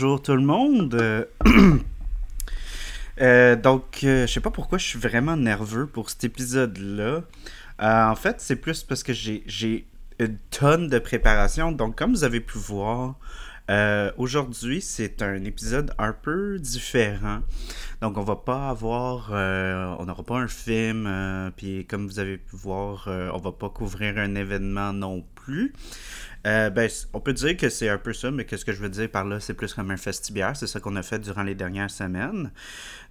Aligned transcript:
Bonjour 0.00 0.22
tout 0.22 0.36
le 0.36 0.42
monde. 0.42 1.26
Euh, 3.20 3.56
donc, 3.56 4.04
euh, 4.04 4.28
je 4.28 4.32
sais 4.32 4.38
pas 4.38 4.52
pourquoi 4.52 4.78
je 4.78 4.84
suis 4.84 4.98
vraiment 5.00 5.36
nerveux 5.36 5.88
pour 5.88 6.08
cet 6.08 6.22
épisode-là. 6.22 7.24
Euh, 7.82 8.06
en 8.06 8.14
fait, 8.14 8.36
c'est 8.38 8.54
plus 8.54 8.84
parce 8.84 9.02
que 9.02 9.12
j'ai 9.12 9.88
une 10.20 10.38
tonne 10.52 10.86
de 10.86 11.00
préparation. 11.00 11.72
Donc, 11.72 11.96
comme 11.96 12.12
vous 12.12 12.22
avez 12.22 12.38
pu 12.38 12.58
voir, 12.58 13.16
aujourd'hui, 14.18 14.80
c'est 14.80 15.20
un 15.20 15.42
épisode 15.42 15.92
un 15.98 16.12
peu 16.12 16.60
différent. 16.60 17.40
Donc, 18.00 18.18
on 18.18 18.22
va 18.22 18.36
pas 18.36 18.68
avoir, 18.68 19.32
on 19.32 20.04
n'aura 20.04 20.22
pas 20.22 20.36
un 20.36 20.46
film. 20.46 21.10
puis, 21.56 21.86
comme 21.86 22.06
vous 22.06 22.20
avez 22.20 22.38
pu 22.38 22.54
voir, 22.54 23.08
on 23.08 23.38
va 23.38 23.50
pas 23.50 23.68
couvrir 23.68 24.16
un 24.16 24.36
événement 24.36 24.92
non 24.92 25.24
plus. 25.34 25.72
Euh, 26.46 26.70
ben, 26.70 26.88
on 27.12 27.20
peut 27.20 27.32
dire 27.32 27.56
que 27.56 27.68
c'est 27.68 27.88
un 27.88 27.98
peu 27.98 28.12
ça, 28.12 28.30
mais 28.30 28.44
qu'est-ce 28.44 28.64
que 28.64 28.72
je 28.72 28.80
veux 28.80 28.88
dire 28.88 29.10
par 29.10 29.24
là, 29.24 29.40
c'est 29.40 29.54
plus 29.54 29.74
comme 29.74 29.90
un 29.90 29.96
festibiaire. 29.96 30.56
C'est 30.56 30.66
ça 30.66 30.80
qu'on 30.80 30.96
a 30.96 31.02
fait 31.02 31.18
durant 31.18 31.42
les 31.42 31.54
dernières 31.54 31.90
semaines. 31.90 32.52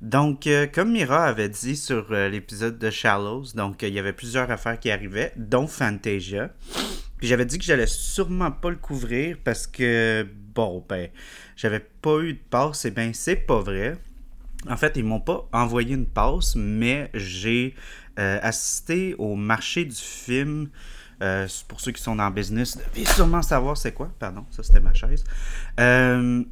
Donc, 0.02 0.47
euh, 0.47 0.66
comme 0.67 0.92
Mira 0.92 1.25
avait 1.25 1.50
dit 1.50 1.75
sur 1.75 2.11
euh, 2.11 2.30
l'épisode 2.30 2.78
de 2.78 2.89
Shallows, 2.89 3.53
donc 3.56 3.81
il 3.81 3.94
y 3.94 4.00
avait 4.00 4.14
plusieurs 4.14 4.50
affaires 4.50 4.80
qui 4.80 4.89
arrivaient, 4.92 5.34
dont 5.36 5.67
Fantasia. 5.67 6.52
Puis 7.17 7.28
j'avais 7.28 7.45
dit 7.45 7.58
que 7.58 7.66
j'allais 7.66 7.88
sûrement 7.88 8.52
pas 8.52 8.69
le 8.69 8.75
couvrir 8.75 9.38
parce 9.44 9.67
que, 9.67 10.25
bon, 10.53 10.86
ben, 10.88 11.09
j'avais 11.56 11.80
pas 11.80 12.19
eu 12.19 12.34
de 12.34 12.39
passe. 12.50 12.86
Et 12.86 12.91
ben, 12.91 13.14
c'est 13.14 13.36
pas 13.36 13.59
vrai. 13.59 13.97
En 14.69 14.78
fait, 14.78 14.94
ils 14.95 15.03
m'ont 15.03 15.19
pas 15.19 15.47
envoyé 15.52 15.95
une 15.95 16.08
passe, 16.08 16.56
mais 16.56 17.09
j'ai 17.14 17.75
assisté 18.17 19.14
au 19.19 19.36
marché 19.36 19.86
du 19.86 19.95
film 19.95 20.69
euh, 21.22 21.48
pour 21.68 21.82
ceux 21.82 21.92
qui 21.92 22.02
sont 22.02 22.16
dans 22.16 22.28
le 22.28 22.34
business, 22.34 22.78
devez 22.78 23.06
sûrement 23.06 23.42
savoir 23.42 23.78
c'est 23.78 23.92
quoi. 23.92 24.10
Pardon, 24.20 24.46
ça 24.52 24.64
c'était 24.64 24.80
ma 24.80 24.94
chaise. 24.94 25.24
Euh, 25.80 26.44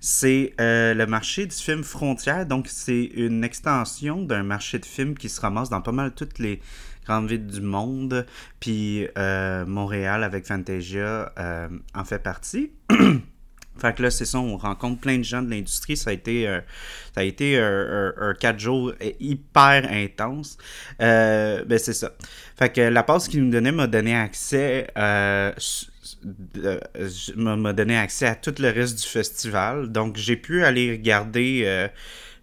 c'est 0.00 0.54
euh, 0.60 0.94
le 0.94 1.06
marché 1.06 1.46
du 1.46 1.56
film 1.56 1.82
Frontière. 1.82 2.46
Donc, 2.46 2.68
c'est 2.68 3.04
une 3.04 3.44
extension 3.44 4.22
d'un 4.22 4.42
marché 4.42 4.78
de 4.78 4.86
films 4.86 5.14
qui 5.16 5.28
se 5.28 5.40
ramasse 5.40 5.70
dans 5.70 5.80
pas 5.80 5.92
mal 5.92 6.14
toutes 6.14 6.38
les 6.38 6.60
grandes 7.06 7.28
villes 7.28 7.46
du 7.46 7.60
monde. 7.60 8.26
Puis, 8.60 9.06
Montréal 9.66 10.24
avec 10.24 10.46
Fantasia 10.46 11.32
en 11.94 12.04
fait 12.04 12.18
partie. 12.18 12.72
Fait 13.76 13.94
que 13.94 14.02
là, 14.02 14.10
c'est 14.10 14.24
ça, 14.24 14.38
on 14.38 14.56
rencontre 14.56 15.00
plein 15.00 15.18
de 15.18 15.24
gens 15.24 15.42
de 15.42 15.50
l'industrie. 15.50 15.96
Ça 15.96 16.10
a 16.10 16.12
été, 16.12 16.44
ça 17.14 17.20
a 17.20 17.24
été 17.24 17.58
un, 17.58 18.34
quatre 18.38 18.58
jours 18.58 18.92
hyper 19.20 19.88
intense. 19.90 20.58
ben, 20.98 21.78
c'est 21.78 21.92
ça. 21.92 22.12
Fait 22.56 22.72
que 22.72 22.80
la 22.80 23.02
passe 23.02 23.28
qu'il 23.28 23.42
nous 23.42 23.50
donnait 23.50 23.72
m'a 23.72 23.86
donné 23.86 24.14
accès 24.14 24.86
euh, 26.56 26.80
m'a 27.36 27.72
donné 27.72 27.96
accès 27.96 28.26
à 28.26 28.34
tout 28.34 28.54
le 28.58 28.70
reste 28.70 29.00
du 29.02 29.08
festival. 29.08 29.90
Donc 29.90 30.16
j'ai 30.16 30.36
pu 30.36 30.64
aller 30.64 30.92
regarder 30.92 31.62
euh, 31.64 31.88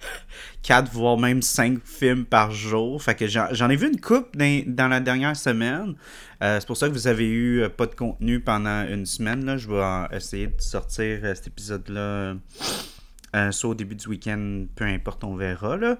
quatre 0.64 0.92
voire 0.92 1.18
même 1.18 1.42
cinq 1.42 1.80
films 1.86 2.26
par 2.26 2.52
jour. 2.52 3.02
Fait 3.02 3.16
que 3.16 3.28
j'en 3.28 3.70
ai 3.70 3.76
vu 3.76 3.88
une 3.88 4.00
coupe 4.00 4.36
dans, 4.38 4.88
la 4.88 5.00
dernière 5.00 5.36
semaine. 5.36 5.96
Euh, 6.42 6.60
c'est 6.60 6.68
pour 6.68 6.78
ça 6.78 6.88
que 6.88 6.94
vous 6.94 7.08
avez 7.08 7.30
eu 7.30 7.64
pas 7.78 7.86
de 7.86 7.96
contenu 7.96 8.40
pendant 8.40 8.88
une 8.88 9.06
semaine. 9.06 9.46
Là. 9.46 9.58
Je 9.58 9.68
vais 9.68 10.16
essayer 10.16 10.48
de 10.48 10.60
sortir 10.60 11.20
cet 11.36 11.48
épisode-là 11.48 12.36
euh, 13.34 13.52
soit 13.52 13.70
au 13.70 13.76
début 13.76 13.96
du 13.96 14.08
week-end, 14.10 14.66
peu 14.76 14.84
importe, 14.84 15.24
on 15.24 15.36
verra. 15.36 15.78
Là. 15.78 15.98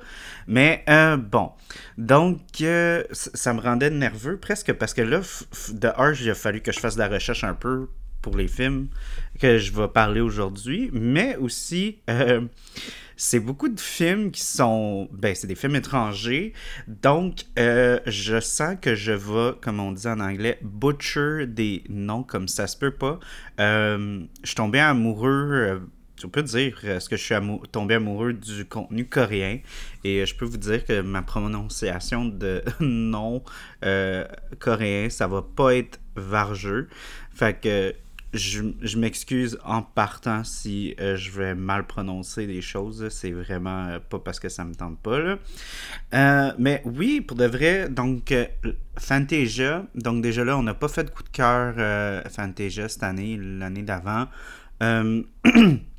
Mais 0.48 0.84
euh, 0.90 1.16
bon, 1.16 1.52
donc 1.98 2.42
euh, 2.62 3.04
ça 3.12 3.54
me 3.54 3.62
rendait 3.62 3.90
nerveux 3.90 4.38
presque 4.38 4.74
parce 4.74 4.94
que 4.94 5.02
là, 5.02 5.22
de 5.72 5.88
un, 5.98 6.14
il 6.14 6.30
a 6.30 6.36
fallu 6.36 6.60
que 6.62 6.74
je 6.74 6.80
fasse 6.80 6.96
de 6.96 7.00
la 7.00 7.08
recherche 7.08 7.46
un 7.46 7.54
peu 7.54 7.88
pour 8.22 8.36
les 8.36 8.50
films 8.50 8.90
que 9.40 9.58
je 9.58 9.72
vais 9.72 9.88
parler 9.88 10.20
aujourd'hui, 10.20 10.90
mais 10.92 11.38
aussi 11.38 12.02
c'est 13.18 13.40
beaucoup 13.40 13.70
de 13.70 13.80
films 13.80 14.32
qui 14.32 14.42
sont. 14.42 15.08
Ben, 15.12 15.36
c'est 15.36 15.48
des 15.48 15.56
films 15.56 15.76
étrangers. 15.76 16.54
Donc, 16.88 17.46
je 17.58 18.40
sens 18.42 18.76
que 18.82 18.96
je 18.96 19.12
vais, 19.12 19.54
comme 19.62 19.80
on 19.80 19.92
dit 19.92 20.08
en 20.08 20.20
anglais, 20.20 20.60
butcher 20.62 21.46
des 21.48 21.84
noms 21.90 22.24
comme 22.24 22.48
ça 22.48 22.68
se 22.68 22.78
peut 22.78 22.92
pas. 22.92 23.20
je 23.58 24.26
suis 24.44 24.56
tombé 24.56 24.80
amoureux 24.80 25.82
je 26.22 26.28
peux 26.28 26.44
dire, 26.44 26.86
est-ce 26.86 27.10
que 27.10 27.18
je 27.18 27.24
suis 27.24 27.36
tombé 27.72 27.96
amoureux 27.96 28.34
du 28.34 28.66
contenu 28.66 29.06
coréen? 29.06 29.60
Et 30.04 30.26
je 30.26 30.36
peux 30.36 30.46
vous 30.46 30.58
dire 30.58 30.86
que 30.86 31.02
ma 31.02 31.24
prononciation 31.24 32.26
de 32.26 32.62
nom 32.80 33.44
euh, 33.84 34.26
coréen, 34.60 35.10
ça 35.10 35.28
va 35.28 35.42
pas 35.42 35.76
être 35.76 36.00
vargeux. 36.16 36.90
Fait 37.34 37.60
que 37.60 37.96
je, 38.34 38.98
m'excuse 38.98 39.58
en 39.64 39.82
partant 39.82 40.44
si 40.44 40.96
euh, 41.00 41.16
je 41.16 41.32
vais 41.32 41.56
mal 41.56 41.86
prononcer 41.86 42.48
des 42.48 42.62
choses. 42.62 43.10
C'est 43.10 43.32
vraiment 43.32 43.88
euh, 43.88 44.00
pas 44.00 44.20
parce 44.20 44.40
que 44.40 44.50
ça 44.50 44.64
me 44.66 44.74
tente 44.74 45.00
pas. 45.00 45.38
mais 46.58 46.82
oui, 46.86 47.22
pour 47.22 47.38
de 47.38 47.46
vrai, 47.46 47.90
donc 47.90 48.34
Fantasia, 48.98 49.86
donc 49.96 50.22
déjà 50.22 50.44
là, 50.44 50.58
on 50.58 50.64
n'a 50.64 50.74
pas 50.74 50.88
fait 50.88 51.04
de 51.04 51.10
coup 51.10 51.24
de 51.24 51.30
cœur 51.30 51.76
Fantasia 52.30 52.88
cette 52.90 53.04
année, 53.04 53.38
l'année 53.40 53.84
d'avant. 53.84 54.28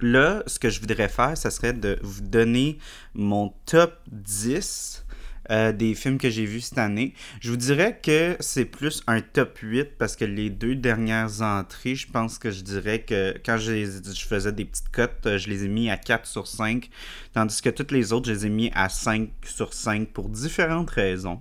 Là, 0.00 0.44
ce 0.46 0.60
que 0.60 0.70
je 0.70 0.80
voudrais 0.80 1.08
faire, 1.08 1.36
ce 1.36 1.50
serait 1.50 1.72
de 1.72 1.98
vous 2.02 2.20
donner 2.22 2.78
mon 3.14 3.52
top 3.66 3.98
10 4.12 5.04
euh, 5.50 5.72
des 5.72 5.94
films 5.94 6.18
que 6.18 6.30
j'ai 6.30 6.44
vus 6.44 6.60
cette 6.60 6.78
année. 6.78 7.14
Je 7.40 7.50
vous 7.50 7.56
dirais 7.56 7.98
que 8.02 8.36
c'est 8.40 8.64
plus 8.64 9.02
un 9.06 9.20
top 9.20 9.58
8 9.58 9.98
parce 9.98 10.16
que 10.16 10.24
les 10.24 10.50
deux 10.50 10.74
dernières 10.74 11.42
entrées, 11.42 11.94
je 11.94 12.10
pense 12.10 12.38
que 12.38 12.50
je 12.50 12.62
dirais 12.62 13.00
que 13.00 13.34
quand 13.44 13.58
je, 13.58 13.84
faisais 14.28 14.52
des 14.52 14.64
petites 14.64 14.90
cotes, 14.90 15.26
euh, 15.26 15.38
je 15.38 15.48
les 15.48 15.64
ai 15.64 15.68
mis 15.68 15.90
à 15.90 15.96
4 15.96 16.26
sur 16.26 16.46
5, 16.46 16.88
tandis 17.34 17.60
que 17.60 17.70
toutes 17.70 17.92
les 17.92 18.12
autres, 18.12 18.28
je 18.28 18.32
les 18.32 18.46
ai 18.46 18.50
mis 18.50 18.70
à 18.74 18.88
5 18.88 19.28
sur 19.44 19.74
5 19.74 20.08
pour 20.08 20.28
différentes 20.28 20.90
raisons. 20.90 21.40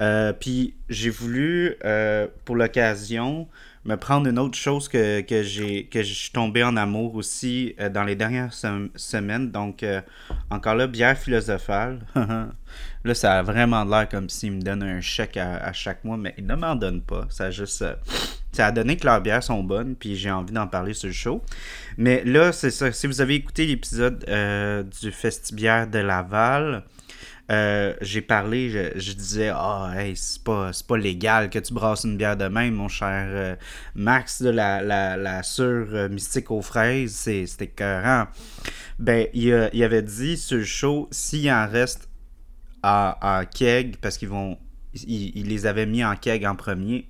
Euh, 0.00 0.32
puis 0.32 0.74
j'ai 0.88 1.10
voulu, 1.10 1.76
pour 2.44 2.54
l'occasion, 2.54 3.48
me 3.88 3.96
prendre 3.96 4.28
une 4.28 4.38
autre 4.38 4.56
chose 4.56 4.86
que, 4.86 5.22
que 5.22 5.42
j'ai 5.42 5.86
que 5.86 6.02
je 6.02 6.12
suis 6.12 6.30
tombé 6.30 6.62
en 6.62 6.76
amour 6.76 7.14
aussi 7.14 7.74
euh, 7.80 7.88
dans 7.88 8.04
les 8.04 8.16
dernières 8.16 8.52
semaines. 8.52 9.50
Donc, 9.50 9.82
euh, 9.82 10.02
encore 10.50 10.74
là, 10.74 10.86
bière 10.86 11.16
philosophale. 11.16 12.00
là, 12.14 13.14
ça 13.14 13.38
a 13.38 13.42
vraiment 13.42 13.84
l'air 13.84 14.06
comme 14.08 14.28
s'il 14.28 14.52
me 14.52 14.60
donne 14.60 14.82
un 14.82 15.00
chèque 15.00 15.38
à, 15.38 15.72
chaque 15.72 16.04
mois, 16.04 16.18
mais 16.18 16.34
il 16.36 16.46
ne 16.46 16.54
m'en 16.54 16.76
donne 16.76 17.00
pas. 17.00 17.26
Ça 17.30 17.46
a 17.46 17.50
juste. 17.50 17.80
Euh, 17.82 17.94
ça 18.52 18.66
a 18.66 18.72
donné 18.72 18.96
que 18.96 19.06
leurs 19.06 19.20
bières 19.20 19.42
sont 19.42 19.62
bonnes, 19.62 19.94
puis 19.94 20.16
j'ai 20.16 20.30
envie 20.30 20.52
d'en 20.52 20.66
parler 20.66 20.92
sur 20.92 21.06
le 21.06 21.12
show. 21.12 21.42
Mais 21.96 22.24
là, 22.24 22.52
c'est 22.52 22.70
ça. 22.70 22.92
Si 22.92 23.06
vous 23.06 23.20
avez 23.20 23.34
écouté 23.34 23.66
l'épisode 23.66 24.24
du 25.00 25.12
Festibière 25.12 25.86
de 25.86 25.98
Laval, 25.98 26.82
euh, 27.50 27.94
j'ai 28.02 28.20
parlé, 28.20 28.92
je, 28.96 29.12
disais, 29.12 29.50
ah, 29.54 29.92
hey, 29.96 30.14
c'est 30.16 30.42
pas, 30.42 30.70
pas 30.86 30.96
légal 30.98 31.48
que 31.48 31.58
tu 31.58 31.72
brasses 31.72 32.04
une 32.04 32.18
bière 32.18 32.36
de 32.36 32.46
même, 32.46 32.74
mon 32.74 32.88
cher 32.88 33.26
euh, 33.30 33.56
Max, 33.94 34.42
de 34.42 34.50
la, 34.50 34.82
la, 34.82 35.16
la 35.16 35.42
sur 35.42 35.64
euh, 35.64 36.08
mystique 36.10 36.50
aux 36.50 36.60
fraises, 36.60 37.14
c'était 37.14 37.64
écœurant. 37.64 38.26
Ben, 38.98 39.28
il, 39.32 39.52
avait 39.82 40.02
dit 40.02 40.36
sur 40.36 40.58
le 40.58 40.64
show, 40.64 41.08
s'il 41.10 41.50
en 41.50 41.66
reste 41.66 42.10
à, 42.82 43.44
keg, 43.54 43.96
parce 43.96 44.18
qu'ils 44.18 44.28
vont. 44.28 44.58
Il, 44.94 45.48
les 45.48 45.66
avait 45.66 45.86
mis 45.86 46.04
en 46.04 46.16
keg 46.16 46.44
en 46.44 46.54
premier. 46.54 47.06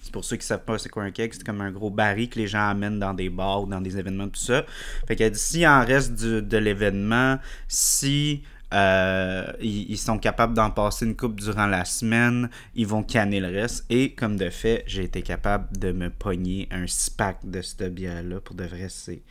C'est 0.00 0.12
pour 0.12 0.24
ceux 0.24 0.36
qui 0.36 0.46
savent 0.46 0.64
pas 0.64 0.78
c'est 0.78 0.90
quoi 0.90 1.02
un 1.02 1.10
keg, 1.10 1.32
c'est 1.32 1.44
comme 1.44 1.60
un 1.60 1.70
gros 1.72 1.90
baril 1.90 2.28
que 2.28 2.38
les 2.38 2.46
gens 2.46 2.68
amènent 2.68 2.98
dans 2.98 3.14
des 3.14 3.30
bars 3.30 3.62
ou 3.62 3.66
dans 3.66 3.80
des 3.80 3.98
événements, 3.98 4.28
tout 4.28 4.40
ça. 4.40 4.64
Fait 5.08 5.16
qu'elle 5.16 5.32
dit, 5.32 5.38
s'il 5.38 5.66
en 5.66 5.84
reste 5.84 6.14
de 6.14 6.58
l'événement, 6.58 7.38
si 7.68 8.42
euh, 8.74 9.52
ils, 9.60 9.96
sont 9.96 10.18
capables 10.18 10.54
d'en 10.54 10.70
passer 10.70 11.06
une 11.06 11.16
coupe 11.16 11.40
durant 11.40 11.66
la 11.66 11.84
semaine. 11.84 12.50
Ils 12.74 12.86
vont 12.86 13.02
canner 13.02 13.40
le 13.40 13.48
reste. 13.48 13.86
Et 13.88 14.14
comme 14.14 14.36
de 14.36 14.50
fait, 14.50 14.82
j'ai 14.86 15.04
été 15.04 15.22
capable 15.22 15.76
de 15.76 15.92
me 15.92 16.10
pogner 16.10 16.68
un 16.72 16.86
spack 16.86 17.48
de 17.48 17.62
cette 17.62 17.94
bière-là. 17.94 18.40
Pour 18.40 18.56
de 18.56 18.64
vrai, 18.64 18.88
c'est 18.88 19.22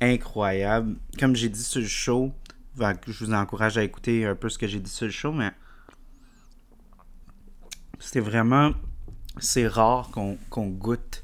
incroyable. 0.00 0.96
Comme 1.18 1.34
j'ai 1.34 1.48
dit 1.48 1.62
sur 1.62 1.80
le 1.80 1.86
show, 1.86 2.32
je 2.78 3.24
vous 3.24 3.32
encourage 3.32 3.78
à 3.78 3.84
écouter 3.84 4.26
un 4.26 4.34
peu 4.34 4.50
ce 4.50 4.58
que 4.58 4.66
j'ai 4.66 4.80
dit 4.80 4.90
sur 4.90 5.06
le 5.06 5.12
show, 5.12 5.32
mais 5.32 5.52
c'est 7.98 8.20
vraiment. 8.20 8.72
C'est 9.38 9.66
rare 9.66 10.10
qu'on 10.12 10.66
goûte 10.68 11.23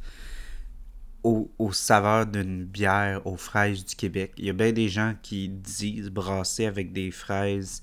au, 1.22 1.50
au 1.58 1.72
saveur 1.72 2.26
d'une 2.26 2.64
bière 2.64 3.26
aux 3.26 3.36
fraises 3.36 3.84
du 3.84 3.94
Québec. 3.94 4.32
Il 4.36 4.46
y 4.46 4.50
a 4.50 4.52
bien 4.52 4.72
des 4.72 4.88
gens 4.88 5.14
qui 5.22 5.48
disent 5.48 6.10
brasser 6.10 6.66
avec 6.66 6.92
des 6.92 7.10
fraises 7.10 7.82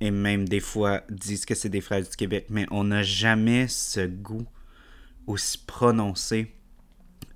et 0.00 0.10
même 0.10 0.48
des 0.48 0.60
fois 0.60 1.02
disent 1.10 1.44
que 1.44 1.54
c'est 1.54 1.68
des 1.68 1.80
fraises 1.80 2.10
du 2.10 2.16
Québec, 2.16 2.46
mais 2.50 2.66
on 2.70 2.84
n'a 2.84 3.02
jamais 3.02 3.68
ce 3.68 4.06
goût 4.06 4.46
aussi 5.26 5.58
prononcé 5.58 6.54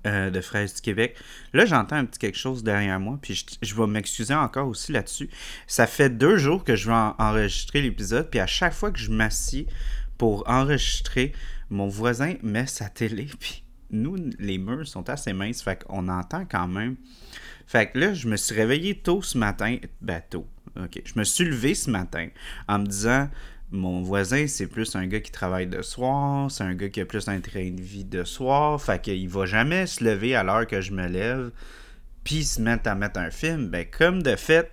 euh, 0.05 0.29
de 0.29 0.41
fraises 0.41 0.75
du 0.75 0.81
Québec. 0.81 1.15
Là, 1.53 1.65
j'entends 1.65 1.95
un 1.95 2.05
petit 2.05 2.19
quelque 2.19 2.37
chose 2.37 2.63
derrière 2.63 2.99
moi, 2.99 3.17
puis 3.21 3.45
je, 3.61 3.75
vais 3.75 3.87
m'excuser 3.87 4.33
encore 4.33 4.67
aussi 4.67 4.91
là-dessus. 4.91 5.29
Ça 5.67 5.87
fait 5.87 6.09
deux 6.09 6.37
jours 6.37 6.63
que 6.63 6.75
je 6.75 6.87
vais 6.87 6.93
en- 6.93 7.15
enregistrer 7.19 7.81
l'épisode, 7.81 8.29
puis 8.29 8.39
à 8.39 8.47
chaque 8.47 8.73
fois 8.73 8.91
que 8.91 8.99
je 8.99 9.11
m'assieds 9.11 9.67
pour 10.17 10.43
enregistrer, 10.49 11.31
mon 11.69 11.87
voisin 11.87 12.35
met 12.43 12.67
sa 12.67 12.89
télé, 12.89 13.29
puis 13.39 13.62
nous, 13.95 14.17
les 14.39 14.57
murs 14.57 14.87
sont 14.87 15.09
assez 15.09 15.33
minces, 15.33 15.61
fait 15.61 15.83
qu'on 15.83 16.07
entend 16.07 16.45
quand 16.49 16.67
même. 16.67 16.95
Fait 17.65 17.91
que 17.91 17.99
là, 17.99 18.13
je 18.13 18.27
me 18.27 18.35
suis 18.35 18.55
réveillé 18.55 18.95
tôt 18.95 19.21
ce 19.21 19.37
matin. 19.37 19.77
Ben, 20.01 20.21
tôt. 20.29 20.47
OK. 20.75 21.01
Je 21.05 21.13
me 21.17 21.23
suis 21.23 21.45
levé 21.45 21.75
ce 21.75 21.89
matin 21.89 22.27
en 22.67 22.79
me 22.79 22.85
disant 22.85 23.29
mon 23.73 24.01
voisin, 24.01 24.45
c'est 24.47 24.67
plus 24.67 24.95
un 24.95 25.07
gars 25.07 25.19
qui 25.19 25.31
travaille 25.31 25.65
de 25.65 25.81
soir, 25.81 26.49
c'est 26.51 26.63
un 26.63 26.75
gars 26.75 26.89
qui 26.89 27.01
a 27.01 27.05
plus 27.05 27.27
un 27.27 27.41
train 27.41 27.71
de 27.71 27.81
vie 27.81 28.05
de 28.05 28.23
soir, 28.23 28.79
fait 28.79 29.01
qu'il 29.01 29.27
va 29.27 29.47
jamais 29.47 29.87
se 29.87 30.03
lever 30.03 30.35
à 30.35 30.43
l'heure 30.43 30.67
que 30.67 30.79
je 30.79 30.91
me 30.91 31.07
lève, 31.07 31.49
puis 32.23 32.43
se 32.43 32.61
mettre 32.61 32.87
à 32.87 32.95
mettre 32.95 33.19
un 33.19 33.31
film. 33.31 33.69
Ben, 33.69 33.85
comme 33.89 34.21
de 34.21 34.35
fait, 34.35 34.71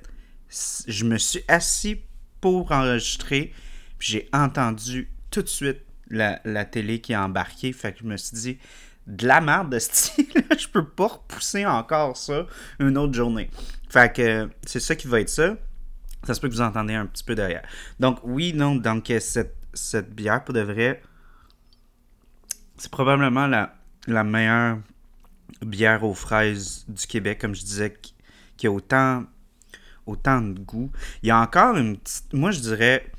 je 0.87 1.05
me 1.05 1.17
suis 1.17 1.43
assis 1.49 2.01
pour 2.43 2.73
enregistrer, 2.73 3.55
puis 3.99 4.09
j'ai 4.13 4.29
entendu 4.35 5.09
tout 5.31 5.43
de 5.43 5.49
suite 5.49 5.81
la, 6.11 6.41
la 6.45 6.67
télé 6.67 7.01
qui 7.01 7.15
a 7.15 7.25
embarqué, 7.25 7.73
fait 7.73 7.93
que 7.93 8.01
je 8.01 8.05
me 8.05 8.19
suis 8.19 8.37
dit, 8.37 8.59
de 9.07 9.27
la 9.27 9.41
merde 9.41 9.71
de 9.75 9.79
style, 9.79 10.27
je 10.59 10.69
peux 10.69 10.87
pas 10.87 11.09
repousser 11.09 11.67
encore 11.67 12.17
ça 12.17 12.47
une 12.79 12.97
autre 12.99 13.15
journée. 13.15 13.51
Fait 13.89 14.13
que 14.15 14.49
c'est 14.65 14.81
ça 14.81 14.95
qui 14.95 15.09
va 15.09 15.21
être 15.21 15.29
ça. 15.29 15.57
Ça 16.25 16.35
se 16.35 16.41
peut 16.41 16.49
que 16.49 16.55
vous 16.55 16.61
entendez 16.61 16.95
un 16.95 17.07
petit 17.07 17.25
peu 17.25 17.35
derrière. 17.35 17.63
Donc, 17.99 18.19
oui, 18.23 18.53
non, 18.53 18.77
donc 18.77 19.11
euh, 19.11 19.21
cette, 19.21 19.57
cette 19.73 20.15
bière, 20.15 20.45
pour 20.45 20.55
de 20.55 20.61
vrai, 20.61 21.03
c'est 22.77 22.91
probablement 22.91 23.47
la, 23.47 23.75
la 24.07 24.23
meilleure 24.23 24.79
bière 25.63 26.05
aux 26.05 26.15
fraises 26.15 26.85
du 26.89 27.07
Québec, 27.07 27.41
comme 27.41 27.55
je 27.55 27.63
disais, 27.63 27.97
qui, 28.01 28.15
qui 28.57 28.67
a 28.67 28.71
autant, 28.71 29.25
autant 30.07 30.43
de 30.43 30.59
goût. 30.59 30.91
Il 31.23 31.29
y 31.29 31.31
a 31.31 31.41
encore 31.41 31.77
une 31.77 31.97
petite. 31.97 32.33
Moi, 32.35 32.51
je 32.51 32.61
dirais, 32.61 33.11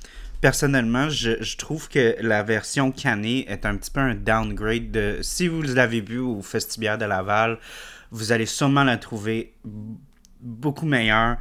personnellement, 0.41 1.09
je, 1.09 1.55
trouve 1.55 1.87
que 1.87 2.15
la 2.19 2.43
version 2.43 2.91
cannée 2.91 3.45
est 3.49 3.65
un 3.65 3.77
petit 3.77 3.91
peu 3.91 4.01
un 4.01 4.15
downgrade 4.15 4.91
de. 4.91 5.19
Si 5.21 5.47
vous 5.47 5.61
l'avez 5.61 6.01
bu 6.01 6.17
au 6.17 6.41
Festibière 6.41 6.97
de 6.97 7.05
Laval, 7.05 7.59
vous 8.09 8.31
allez 8.31 8.47
sûrement 8.47 8.83
la 8.83 8.97
trouver 8.97 9.53
beaucoup 10.41 10.87
meilleure. 10.87 11.37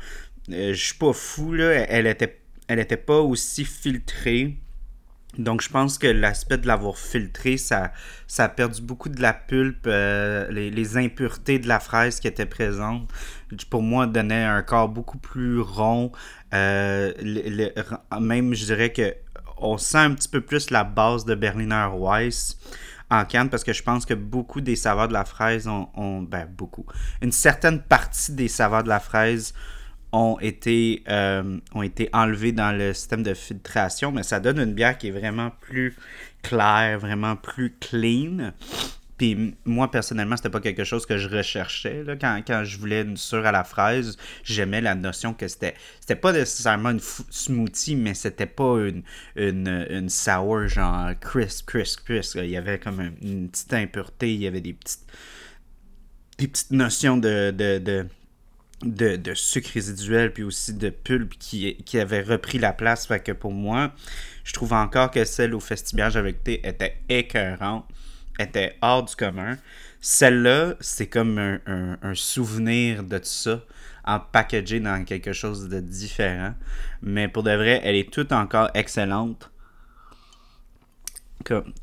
Euh, 0.52 0.74
je 0.74 0.84
suis 0.84 0.98
pas 0.98 1.12
fou, 1.12 1.54
là. 1.54 1.86
Elle 1.88 2.06
était, 2.06 2.40
elle 2.68 2.78
était 2.78 2.96
pas 2.96 3.20
aussi 3.20 3.64
filtrée. 3.64 4.56
Donc, 5.38 5.62
je 5.62 5.68
pense 5.68 5.96
que 5.96 6.08
l'aspect 6.08 6.58
de 6.58 6.66
l'avoir 6.66 6.98
filtré, 6.98 7.56
ça, 7.56 7.92
ça 8.26 8.44
a 8.44 8.48
perdu 8.48 8.82
beaucoup 8.82 9.08
de 9.08 9.22
la 9.22 9.32
pulpe, 9.32 9.86
euh, 9.86 10.50
les, 10.50 10.96
impuretés 10.96 11.58
de 11.58 11.68
la 11.68 11.78
fraise 11.78 12.18
qui 12.18 12.26
étaient 12.26 12.46
présentes. 12.46 13.08
Pour 13.70 13.82
moi, 13.82 14.06
donnait 14.06 14.44
un 14.44 14.62
corps 14.62 14.88
beaucoup 14.88 15.18
plus 15.18 15.60
rond. 15.60 16.10
Euh, 16.52 17.12
même, 18.20 18.54
je 18.54 18.64
dirais 18.64 18.92
que 18.92 19.14
on 19.62 19.78
sent 19.78 19.98
un 19.98 20.14
petit 20.14 20.28
peu 20.28 20.40
plus 20.40 20.70
la 20.70 20.84
base 20.84 21.24
de 21.24 21.34
Berliner 21.34 21.88
Weiss 21.94 22.58
en 23.10 23.24
canne 23.24 23.50
parce 23.50 23.64
que 23.64 23.72
je 23.72 23.82
pense 23.82 24.06
que 24.06 24.14
beaucoup 24.14 24.60
des 24.60 24.76
saveurs 24.76 25.08
de 25.08 25.12
la 25.12 25.24
fraise 25.24 25.68
ont, 25.68 25.88
ont- 25.94 26.22
ben 26.22 26.46
beaucoup, 26.46 26.86
une 27.20 27.32
certaine 27.32 27.82
partie 27.82 28.32
des 28.32 28.48
saveurs 28.48 28.84
de 28.84 28.88
la 28.88 29.00
fraise 29.00 29.52
ont 30.12 30.38
été, 30.40 31.02
euh, 31.08 31.58
ont 31.74 31.82
été 31.82 32.08
enlevés 32.12 32.52
dans 32.52 32.76
le 32.76 32.92
système 32.94 33.22
de 33.22 33.34
filtration, 33.34 34.10
mais 34.12 34.22
ça 34.22 34.40
donne 34.40 34.58
une 34.58 34.74
bière 34.74 34.98
qui 34.98 35.08
est 35.08 35.12
vraiment 35.12 35.50
plus 35.60 35.94
claire, 36.42 36.98
vraiment 36.98 37.36
plus 37.36 37.76
clean. 37.80 38.52
Puis 39.18 39.54
moi, 39.66 39.90
personnellement, 39.90 40.36
c'était 40.38 40.48
pas 40.48 40.60
quelque 40.60 40.82
chose 40.82 41.04
que 41.04 41.18
je 41.18 41.28
recherchais. 41.28 42.02
Là. 42.04 42.16
Quand, 42.16 42.40
quand 42.46 42.64
je 42.64 42.78
voulais 42.78 43.02
une 43.02 43.18
sûre 43.18 43.44
à 43.44 43.52
la 43.52 43.64
fraise, 43.64 44.16
j'aimais 44.44 44.80
la 44.80 44.94
notion 44.94 45.34
que 45.34 45.46
c'était 45.46 45.74
c'était 46.00 46.16
pas 46.16 46.32
nécessairement 46.32 46.90
une 46.90 47.00
smoothie, 47.00 47.96
mais 47.96 48.14
c'était 48.14 48.46
pas 48.46 48.78
une, 48.78 49.02
une, 49.36 49.86
une 49.90 50.08
sour 50.08 50.66
genre 50.68 51.10
crisp, 51.20 51.66
crisp, 51.66 52.04
crisp. 52.06 52.36
Il 52.42 52.48
y 52.50 52.56
avait 52.56 52.78
comme 52.78 53.00
un- 53.00 53.12
une 53.20 53.50
petite 53.50 53.74
impureté, 53.74 54.32
il 54.32 54.40
y 54.40 54.46
avait 54.46 54.62
des 54.62 54.72
petites, 54.72 55.04
notions 56.70 57.16
de, 57.16 57.50
de, 57.50 58.06
de, 58.82 59.16
de 59.16 59.34
sucre 59.34 59.70
résiduel 59.74 60.32
puis 60.32 60.42
aussi 60.42 60.72
de 60.74 60.90
pulpe 60.90 61.34
qui, 61.38 61.76
qui 61.84 61.98
avait 61.98 62.22
repris 62.22 62.58
la 62.58 62.72
place. 62.72 63.06
Fait 63.06 63.20
que 63.20 63.32
pour 63.32 63.52
moi, 63.52 63.92
je 64.44 64.52
trouve 64.52 64.72
encore 64.72 65.10
que 65.10 65.24
celle 65.24 65.54
au 65.54 65.60
festival 65.60 66.16
avec 66.16 66.42
thé 66.42 66.66
était 66.66 66.96
écœurante, 67.08 67.86
était 68.38 68.76
hors 68.80 69.04
du 69.04 69.14
commun. 69.14 69.56
Celle-là, 70.00 70.74
c'est 70.80 71.08
comme 71.08 71.38
un, 71.38 72.14
souvenir 72.14 73.04
de 73.04 73.18
tout 73.18 73.24
ça, 73.24 73.62
packagé 74.32 74.80
dans 74.80 75.04
quelque 75.04 75.32
chose 75.32 75.68
de 75.68 75.80
différent. 75.80 76.54
Mais 77.02 77.28
pour 77.28 77.42
de 77.42 77.52
vrai, 77.52 77.80
elle 77.84 77.96
est 77.96 78.10
toute 78.10 78.32
encore 78.32 78.70
excellente. 78.74 79.50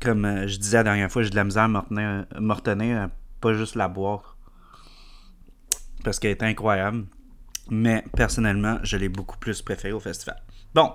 Comme, 0.00 0.24
euh, 0.24 0.46
je 0.46 0.56
disais 0.56 0.76
la 0.78 0.84
dernière 0.84 1.10
fois, 1.10 1.24
j'ai 1.24 1.30
de 1.30 1.36
la 1.36 1.42
misère 1.42 1.64
à 1.64 1.68
me 1.68 1.78
retenir- 1.78 2.26
me 2.40 2.52
retenir, 2.52 2.98
à 3.02 3.10
pas 3.40 3.54
juste 3.54 3.74
la 3.74 3.88
boire 3.88 4.37
parce 6.04 6.18
qu'elle 6.18 6.32
est 6.32 6.42
incroyable. 6.42 7.06
Mais 7.70 8.04
personnellement, 8.16 8.78
je 8.82 8.96
l'ai 8.96 9.08
beaucoup 9.08 9.36
plus 9.38 9.60
préférée 9.62 9.92
au 9.92 10.00
festival. 10.00 10.40
Bon, 10.74 10.92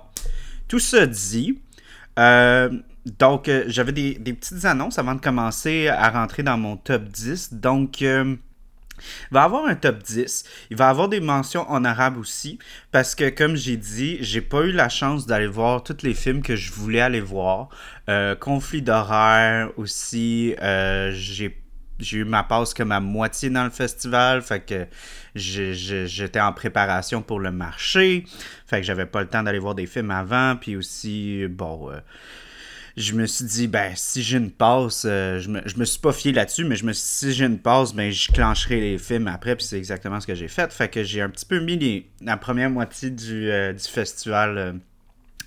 tout 0.68 0.78
ça 0.78 1.06
dit, 1.06 1.60
euh, 2.18 2.70
donc 3.06 3.48
euh, 3.48 3.64
j'avais 3.66 3.92
des, 3.92 4.14
petites 4.14 4.64
annonces 4.64 4.98
avant 4.98 5.14
de 5.14 5.20
commencer 5.20 5.88
à 5.88 6.10
rentrer 6.10 6.42
dans 6.42 6.56
mon 6.56 6.76
top 6.76 7.04
10. 7.04 7.54
Donc, 7.54 8.02
euh, 8.02 8.36
il 8.98 9.34
va 9.34 9.42
y 9.42 9.44
avoir 9.44 9.66
un 9.66 9.74
top 9.74 10.02
10. 10.02 10.44
Il 10.70 10.76
va 10.76 10.86
y 10.86 10.88
avoir 10.88 11.08
des 11.08 11.20
mentions 11.20 11.70
honorables 11.70 12.18
aussi. 12.18 12.58
Parce 12.92 13.14
que, 13.14 13.28
comme 13.28 13.56
j'ai 13.56 13.76
dit, 13.76 14.18
j'ai 14.20 14.40
pas 14.40 14.62
eu 14.62 14.72
la 14.72 14.88
chance 14.88 15.26
d'aller 15.26 15.48
voir 15.48 15.82
tous 15.82 16.02
les 16.02 16.14
films 16.14 16.42
que 16.42 16.56
je 16.56 16.72
voulais 16.72 17.00
aller 17.00 17.20
voir. 17.20 17.68
Conflit 18.40 18.82
d'horaire 18.82 19.70
aussi. 19.76 20.54
Euh, 20.62 21.10
j'ai 21.12 21.63
j'ai 21.98 22.18
eu 22.18 22.24
ma 22.24 22.42
passe 22.42 22.74
comme 22.74 22.92
à 22.92 23.00
moitié 23.00 23.50
dans 23.50 23.64
le 23.64 23.70
festival, 23.70 24.42
fait 24.42 24.60
que 24.60 24.86
j'étais 25.34 26.40
en 26.40 26.52
préparation 26.52 27.22
pour 27.22 27.40
le 27.40 27.50
marché, 27.50 28.24
fait 28.66 28.80
que 28.80 28.86
j'avais 28.86 29.06
pas 29.06 29.20
le 29.22 29.28
temps 29.28 29.42
d'aller 29.42 29.58
voir 29.58 29.74
des 29.74 29.86
films 29.86 30.10
avant, 30.10 30.56
puis 30.56 30.76
aussi, 30.76 31.46
bon, 31.48 31.90
euh, 31.90 31.98
je 32.96 33.12
me 33.14 33.26
suis 33.26 33.44
dit, 33.44 33.66
ben, 33.66 33.92
si 33.96 34.22
j'ai 34.22 34.38
une 34.38 34.50
passe, 34.52 35.04
euh, 35.04 35.40
je, 35.40 35.48
me, 35.48 35.60
me 35.76 35.84
suis 35.84 35.98
pas 35.98 36.12
fié 36.12 36.32
là-dessus, 36.32 36.64
mais 36.64 36.76
je 36.76 36.84
me 36.84 36.92
suis 36.92 37.04
si 37.06 37.32
j'ai 37.32 37.44
une 37.46 37.58
passe, 37.58 37.92
ben, 37.92 38.10
je 38.12 38.30
clencherai 38.30 38.80
les 38.80 38.98
films 38.98 39.26
après, 39.26 39.56
puis 39.56 39.64
c'est 39.66 39.78
exactement 39.78 40.20
ce 40.20 40.26
que 40.26 40.34
j'ai 40.34 40.48
fait. 40.48 40.72
Fait 40.72 40.88
que 40.88 41.02
j'ai 41.02 41.20
un 41.20 41.28
petit 41.28 41.46
peu 41.46 41.58
mis 41.58 41.76
les- 41.76 42.08
la 42.22 42.36
première 42.36 42.70
moitié 42.70 43.10
du, 43.10 43.50
euh, 43.50 43.76
festival 43.76 44.78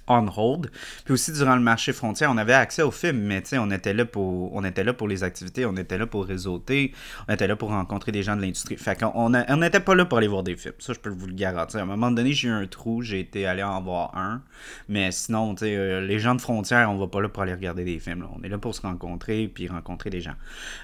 on 0.08 0.28
hold. 0.36 0.72
Puis 1.06 1.14
aussi, 1.14 1.32
durant 1.32 1.56
le 1.56 1.62
marché 1.62 1.94
frontière, 1.94 2.32
on 2.32 2.38
avait 2.38 2.54
accès 2.54 2.82
aux 2.82 2.92
films, 2.92 3.20
mais 3.20 3.42
tu 3.42 3.50
sais, 3.50 3.58
on 3.58 3.72
était 3.72 3.94
là 3.94 4.06
pour 4.06 4.56
on 4.56 4.64
était 4.64 4.84
là 4.84 4.94
pour 4.94 5.08
les 5.08 5.24
activités, 5.24 5.66
on 5.66 5.76
était 5.76 5.98
là 5.98 6.06
pour 6.06 6.26
réseauter, 6.26 6.94
on 7.28 7.34
était 7.34 7.48
là 7.48 7.56
pour 7.56 7.70
rencontrer 7.70 8.12
des 8.12 8.24
gens 8.24 8.36
de 8.36 8.42
l'industrie. 8.42 8.78
Fait 8.78 9.00
qu'on 9.00 9.30
n'était 9.30 9.80
pas 9.80 9.96
là 9.96 10.06
pour 10.06 10.18
aller 10.18 10.28
voir 10.28 10.44
des 10.44 10.56
films. 10.56 10.74
Ça, 10.80 10.94
je 10.94 11.00
peux 11.00 11.10
vous 11.10 11.28
le 11.28 11.34
garantir. 11.34 11.80
À 11.80 11.84
un 11.84 11.86
moment 11.86 12.12
donné, 12.12 12.34
j'ai 12.34 12.48
eu 12.48 12.52
un 12.52 12.68
trou, 12.68 13.02
j'ai 13.02 13.20
été 13.20 13.46
allé 13.46 13.64
en 13.64 13.82
voir 13.82 14.16
un. 14.18 14.42
Mais 14.90 15.12
sinon, 15.12 15.56
tu 15.56 15.66
sais, 15.66 15.76
euh, 15.76 16.02
les 16.02 16.20
gens 16.20 16.36
de 16.36 16.42
frontière, 16.42 16.90
on 16.92 16.98
va 16.98 17.08
pas 17.08 17.22
là 17.22 17.30
pour 17.30 17.44
aller 17.44 17.54
regarder 17.54 17.84
des 17.84 18.00
films. 18.00 18.26
On 18.38 18.44
est 18.44 18.50
là 18.50 18.58
pour 18.58 18.76
se 18.76 18.82
rencontrer 18.82 19.48
puis 19.48 19.68
rencontrer 19.68 20.10
des 20.10 20.22
gens. 20.22 20.36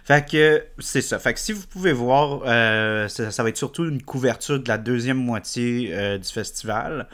Fait 0.04 0.28
que 0.28 0.64
c'est 0.80 1.02
ça. 1.02 1.20
Fait 1.20 1.34
que 1.34 1.40
si 1.40 1.54
vous 1.54 1.66
pouvez 1.68 1.94
voir, 1.94 2.42
euh, 2.46 3.08
ça, 3.08 3.32
ça 3.32 3.44
va 3.44 3.50
être 3.50 3.58
surtout 3.58 3.86
une 3.86 4.02
couverture 4.02 4.60
de 4.60 4.68
la 4.68 4.78
deuxième 4.78 5.18
moitié 5.18 5.90
euh, 5.94 6.18
du 6.18 6.30
festival. 6.30 7.08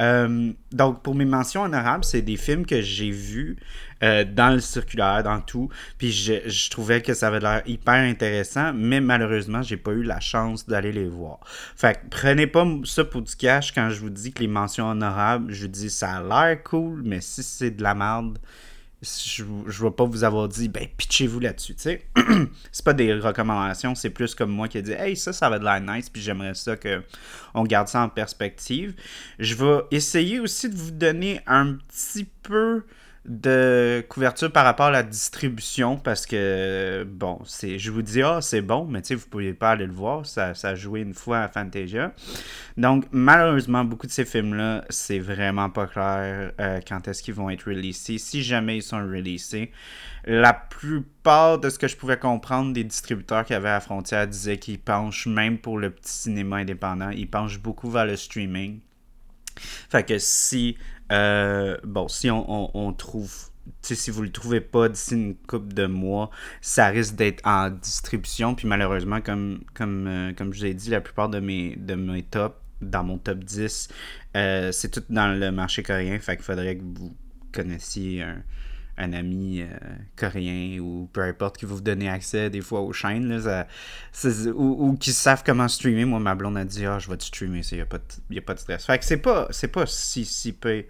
Euh, 0.00 0.52
donc, 0.72 1.02
pour 1.02 1.14
mes 1.14 1.24
mentions 1.24 1.62
honorables, 1.62 2.04
c'est 2.04 2.22
des 2.22 2.36
films 2.36 2.66
que 2.66 2.80
j'ai 2.80 3.10
vus 3.10 3.56
euh, 4.02 4.24
dans 4.24 4.50
le 4.50 4.60
circulaire, 4.60 5.22
dans 5.22 5.40
tout. 5.40 5.68
Puis 5.98 6.10
je, 6.12 6.70
trouvais 6.70 7.00
que 7.00 7.14
ça 7.14 7.28
avait 7.28 7.40
l'air 7.40 7.62
hyper 7.66 7.94
intéressant, 7.94 8.72
mais 8.74 9.00
malheureusement, 9.00 9.62
j'ai 9.62 9.76
pas 9.76 9.92
eu 9.92 10.02
la 10.02 10.20
chance 10.20 10.66
d'aller 10.66 10.92
les 10.92 11.08
voir. 11.08 11.38
Fait 11.76 11.94
que 11.94 12.08
prenez 12.10 12.46
pas 12.46 12.66
ça 12.84 13.04
pour 13.04 13.22
du 13.22 13.34
cash 13.36 13.72
quand 13.72 13.90
je 13.90 14.00
vous 14.00 14.10
dis 14.10 14.32
que 14.32 14.40
les 14.40 14.48
mentions 14.48 14.90
honorables, 14.90 15.52
je 15.52 15.62
vous 15.62 15.68
dis 15.68 15.90
ça 15.90 16.16
a 16.16 16.22
l'air 16.22 16.62
cool, 16.64 17.02
mais 17.04 17.20
si 17.20 17.42
c'est 17.42 17.70
de 17.70 17.82
la 17.82 17.94
merde, 17.94 18.38
je, 19.04 19.44
je 19.66 19.84
vais 19.84 19.90
pas 19.90 20.04
vous 20.04 20.24
avoir 20.24 20.48
dit, 20.48 20.68
ben, 20.68 20.86
pitchez-vous 20.96 21.40
là-dessus, 21.40 21.74
tu 21.74 21.82
sais. 21.82 22.06
c'est 22.72 22.84
pas 22.84 22.92
des 22.92 23.14
recommandations, 23.14 23.94
c'est 23.94 24.10
plus 24.10 24.34
comme 24.34 24.50
moi 24.50 24.68
qui 24.68 24.78
ai 24.78 24.82
dit, 24.82 24.92
hey, 24.92 25.16
ça, 25.16 25.32
ça 25.32 25.48
va 25.48 25.58
de 25.58 25.64
l'air 25.64 25.80
nice, 25.80 26.10
puis 26.10 26.22
j'aimerais 26.22 26.54
ça 26.54 26.76
que 26.76 27.02
on 27.54 27.64
garde 27.64 27.88
ça 27.88 28.02
en 28.02 28.08
perspective. 28.08 28.94
Je 29.38 29.54
vais 29.54 29.82
essayer 29.90 30.40
aussi 30.40 30.68
de 30.68 30.76
vous 30.76 30.90
donner 30.90 31.40
un 31.46 31.74
petit 31.74 32.26
peu 32.42 32.82
de 33.24 34.04
couverture 34.08 34.52
par 34.52 34.64
rapport 34.64 34.86
à 34.86 34.90
la 34.90 35.02
distribution 35.02 35.96
parce 35.96 36.26
que, 36.26 37.06
bon, 37.08 37.40
je 37.44 37.90
vous 37.90 38.02
dis, 38.02 38.22
ah, 38.22 38.40
c'est 38.42 38.60
bon, 38.60 38.84
mais 38.84 39.00
tu 39.00 39.08
sais, 39.08 39.14
vous 39.14 39.24
ne 39.24 39.30
pouvez 39.30 39.54
pas 39.54 39.70
aller 39.70 39.86
le 39.86 39.92
voir. 39.92 40.26
Ça, 40.26 40.54
ça 40.54 40.70
a 40.70 40.74
joué 40.74 41.00
une 41.00 41.14
fois 41.14 41.40
à 41.40 41.48
Fantasia. 41.48 42.12
Donc, 42.76 43.04
malheureusement, 43.12 43.84
beaucoup 43.84 44.08
de 44.08 44.12
ces 44.12 44.24
films-là, 44.24 44.84
c'est 44.90 45.20
vraiment 45.20 45.70
pas 45.70 45.86
clair 45.86 46.52
euh, 46.60 46.80
quand 46.86 47.06
est-ce 47.06 47.22
qu'ils 47.22 47.34
vont 47.34 47.48
être 47.48 47.68
releasés. 47.68 48.18
Si 48.18 48.42
jamais 48.42 48.78
ils 48.78 48.82
sont 48.82 48.98
releasés, 48.98 49.70
la 50.24 50.52
plupart 50.52 51.60
de 51.60 51.70
ce 51.70 51.78
que 51.78 51.86
je 51.86 51.96
pouvais 51.96 52.18
comprendre 52.18 52.72
des 52.72 52.82
distributeurs 52.82 53.44
qui 53.44 53.54
avaient 53.54 53.68
à 53.68 53.80
frontière 53.80 54.26
disaient 54.26 54.58
qu'ils 54.58 54.80
penchent, 54.80 55.26
même 55.26 55.58
pour 55.58 55.78
le 55.78 55.90
petit 55.90 56.12
cinéma 56.12 56.56
indépendant, 56.56 57.10
ils 57.10 57.30
penchent 57.30 57.60
beaucoup 57.60 57.90
vers 57.90 58.06
le 58.06 58.16
streaming. 58.16 58.80
Fait 59.88 60.04
que 60.04 60.18
si, 60.18 60.76
euh, 61.12 61.76
bon, 61.84 62.08
si 62.08 62.28
on, 62.28 62.92
trouve 62.92 63.32
si 63.82 64.10
vous 64.10 64.22
le 64.22 64.32
trouvez 64.32 64.60
pas 64.60 64.88
d'ici 64.88 65.14
une 65.14 65.36
couple 65.36 65.72
de 65.72 65.86
mois, 65.86 66.30
ça 66.60 66.88
risque 66.88 67.14
d'être 67.14 67.46
en 67.46 67.70
distribution. 67.70 68.54
Puis 68.56 68.66
malheureusement, 68.66 69.20
comme, 69.20 69.60
comme, 69.74 70.06
euh, 70.08 70.32
comme 70.36 70.52
je 70.52 70.58
vous 70.58 70.66
ai 70.66 70.74
dit, 70.74 70.90
la 70.90 71.00
plupart 71.00 71.28
de 71.28 71.38
mes, 71.38 71.76
de 71.76 71.94
mes 71.94 72.24
tops, 72.24 72.56
dans 72.90 73.04
mon 73.04 73.18
top 73.18 73.38
10, 73.44 73.88
euh, 74.36 74.72
c'est 74.72 74.90
tout 74.90 75.04
dans 75.08 75.28
le 75.38 75.50
marché 75.50 75.82
coréen. 75.82 76.18
Fait 76.18 76.36
qu'il 76.36 76.44
faudrait 76.44 76.76
que 76.76 76.82
vous 76.82 77.16
connaissiez 77.52 78.22
un, 78.22 78.42
un 78.96 79.12
ami 79.12 79.62
euh, 79.62 79.66
coréen 80.16 80.78
ou 80.80 81.08
peu 81.12 81.22
importe 81.22 81.58
qui 81.58 81.66
vous 81.66 81.80
donner 81.80 82.08
accès 82.08 82.50
des 82.50 82.60
fois 82.60 82.80
aux 82.80 82.92
chaînes 82.92 83.28
là, 83.28 83.66
ou, 84.54 84.88
ou 84.88 84.96
qui 84.96 85.12
savent 85.12 85.42
comment 85.44 85.68
streamer. 85.68 86.04
Moi, 86.04 86.20
ma 86.20 86.34
blonde 86.34 86.56
a 86.56 86.64
dit 86.64 86.86
Ah, 86.86 86.98
je 86.98 87.08
vais 87.10 87.16
te 87.16 87.24
streamer, 87.24 87.62
il 87.72 87.76
n'y 87.76 87.80
a, 87.82 87.84
a 87.84 88.42
pas 88.42 88.54
de 88.54 88.58
stress. 88.58 88.86
Fait 88.86 88.98
que 88.98 89.04
c'est 89.04 89.18
pas, 89.18 89.48
c'est 89.50 89.68
pas 89.68 89.86
si, 89.86 90.24
si 90.24 90.52
peu. 90.52 90.84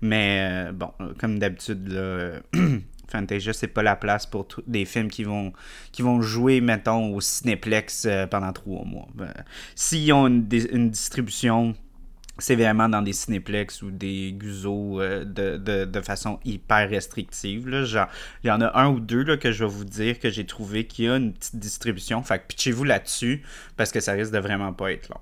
Mais 0.00 0.68
euh, 0.68 0.72
bon, 0.72 0.92
comme 1.18 1.38
d'habitude. 1.38 2.42
Fantasia, 3.10 3.52
c'est 3.52 3.68
pas 3.68 3.82
la 3.82 3.96
place 3.96 4.26
pour 4.26 4.46
des 4.66 4.84
films 4.84 5.08
qui 5.08 5.24
vont, 5.24 5.52
qui 5.92 6.02
vont 6.02 6.22
jouer, 6.22 6.60
mettons, 6.60 7.14
au 7.14 7.20
Cinéplex 7.20 8.06
euh, 8.06 8.26
pendant 8.26 8.52
trois 8.52 8.84
mois. 8.84 9.08
S'ils 9.74 10.12
ont 10.12 10.26
une, 10.26 10.46
une 10.72 10.90
distribution 10.90 11.74
c'est 12.40 12.56
vraiment 12.56 12.88
dans 12.88 13.02
des 13.02 13.12
cinéplex 13.12 13.82
ou 13.82 13.90
des 13.90 14.32
guzos 14.32 15.00
euh, 15.00 15.24
de, 15.24 16.00
façon 16.00 16.40
hyper 16.44 16.88
restrictive. 16.88 17.68
Là. 17.68 17.84
Genre, 17.84 18.08
il 18.42 18.48
y 18.48 18.50
en 18.50 18.60
a 18.60 18.80
un 18.80 18.88
ou 18.88 19.00
deux 19.00 19.22
là, 19.22 19.36
que 19.36 19.52
je 19.52 19.64
vais 19.64 19.70
vous 19.70 19.84
dire 19.84 20.18
que 20.18 20.30
j'ai 20.30 20.46
trouvé 20.46 20.86
qui 20.86 21.06
a 21.08 21.16
une 21.16 21.32
petite 21.32 21.56
distribution. 21.56 22.22
Fait 22.22 22.38
que 22.38 22.46
pitchez-vous 22.48 22.84
là-dessus 22.84 23.42
parce 23.76 23.92
que 23.92 24.00
ça 24.00 24.12
risque 24.12 24.32
de 24.32 24.38
vraiment 24.38 24.72
pas 24.72 24.92
être 24.92 25.08
long. 25.08 25.20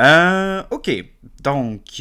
Euh, 0.00 0.62
ok, 0.70 0.90
donc... 1.42 2.00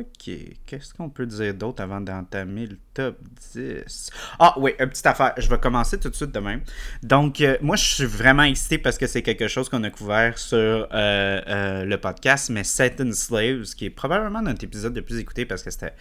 ok, 0.00 0.34
qu'est-ce 0.66 0.94
qu'on 0.94 1.08
peut 1.08 1.26
dire 1.26 1.54
d'autre 1.54 1.82
avant 1.82 2.00
d'entamer 2.00 2.66
le 2.66 2.78
top 2.94 3.18
10? 3.54 4.10
Ah 4.38 4.54
oui, 4.58 4.72
une 4.78 4.88
petite 4.88 5.06
affaire, 5.06 5.34
je 5.36 5.48
vais 5.48 5.58
commencer 5.58 5.98
tout 5.98 6.08
de 6.08 6.14
suite 6.14 6.32
demain. 6.32 6.60
Donc, 7.02 7.40
euh, 7.40 7.56
moi, 7.60 7.76
je 7.76 7.84
suis 7.84 8.04
vraiment 8.04 8.44
excité 8.44 8.78
parce 8.78 8.98
que 8.98 9.06
c'est 9.06 9.22
quelque 9.22 9.48
chose 9.48 9.68
qu'on 9.68 9.84
a 9.84 9.90
couvert 9.90 10.38
sur 10.38 10.88
le 10.92 11.96
podcast, 11.96 12.50
mais 12.50 12.64
Satan 12.64 13.12
Slaves, 13.12 13.74
qui 13.76 13.86
est 13.86 13.90
probablement 13.90 14.42
notre 14.42 14.64
épisode 14.64 14.94
le 14.94 15.02
plus 15.02 15.18
écouté 15.18 15.44
parce 15.44 15.62
que 15.62 15.70
c'était 15.70 15.94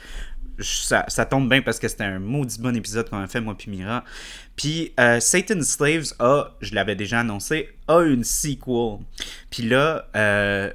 ça, 0.60 1.06
ça, 1.08 1.26
tombe 1.26 1.50
bien 1.50 1.62
parce 1.62 1.80
que 1.80 1.88
c'était 1.88 2.04
un 2.04 2.20
maudit 2.20 2.60
bon 2.60 2.76
épisode 2.76 3.10
qu'on 3.10 3.20
a 3.20 3.28
fait, 3.28 3.42
moi 3.42 3.56
puis 3.58 3.70
Mira. 3.70 4.04
Puis 4.56 4.94
euh, 5.00 5.20
Satan 5.20 5.62
Slaves 5.62 6.14
a, 6.20 6.56
je 6.62 6.74
l'avais 6.74 6.96
déjà 6.96 7.20
annoncé, 7.20 7.70
a 7.88 8.02
une 8.02 8.24
sequel. 8.24 9.06
Puis 9.50 9.64
là, 9.64 10.08
euh, 10.16 10.72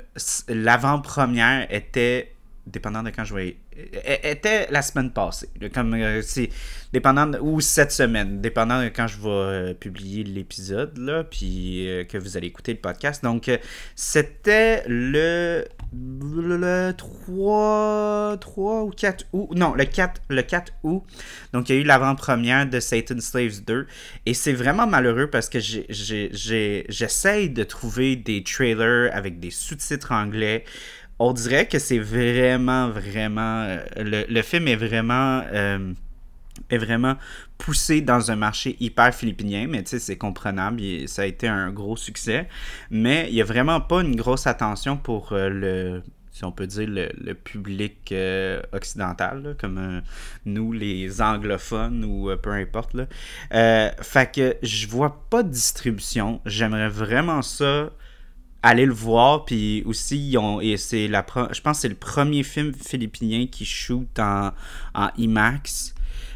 l'avant-première 0.48 1.66
était, 1.72 2.34
dépendant 2.66 3.02
de 3.02 3.10
quand 3.10 3.24
je 3.24 3.34
vais 3.34 3.56
était 4.02 4.68
la 4.70 4.82
semaine 4.82 5.10
passée. 5.10 5.48
Comme 5.74 5.94
euh, 5.94 6.22
c'est 6.22 6.50
dépendant 6.92 7.30
ou 7.40 7.60
cette 7.60 7.92
semaine, 7.92 8.40
dépendant 8.40 8.82
de 8.82 8.88
quand 8.88 9.06
je 9.06 9.18
vais 9.18 9.28
euh, 9.28 9.74
publier 9.74 10.24
l'épisode 10.24 10.96
là, 10.98 11.24
puis 11.24 11.88
euh, 11.88 12.04
que 12.04 12.18
vous 12.18 12.36
allez 12.36 12.48
écouter 12.48 12.72
le 12.72 12.78
podcast. 12.78 13.24
Donc 13.24 13.50
c'était 13.96 14.84
le, 14.86 15.64
le, 15.92 16.92
3 16.92 18.36
3 18.40 18.82
ou 18.82 18.90
4 18.90 19.24
août. 19.32 19.48
Non, 19.56 19.74
le 19.74 19.84
4 19.84 20.20
le 20.28 20.42
4 20.42 20.72
août. 20.82 21.02
Donc 21.52 21.68
il 21.68 21.76
y 21.76 21.78
a 21.78 21.80
eu 21.80 21.84
l'avant-première 21.84 22.68
de 22.68 22.78
Satan 22.80 23.20
Slaves 23.20 23.64
2 23.64 23.86
et 24.26 24.34
c'est 24.34 24.52
vraiment 24.52 24.86
malheureux 24.86 25.30
parce 25.30 25.48
que 25.48 25.58
j'essaye 25.60 27.50
de 27.50 27.64
trouver 27.64 28.16
des 28.16 28.44
trailers 28.44 29.10
avec 29.14 29.40
des 29.40 29.50
sous-titres 29.50 30.12
anglais 30.12 30.64
on 31.22 31.32
dirait 31.32 31.68
que 31.68 31.78
c'est 31.78 32.00
vraiment, 32.00 32.90
vraiment. 32.90 33.62
Euh, 33.62 34.24
le, 34.28 34.42
film 34.42 34.66
est 34.66 34.76
vraiment. 34.76 35.42
Euh, 35.52 35.92
vraiment 36.70 37.16
poussé 37.58 38.00
dans 38.00 38.30
un 38.30 38.36
marché 38.36 38.76
hyper 38.80 39.14
philippinien, 39.14 39.66
mais 39.68 39.82
tu 39.82 39.90
sais, 39.90 39.98
c'est 39.98 40.16
comprenable, 40.16 40.82
ça 41.06 41.22
a 41.22 41.26
été 41.26 41.46
un 41.46 41.70
gros 41.70 41.96
succès. 41.96 42.48
Mais 42.90 43.26
il 43.28 43.34
n'y 43.34 43.40
a 43.40 43.44
vraiment 43.44 43.80
pas 43.80 44.00
une 44.00 44.16
grosse 44.16 44.46
attention 44.46 44.96
pour 44.96 45.32
euh, 45.32 45.48
le, 45.48 46.02
si 46.32 46.44
on 46.44 46.52
peut 46.52 46.66
dire, 46.66 46.88
le, 46.88 47.34
public 47.34 48.14
occidental, 48.72 49.54
comme 49.60 50.02
nous, 50.44 50.72
les 50.72 51.22
anglophones 51.22 52.04
ou 52.04 52.30
peu 52.36 52.50
importe. 52.50 52.94
Là. 52.94 53.06
fait 54.02 54.34
que 54.34 54.56
je 54.62 54.86
vois 54.88 55.24
pas 55.30 55.42
de 55.42 55.50
distribution. 55.50 56.40
J'aimerais 56.46 56.88
vraiment 56.88 57.42
ça 57.42 57.90
aller 58.62 58.86
le 58.86 58.92
voir 58.92 59.44
puis 59.44 59.82
aussi 59.86 60.30
ils 60.30 60.38
ont 60.38 60.60
et 60.60 60.76
c'est 60.76 61.08
la 61.08 61.24
je 61.52 61.60
pense 61.60 61.78
que 61.78 61.82
c'est 61.82 61.88
le 61.88 61.94
premier 61.94 62.42
film 62.42 62.72
philippinien 62.72 63.46
qui 63.50 63.64
shoot 63.64 64.18
en, 64.18 64.52
en 64.94 65.08
IMAX. 65.18 65.94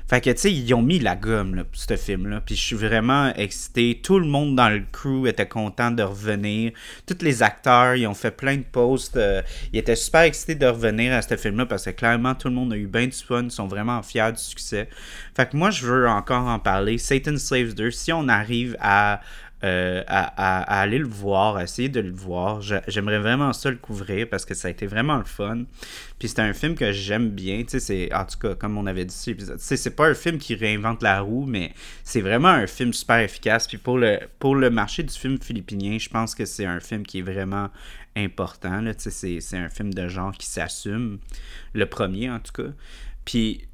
Fait 0.09 0.21
que 0.21 0.31
tu 0.31 0.39
sais 0.39 0.53
ils 0.53 0.73
ont 0.73 0.83
mis 0.83 1.01
la 1.01 1.17
gomme 1.17 1.57
là, 1.57 1.65
pour 1.65 1.81
ce 1.81 1.97
film 1.97 2.29
là 2.29 2.41
puis 2.41 2.57
je 2.57 2.61
suis 2.61 2.77
vraiment 2.77 3.33
excité. 3.35 4.01
Tout 4.03 4.19
le 4.19 4.27
monde 4.27 4.57
dans 4.57 4.69
le 4.69 4.83
crew 4.91 5.27
était 5.27 5.49
content 5.49 5.91
de 5.91 6.03
revenir. 6.03 6.73
Tous 7.07 7.19
les 7.23 7.43
acteurs 7.43 7.95
ils 7.95 8.07
ont 8.07 8.15
fait 8.15 8.31
plein 8.31 8.57
de 8.57 8.65
posts 8.65 9.17
euh, 9.17 9.43
ils 9.73 9.79
étaient 9.79 9.97
super 9.97 10.23
excités 10.23 10.55
de 10.57 10.67
revenir 10.67 11.13
à 11.13 11.23
ce 11.23 11.37
film 11.37 11.59
là 11.59 11.67
parce 11.67 11.85
que 11.85 11.91
clairement 11.91 12.35
tout 12.35 12.49
le 12.49 12.55
monde 12.55 12.73
a 12.73 12.77
eu 12.77 12.87
bien 12.87 13.07
du 13.07 13.17
fun 13.17 13.45
ils 13.45 13.51
sont 13.51 13.69
vraiment 13.69 14.03
fiers 14.03 14.33
du 14.33 14.43
succès. 14.43 14.89
Fait 15.37 15.49
que 15.49 15.57
moi 15.57 15.71
je 15.71 15.87
veux 15.87 16.09
encore 16.09 16.47
en 16.47 16.59
parler. 16.59 16.99
Satan 16.99 17.37
Slaves 17.37 17.75
2 17.75 17.91
si 17.93 18.13
on 18.13 18.29
arrive 18.29 18.77
à 18.81 19.21
euh, 19.65 20.03
à, 20.07 20.81
aller 20.81 20.99
le 20.99 21.09
voir, 21.09 21.57
à 21.57 21.63
essayer 21.63 21.89
de 21.89 22.01
le 22.01 22.13
voir. 22.13 22.61
J'aimerais 22.61 23.19
vraiment 23.19 23.55
ça 23.55 23.71
le 23.71 23.79
couvrir 23.79 24.29
parce 24.29 24.45
que 24.45 24.53
ça 24.53 24.69
a 24.69 24.71
été 24.71 24.87
vraiment 24.87 25.17
le 25.17 25.25
fun. 25.25 25.65
Puis 26.19 26.29
c'est 26.29 26.41
un 26.41 26.53
film 26.53 26.75
que 26.75 26.93
j'aime 26.93 27.31
bien. 27.31 27.65
C'est, 27.67 28.13
en 28.15 28.27
tout 28.27 28.39
cas, 28.39 28.55
comme 28.55 28.77
on 28.77 28.85
avait 28.85 29.07
dit 29.07 29.15
c'est 29.15 29.97
pas 29.97 30.09
un 30.09 30.15
film 30.15 30.37
qui 30.37 30.55
réinvente 30.55 31.03
la 31.03 31.21
roue, 31.21 31.47
mais 31.47 31.73
c'est 32.05 32.21
vraiment 32.21 32.49
un 32.49 32.67
film 32.67 32.93
super 32.93 33.19
efficace. 33.19 33.67
Puis 33.67 33.79
pour 33.79 33.97
le, 33.97 34.21
pour 34.39 34.57
le 34.57 34.69
marché 34.69 35.03
du 35.03 35.15
film 35.15 35.41
philippinien, 35.41 35.97
je 35.99 36.11
pense 36.11 36.35
que 36.35 36.45
c'est 36.45 36.67
un 36.67 36.81
film 36.81 37.05
qui 37.05 37.21
est 37.21 37.23
vraiment 37.23 37.71
important. 38.15 38.83
C'est 38.99 39.41
un 39.55 39.71
film 39.71 39.95
de 39.95 40.07
genre 40.09 40.33
qui 40.33 40.47
s'assume. 40.47 41.19
Le 41.73 41.87
premier, 41.87 42.31
en 42.31 42.41
tout 42.41 42.53
cas. 42.63 42.71
Puis 43.25 43.67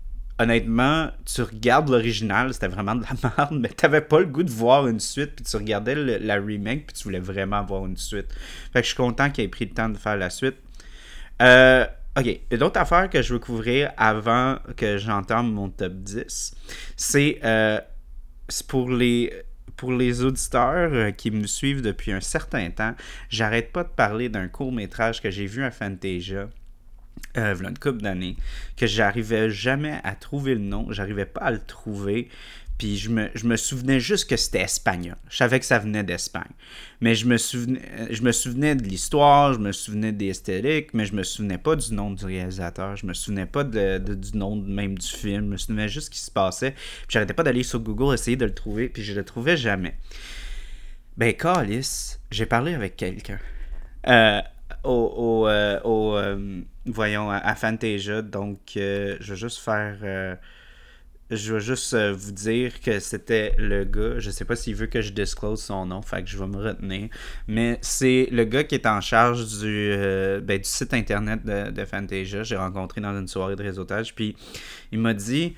honnêtement, 0.42 1.10
tu 1.24 1.42
regardes 1.42 1.88
l'original, 1.88 2.52
c'était 2.52 2.68
vraiment 2.68 2.94
de 2.94 3.02
la 3.02 3.30
merde, 3.36 3.58
mais 3.60 3.68
t'avais 3.68 4.00
pas 4.00 4.20
le 4.20 4.26
goût 4.26 4.42
de 4.42 4.50
voir 4.50 4.86
une 4.86 5.00
suite, 5.00 5.36
puis 5.36 5.44
tu 5.44 5.56
regardais 5.56 5.94
la 5.94 6.34
remake, 6.34 6.86
puis 6.86 6.96
tu 6.96 7.04
voulais 7.04 7.20
vraiment 7.20 7.62
voir 7.64 7.86
une 7.86 7.96
suite. 7.96 8.26
Fait 8.72 8.80
que 8.80 8.82
je 8.82 8.88
suis 8.88 8.96
content 8.96 9.30
qu'il 9.30 9.44
ait 9.44 9.48
pris 9.48 9.66
le 9.66 9.72
temps 9.72 9.88
de 9.88 9.96
faire 9.96 10.16
la 10.16 10.30
suite. 10.30 10.56
Euh, 11.40 11.86
ok, 12.18 12.40
une 12.50 12.62
autre 12.62 12.80
affaire 12.80 13.08
que 13.08 13.22
je 13.22 13.32
veux 13.32 13.38
couvrir 13.38 13.92
avant 13.96 14.58
que 14.76 14.98
j'entende 14.98 15.52
mon 15.52 15.70
top 15.70 15.94
10, 15.94 16.54
c'est 16.96 17.40
euh, 17.44 17.80
pour 18.68 18.90
les 18.90 19.32
pour 19.76 19.92
les 19.92 20.22
auditeurs 20.22 20.90
euh, 20.92 21.10
qui 21.10 21.30
me 21.32 21.46
suivent 21.46 21.82
depuis 21.82 22.12
un 22.12 22.20
certain 22.20 22.70
temps, 22.70 22.94
j'arrête 23.30 23.72
pas 23.72 23.82
de 23.82 23.88
parler 23.88 24.28
d'un 24.28 24.46
court 24.46 24.70
métrage 24.70 25.20
que 25.20 25.30
j'ai 25.30 25.46
vu 25.46 25.64
à 25.64 25.72
Fantasia 25.72 26.48
euh, 27.36 27.54
une 27.54 27.78
couple 27.78 28.02
d'années, 28.02 28.36
que 28.76 28.86
j'arrivais 28.86 29.50
jamais 29.50 30.00
à 30.04 30.14
trouver 30.14 30.54
le 30.54 30.60
nom, 30.60 30.86
j'arrivais 30.90 31.26
pas 31.26 31.40
à 31.40 31.50
le 31.50 31.60
trouver, 31.60 32.28
puis 32.78 32.96
je 32.96 33.10
me, 33.10 33.30
je 33.34 33.46
me 33.46 33.56
souvenais 33.56 34.00
juste 34.00 34.28
que 34.28 34.36
c'était 34.36 34.62
espagnol. 34.62 35.16
Je 35.30 35.36
savais 35.36 35.60
que 35.60 35.64
ça 35.64 35.78
venait 35.78 36.02
d'Espagne. 36.02 36.50
Mais 37.00 37.14
je 37.14 37.26
me 37.26 37.36
souvenais, 37.36 37.80
je 38.10 38.22
me 38.22 38.32
souvenais 38.32 38.74
de 38.74 38.82
l'histoire, 38.82 39.54
je 39.54 39.60
me 39.60 39.72
souvenais 39.72 40.12
des 40.12 40.28
esthétiques, 40.28 40.92
mais 40.92 41.06
je 41.06 41.14
me 41.14 41.22
souvenais 41.22 41.58
pas 41.58 41.76
du 41.76 41.94
nom 41.94 42.10
du 42.10 42.24
réalisateur, 42.24 42.96
je 42.96 43.06
me 43.06 43.14
souvenais 43.14 43.46
pas 43.46 43.62
de, 43.62 43.98
du 43.98 44.36
nom 44.36 44.56
même 44.56 44.98
du 44.98 45.06
film, 45.06 45.44
je 45.44 45.50
me 45.50 45.56
souvenais 45.56 45.88
juste 45.88 46.06
ce 46.06 46.10
qui 46.10 46.18
se 46.18 46.30
passait. 46.30 46.72
Puis 46.72 47.10
j'arrêtais 47.10 47.34
pas 47.34 47.44
d'aller 47.44 47.62
sur 47.62 47.78
Google 47.78 48.14
essayer 48.14 48.36
de 48.36 48.44
le 48.46 48.54
trouver, 48.54 48.88
puis 48.88 49.04
je 49.04 49.12
le 49.12 49.24
trouvais 49.24 49.56
jamais. 49.56 49.94
Ben, 51.16 51.32
Calis, 51.34 52.16
j'ai 52.30 52.46
parlé 52.46 52.74
avec 52.74 52.96
quelqu'un. 52.96 53.38
Euh, 54.08 54.40
au, 54.84 55.46
euh, 55.46 55.78
euh, 55.84 56.60
voyons, 56.86 57.30
à, 57.30 57.54
Fantasia. 57.54 58.22
Donc, 58.22 58.76
euh, 58.76 59.16
je 59.20 59.34
vais 59.34 59.38
juste 59.38 59.58
faire. 59.58 60.38
je 61.30 61.54
vais 61.54 61.60
juste 61.60 61.94
euh, 61.94 62.12
vous 62.12 62.32
dire 62.32 62.80
que 62.80 63.00
c'était 63.00 63.54
le 63.58 63.84
gars. 63.84 64.18
Je 64.18 64.30
sais 64.30 64.44
pas 64.44 64.56
s'il 64.56 64.74
veut 64.74 64.86
que 64.86 65.00
je 65.00 65.12
disclose 65.12 65.62
son 65.62 65.86
nom, 65.86 66.02
fait 66.02 66.26
je 66.26 66.36
vais 66.38 66.46
me 66.46 66.58
retenir. 66.58 67.08
Mais 67.48 67.78
c'est 67.80 68.28
le 68.30 68.44
gars 68.44 68.64
qui 68.64 68.74
est 68.74 68.86
en 68.86 69.00
charge 69.00 69.60
du, 69.60 69.92
euh, 69.92 70.40
ben, 70.40 70.62
site 70.62 70.94
internet 70.94 71.44
de, 71.44 71.70
de 71.70 71.84
Fantasia. 71.84 72.42
J'ai 72.42 72.56
rencontré 72.56 73.00
dans 73.00 73.18
une 73.18 73.28
soirée 73.28 73.56
de 73.56 73.62
réseautage. 73.62 74.14
Puis 74.14 74.36
il 74.92 74.98
m'a 74.98 75.14
dit. 75.14 75.56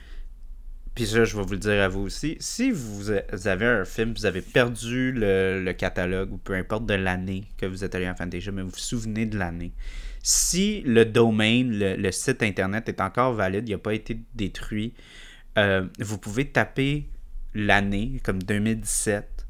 Puis 0.95 1.07
ça, 1.07 1.25
je 1.25 1.37
vais 1.37 1.43
vous 1.43 1.53
le 1.53 1.59
dire 1.59 1.83
à 1.83 1.89
vous 1.89 2.03
aussi. 2.03 2.37
Si 2.39 2.71
vous 2.71 3.11
avez 3.11 3.67
un 3.67 3.85
film, 3.85 4.15
vous 4.15 4.27
avez 4.27 4.43
perdu 4.43 5.11
le, 5.11 5.73
catalogue, 5.73 6.33
ou 6.33 6.39
peu 6.39 6.55
importe 6.55 6.87
de 6.87 6.95
l'année 6.95 7.45
que 7.59 7.67
vous 7.67 7.83
êtes 7.83 7.97
allé 7.97 8.09
en 8.09 8.15
Fantasia, 8.15 8.53
mais 8.53 8.63
vous 8.63 8.69
vous 8.69 8.79
souvenez 8.79 9.27
de 9.27 9.37
l'année. 9.37 9.73
Si 10.27 10.81
le 10.87 11.05
domaine, 11.05 11.71
le, 11.71 12.11
site 12.11 12.43
internet 12.43 12.89
est 12.89 13.03
encore 13.03 13.35
valide, 13.35 13.69
il 13.69 13.73
n'a 13.73 13.79
pas 13.79 13.93
été 13.93 14.19
détruit, 14.35 14.95
euh, 15.59 15.87
vous 15.99 16.17
pouvez 16.17 16.47
taper 16.47 17.11
l'année, 17.53 18.23
comme 18.25 18.43
2017, 18.43 19.47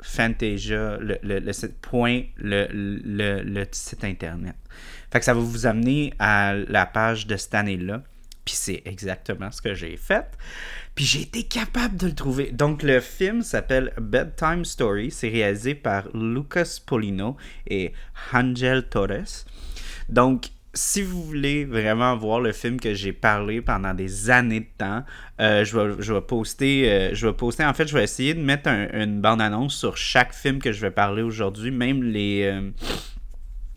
Fantasia, 0.00 0.96
le, 1.00 1.18
le, 1.24 1.52
site, 1.52 1.76
point, 1.80 2.22
le, 2.36 2.68
le, 2.70 3.64
site 3.72 4.04
internet. 4.04 4.54
Fait 5.10 5.18
que 5.18 5.24
ça 5.24 5.34
va 5.34 5.40
vous 5.40 5.66
amener 5.66 6.14
à 6.20 6.54
la 6.54 6.86
page 6.86 7.26
de 7.26 7.36
cette 7.36 7.56
année-là. 7.56 8.04
Puis 8.44 8.54
c'est 8.54 8.82
exactement 8.84 9.50
ce 9.50 9.60
que 9.60 9.74
j'ai 9.74 9.96
fait. 9.96 10.26
Puis 10.94 11.04
j'ai 11.04 11.22
été 11.22 11.42
capable 11.42 11.96
de 11.96 12.06
le 12.06 12.14
trouver. 12.14 12.52
Donc 12.52 12.84
le 12.84 13.00
film 13.00 13.42
s'appelle 13.42 13.92
Bedtime 14.00 14.64
Story. 14.64 15.10
C'est 15.10 15.30
réalisé 15.30 15.74
par 15.74 16.08
Lucas 16.14 16.78
Polino 16.86 17.36
et 17.66 17.92
Angel 18.32 18.88
Torres. 18.88 19.46
Donc 20.08 20.50
si 20.74 21.02
vous 21.02 21.22
voulez 21.22 21.64
vraiment 21.64 22.16
voir 22.16 22.40
le 22.40 22.52
film 22.52 22.80
que 22.80 22.94
j'ai 22.94 23.12
parlé 23.12 23.60
pendant 23.60 23.92
des 23.92 24.30
années 24.30 24.60
de 24.60 24.66
temps, 24.78 25.04
euh, 25.40 25.64
je, 25.64 25.78
vais, 25.78 26.02
je 26.02 26.12
vais 26.14 26.20
poster, 26.20 26.90
euh, 26.90 27.14
je 27.14 27.26
vais 27.26 27.32
poster, 27.34 27.64
en 27.64 27.74
fait, 27.74 27.86
je 27.86 27.94
vais 27.94 28.04
essayer 28.04 28.34
de 28.34 28.40
mettre 28.40 28.68
une 28.68 29.20
bande-annonce 29.20 29.74
sur 29.74 29.96
chaque 29.96 30.32
film 30.32 30.60
que 30.60 30.72
je 30.72 30.80
vais 30.80 30.90
parler 30.90 31.22
aujourd'hui, 31.22 31.70
même 31.70 32.02
les... 32.02 32.44
Euh, 32.44 32.70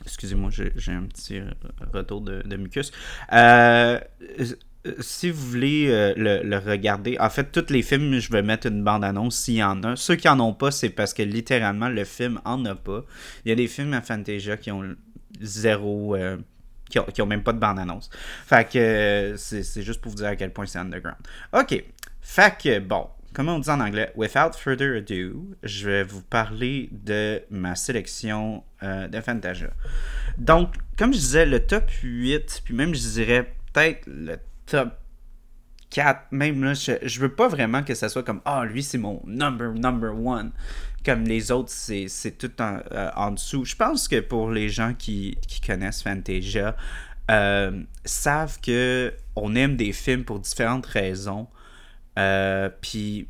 excusez-moi, 0.05 0.51
j'ai 0.51 0.91
un 0.91 1.03
petit 1.03 1.41
retour 1.93 2.21
de, 2.21 2.41
de 2.43 2.55
mucus. 2.55 2.91
si 4.99 5.29
vous 5.31 5.49
voulez 5.49 6.13
le, 6.15 6.57
regarder, 6.59 7.17
en 7.19 7.29
fait, 7.29 7.51
tous 7.51 7.73
les 7.73 7.81
films, 7.81 8.19
je 8.19 8.31
vais 8.31 8.43
mettre 8.43 8.67
une 8.67 8.83
bande-annonce 8.83 9.35
s'il 9.35 9.55
y 9.55 9.63
en 9.63 9.83
a. 9.83 9.97
Ceux 9.97 10.15
qui 10.15 10.29
en 10.29 10.39
ont 10.39 10.53
pas, 10.53 10.71
c'est 10.71 10.91
parce 10.91 11.13
que 11.13 11.23
littéralement, 11.23 11.89
le 11.89 12.05
film 12.05 12.39
en 12.45 12.63
a 12.63 12.75
pas. 12.75 13.03
Il 13.43 13.49
y 13.49 13.51
a 13.51 13.55
des 13.55 13.67
films 13.67 13.93
à 13.93 14.01
Fantasia 14.01 14.55
qui 14.55 14.71
ont 14.71 14.95
zéro 15.41 16.15
qui 16.89 17.21
ont, 17.21 17.25
même 17.25 17.43
pas 17.43 17.53
de 17.53 17.59
bande-annonce. 17.59 18.09
Fait 18.45 18.69
que 18.69 18.77
euh, 18.77 19.37
c'est 19.37 19.81
juste 19.81 20.01
pour 20.01 20.11
vous 20.11 20.17
dire 20.17 20.27
à 20.27 20.35
quel 20.35 20.51
point 20.51 20.65
c'est 20.65 20.79
underground. 20.79 21.17
OK. 21.53 21.83
Fait 22.21 22.57
que, 22.57 22.79
bon, 22.79 23.07
comment 23.33 23.55
on 23.55 23.59
dit 23.59 23.69
en 23.69 23.79
anglais? 23.79 24.11
Without 24.15 24.53
further 24.57 24.97
ado, 24.97 25.55
je 25.63 25.89
vais 25.89 26.03
vous 26.03 26.21
parler 26.21 26.89
de 26.91 27.41
ma 27.49 27.75
sélection 27.75 28.63
euh, 28.83 29.07
de 29.07 29.19
Fantasia. 29.21 29.69
Donc, 30.37 30.75
comme 30.97 31.13
je 31.13 31.19
disais, 31.19 31.45
le 31.45 31.59
top 31.59 31.89
8, 32.03 32.61
puis 32.63 32.73
même 32.73 32.93
je 32.93 33.07
dirais 33.09 33.53
peut-être 33.73 34.03
le 34.07 34.37
top 34.65 34.93
4, 35.89 36.31
même 36.31 36.63
là, 36.63 36.73
je, 36.73 36.93
je 37.01 37.19
veux 37.19 37.33
pas 37.33 37.47
vraiment 37.47 37.83
que 37.83 37.93
ça 37.93 38.09
soit 38.09 38.23
comme 38.23 38.41
Ah, 38.45 38.65
lui 38.65 38.83
c'est 38.83 38.97
mon 38.97 39.21
number, 39.25 39.73
number 39.73 40.13
one 40.13 40.51
comme 41.05 41.23
les 41.23 41.51
autres, 41.51 41.69
c'est 41.69 42.37
tout 42.37 42.51
euh, 42.59 43.11
en, 43.15 43.31
dessous. 43.31 43.63
Je 43.63 43.75
pense 43.75 44.07
que 44.07 44.19
pour 44.19 44.49
les 44.49 44.69
gens 44.69 44.93
qui, 44.93 45.37
connaissent 45.65 46.01
Fantasia, 46.01 46.75
euh, 47.31 47.83
savent 48.03 48.59
que 48.59 49.13
on 49.35 49.55
aime 49.55 49.75
des 49.75 49.93
films 49.93 50.23
pour 50.23 50.39
différentes 50.39 50.85
raisons. 50.85 51.47
Euh, 52.17 52.69
puis 52.81 53.27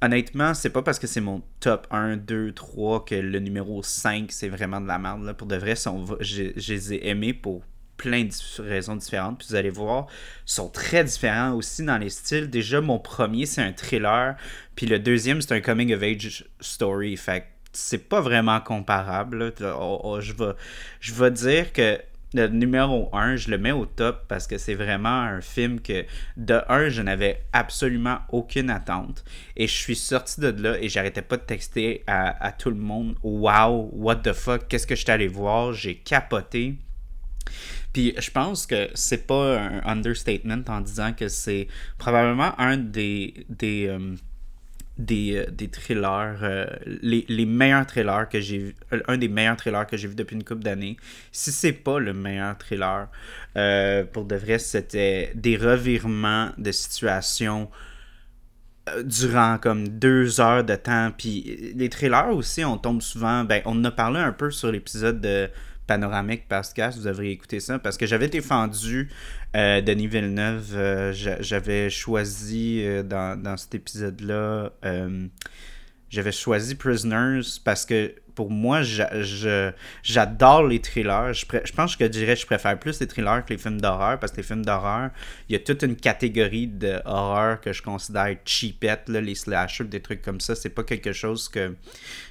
honnêtement, 0.00 0.54
c'est 0.54 0.70
pas 0.70 0.82
parce 0.82 0.98
que 0.98 1.06
c'est 1.06 1.20
mon 1.20 1.42
top 1.60 1.86
1, 1.90 2.16
2, 2.16 2.52
3 2.52 3.04
que 3.04 3.14
le 3.14 3.38
numéro 3.40 3.82
5 3.82 4.30
c'est 4.32 4.48
vraiment 4.48 4.80
de 4.80 4.86
la 4.86 4.98
merde. 4.98 5.24
Là. 5.24 5.34
Pour 5.34 5.46
de 5.46 5.56
vrai, 5.56 5.74
je 6.20 6.72
les 6.72 6.94
ai 6.94 7.08
aimés 7.08 7.34
pour 7.34 7.62
plein 7.96 8.24
de 8.24 8.62
raisons 8.62 8.96
différentes. 8.96 9.38
Puis 9.38 9.48
vous 9.50 9.54
allez 9.54 9.70
voir, 9.70 10.06
sont 10.44 10.68
très 10.68 11.04
différents 11.04 11.52
aussi 11.52 11.84
dans 11.84 11.98
les 11.98 12.10
styles. 12.10 12.50
Déjà, 12.50 12.80
mon 12.80 12.98
premier, 12.98 13.46
c'est 13.46 13.62
un 13.62 13.72
thriller. 13.72 14.36
Puis 14.74 14.86
le 14.86 14.98
deuxième, 14.98 15.40
c'est 15.40 15.52
un 15.52 15.60
coming 15.60 15.94
of 15.94 16.02
age 16.02 16.44
story. 16.60 17.16
Fait 17.16 17.46
c'est 17.76 18.08
pas 18.08 18.20
vraiment 18.20 18.60
comparable. 18.60 19.52
Oh, 19.60 20.00
oh, 20.02 20.20
je, 20.20 20.32
vais, 20.32 20.54
je 21.00 21.28
dire 21.28 21.72
que 21.72 22.00
le 22.34 22.48
numéro 22.48 23.08
1, 23.12 23.36
je 23.36 23.50
le 23.50 23.58
mets 23.58 23.72
au 23.72 23.86
top 23.86 24.24
parce 24.28 24.46
que 24.46 24.58
c'est 24.58 24.74
vraiment 24.74 25.08
un 25.20 25.40
film 25.40 25.80
que, 25.80 26.04
de 26.36 26.60
1, 26.68 26.88
je 26.88 27.02
n'avais 27.02 27.44
absolument 27.52 28.18
aucune 28.30 28.70
attente. 28.70 29.24
Et 29.56 29.66
je 29.66 29.74
suis 29.74 29.96
sorti 29.96 30.40
de 30.40 30.48
là 30.48 30.78
et 30.80 30.88
j'arrêtais 30.88 31.22
pas 31.22 31.36
de 31.36 31.42
texter 31.42 32.02
à, 32.06 32.44
à 32.44 32.52
tout 32.52 32.70
le 32.70 32.76
monde 32.76 33.16
Wow, 33.22 33.90
what 33.92 34.16
the 34.16 34.32
fuck, 34.32 34.68
qu'est-ce 34.68 34.86
que 34.86 34.94
je 34.94 35.02
suis 35.02 35.10
allé 35.10 35.28
voir? 35.28 35.72
J'ai 35.72 35.96
capoté. 35.96 36.76
Puis 37.96 38.12
je 38.18 38.30
pense 38.30 38.66
que 38.66 38.90
c'est 38.92 39.26
pas 39.26 39.58
un 39.58 39.80
understatement 39.86 40.62
en 40.68 40.82
disant 40.82 41.14
que 41.14 41.28
c'est 41.28 41.66
probablement 41.96 42.52
un 42.60 42.76
des 42.76 43.46
des 43.48 43.86
euh, 43.86 44.14
des, 44.98 45.36
euh, 45.36 45.50
des, 45.50 45.68
thrillers, 45.68 46.36
euh, 46.42 46.66
les, 46.84 47.24
les, 47.30 47.46
meilleurs 47.46 47.86
thrillers 47.86 48.28
que 48.30 48.38
j'ai 48.38 48.58
vu, 48.58 48.76
un 49.08 49.16
des 49.16 49.28
meilleurs 49.28 49.56
thrillers 49.56 49.86
que 49.86 49.96
j'ai 49.96 50.08
vu 50.08 50.14
depuis 50.14 50.36
une 50.36 50.44
couple 50.44 50.62
d'années. 50.62 50.98
Si 51.32 51.50
c'est 51.50 51.72
pas 51.72 51.98
le 51.98 52.12
meilleur 52.12 52.58
thriller, 52.58 53.08
pour 54.12 54.26
de 54.26 54.36
vrai, 54.36 54.58
c'était 54.58 55.32
des 55.34 55.56
revirements 55.56 56.50
de 56.58 56.72
situation 56.72 57.70
durant 59.04 59.56
comme 59.56 59.88
deux 59.88 60.38
heures 60.38 60.64
de 60.64 60.76
temps. 60.76 61.12
Puis 61.16 61.72
les 61.74 61.88
thrillers 61.88 62.28
aussi, 62.28 62.62
on 62.62 62.76
tombe 62.76 63.00
souvent, 63.00 63.44
ben 63.44 63.62
on 63.64 63.80
en 63.80 63.84
a 63.84 63.90
parlé 63.90 64.20
un 64.20 64.32
peu 64.32 64.50
sur 64.50 64.70
l'épisode 64.70 65.22
de 65.22 65.48
panoramique 65.86 66.48
podcast, 66.48 66.98
vous 66.98 67.04
devriez 67.04 67.32
écouter 67.32 67.60
ça, 67.60 67.78
parce 67.78 67.96
que 67.96 68.06
j'avais 68.06 68.28
défendu 68.28 69.10
euh, 69.54 69.80
Denis 69.80 70.06
Villeneuve, 70.06 70.74
euh, 70.74 71.12
j'avais 71.12 71.90
choisi 71.90 72.82
euh, 72.84 73.02
dans, 73.02 73.40
dans, 73.40 73.56
cet 73.56 73.74
épisode-là, 73.74 74.72
j'avais 76.10 76.32
choisi 76.32 76.74
Prisoners 76.74 77.42
parce 77.64 77.84
que 77.84 78.14
pour 78.36 78.50
moi, 78.50 78.82
j'adore 80.02 80.64
les 80.64 80.80
thrillers. 80.80 81.32
Je, 81.32 81.46
je, 81.64 81.72
pense 81.72 81.96
que 81.96 82.04
je 82.04 82.10
dirais 82.10 82.34
que 82.34 82.42
je 82.42 82.46
préfère 82.46 82.78
plus 82.78 83.00
les 83.00 83.06
thrillers 83.06 83.42
que 83.44 83.54
les 83.54 83.58
films 83.58 83.80
d'horreur 83.80 84.20
parce 84.20 84.30
que 84.30 84.36
les 84.36 84.42
films 84.42 84.64
d'horreur, 84.64 85.10
il 85.48 85.54
y 85.54 85.56
a 85.56 85.58
toute 85.58 85.82
une 85.82 85.96
catégorie 85.96 86.66
d'horreur 86.66 87.62
que 87.62 87.72
je 87.72 87.82
considère 87.82 88.36
cheapette, 88.44 89.08
là, 89.08 89.22
les 89.22 89.34
slashers, 89.34 89.84
des 89.84 90.02
trucs 90.02 90.20
comme 90.20 90.40
ça. 90.40 90.54
C'est 90.54 90.68
pas 90.68 90.84
quelque 90.84 91.14
chose 91.14 91.48
que 91.48 91.74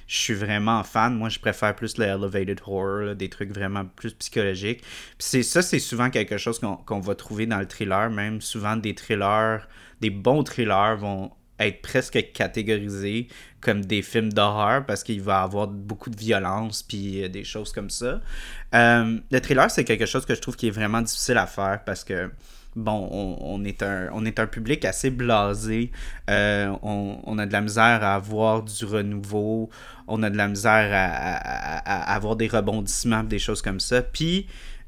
je 0.06 0.16
suis 0.16 0.34
vraiment 0.34 0.84
fan. 0.84 1.16
Moi, 1.16 1.28
je 1.28 1.40
préfère 1.40 1.74
plus 1.74 1.98
le 1.98 2.04
elevated 2.04 2.60
horror, 2.64 3.16
des 3.16 3.28
trucs 3.28 3.50
vraiment 3.50 3.84
plus 3.84 4.14
psychologiques. 4.14 4.84
Puis 5.18 5.42
ça, 5.42 5.60
c'est 5.60 5.80
souvent 5.80 6.08
quelque 6.10 6.38
chose 6.38 6.60
qu'on 6.60 7.00
va 7.00 7.14
trouver 7.16 7.46
dans 7.46 7.58
le 7.58 7.66
thriller. 7.66 8.10
Même 8.10 8.40
souvent, 8.40 8.76
des 8.76 8.94
thrillers, 8.94 9.66
des 10.00 10.10
bons 10.10 10.44
thrillers 10.44 10.96
vont 10.96 11.32
être 11.58 11.82
presque 11.82 12.32
catégorisés 12.32 13.28
comme 13.60 13.84
des 13.84 14.02
films 14.02 14.32
d'horreur 14.32 14.84
parce 14.86 15.02
qu'il 15.02 15.20
va 15.20 15.42
avoir 15.42 15.66
beaucoup 15.68 16.10
de 16.10 16.16
violence 16.16 16.82
puis 16.82 17.24
euh, 17.24 17.28
des 17.28 17.44
choses 17.44 17.72
comme 17.72 17.90
ça. 17.90 18.20
Euh, 18.74 19.18
le 19.30 19.40
thriller, 19.40 19.70
c'est 19.70 19.84
quelque 19.84 20.06
chose 20.06 20.26
que 20.26 20.34
je 20.34 20.40
trouve 20.40 20.56
qui 20.56 20.68
est 20.68 20.70
vraiment 20.72 21.00
difficile 21.00 21.38
à 21.38 21.46
faire 21.46 21.80
parce 21.84 22.04
que 22.04 22.30
bon, 22.76 23.08
on, 23.40 23.64
est, 23.64 23.82
un, 23.82 24.08
on 24.12 24.24
est 24.24 24.38
un 24.38 24.46
public 24.46 24.84
assez 24.84 25.10
blasé. 25.10 25.90
Euh, 26.30 26.70
on, 26.82 27.38
a 27.38 27.46
de 27.46 27.52
la 27.52 27.62
misère 27.62 28.04
à 28.04 28.14
avoir 28.14 28.62
du 28.62 28.84
renouveau. 28.84 29.70
On 30.06 30.22
a 30.22 30.30
de 30.30 30.36
la 30.36 30.46
misère 30.46 30.90
à, 30.92 32.14
avoir 32.14 32.36
des 32.36 32.46
rebondissements, 32.46 33.24
des 33.24 33.38
choses 33.38 33.62
comme 33.62 33.80
ça. 33.80 34.02
Puis, 34.02 34.46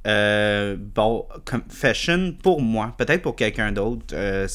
euh, 0.08 0.76
bon, 0.78 1.26
comme 1.44 1.62
fashion, 1.68 2.34
pour 2.42 2.62
moi, 2.62 2.94
peut-être 2.96 3.22
pour 3.22 3.36
quelqu'un 3.36 3.72
d'autre, 3.72 4.14
euh, 4.14 4.46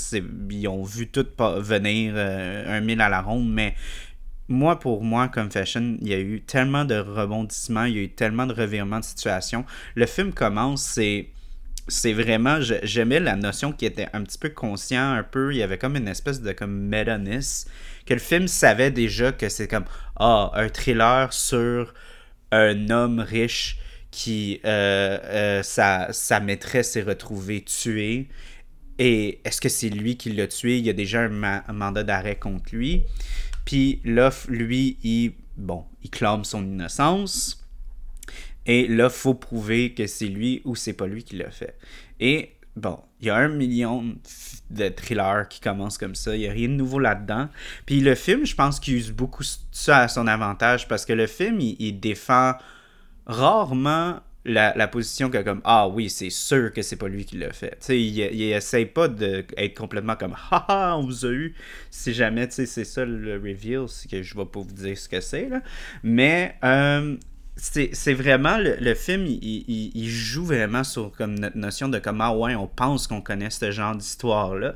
ils 0.49 0.67
ont 0.67 0.83
vu 0.83 1.07
tout 1.07 1.27
venir 1.37 2.15
un 2.15 2.81
mille 2.81 3.01
à 3.01 3.09
la 3.09 3.21
ronde, 3.21 3.51
mais 3.51 3.75
moi, 4.47 4.79
pour 4.79 5.03
moi, 5.03 5.27
comme 5.27 5.51
fashion, 5.51 5.97
il 6.01 6.07
y 6.07 6.13
a 6.13 6.19
eu 6.19 6.41
tellement 6.41 6.85
de 6.85 6.95
rebondissements, 6.95 7.85
il 7.85 7.95
y 7.95 7.99
a 7.99 8.01
eu 8.03 8.09
tellement 8.09 8.45
de 8.45 8.53
revirements 8.53 8.99
de 8.99 9.05
situation. 9.05 9.65
Le 9.95 10.05
film 10.05 10.33
commence, 10.33 10.83
c'est 10.83 11.29
c'est 11.89 12.13
vraiment, 12.13 12.59
j'aimais 12.61 13.19
la 13.19 13.35
notion 13.35 13.73
qui 13.73 13.85
était 13.85 14.07
un 14.13 14.23
petit 14.23 14.37
peu 14.37 14.49
conscient, 14.49 15.11
un 15.11 15.23
peu, 15.23 15.53
il 15.53 15.57
y 15.57 15.63
avait 15.63 15.77
comme 15.77 15.97
une 15.97 16.07
espèce 16.07 16.41
de 16.41 16.53
comme 16.53 16.71
métanis, 16.71 17.65
que 18.05 18.13
le 18.13 18.21
film 18.21 18.47
savait 18.47 18.91
déjà 18.91 19.33
que 19.33 19.49
c'est 19.49 19.67
comme, 19.67 19.83
ah, 20.15 20.51
un 20.53 20.69
thriller 20.69 21.33
sur 21.33 21.93
un 22.51 22.89
homme 22.89 23.19
riche 23.19 23.79
qui, 24.13 24.61
euh, 24.63 25.17
euh, 25.23 25.63
sa, 25.63 26.39
maîtresse 26.39 26.95
est 26.95 27.01
retrouvée 27.01 27.61
tuée, 27.61 28.29
et 28.99 29.39
est-ce 29.43 29.59
que 29.59 29.69
c'est 29.69 29.89
lui 29.89 30.17
qui 30.17 30.31
l'a 30.31 30.45
tué? 30.45 30.77
Il 30.77 30.85
y 30.85 30.89
a 30.91 30.93
déjà 30.93 31.21
un, 31.21 31.73
mandat 31.73 32.03
d'arrêt 32.03 32.35
contre 32.35 32.75
lui. 32.75 33.01
Puis 33.65 34.01
là, 34.05 34.29
lui, 34.47 34.97
il, 35.03 35.33
bon, 35.57 35.83
il 36.03 36.11
clame 36.11 36.43
son 36.43 36.63
innocence 36.63 37.65
et 38.67 38.87
là, 38.87 39.09
faut 39.09 39.33
prouver 39.33 39.95
que 39.95 40.05
c'est 40.05 40.27
lui 40.27 40.61
ou 40.63 40.75
c'est 40.75 40.93
pas 40.93 41.07
lui 41.07 41.23
qui 41.23 41.37
l'a 41.37 41.49
fait. 41.49 41.75
Et 42.19 42.51
bon, 42.75 42.99
il 43.19 43.27
y 43.27 43.29
a 43.31 43.35
un 43.35 43.49
million 43.49 44.15
de 44.69 44.89
thrillers 44.89 45.47
qui 45.49 45.59
commencent 45.59 45.97
comme 45.97 46.15
ça. 46.15 46.35
Il 46.35 46.41
n'y 46.41 46.47
a 46.47 46.51
rien 46.51 46.67
de 46.67 46.73
nouveau 46.73 46.99
là-dedans. 46.99 47.49
Puis 47.87 47.99
le 47.99 48.13
film, 48.13 48.45
je 48.45 48.55
pense 48.55 48.79
qu'il 48.79 48.93
use 48.95 49.11
beaucoup 49.11 49.43
ça 49.71 50.01
à 50.01 50.07
son 50.07 50.27
avantage 50.27 50.87
parce 50.87 51.03
que 51.05 51.13
le 51.13 51.25
film, 51.25 51.59
il, 51.59 51.99
défend 51.99 52.53
rarement 53.25 54.19
la, 54.45 54.87
position 54.87 55.29
que 55.29 55.41
comme 55.41 55.61
ah 55.63 55.87
oui 55.87 56.09
c'est 56.09 56.29
sûr 56.29 56.73
que 56.73 56.81
c'est 56.81 56.97
pas 56.97 57.07
lui 57.07 57.23
qui 57.23 57.37
l'a 57.37 57.53
fait 57.53 57.77
tu 57.79 57.95
il, 57.95 58.17
il, 58.19 58.51
essaye 58.51 58.85
pas 58.85 59.07
d'être 59.07 59.77
complètement 59.77 60.17
comme 60.17 60.35
haha 60.51 60.97
on 60.97 61.05
vous 61.05 61.25
a 61.25 61.29
eu 61.29 61.55
si 61.89 62.13
jamais 62.13 62.49
tu 62.49 62.65
c'est 62.65 62.83
ça 62.83 63.05
le 63.05 63.35
reveal 63.35 63.85
c'est 63.87 64.11
que 64.11 64.21
je 64.21 64.35
vais 64.35 64.45
pas 64.45 64.59
vous 64.59 64.73
dire 64.73 64.97
ce 64.97 65.07
que 65.07 65.21
c'est 65.21 65.47
là 65.47 65.61
mais 66.03 66.55
euh, 66.65 67.15
c'est 67.55 68.13
vraiment 68.13 68.57
le, 68.57 68.93
film, 68.95 69.25
il, 69.27 70.09
joue 70.09 70.45
vraiment 70.45 70.83
sur 70.83 71.11
comme 71.11 71.37
notre 71.37 71.57
notion 71.57 71.87
de 71.87 71.99
comment 71.99 72.35
ouais, 72.35 72.55
on 72.55 72.67
pense 72.67 73.07
qu'on 73.07 73.21
connaît 73.21 73.51
ce 73.51 73.71
genre 73.71 73.95
d'histoire-là. 73.95 74.75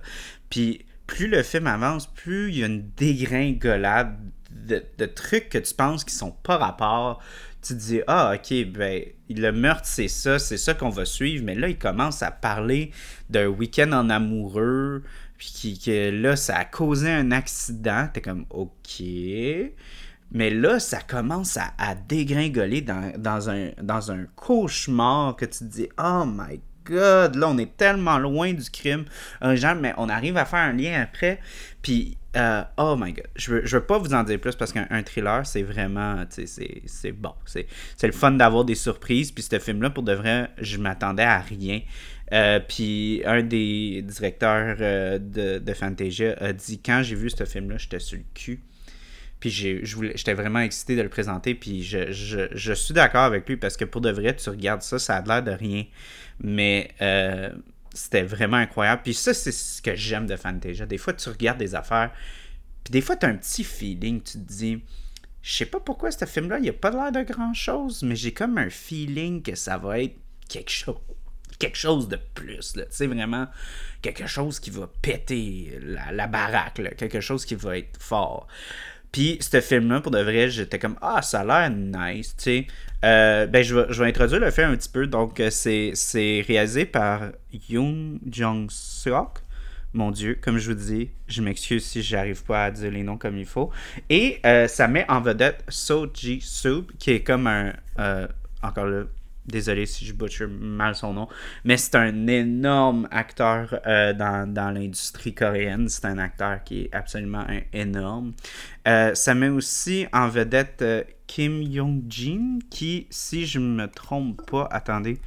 Puis 0.49 0.85
plus 1.07 1.27
le 1.27 1.41
film 1.41 1.67
avance, 1.67 2.07
plus 2.07 2.49
il 2.49 2.59
y 2.59 2.63
a 2.63 2.67
une 2.67 2.89
dégringolade 2.95 4.15
de, 4.51 4.83
de 4.97 5.05
trucs 5.05 5.49
que 5.49 5.57
tu 5.57 5.73
penses 5.73 6.03
qui 6.03 6.13
sont 6.13 6.31
pas 6.31 6.57
rapport. 6.57 7.21
Tu 7.67 7.73
te 7.73 7.79
dis, 7.79 8.01
ah, 8.07 8.33
ok, 8.33 8.65
ben, 8.71 9.03
le 9.29 9.51
meurtre, 9.51 9.85
c'est 9.85 10.07
ça, 10.07 10.39
c'est 10.39 10.57
ça 10.57 10.73
qu'on 10.73 10.89
va 10.89 11.03
suivre. 11.03 11.43
Mais 11.43 11.53
là, 11.53 11.67
il 11.67 11.77
commence 11.77 12.23
à 12.23 12.31
parler 12.31 12.91
d'un 13.29 13.47
week-end 13.47 13.91
en 13.91 14.09
amoureux, 14.09 15.03
puis 15.37 15.77
que 15.83 16.09
là, 16.09 16.37
ça 16.37 16.55
a 16.55 16.63
causé 16.63 17.11
un 17.11 17.31
accident. 17.31 18.07
T'es 18.13 18.21
comme, 18.21 18.45
ok. 18.49 19.03
Mais 20.31 20.49
là, 20.49 20.79
ça 20.79 21.01
commence 21.01 21.57
à, 21.57 21.95
dégringoler 22.07 22.81
dans, 22.81 23.49
un, 23.49 23.71
dans 23.81 24.11
un 24.11 24.25
cauchemar 24.35 25.35
que 25.35 25.45
tu 25.45 25.59
te 25.59 25.63
dis 25.65 25.89
Oh 25.97 26.23
my 26.25 26.61
god, 26.87 27.35
là, 27.35 27.49
on 27.49 27.57
est 27.57 27.75
tellement 27.77 28.17
loin 28.17 28.53
du 28.53 28.69
crime. 28.69 29.05
Euh, 29.43 29.55
genre, 29.55 29.75
mais 29.75 29.93
on 29.97 30.09
arrive 30.09 30.37
à 30.37 30.45
faire 30.45 30.59
un 30.59 30.73
lien 30.73 31.01
après. 31.01 31.39
Puis, 31.81 32.17
euh, 32.35 32.63
oh 32.77 32.95
my 32.99 33.13
god, 33.13 33.27
je 33.35 33.51
veux, 33.51 33.61
veux 33.61 33.83
pas 33.83 33.97
vous 33.97 34.13
en 34.13 34.23
dire 34.23 34.39
plus 34.39 34.55
parce 34.55 34.71
qu'un 34.71 35.03
thriller, 35.03 35.45
c'est 35.45 35.63
vraiment, 35.63 36.23
c'est 36.29 37.11
bon. 37.11 37.33
C'est 37.45 37.67
le 38.03 38.11
fun 38.11 38.31
d'avoir 38.31 38.65
des 38.65 38.75
surprises. 38.75 39.31
Puis, 39.31 39.43
ce 39.43 39.59
film-là, 39.59 39.89
pour 39.89 40.03
de 40.03 40.13
vrai, 40.13 40.49
je 40.59 40.77
m'attendais 40.77 41.23
à 41.23 41.39
rien. 41.39 41.81
Euh, 42.33 42.59
puis 42.59 43.21
un 43.25 43.41
des 43.41 44.01
directeurs 44.01 44.75
de 45.19 45.73
Fantasia 45.73 46.35
a 46.39 46.51
dit 46.51 46.81
quand 46.83 47.01
j'ai 47.03 47.15
vu 47.15 47.29
ce 47.29 47.45
film-là, 47.45 47.77
j'étais 47.77 47.99
sur 47.99 48.17
le 48.17 48.25
cul. 48.33 48.61
Puis 49.39 49.51
j'étais 49.51 50.33
vraiment 50.33 50.59
excité 50.59 50.95
de 50.95 51.01
le 51.03 51.09
présenter. 51.09 51.53
Puis 51.53 51.83
je, 51.83 52.73
suis 52.73 52.93
d'accord 52.93 53.23
avec 53.23 53.47
lui 53.47 53.57
parce 53.57 53.77
que 53.77 53.85
pour 53.85 54.01
de 54.01 54.09
vrai, 54.09 54.35
tu 54.35 54.49
regardes 54.49 54.81
ça, 54.81 54.97
ça 54.97 55.17
a 55.17 55.21
l'air 55.21 55.43
de 55.43 55.51
rien. 55.51 55.85
Mais 56.39 56.91
euh, 57.01 57.51
c'était 57.93 58.23
vraiment 58.23 58.57
incroyable. 58.57 59.01
Puis 59.03 59.13
ça, 59.13 59.33
c'est 59.33 59.51
ce 59.51 59.81
que 59.81 59.95
j'aime 59.95 60.27
de 60.27 60.35
Fantasia. 60.35 60.85
Des 60.85 60.97
fois, 60.97 61.13
tu 61.13 61.29
regardes 61.29 61.57
des 61.57 61.75
affaires. 61.75 62.11
Puis 62.83 62.91
des 62.91 63.01
fois, 63.01 63.15
tu 63.15 63.25
as 63.25 63.29
un 63.29 63.35
petit 63.35 63.63
feeling. 63.63 64.21
Tu 64.21 64.33
te 64.33 64.37
dis, 64.37 64.83
je 65.41 65.53
sais 65.53 65.65
pas 65.65 65.79
pourquoi 65.79 66.11
ce 66.11 66.25
film-là, 66.25 66.59
il 66.59 66.69
a 66.69 66.73
pas 66.73 66.91
l'air 66.91 67.11
de 67.11 67.23
grand-chose. 67.23 68.03
Mais 68.03 68.15
j'ai 68.15 68.33
comme 68.33 68.57
un 68.57 68.69
feeling 68.69 69.41
que 69.41 69.55
ça 69.55 69.77
va 69.77 69.99
être 69.99 70.15
quelque 70.47 70.71
chose 70.71 70.97
quelque 71.59 71.77
chose 71.77 72.07
de 72.07 72.19
plus. 72.33 72.73
Tu 72.73 72.81
sais, 72.89 73.07
vraiment 73.07 73.47
quelque 74.01 74.27
chose 74.27 74.59
qui 74.59 74.69
va 74.69 74.89
péter 75.01 75.79
la, 75.81 76.27
baraque, 76.27 76.81
quelque 76.97 77.21
chose 77.21 77.45
qui 77.45 77.55
va 77.55 77.77
être 77.77 77.99
fort. 77.99 78.47
Puis, 79.17 79.39
ce 79.41 79.61
film-là, 79.61 79.99
pour 79.99 80.11
de 80.11 80.19
vrai, 80.19 80.47
j'étais 80.47 80.77
comme, 80.77 80.95
ah, 81.01 81.23
ça 81.23 81.39
a 81.39 81.43
l'air 81.43 81.71
nice, 81.71 82.35
tu 82.37 82.43
sais. 82.43 82.67
Euh, 83.03 83.47
ben, 83.47 83.63
je 83.63 83.73
vais, 83.73 84.07
introduire 84.07 84.39
le 84.39 84.51
film 84.51 84.69
un 84.69 84.75
petit 84.75 84.89
peu. 84.89 85.07
Donc, 85.07 85.39
euh, 85.39 85.49
c'est, 85.49 85.93
c'est 85.95 86.45
réalisé 86.47 86.85
par 86.85 87.31
Yoon 87.67 88.19
Jong-seok. 88.29 89.39
Mon 89.93 90.11
Dieu, 90.11 90.37
comme 90.39 90.59
je 90.59 90.69
vous 90.69 90.77
dis, 90.77 91.09
je 91.27 91.41
m'excuse 91.41 91.83
si 91.83 92.03
j'arrive 92.03 92.43
pas 92.43 92.65
à 92.65 92.69
dire 92.69 92.91
les 92.91 93.01
noms 93.01 93.17
comme 93.17 93.39
il 93.39 93.47
faut. 93.47 93.71
Et 94.11 94.39
euh, 94.45 94.67
ça 94.67 94.87
met 94.87 95.09
en 95.09 95.19
vedette 95.19 95.63
So 95.67 96.05
Ji-soo, 96.13 96.85
qui 96.99 97.09
est 97.09 97.23
comme 97.23 97.47
un... 97.47 97.73
encore 98.61 98.85
là, 98.85 99.05
Désolé 99.47 99.85
si 99.85 100.05
je 100.05 100.11
butcher 100.11 100.45
mal 100.45 100.93
son 100.93 101.13
nom. 101.13 101.29
Mais 101.63 101.77
c'est 101.77 101.95
un 101.95 102.27
énorme 102.27 103.07
acteur 103.11 103.79
euh, 103.87 104.11
dans, 104.13 104.73
l'industrie 104.73 105.33
coréenne. 105.33 105.87
C'est 105.87 106.05
un 106.05 106.17
acteur 106.17 106.63
qui 106.65 106.81
est 106.81 106.93
absolument 106.93 107.45
énorme. 107.71 108.33
Euh, 108.87 109.15
ça 109.15 109.33
met 109.35 109.47
aussi 109.47 110.05
en 110.11 110.27
vedette 110.27 110.81
euh, 110.81 111.03
Kim 111.27 111.61
Yong-jin, 111.61 112.59
qui, 112.69 113.07
si 113.09 113.45
je 113.45 113.59
me 113.59 113.87
trompe 113.87 114.45
pas, 114.49 114.67
attendez, 114.69 115.19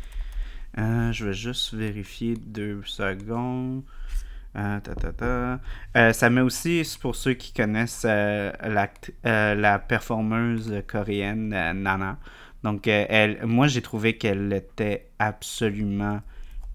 je 0.76 1.24
vais 1.24 1.34
juste 1.34 1.74
vérifier 1.74 2.34
deux 2.36 2.82
secondes. 2.84 3.82
ça 4.54 6.30
met 6.30 6.40
aussi, 6.40 6.82
pour 7.00 7.16
ceux 7.16 7.34
qui 7.34 7.52
connaissent 7.52 8.04
la 8.04 9.78
performeuse 9.78 10.74
coréenne 10.86 11.48
Nana. 11.48 12.18
Donc, 12.62 12.86
euh, 12.88 13.06
elle, 13.08 13.44
moi, 13.46 13.66
j'ai 13.66 13.82
trouvé 13.82 14.16
qu'elle 14.16 14.52
était 14.52 15.08
absolument 15.18 16.20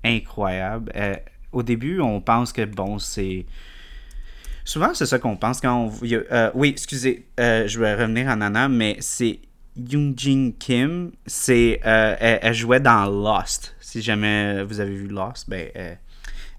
incroyable. 0.03 0.91
Euh, 0.95 1.15
au 1.51 1.63
début, 1.63 1.99
on 2.01 2.21
pense 2.21 2.51
que, 2.51 2.65
bon, 2.65 2.99
c'est... 2.99 3.45
Souvent, 4.63 4.93
c'est 4.95 5.05
ça 5.05 5.19
qu'on 5.19 5.37
pense 5.37 5.61
quand 5.61 5.75
on... 5.75 5.91
Euh, 6.03 6.51
oui, 6.55 6.69
excusez, 6.69 7.27
je 7.37 7.79
vais 7.79 7.93
revenir 7.93 8.29
à 8.29 8.35
Nana, 8.35 8.67
mais 8.67 8.97
c'est 8.99 9.39
Yoon 9.77 10.13
Jin 10.17 10.53
Kim. 10.57 11.11
C'est, 11.27 11.79
elle, 11.83 12.39
elle, 12.41 12.53
jouait 12.53 12.79
dans 12.79 13.05
Lost. 13.05 13.75
Si 13.79 14.01
jamais 14.01 14.63
vous 14.63 14.79
avez 14.79 14.95
vu 14.95 15.07
Lost, 15.07 15.47
ben, 15.47 15.69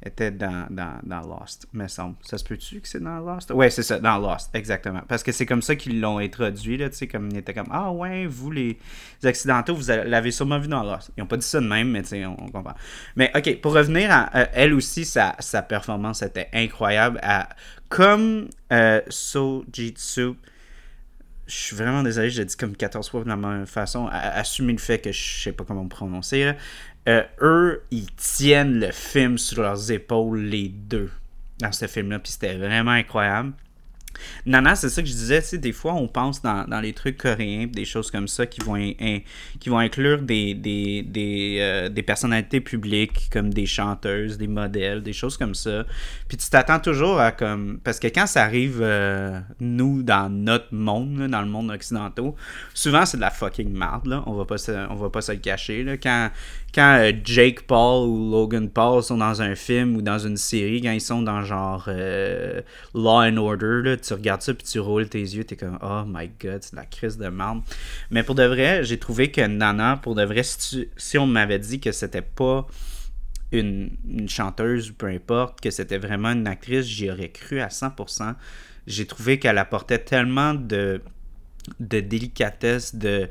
était 0.06 0.30
dans, 0.30 0.66
dans, 0.70 0.98
dans 1.02 1.20
Lost, 1.20 1.66
me 1.72 1.88
semble. 1.88 2.16
Ça 2.22 2.38
se 2.38 2.44
peut-tu 2.44 2.80
que 2.80 2.88
c'est 2.88 3.02
dans 3.02 3.18
Lost? 3.18 3.50
Ouais, 3.50 3.70
c'est 3.70 3.82
ça, 3.82 3.98
dans 3.98 4.18
Lost, 4.18 4.50
exactement. 4.54 5.02
Parce 5.08 5.22
que 5.22 5.32
c'est 5.32 5.46
comme 5.46 5.62
ça 5.62 5.76
qu'ils 5.76 6.00
l'ont 6.00 6.18
introduit, 6.18 6.76
là, 6.76 6.88
tu 6.88 6.96
sais, 6.96 7.06
comme 7.06 7.28
il 7.30 7.38
était 7.38 7.54
comme 7.54 7.68
Ah 7.70 7.90
ouais, 7.92 8.26
vous 8.26 8.50
les 8.50 8.78
accidentaux, 9.24 9.74
vous 9.74 9.86
l'avez 9.88 10.30
sûrement 10.30 10.58
vu 10.58 10.68
dans 10.68 10.82
Lost. 10.82 11.10
Ils 11.16 11.20
n'ont 11.20 11.26
pas 11.26 11.36
dit 11.36 11.46
ça 11.46 11.60
de 11.60 11.66
même, 11.66 11.90
mais 11.90 12.02
tu 12.02 12.08
sais, 12.08 12.26
on, 12.26 12.36
comprend. 12.36 12.74
Mais 13.16 13.30
ok, 13.34 13.60
pour 13.60 13.74
revenir 13.74 14.10
à 14.10 14.30
euh, 14.36 14.46
elle 14.52 14.74
aussi, 14.74 15.04
sa, 15.04 15.36
sa 15.38 15.62
performance 15.62 16.22
était 16.22 16.48
incroyable. 16.52 17.18
À, 17.22 17.48
comme 17.88 18.48
euh, 18.72 19.00
So 19.08 19.64
Jitsu, 19.72 20.34
je 21.46 21.54
suis 21.54 21.76
vraiment 21.76 22.02
désolé, 22.02 22.30
je 22.30 22.40
l'ai 22.40 22.44
dit 22.44 22.56
comme 22.56 22.76
14 22.76 23.08
fois 23.08 23.22
de 23.22 23.28
la 23.28 23.36
même 23.36 23.66
façon, 23.66 24.08
assumer 24.10 24.72
le 24.72 24.78
fait 24.78 24.98
que 24.98 25.12
je 25.12 25.42
sais 25.42 25.52
pas 25.52 25.64
comment 25.64 25.86
prononcer. 25.86 26.54
Euh, 27.08 27.22
eux, 27.40 27.82
ils 27.90 28.10
tiennent 28.16 28.80
le 28.80 28.90
film 28.90 29.38
sur 29.38 29.62
leurs 29.62 29.90
épaules, 29.92 30.40
les 30.40 30.68
deux, 30.68 31.10
dans 31.60 31.72
ce 31.72 31.86
film-là. 31.86 32.18
Puis 32.18 32.32
c'était 32.32 32.56
vraiment 32.56 32.92
incroyable. 32.92 33.52
Nana, 34.46 34.74
c'est 34.74 34.88
ça 34.88 35.02
que 35.02 35.08
je 35.08 35.12
disais, 35.12 35.42
tu 35.42 35.48
sais, 35.48 35.58
des 35.58 35.72
fois 35.72 35.94
on 35.94 36.08
pense 36.08 36.42
dans, 36.42 36.80
les 36.80 36.92
trucs 36.92 37.18
coréens, 37.18 37.66
des 37.66 37.84
choses 37.84 38.10
comme 38.10 38.28
ça 38.28 38.46
qui 38.46 38.60
vont, 38.60 38.76
qui 39.60 39.68
vont 39.68 39.78
inclure 39.78 40.22
des, 40.22 40.54
des, 40.54 41.58
euh, 41.60 41.88
des, 41.88 42.02
personnalités 42.02 42.60
publiques 42.60 43.28
comme 43.32 43.52
des 43.52 43.66
chanteuses, 43.66 44.38
des 44.38 44.46
modèles, 44.46 45.02
des 45.02 45.12
choses 45.12 45.36
comme 45.36 45.54
ça. 45.54 45.84
Puis 46.28 46.36
tu 46.36 46.48
t'attends 46.48 46.80
toujours 46.80 47.18
à 47.20 47.32
comme... 47.32 47.78
Parce 47.82 47.98
que 47.98 48.08
quand 48.08 48.26
ça 48.26 48.42
arrive, 48.42 48.80
euh, 48.80 49.40
nous, 49.60 50.02
dans 50.02 50.30
notre 50.30 50.72
monde, 50.72 51.26
dans 51.28 51.42
le 51.42 51.48
monde 51.48 51.70
occidental, 51.70 52.32
souvent 52.74 53.04
c'est 53.06 53.16
de 53.16 53.22
la 53.22 53.30
fucking 53.30 53.72
merde. 53.72 54.22
On 54.26 54.34
va 54.34 54.44
pas 54.44 54.58
se, 54.58 54.72
on 54.90 54.94
va 54.94 55.10
pas 55.10 55.20
se 55.20 55.32
le 55.32 55.38
cacher. 55.38 55.98
Quand, 56.02 56.30
quand 56.74 56.98
euh, 57.00 57.12
Jake 57.24 57.62
Paul 57.62 58.08
ou 58.08 58.30
Logan 58.30 58.68
Paul 58.68 59.02
sont 59.02 59.18
dans 59.18 59.42
un 59.42 59.54
film 59.54 59.96
ou 59.96 60.02
dans 60.02 60.18
une 60.18 60.36
série, 60.36 60.82
quand 60.82 60.92
ils 60.92 61.00
sont 61.00 61.22
dans 61.22 61.42
genre 61.42 61.88
Law 62.94 63.22
and 63.22 63.36
Order, 63.36 63.96
tu 64.06 64.14
regardes 64.14 64.42
ça 64.42 64.54
puis 64.54 64.66
tu 64.66 64.78
roules 64.78 65.08
tes 65.08 65.20
yeux, 65.20 65.44
t'es 65.44 65.56
comme 65.56 65.78
oh 65.82 66.02
my 66.06 66.30
god, 66.40 66.62
c'est 66.62 66.76
la 66.76 66.86
crise 66.86 67.18
de 67.18 67.28
merde. 67.28 67.62
Mais 68.10 68.22
pour 68.22 68.34
de 68.34 68.44
vrai, 68.44 68.84
j'ai 68.84 68.98
trouvé 68.98 69.30
que 69.30 69.40
Nana, 69.40 69.98
pour 70.02 70.14
de 70.14 70.24
vrai, 70.24 70.42
si, 70.42 70.88
si 70.96 71.18
on 71.18 71.26
m'avait 71.26 71.58
dit 71.58 71.80
que 71.80 71.92
c'était 71.92 72.22
pas 72.22 72.66
une, 73.52 73.90
chanteuse 74.28 74.90
ou 74.90 74.94
peu 74.94 75.06
importe, 75.06 75.60
que 75.60 75.70
c'était 75.70 75.98
vraiment 75.98 76.30
une 76.30 76.46
actrice, 76.46 76.86
j'y 76.86 77.10
aurais 77.10 77.30
cru 77.30 77.60
à 77.60 77.68
100%. 77.68 78.34
J'ai 78.86 79.06
trouvé 79.06 79.38
qu'elle 79.38 79.58
apportait 79.58 79.98
tellement 79.98 80.54
de, 80.54 81.00
de 81.80 82.00
délicatesse, 82.00 82.94
de, 82.94 83.28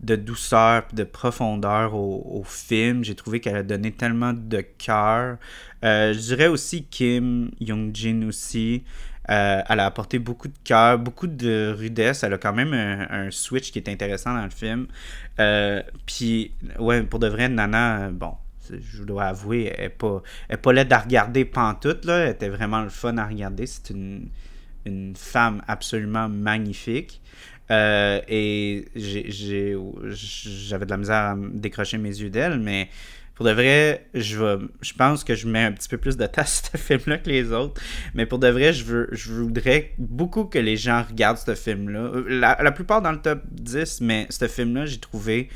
de 0.00 0.16
douceur, 0.16 0.84
de 0.92 1.04
profondeur 1.04 1.94
au, 1.94 2.44
film. 2.44 3.04
J'ai 3.04 3.14
trouvé 3.14 3.40
qu'elle 3.40 3.56
a 3.56 3.62
donné 3.62 3.92
tellement 3.92 4.32
de 4.32 4.60
cœur. 4.60 5.38
Euh, 5.84 6.12
je 6.12 6.18
dirais 6.18 6.46
aussi 6.46 6.84
Kim 6.84 7.50
Young-jin 7.60 8.26
aussi. 8.26 8.84
Euh, 9.30 9.60
elle 9.68 9.80
a 9.80 9.86
apporté 9.86 10.18
beaucoup 10.18 10.48
de 10.48 10.56
cœur, 10.64 10.98
beaucoup 10.98 11.26
de 11.26 11.74
rudesse. 11.76 12.22
Elle 12.22 12.34
a 12.34 12.38
quand 12.38 12.54
même 12.54 12.72
un, 12.72 13.30
switch 13.30 13.70
qui 13.70 13.78
est 13.78 13.88
intéressant 13.88 14.34
dans 14.34 14.44
le 14.44 14.50
film. 14.50 14.86
Euh, 15.38 15.82
puis, 16.06 16.52
ouais, 16.78 17.02
pour 17.02 17.18
de 17.18 17.28
vrai, 17.28 17.48
Nana, 17.48 18.10
bon, 18.10 18.32
je 18.70 19.02
dois 19.04 19.24
avouer, 19.24 19.72
elle 19.76 19.84
n'est 19.84 19.88
pas, 19.90 20.22
elle 20.48 20.58
pas 20.58 20.72
laide 20.72 20.92
à 20.92 20.98
regarder 20.98 21.44
pantoute. 21.44 22.04
Là. 22.04 22.18
Elle 22.18 22.30
était 22.30 22.48
vraiment 22.48 22.82
le 22.82 22.88
fun 22.88 23.16
à 23.18 23.26
regarder. 23.26 23.66
C'est 23.66 23.90
une, 23.90 24.28
femme 25.16 25.62
absolument 25.68 26.30
magnifique. 26.30 27.20
Euh, 27.70 28.22
et 28.26 28.88
j'avais 28.96 30.86
de 30.86 30.90
la 30.90 30.96
misère 30.96 31.16
à 31.16 31.36
décrocher 31.52 31.98
mes 31.98 32.08
yeux 32.08 32.30
d'elle, 32.30 32.58
mais 32.58 32.88
Pour 33.38 33.46
de 33.46 33.52
vrai, 33.52 34.04
je, 34.14 34.36
vais, 34.36 34.64
je 34.80 34.92
pense 34.94 35.22
que 35.22 35.36
je 35.36 35.46
mets 35.46 35.62
un 35.62 35.70
petit 35.70 35.88
peu 35.88 35.96
plus 35.96 36.16
de 36.16 36.26
temps 36.26 36.42
sur 36.44 36.72
ce 36.72 36.76
film-là 36.76 37.18
que 37.18 37.30
les 37.30 37.52
autres. 37.52 37.80
Mais 38.12 38.26
pour 38.26 38.40
de 38.40 38.48
vrai, 38.48 38.72
je, 38.72 38.82
veux, 38.82 39.08
je 39.12 39.30
voudrais 39.32 39.92
beaucoup 39.96 40.42
que 40.42 40.58
les 40.58 40.76
gens 40.76 41.04
regardent 41.08 41.38
ce 41.38 41.54
film-là. 41.54 42.10
La, 42.26 42.58
la 42.60 42.72
plupart 42.72 43.00
dans 43.00 43.12
le 43.12 43.20
top 43.20 43.42
10, 43.48 44.00
mais 44.00 44.26
ce 44.28 44.48
film-là, 44.48 44.86
j'ai 44.86 44.98
trouvé 44.98 45.50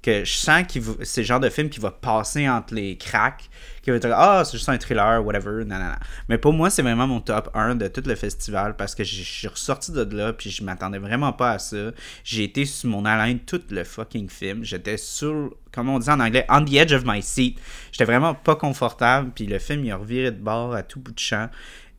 que 0.00 0.24
je 0.24 0.32
sens 0.32 0.62
que 0.62 1.04
c'est 1.04 1.20
le 1.20 1.26
genre 1.26 1.40
de 1.40 1.50
film 1.50 1.68
qui 1.68 1.78
va 1.78 1.90
passer 1.90 2.48
entre 2.48 2.72
les 2.72 2.96
cracks, 2.96 3.50
qui 3.92 4.08
ah, 4.12 4.42
c'est 4.44 4.56
juste 4.56 4.68
un 4.68 4.78
thriller, 4.78 5.24
whatever, 5.24 5.64
nanana. 5.64 5.98
Mais 6.28 6.38
pour 6.38 6.52
moi, 6.52 6.70
c'est 6.70 6.82
vraiment 6.82 7.06
mon 7.06 7.20
top 7.20 7.50
1 7.54 7.76
de 7.76 7.88
tout 7.88 8.02
le 8.04 8.14
festival 8.14 8.76
parce 8.76 8.94
que 8.94 9.04
je 9.04 9.22
suis 9.22 9.48
ressorti 9.48 9.92
de 9.92 10.02
là, 10.16 10.32
puis 10.32 10.50
je 10.50 10.64
m'attendais 10.64 10.98
vraiment 10.98 11.32
pas 11.32 11.52
à 11.52 11.58
ça. 11.58 11.92
J'ai 12.24 12.44
été 12.44 12.64
sur 12.64 12.90
mon 12.90 13.04
haleine 13.04 13.38
tout 13.40 13.62
le 13.70 13.84
fucking 13.84 14.28
film. 14.28 14.64
J'étais 14.64 14.96
sur, 14.96 15.54
comme 15.72 15.88
on 15.88 15.98
dit 15.98 16.10
en 16.10 16.20
anglais, 16.20 16.44
on 16.48 16.64
the 16.64 16.74
edge 16.74 16.92
of 16.92 17.04
my 17.06 17.22
seat. 17.22 17.58
J'étais 17.92 18.04
vraiment 18.04 18.34
pas 18.34 18.56
confortable, 18.56 19.30
puis 19.34 19.46
le 19.46 19.58
film, 19.58 19.84
il 19.84 19.92
a 19.92 19.96
reviré 19.96 20.32
de 20.32 20.40
bord 20.40 20.74
à 20.74 20.82
tout 20.82 20.98
bout 20.98 21.12
de 21.12 21.18
champ. 21.18 21.48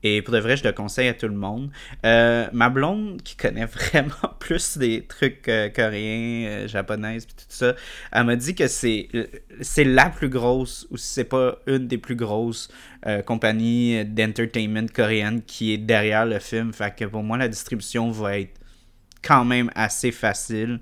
Et 0.03 0.21
pour 0.21 0.33
de 0.33 0.39
vrai, 0.39 0.57
je 0.57 0.63
le 0.63 0.71
conseille 0.71 1.07
à 1.07 1.13
tout 1.13 1.27
le 1.27 1.35
monde. 1.35 1.69
Euh, 2.05 2.47
ma 2.53 2.69
blonde, 2.69 3.21
qui 3.23 3.35
connaît 3.35 3.65
vraiment 3.91 4.33
plus 4.39 4.77
des 4.77 5.03
trucs 5.05 5.47
euh, 5.47 5.69
coréens, 5.69 6.47
euh, 6.47 6.67
japonaises, 6.67 7.25
puis 7.25 7.35
tout 7.35 7.45
ça, 7.49 7.75
elle 8.11 8.23
m'a 8.25 8.35
dit 8.35 8.55
que 8.55 8.67
c'est, 8.67 9.07
c'est 9.61 9.83
la 9.83 10.09
plus 10.09 10.29
grosse, 10.29 10.87
ou 10.91 10.97
si 10.97 11.07
c'est 11.07 11.23
pas 11.23 11.57
une 11.67 11.87
des 11.87 11.97
plus 11.97 12.15
grosses 12.15 12.69
compagnies 13.25 14.03
d'entertainment 14.03 14.87
coréenne 14.93 15.41
qui 15.41 15.71
est 15.71 15.77
derrière 15.77 16.25
le 16.25 16.39
film. 16.39 16.73
Fait 16.73 16.93
que 16.93 17.05
pour 17.05 17.23
moi, 17.23 17.37
la 17.37 17.47
distribution 17.47 18.11
va 18.11 18.39
être 18.39 18.59
quand 19.27 19.43
même 19.43 19.69
assez 19.75 20.11
facile. 20.11 20.79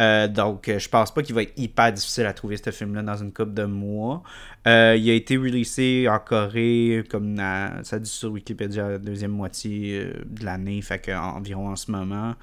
Euh, 0.00 0.26
donc, 0.26 0.68
euh, 0.68 0.80
je 0.80 0.88
pense 0.88 1.14
pas 1.14 1.22
qu'il 1.22 1.36
va 1.36 1.42
être 1.42 1.56
hyper 1.56 1.92
difficile 1.92 2.26
à 2.26 2.32
trouver 2.32 2.56
ce 2.56 2.70
film-là 2.72 3.02
dans 3.02 3.16
une 3.16 3.32
couple 3.32 3.54
de 3.54 3.64
mois. 3.64 4.24
Euh, 4.66 4.96
il 4.98 5.08
a 5.08 5.12
été 5.12 5.36
releasé 5.36 6.08
en 6.08 6.18
Corée, 6.18 7.04
comme 7.08 7.36
ça 7.84 7.98
dit 8.00 8.10
sur 8.10 8.32
Wikipédia, 8.32 8.88
la 8.88 8.98
deuxième 8.98 9.30
moitié 9.30 10.10
de 10.26 10.44
l'année, 10.44 10.82
fait 10.82 10.98
qu'environ 10.98 11.68
en 11.68 11.76
ce 11.76 11.92
moment. 11.92 12.34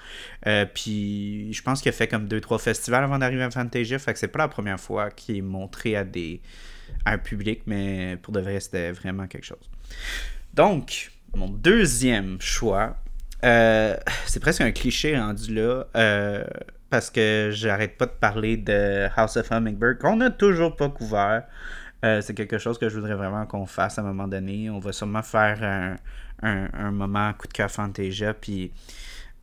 puis, 0.74 1.52
je 1.52 1.62
pense 1.62 1.82
qu'il 1.82 1.90
a 1.90 1.94
fait 1.94 2.08
comme 2.08 2.28
deux 2.28 2.40
trois 2.40 2.60
festivals 2.60 3.04
avant 3.04 3.20
d'arriver 3.20 3.44
à 3.44 3.52
Fantasia, 3.52 4.00
fait 4.00 4.14
que 4.14 4.20
c'est 4.20 4.30
pas 4.30 4.40
la 4.40 4.48
première 4.48 4.80
fois 4.80 5.10
qu'il 5.12 5.38
est 5.38 5.42
montré 5.42 5.98
à 5.98 6.06
des 6.06 6.42
à 7.06 7.14
un 7.14 7.18
public, 7.18 7.64
mais 7.66 8.18
pour 8.22 8.34
de 8.34 8.40
vrai, 8.40 8.60
c'était 8.60 8.92
vraiment 8.92 9.28
quelque 9.28 9.46
chose. 9.46 9.70
Donc, 10.54 11.12
mon 11.36 11.50
deuxième 11.50 12.40
choix, 12.40 12.98
c'est 13.42 14.40
presque 14.40 14.62
un 14.62 14.72
cliché 14.72 15.18
rendu 15.18 15.54
là 15.54 15.86
parce 16.92 17.10
que 17.10 17.50
j'arrête 17.54 17.98
pas 17.98 18.06
de 18.06 18.12
parler 18.12 18.58
de 18.58 19.08
House 19.16 19.38
of 19.38 19.50
Hummingbird, 19.50 19.98
qu'on 19.98 20.18
n'a 20.18 20.30
toujours 20.30 20.76
pas 20.76 20.90
couvert. 20.90 21.46
Euh, 22.04 22.20
c'est 22.22 22.34
quelque 22.34 22.58
chose 22.58 22.78
que 22.78 22.90
je 22.90 22.96
voudrais 22.96 23.16
vraiment 23.16 23.46
qu'on 23.46 23.66
fasse 23.66 23.98
à 23.98 24.02
un 24.02 24.06
moment 24.06 24.28
donné. 24.28 24.70
On 24.70 24.80
va 24.80 24.92
sûrement 24.92 25.22
faire 25.22 25.64
un, 26.44 26.68
un, 26.74 26.92
moment 26.92 27.32
coup 27.34 27.48
de 27.48 27.54
cœur 27.54 27.72
Fantasia. 27.72 28.34
Puis 28.34 28.74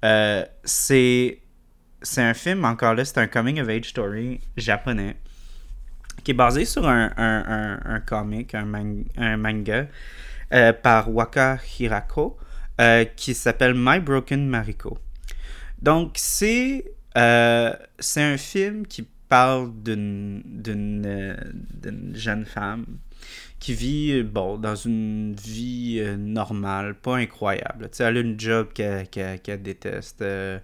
euh, 0.04 0.44
c'est, 0.62 1.40
c'est 2.02 2.22
un 2.22 2.34
film, 2.34 2.66
encore 2.66 2.94
là, 2.94 3.04
c'est 3.04 3.18
un 3.18 3.28
coming 3.28 3.60
of 3.60 3.68
age 3.68 3.86
story 3.86 4.40
japonais 4.58 5.16
qui 6.22 6.32
est 6.32 6.34
basé 6.34 6.66
sur 6.66 6.86
un, 6.86 7.10
un, 7.16 7.80
un 7.82 8.00
comic, 8.00 8.54
un, 8.54 8.66
manga 9.36 9.86
euh, 10.52 10.72
par 10.74 11.14
Waka 11.14 11.58
Hirako 11.78 12.36
qui 13.16 13.34
s'appelle 13.34 13.74
My 13.76 13.98
Broken 14.00 14.46
Mariko. 14.46 14.98
Donc 15.80 16.12
c'est 16.16 16.84
euh, 17.16 17.72
un 18.16 18.36
film 18.36 18.86
qui 18.86 19.06
parle 19.28 19.72
d'une 19.82 20.42
euh, 21.06 21.36
jeune 22.14 22.44
femme 22.44 22.86
qui 23.58 23.74
vit 23.74 24.22
bon, 24.22 24.56
dans 24.56 24.76
une 24.76 25.34
vie 25.34 25.98
euh, 26.00 26.16
normale, 26.16 26.94
pas 26.94 27.16
incroyable. 27.16 27.90
elle 27.98 28.16
a 28.16 28.20
une 28.20 28.38
job 28.38 28.68
qu'elle 28.72 29.62
déteste. 29.62 30.22
elle 30.22 30.62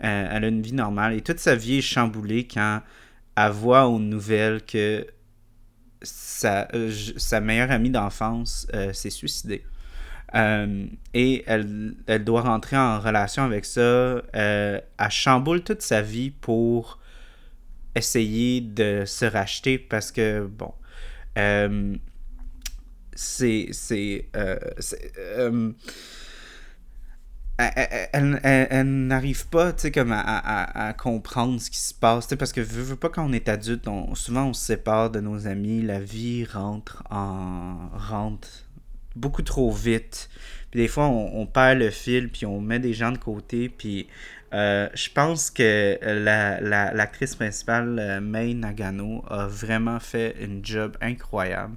a 0.00 0.48
une 0.48 0.62
vie 0.62 0.72
normale 0.72 1.14
et 1.14 1.20
toute 1.22 1.38
sa 1.38 1.56
vie 1.56 1.78
est 1.78 1.82
chamboulée 1.82 2.46
quand 2.46 2.82
elle 3.36 3.50
voit 3.50 3.86
aux 3.86 3.98
nouvelles 3.98 4.64
que 4.64 5.06
sa, 6.02 6.68
sa 7.16 7.40
meilleure 7.40 7.70
amie 7.70 7.90
d'enfance 7.90 8.66
s'est 8.92 9.10
suicidée. 9.10 9.64
Euh, 10.34 10.86
et 11.14 11.44
elle, 11.46 11.94
elle, 12.06 12.24
doit 12.24 12.42
rentrer 12.42 12.76
en 12.76 13.00
relation 13.00 13.44
avec 13.44 13.64
ça. 13.64 13.80
Euh, 13.80 14.80
elle 14.98 15.10
chamboule 15.10 15.62
toute 15.62 15.82
sa 15.82 16.02
vie 16.02 16.30
pour 16.30 16.98
essayer 17.94 18.60
de 18.60 19.04
se 19.06 19.24
racheter 19.24 19.78
parce 19.78 20.10
que, 20.12 20.46
bon, 20.46 20.72
euh, 21.38 21.94
c'est. 23.14 23.68
c'est 23.72 24.28
elle, 27.58 28.38
elle, 28.42 29.06
n'arrive 29.06 29.46
pas 29.48 29.72
comme 29.94 30.12
à, 30.12 30.88
à, 30.88 30.92
comprendre 30.92 31.58
ce 31.58 31.70
qui 31.70 31.78
se 31.78 31.94
passe 31.94 32.26
parce 32.38 32.52
que 32.52 32.60
veux, 32.60 32.82
veux 32.82 32.96
pas 32.96 33.08
quand 33.08 33.24
on 33.24 33.32
est 33.32 33.48
adulte 33.48 33.88
on, 33.88 34.14
souvent 34.14 34.48
on 34.48 34.52
se 34.52 34.62
sépare 34.62 35.08
de 35.08 35.20
nos 35.20 35.46
amis 35.46 35.80
la 35.80 35.98
vie 35.98 36.44
rentre 36.44 37.02
en 37.08 37.88
rentre 37.94 38.65
beaucoup 39.16 39.42
trop 39.42 39.72
vite. 39.72 40.28
Puis 40.70 40.80
des 40.80 40.88
fois, 40.88 41.06
on, 41.06 41.46
perd 41.46 41.78
le 41.78 41.90
fil, 41.90 42.28
puis 42.28 42.46
on 42.46 42.60
met 42.60 42.78
des 42.78 42.94
gens 42.94 43.12
de 43.12 43.18
côté. 43.18 43.68
Puis 43.68 44.08
euh, 44.52 44.88
je 44.94 45.08
pense 45.10 45.50
que 45.50 45.98
l'actrice 46.94 47.32
la, 47.32 47.36
principale, 47.36 47.98
euh, 47.98 48.20
Mei 48.20 48.54
Nagano, 48.54 49.24
a 49.28 49.46
vraiment 49.46 50.00
fait 50.00 50.36
une 50.40 50.64
job 50.64 50.96
incroyable. 51.00 51.76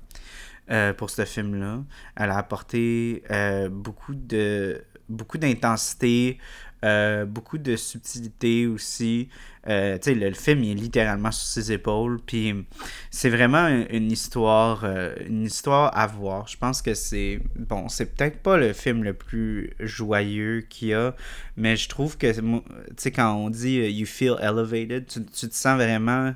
Euh, 0.72 0.94
pour 0.94 1.10
ce 1.10 1.26
film-là. 1.26 1.80
Elle 2.16 2.30
a 2.30 2.38
apporté 2.38 3.24
beaucoup 3.72 4.14
de 4.14 4.84
beaucoup 5.10 5.40
d'intensité, 5.40 6.38
beaucoup 6.82 7.58
de 7.58 7.76
subtilité 7.76 8.68
aussi. 8.68 9.30
Euh, 9.68 9.98
le, 10.06 10.32
film 10.32 10.64
est 10.64 10.74
littéralement 10.74 11.32
sur 11.32 11.48
ses 11.48 11.72
épaules. 11.72 12.20
Puis 12.26 12.66
c'est 13.12 13.30
vraiment 13.30 13.68
une 13.90 14.12
histoire, 14.12 14.84
euh, 14.84 15.14
une 15.28 15.44
histoire 15.44 15.96
à 15.98 16.08
voir. 16.08 16.48
Je 16.48 16.58
pense 16.58 16.82
que 16.82 16.94
c'est 16.94 17.40
bon, 17.56 17.90
c'est 17.90 18.16
peut-être 18.16 18.40
pas 18.40 18.58
le 18.58 18.74
film 18.74 19.04
le 19.04 19.14
plus 19.14 19.74
joyeux 19.80 20.66
qu'il 20.70 20.90
y 20.90 20.94
a, 20.94 21.16
mais 21.58 21.76
je 21.76 21.90
trouve 21.90 22.18
que 22.18 22.32
tu 22.32 22.62
sais 22.98 23.12
quand 23.12 23.34
on 23.34 23.50
dit 23.50 23.80
euh, 23.80 23.90
you 23.90 24.06
feel 24.06 24.36
elevated, 24.42 25.08
tu, 25.08 25.24
te 25.26 25.56
sens 25.56 25.76
vraiment 25.76 26.34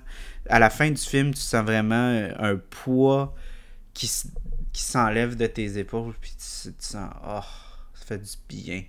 à 0.50 0.60
la 0.60 0.70
fin 0.70 0.92
du 0.92 1.02
film, 1.02 1.34
tu 1.34 1.42
sens 1.42 1.66
vraiment 1.66 2.30
un 2.38 2.58
poids 2.58 3.34
qui 3.94 4.12
qui 4.74 4.82
s'enlève 4.82 5.36
de 5.36 5.46
tes 5.48 5.78
épaules 5.78 6.14
puis 6.20 6.32
tu, 6.32 6.70
tu 6.70 6.76
sens 6.80 7.10
oh, 7.26 7.42
ça 7.94 8.06
fait 8.06 8.18
du 8.18 8.38
bien. 8.50 8.84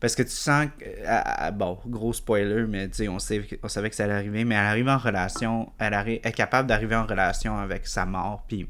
Parce 0.00 0.14
que 0.14 0.22
tu 0.22 0.30
sens 0.30 0.66
que. 0.78 1.50
bon, 1.52 1.78
gros 1.86 2.12
spoiler, 2.12 2.66
mais 2.68 2.88
tu 2.88 3.08
on, 3.08 3.16
on 3.16 3.68
savait 3.68 3.90
que 3.90 3.96
ça 3.96 4.04
allait 4.04 4.14
arriver, 4.14 4.44
mais 4.44 4.54
elle 4.54 4.66
arrive 4.66 4.88
en 4.88 4.98
relation. 4.98 5.72
Elle 5.78 6.20
est 6.22 6.32
capable 6.32 6.68
d'arriver 6.68 6.96
en 6.96 7.06
relation 7.06 7.58
avec 7.58 7.86
sa 7.86 8.06
mort. 8.06 8.44
Puis 8.46 8.68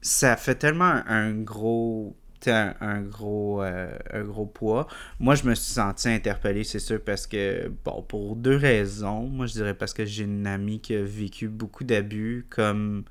ça 0.00 0.36
fait 0.36 0.56
tellement 0.56 1.02
un, 1.06 1.32
gros. 1.32 2.16
Un, 2.46 2.74
un, 2.80 3.02
gros 3.02 3.62
euh, 3.62 3.92
un 4.14 4.22
gros 4.22 4.46
poids. 4.46 4.86
Moi, 5.18 5.34
je 5.34 5.44
me 5.44 5.54
suis 5.54 5.74
senti 5.74 6.08
interpellé, 6.08 6.64
c'est 6.64 6.78
sûr, 6.78 6.98
parce 7.04 7.26
que, 7.26 7.70
bon, 7.84 8.02
pour 8.02 8.34
deux 8.34 8.56
raisons. 8.56 9.24
Moi, 9.24 9.44
je 9.44 9.52
dirais 9.52 9.74
parce 9.74 9.92
que 9.92 10.06
j'ai 10.06 10.24
une 10.24 10.46
amie 10.46 10.80
qui 10.80 10.94
a 10.94 11.02
vécu 11.02 11.48
beaucoup 11.48 11.84
d'abus, 11.84 12.46
comme 12.48 13.04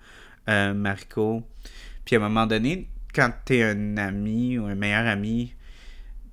euh, 0.50 0.74
Marco. 0.74 1.44
Puis 2.06 2.16
à 2.16 2.20
un 2.20 2.24
moment 2.24 2.48
donné, 2.48 2.90
quand 3.14 3.32
tu 3.46 3.58
es 3.58 3.64
un 3.64 3.98
ami 3.98 4.58
ou 4.58 4.66
un 4.66 4.74
meilleur 4.74 5.06
ami, 5.06 5.54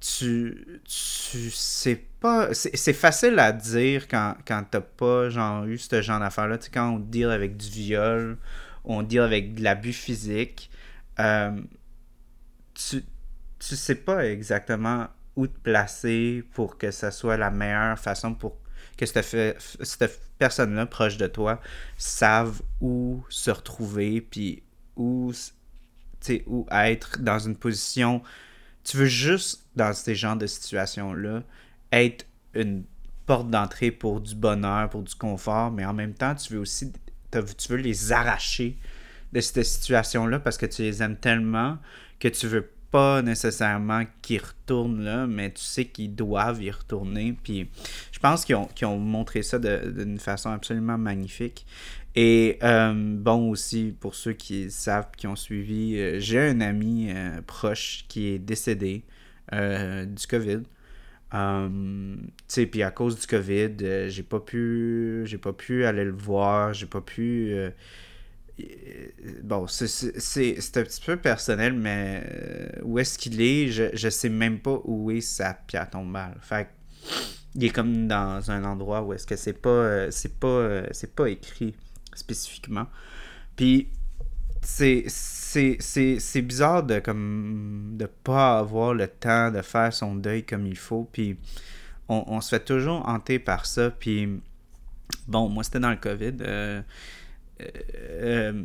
tu, 0.01 0.81
tu 0.85 1.51
sais 1.51 1.97
pas. 2.21 2.53
C'est 2.55 2.93
facile 2.93 3.39
à 3.39 3.53
dire 3.53 4.09
quand, 4.09 4.35
quand 4.47 4.65
t'as 4.71 4.81
pas 4.81 5.31
genre, 5.31 5.65
eu 5.65 5.79
ce 5.79 6.03
genre 6.03 6.21
d'affaires-là. 6.21 6.59
Tu 6.59 6.67
sais, 6.67 6.71
quand 6.73 6.91
on 6.91 6.99
deal 6.99 7.31
avec 7.31 7.57
du 7.57 7.69
viol, 7.69 8.39
on 8.85 9.03
deal 9.03 9.21
avec 9.21 9.55
de 9.55 9.63
l'abus 9.63 9.93
physique, 9.93 10.71
euh, 11.19 11.61
tu, 12.75 13.03
tu 13.59 13.77
sais 13.77 13.95
pas 13.95 14.27
exactement 14.27 15.09
où 15.35 15.47
te 15.47 15.59
placer 15.59 16.45
pour 16.55 16.79
que 16.79 16.91
ça 16.91 17.11
soit 17.11 17.37
la 17.37 17.51
meilleure 17.51 17.99
façon 17.99 18.35
pour 18.35 18.57
que 18.97 19.05
cette, 19.05 19.61
cette 19.83 20.21
personne-là 20.39 20.87
proche 20.87 21.17
de 21.17 21.27
toi 21.27 21.61
savent 21.99 22.63
où 22.81 23.25
se 23.29 23.51
retrouver, 23.51 24.21
puis 24.21 24.63
où, 24.97 25.33
où 26.47 26.67
être 26.71 27.21
dans 27.21 27.39
une 27.39 27.57
position 27.57 28.23
tu 28.87 28.97
veux 28.97 29.07
juste, 29.07 29.67
dans 29.75 29.93
ces 29.93 30.15
genres 30.15 30.37
de 30.37 30.47
situations-là, 30.47 31.43
être 31.93 32.25
une 32.55 32.85
porte 33.27 33.51
d'entrée 33.51 33.91
pour 33.91 34.21
du 34.21 34.35
bonheur, 34.35 34.89
pour 34.89 35.03
du 35.03 35.15
confort, 35.15 35.73
mais 35.73 35.85
en 35.85 35.93
même 35.93 36.15
temps, 36.15 36.35
tu 36.35 36.55
veux 36.55 36.61
aussi 36.61 36.93
tu 37.33 37.69
veux 37.69 37.77
les 37.77 38.13
arracher 38.13 38.79
de 39.33 39.41
cette 39.41 39.65
situation-là 39.65 40.39
parce 40.39 40.57
que 40.57 40.67
tu 40.67 40.83
les 40.83 41.03
aimes 41.03 41.17
tellement 41.17 41.79
que 42.21 42.29
tu 42.29 42.47
veux 42.47 42.71
pas 42.91 43.21
nécessairement 43.21 44.05
qu'ils 44.23 44.41
retournent 44.41 45.03
là, 45.03 45.27
mais 45.27 45.53
tu 45.53 45.63
sais 45.63 45.87
qu'ils 45.87 46.15
doivent 46.15 46.63
y 46.63 46.71
retourner. 46.71 47.37
Puis 47.43 47.69
je 48.13 48.19
pense 48.21 48.45
qu'ils 48.45 48.55
ont, 48.55 48.69
ont, 48.85 48.99
montré 48.99 49.43
ça 49.43 49.59
d'une 49.59 50.19
façon 50.19 50.51
absolument 50.51 50.97
magnifique. 50.97 51.67
Et 52.17 52.59
euh, 52.63 52.95
bon 52.95 53.51
aussi, 53.51 53.95
pour 54.01 54.15
ceux 54.15 54.33
qui 54.33 54.71
savent, 54.71 55.11
qui 55.17 55.27
ont 55.27 55.37
suivi, 55.37 55.99
euh, 55.99 56.19
j'ai 56.19 56.41
un 56.41 56.63
ami 56.63 57.11
euh, 57.11 57.43
proche 57.47 58.07
qui 58.09 58.29
est 58.29 58.39
décédé 58.39 59.05
du 59.53 60.27
COVID. 60.27 60.63
puis 62.71 62.83
à 62.83 62.91
cause 62.91 63.21
du 63.21 63.27
COVID, 63.27 64.09
j'ai 64.09 64.23
pas 64.23 64.41
pu 64.41 65.23
j'ai 65.27 65.39
pas 65.39 65.53
pu 65.53 65.85
aller 65.85 66.05
le 66.05 66.13
voir, 66.13 66.73
j'ai 66.73 66.87
pas 66.87 67.01
pu 67.03 67.55
bon, 69.45 69.67
c'est 69.69 70.77
un 70.77 70.83
petit 70.83 71.03
peu 71.05 71.17
personnel, 71.19 71.75
mais 71.75 72.25
où 72.83 72.99
est-ce 72.99 73.19
qu'il 73.19 73.41
est, 73.41 73.69
je, 73.69 73.85
je 73.93 74.09
sais 74.09 74.31
même 74.31 74.59
pas 74.59 74.81
où 74.85 75.11
est 75.11 75.21
sa 75.21 75.55
pierre 75.55 75.89
tombale. 75.91 76.37
Fait 76.41 76.69
il 77.55 77.65
est 77.65 77.71
comme 77.71 78.09
dans 78.09 78.51
un 78.51 78.65
endroit 78.65 79.03
où 79.03 79.13
est-ce 79.13 79.27
que 79.27 79.37
c'est 79.37 79.53
pas 79.53 80.11
c'est 80.11 80.41
pas 80.41 80.83
c'est 80.93 81.15
pas 81.15 81.29
écrit 81.29 81.75
spécifiquement. 82.17 82.87
Puis 83.57 83.89
c'est 84.67 86.43
bizarre 86.43 86.83
de 86.83 86.99
comme 86.99 87.97
de 87.97 88.07
pas 88.07 88.59
avoir 88.59 88.95
le 88.95 89.07
temps 89.07 89.51
de 89.51 89.63
faire 89.63 89.93
son 89.93 90.17
deuil 90.17 90.45
comme 90.45 90.67
il 90.67 90.77
faut. 90.77 91.09
Puis 91.13 91.37
on, 92.09 92.41
se 92.41 92.51
fait 92.51 92.65
toujours 92.65 93.09
hanter 93.09 93.39
par 93.39 93.67
ça. 93.67 93.91
Puis 93.91 94.41
bon, 95.29 95.49
moi 95.49 95.65
c'était 95.65 95.81
dans 95.81 95.91
le 95.91 95.97
COVID. 95.97 96.35
Euh, 96.41 96.83
euh, 97.61 97.65
euh, 98.01 98.65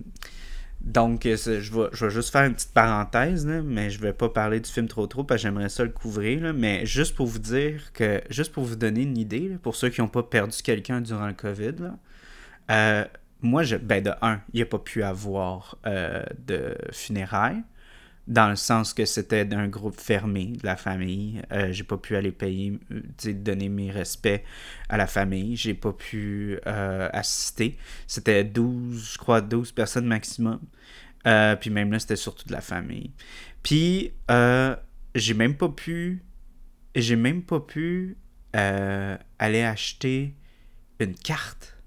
donc, 0.81 1.25
je 1.25 2.05
vais, 2.05 2.09
juste 2.09 2.31
faire 2.31 2.45
une 2.45 2.55
petite 2.55 2.73
parenthèse, 2.73 3.45
mais 3.45 3.91
je 3.91 4.01
vais 4.01 4.13
pas 4.13 4.29
parler 4.29 4.59
du 4.59 4.69
film 4.69 4.87
trop 4.87 5.05
trop 5.05 5.23
parce 5.23 5.39
que 5.39 5.47
j'aimerais 5.47 5.69
ça 5.69 5.83
le 5.83 5.91
couvrir. 5.91 6.55
mais 6.55 6.87
juste 6.87 7.15
pour 7.15 7.27
vous 7.27 7.37
dire 7.37 7.93
que, 7.93 8.19
juste 8.31 8.51
pour 8.51 8.63
vous 8.63 8.75
donner 8.75 9.03
une 9.03 9.17
idée, 9.17 9.57
pour 9.61 9.75
ceux 9.75 9.89
qui 9.89 10.01
n'ont 10.01 10.07
pas 10.07 10.23
perdu 10.23 10.57
quelqu'un 10.63 11.01
durant 11.01 11.27
le 11.27 11.33
COVID, 11.33 11.73
là, 12.67 13.07
moi, 13.41 13.63
je, 13.63 13.75
ben 13.75 14.03
de 14.03 14.11
un, 14.21 14.41
il 14.53 14.57
n'y 14.57 14.61
a 14.61 14.65
pas 14.65 14.79
pu 14.79 15.03
avoir 15.03 15.77
euh, 15.85 16.23
de 16.45 16.77
funérailles, 16.91 17.63
dans 18.27 18.49
le 18.49 18.55
sens 18.55 18.93
que 18.93 19.05
c'était 19.05 19.45
d'un 19.45 19.67
groupe 19.67 19.99
fermé 19.99 20.53
de 20.61 20.65
la 20.65 20.75
famille. 20.75 21.41
Euh, 21.51 21.71
j'ai 21.71 21.83
pas 21.83 21.97
puis 21.97 22.15
aller 22.15 22.31
payer, 22.31 22.79
euh, 22.91 23.33
donner 23.33 23.67
mes 23.67 23.91
respects 23.91 24.43
à 24.89 24.97
la 24.97 25.07
famille. 25.07 25.55
J'ai 25.55 25.73
pas 25.73 25.91
pu 25.91 26.59
euh, 26.67 27.09
assister. 27.11 27.77
C'était 28.07 28.43
12, 28.43 29.13
je 29.13 29.17
crois, 29.17 29.41
12 29.41 29.71
personnes 29.71 30.05
maximum. 30.05 30.59
puis 31.59 31.69
même 31.69 31.91
là, 31.91 31.99
c'était 31.99 32.15
surtout 32.15 32.47
de 32.47 32.53
la 32.53 32.61
famille. 32.61 33.11
Puis, 33.63 34.13
j'ai 35.15 35.33
même 35.33 35.55
pas 35.55 35.69
pu. 35.69 36.23
J'ai 36.95 37.15
même 37.15 37.41
pas 37.43 37.59
pu 37.59 38.17
aller 38.53 39.63
acheter 39.63 40.35
une 40.99 41.15
carte 41.15 41.80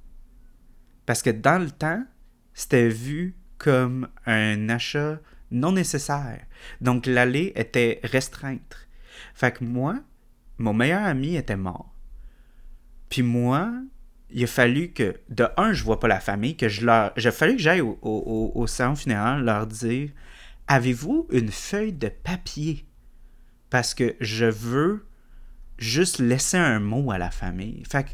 parce 1.06 1.22
que 1.22 1.30
dans 1.30 1.62
le 1.62 1.70
temps, 1.70 2.04
c'était 2.52 2.88
vu 2.88 3.34
comme 3.58 4.08
un 4.26 4.68
achat 4.68 5.18
non 5.50 5.72
nécessaire. 5.72 6.40
Donc 6.80 7.06
l'allée 7.06 7.52
était 7.56 8.00
restreinte. 8.04 8.88
Fait 9.34 9.52
que 9.52 9.64
moi, 9.64 10.00
mon 10.58 10.72
meilleur 10.72 11.02
ami 11.02 11.36
était 11.36 11.56
mort. 11.56 11.94
Puis 13.08 13.22
moi, 13.22 13.72
il 14.30 14.44
a 14.44 14.46
fallu 14.46 14.92
que, 14.92 15.16
de 15.28 15.46
un, 15.56 15.72
je 15.72 15.84
vois 15.84 16.00
pas 16.00 16.08
la 16.08 16.20
famille, 16.20 16.56
que 16.56 16.68
je 16.68 16.84
leur. 16.84 17.12
Il 17.16 17.26
a 17.26 17.32
fallu 17.32 17.56
que 17.56 17.62
j'aille 17.62 17.80
au, 17.80 17.98
au, 18.02 18.52
au, 18.54 18.66
salon 18.66 18.96
funéraire 18.96 19.38
leur 19.38 19.66
dire 19.66 20.10
Avez-vous 20.66 21.28
une 21.30 21.50
feuille 21.50 21.92
de 21.92 22.08
papier 22.08 22.86
Parce 23.70 23.94
que 23.94 24.16
je 24.20 24.46
veux 24.46 25.06
juste 25.78 26.18
laisser 26.18 26.56
un 26.56 26.80
mot 26.80 27.10
à 27.10 27.18
la 27.18 27.30
famille. 27.30 27.82
Fait 27.88 28.04
que 28.04 28.10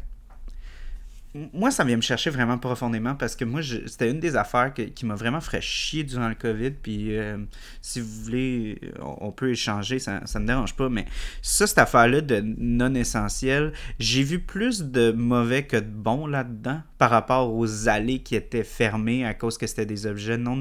moi, 1.33 1.71
ça 1.71 1.85
vient 1.85 1.95
me 1.95 2.01
chercher 2.01 2.29
vraiment 2.29 2.57
profondément 2.57 3.15
parce 3.15 3.37
que 3.37 3.45
moi, 3.45 3.61
c'était 3.61 4.11
une 4.11 4.19
des 4.19 4.35
affaires 4.35 4.73
qui 4.73 5.05
m'a 5.05 5.15
vraiment 5.15 5.39
fait 5.39 5.61
chier 5.61 6.03
durant 6.03 6.27
le 6.27 6.35
COVID. 6.35 6.71
Puis, 6.71 7.17
euh, 7.17 7.37
si 7.81 8.01
vous 8.01 8.23
voulez, 8.23 8.81
on, 8.99 9.31
peut 9.31 9.51
échanger, 9.51 9.99
ça, 9.99 10.19
ne 10.19 10.39
me 10.39 10.47
dérange 10.47 10.75
pas. 10.75 10.89
Mais 10.89 11.05
ça, 11.41 11.67
cette 11.67 11.77
affaire-là 11.77 12.19
de 12.19 12.41
non 12.41 12.93
essentiel, 12.95 13.71
j'ai 13.97 14.23
vu 14.23 14.39
plus 14.39 14.83
de 14.83 15.11
mauvais 15.11 15.63
que 15.63 15.77
de 15.77 15.89
bons 15.89 16.27
là-dedans 16.27 16.81
par 16.97 17.11
rapport 17.11 17.53
aux 17.53 17.87
allées 17.87 18.19
qui 18.19 18.35
étaient 18.35 18.65
fermées 18.65 19.25
à 19.25 19.33
cause 19.33 19.57
que 19.57 19.67
c'était 19.67 19.85
des 19.85 20.07
objets 20.07 20.37
non, 20.37 20.59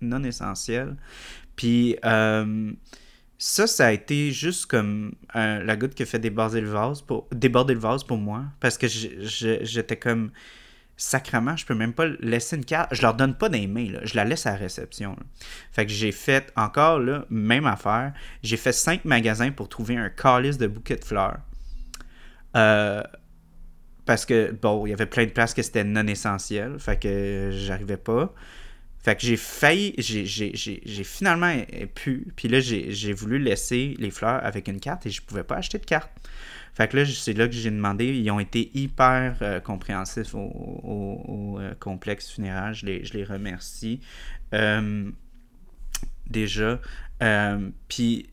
non 0.00 0.24
essentiels. 0.24 0.96
Puis, 1.56 1.96
euh, 2.06 2.72
ça, 3.38 3.66
ça 3.66 3.86
a 3.86 3.92
été 3.92 4.30
juste 4.32 4.66
comme 4.66 5.14
la 5.34 5.76
goutte 5.76 5.94
qui 5.94 6.02
a 6.02 6.06
fait 6.06 6.18
déborder 6.18 6.60
le 6.60 6.70
vase 6.70 7.02
pour, 7.02 7.28
déborder 7.32 7.74
le 7.74 7.80
vase 7.80 8.04
pour 8.04 8.18
moi. 8.18 8.44
Parce 8.60 8.78
que 8.78 8.86
j'étais 8.88 9.96
comme 9.96 10.30
sacrement, 10.96 11.56
je 11.56 11.66
peux 11.66 11.74
même 11.74 11.92
pas 11.92 12.06
laisser 12.20 12.56
une 12.56 12.64
carte. 12.64 12.94
Je 12.94 13.02
leur 13.02 13.14
donne 13.14 13.34
pas 13.34 13.48
des 13.48 13.66
je 14.04 14.16
la 14.16 14.24
laisse 14.24 14.46
à 14.46 14.52
la 14.52 14.56
réception. 14.56 15.16
Fait 15.72 15.84
que 15.84 15.92
j'ai 15.92 16.12
fait 16.12 16.52
encore 16.56 16.98
là, 16.98 17.26
même 17.28 17.66
affaire. 17.66 18.14
J'ai 18.42 18.56
fait 18.56 18.72
cinq 18.72 19.04
magasins 19.04 19.50
pour 19.50 19.68
trouver 19.68 19.96
un 19.96 20.08
calice 20.08 20.56
de 20.56 20.66
bouquet 20.66 20.96
de 20.96 21.04
fleurs. 21.04 21.38
Euh, 22.56 23.02
parce 24.06 24.24
que 24.24 24.52
bon, 24.52 24.86
il 24.86 24.90
y 24.90 24.92
avait 24.92 25.06
plein 25.06 25.26
de 25.26 25.30
places 25.30 25.52
que 25.52 25.62
c'était 25.62 25.84
non 25.84 26.06
essentiel. 26.06 26.78
Fait 26.78 26.98
que 26.98 27.50
j'arrivais 27.52 27.98
pas. 27.98 28.32
Fait 29.06 29.14
que 29.14 29.22
j'ai 29.22 29.36
failli, 29.36 29.94
j'ai 29.98 31.04
finalement 31.04 31.54
pu, 31.94 32.26
puis 32.34 32.48
là 32.48 32.58
j'ai 32.58 33.12
voulu 33.12 33.38
laisser 33.38 33.94
les 34.00 34.10
fleurs 34.10 34.44
avec 34.44 34.66
une 34.66 34.80
carte 34.80 35.06
et 35.06 35.10
je 35.10 35.22
pouvais 35.22 35.44
pas 35.44 35.54
acheter 35.54 35.78
de 35.78 35.84
carte. 35.84 36.10
Fait 36.74 36.88
que 36.88 36.96
là, 36.96 37.04
c'est 37.06 37.32
là 37.32 37.46
que 37.46 37.54
j'ai 37.54 37.70
demandé, 37.70 38.06
ils 38.06 38.28
ont 38.32 38.40
été 38.40 38.68
hyper 38.74 39.36
euh, 39.42 39.60
compréhensifs 39.60 40.34
au, 40.34 41.56
euh, 41.60 41.72
complexe 41.78 42.32
funéraire, 42.32 42.74
je 42.74 42.84
les, 42.84 43.24
remercie. 43.24 44.00
Euh, 44.52 45.08
déjà, 46.28 46.80
puis 47.86 48.28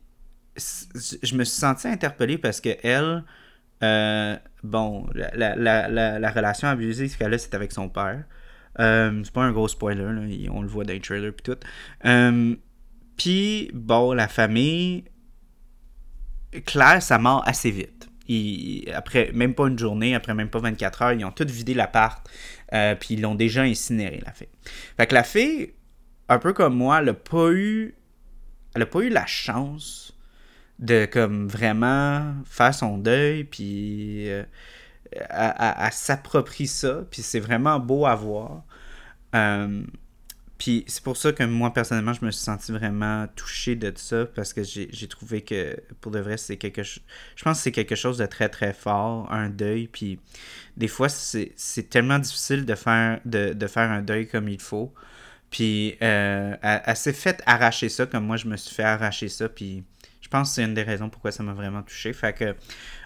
je 0.58 1.36
me 1.36 1.44
suis 1.44 1.56
senti 1.56 1.86
interpellé 1.86 2.36
parce 2.36 2.60
que 2.60 2.70
elle, 2.82 3.22
bon, 4.64 5.06
la 5.14 6.30
relation 6.32 6.66
abusive 6.66 7.16
qu'elle 7.16 7.32
a, 7.32 7.38
c'est 7.38 7.54
avec 7.54 7.70
son 7.70 7.88
père. 7.88 8.24
Euh, 8.80 9.20
c'est 9.24 9.32
pas 9.32 9.42
un 9.42 9.52
gros 9.52 9.68
spoiler, 9.68 10.48
on 10.50 10.62
le 10.62 10.68
voit 10.68 10.84
dans 10.84 10.92
les 10.92 11.00
trailers 11.00 11.28
et 11.28 11.42
tout. 11.42 11.56
Euh, 12.04 12.54
puis, 13.16 13.70
bon, 13.72 14.12
la 14.12 14.28
famille, 14.28 15.04
Claire, 16.66 17.02
ça 17.02 17.18
mort 17.18 17.42
assez 17.46 17.70
vite. 17.70 18.08
après 18.94 19.30
même 19.32 19.54
pas 19.54 19.68
une 19.68 19.78
journée, 19.78 20.14
après 20.14 20.34
même 20.34 20.50
pas 20.50 20.58
24 20.58 21.02
heures, 21.02 21.12
ils 21.12 21.24
ont 21.24 21.30
tout 21.30 21.46
vidé 21.48 21.74
l'appart, 21.74 22.28
euh, 22.72 22.94
puis 22.94 23.14
ils 23.14 23.20
l'ont 23.20 23.34
déjà 23.34 23.62
incinéré, 23.62 24.20
la 24.24 24.32
fille. 24.32 24.48
Fait 24.96 25.06
que 25.06 25.14
la 25.14 25.24
fille, 25.24 25.72
un 26.28 26.38
peu 26.38 26.52
comme 26.52 26.74
moi, 26.74 27.00
elle 27.00 27.10
a 27.10 27.14
pas 27.14 27.50
eu, 27.52 27.94
elle 28.74 28.82
a 28.82 28.86
pas 28.86 29.00
eu 29.00 29.08
la 29.08 29.26
chance 29.26 30.16
de 30.80 31.06
comme 31.06 31.46
vraiment 31.46 32.34
faire 32.44 32.74
son 32.74 32.98
deuil, 32.98 33.44
puis 33.44 34.28
à, 35.28 35.90
s'approprier 35.90 36.66
ça, 36.66 37.02
puis 37.10 37.22
c'est 37.22 37.40
vraiment 37.40 37.78
beau 37.78 38.06
à 38.06 38.14
voir. 38.14 38.62
Euh, 39.34 39.82
puis 40.58 40.84
c'est 40.86 41.02
pour 41.02 41.16
ça 41.16 41.32
que 41.32 41.42
moi, 41.42 41.72
personnellement, 41.72 42.12
je 42.12 42.24
me 42.24 42.30
suis 42.30 42.42
senti 42.42 42.72
vraiment 42.72 43.26
touché 43.34 43.74
de 43.76 43.92
ça, 43.96 44.26
parce 44.26 44.52
que 44.52 44.62
j'ai 44.62 45.08
trouvé 45.08 45.42
que, 45.42 45.76
pour 46.00 46.12
de 46.12 46.20
vrai, 46.20 46.36
c'est 46.36 46.56
quelque 46.56 46.82
chose... 46.82 47.02
Je 47.36 47.44
pense 47.44 47.58
que 47.58 47.64
c'est 47.64 47.72
quelque 47.72 47.96
chose 47.96 48.18
de 48.18 48.26
très, 48.26 48.48
très 48.48 48.72
fort, 48.72 49.30
un 49.32 49.50
deuil, 49.50 49.88
puis 49.88 50.20
des 50.76 50.88
fois, 50.88 51.08
c'est 51.08 51.90
tellement 51.90 52.18
difficile 52.18 52.64
de 52.64 52.74
faire, 52.74 53.20
un 53.76 54.02
deuil 54.02 54.28
comme 54.28 54.48
il 54.48 54.60
faut. 54.60 54.94
Puis 55.50 55.96
euh, 56.02 56.56
elle 56.62 56.96
s'est 56.96 57.12
fait 57.12 57.42
arracher 57.46 57.88
ça, 57.88 58.06
comme 58.06 58.26
moi, 58.26 58.36
je 58.36 58.46
me 58.46 58.56
suis 58.56 58.74
fait 58.74 58.82
arracher 58.84 59.28
ça, 59.28 59.48
puis 59.48 59.84
je 60.24 60.28
pense 60.30 60.48
que 60.48 60.54
c'est 60.54 60.64
une 60.64 60.72
des 60.72 60.82
raisons 60.82 61.10
pourquoi 61.10 61.32
ça 61.32 61.42
m'a 61.42 61.52
vraiment 61.52 61.82
touché. 61.82 62.14
Fait 62.14 62.32
que 62.32 62.56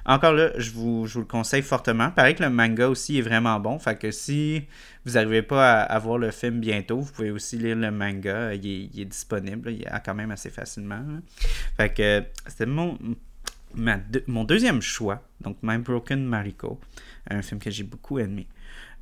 encore 0.07 0.33
là, 0.35 0.53
je 0.57 0.71
vous, 0.71 1.05
le 1.17 1.25
conseille 1.25 1.63
fortement. 1.63 2.13
Pareil 2.13 2.37
que 2.37 2.45
le 2.45 2.49
manga 2.49 2.89
aussi 2.89 3.19
est 3.19 3.23
vraiment 3.23 3.59
bon. 3.59 3.81
Fait 3.81 3.99
que 3.99 4.13
si 4.13 4.63
vous 5.05 5.15
n'arrivez 5.15 5.43
pas 5.43 5.81
à, 5.83 5.99
voir 5.99 6.19
le 6.19 6.31
film 6.31 6.61
bientôt, 6.61 7.01
vous 7.01 7.13
pouvez 7.13 7.33
aussi 7.33 7.59
lire 7.59 7.75
le 7.75 7.91
manga. 7.91 8.55
Il 8.55 9.01
est, 9.01 9.05
disponible. 9.05 9.73
Il 9.73 9.83
est 9.83 10.03
quand 10.05 10.15
même 10.15 10.31
assez 10.31 10.49
facilement. 10.49 11.03
Fait 11.77 11.93
que 11.93 12.23
c'était 12.47 12.67
mon, 12.67 12.97
mon 13.75 14.45
deuxième 14.45 14.81
choix. 14.81 15.21
Donc, 15.41 15.57
My 15.61 15.79
Broken 15.79 16.25
Mariko. 16.25 16.79
Un 17.29 17.43
film 17.43 17.61
que 17.61 17.73
j'ai 17.73 17.83
beaucoup 17.83 18.21
aimé. 18.21 18.47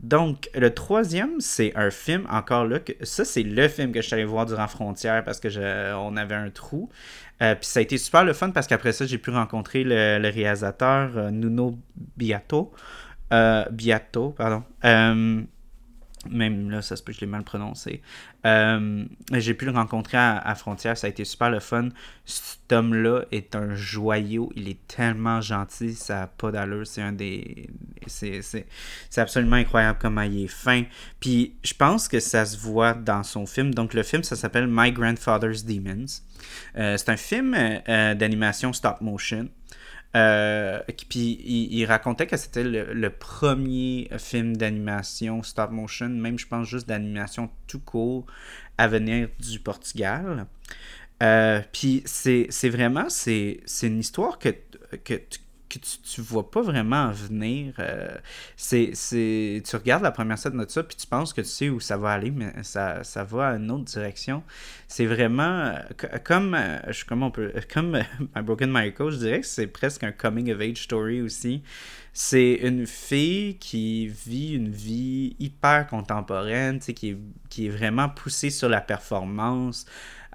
Donc, 0.01 0.51
le 0.55 0.75
troisième, 0.75 1.41
c'est 1.41 1.73
un 1.75 1.91
film, 1.91 2.27
encore 2.31 2.67
là, 2.67 2.81
que, 2.81 2.93
ça, 3.03 3.25
c'est 3.25 3.43
le 3.43 3.67
film 3.69 3.93
que 3.93 4.03
je 4.03 4.07
suis 4.07 4.15
allé 4.15 4.25
voir 4.25 4.47
durant 4.47 4.69
Frontières 4.69 5.25
parce 5.25 5.41
que 5.41 5.49
je, 5.49 5.95
on 5.95 6.17
avait 6.17 6.35
un 6.35 6.51
trou. 6.51 6.91
Euh, 7.43 7.55
puis 7.55 7.67
ça 7.67 7.81
a 7.81 7.83
été 7.83 7.99
super 7.99 8.25
le 8.25 8.33
fun 8.33 8.51
parce 8.51 8.67
qu'après 8.67 8.93
ça, 8.93 9.07
j'ai 9.07 9.19
pu 9.19 9.31
rencontrer 9.31 9.85
le, 9.85 10.29
réalisateur 10.29 11.17
euh, 11.17 11.31
Nuno 11.31 11.79
Biato. 12.17 12.73
Euh, 13.33 13.65
Biato, 13.71 14.31
pardon. 14.31 14.63
Même 16.31 16.71
là, 16.71 16.83
ça 16.83 16.97
se 16.97 17.03
peut 17.03 17.13
que 17.13 17.19
je 17.19 17.25
l'ai 17.25 17.31
mal 17.31 17.43
prononcé. 17.43 18.03
Euh, 18.45 19.05
j'ai 19.33 19.55
pu 19.55 19.65
le 19.65 19.73
rencontrer 19.73 20.19
à, 20.19 20.55
Frontières, 20.55 20.97
ça 20.97 21.07
a 21.07 21.11
été 21.11 21.25
super 21.25 21.51
le 21.51 21.61
fun. 21.61 21.89
Cet 22.25 22.73
homme-là 22.73 23.25
est 23.33 23.55
un 23.55 23.75
joyau, 23.75 24.53
il 24.57 24.69
est 24.69 24.87
tellement 24.87 25.41
gentil, 25.41 25.95
ça 25.95 26.21
n'a 26.21 26.27
pas 26.27 26.51
d'allure. 26.51 26.87
C'est 26.87 27.03
un 27.03 27.13
des. 27.13 27.69
C'est 28.07 28.55
absolument 29.17 29.57
incroyable 29.57 29.99
comment 30.01 30.23
il 30.23 30.45
est 30.45 30.49
fin. 30.49 30.85
Puis 31.21 31.55
je 31.63 31.75
pense 31.75 32.09
que 32.09 32.21
ça 32.21 32.45
se 32.45 32.57
voit 32.57 32.95
dans 32.95 33.23
son 33.23 33.47
film. 33.47 33.75
Donc 33.75 33.95
le 33.95 34.03
film, 34.03 34.23
ça 34.23 34.37
s'appelle 34.37 34.67
My 34.69 34.93
Grandfather's 34.93 35.65
Demons. 35.65 36.07
Euh, 36.77 36.97
c'est 36.97 37.09
un 37.09 37.17
film 37.17 37.55
euh, 37.57 38.15
d'animation 38.15 38.73
stop 38.73 39.01
motion. 39.01 39.49
Euh, 40.17 40.81
puis 41.11 41.39
il, 41.45 41.85
racontait 41.85 42.27
que 42.27 42.39
c'était 42.39 42.65
le, 42.65 43.11
premier 43.11 44.09
film 44.19 44.57
d'animation 44.57 45.43
stop 45.43 45.71
motion, 45.71 46.09
même 46.09 46.39
je 46.39 46.47
pense 46.47 46.67
juste 46.67 46.89
d'animation 46.89 47.51
tout 47.67 47.81
court 47.81 48.25
à 48.79 48.89
venir 48.89 49.29
du 49.39 49.61
Portugal. 49.61 50.47
Euh, 51.23 51.61
puis 51.73 52.03
c'est 52.07 52.69
vraiment, 52.69 53.11
c'est 53.11 53.61
une 53.83 54.01
histoire 54.01 54.39
que, 54.39 54.55
que, 55.05 55.21
tu, 55.79 56.21
vois 56.21 56.51
pas 56.51 56.63
vraiment 56.63 57.11
venir. 57.11 57.75
Euh, 57.79 58.17
c'est, 58.57 58.93
tu 59.65 59.77
regardes 59.77 60.03
la 60.03 60.11
première 60.11 60.39
scène 60.39 60.57
de 60.57 60.69
ça, 60.69 60.83
puis 60.83 60.97
tu 60.97 61.07
penses 61.07 61.33
que 61.33 61.41
tu 61.41 61.49
sais 61.49 61.69
où 61.69 61.81
ça 61.81 61.97
va 61.97 62.13
aller, 62.13 62.31
mais 62.31 62.53
ça, 62.63 63.05
ça 63.05 63.25
va 63.25 63.49
à 63.49 63.57
une 63.57 63.71
autre 63.71 63.85
direction. 63.85 64.43
C'est 64.89 65.07
vraiment 65.07 65.43
euh, 65.43 65.79
comme, 66.25 66.55
euh, 66.55 66.79
je, 66.93 67.05
comment 67.05 67.27
on 67.27 67.31
peut, 67.31 67.53
comme 67.73 68.03
My 68.35 68.43
Broken 68.43 68.71
Michael, 68.71 69.11
je 69.11 69.17
dirais 69.17 69.41
que 69.41 69.47
c'est 69.47 69.67
presque 69.67 70.05
un 70.05 70.13
coming 70.13 70.53
of 70.53 70.61
age 70.61 70.85
story 70.85 71.21
aussi. 71.21 71.63
C'est 72.13 72.61
une 72.63 72.87
fille 72.87 73.59
qui 73.59 74.09
vit 74.09 74.55
une 74.55 74.71
vie 74.71 75.37
hyper 75.39 75.87
contemporaine, 75.87 76.79
qui 76.79 77.11
est, 77.11 77.19
qui 77.51 77.67
est 77.67 77.71
vraiment 77.71 78.09
poussée 78.09 78.49
sur 78.49 78.71
la 78.71 78.81
performance 78.81 79.87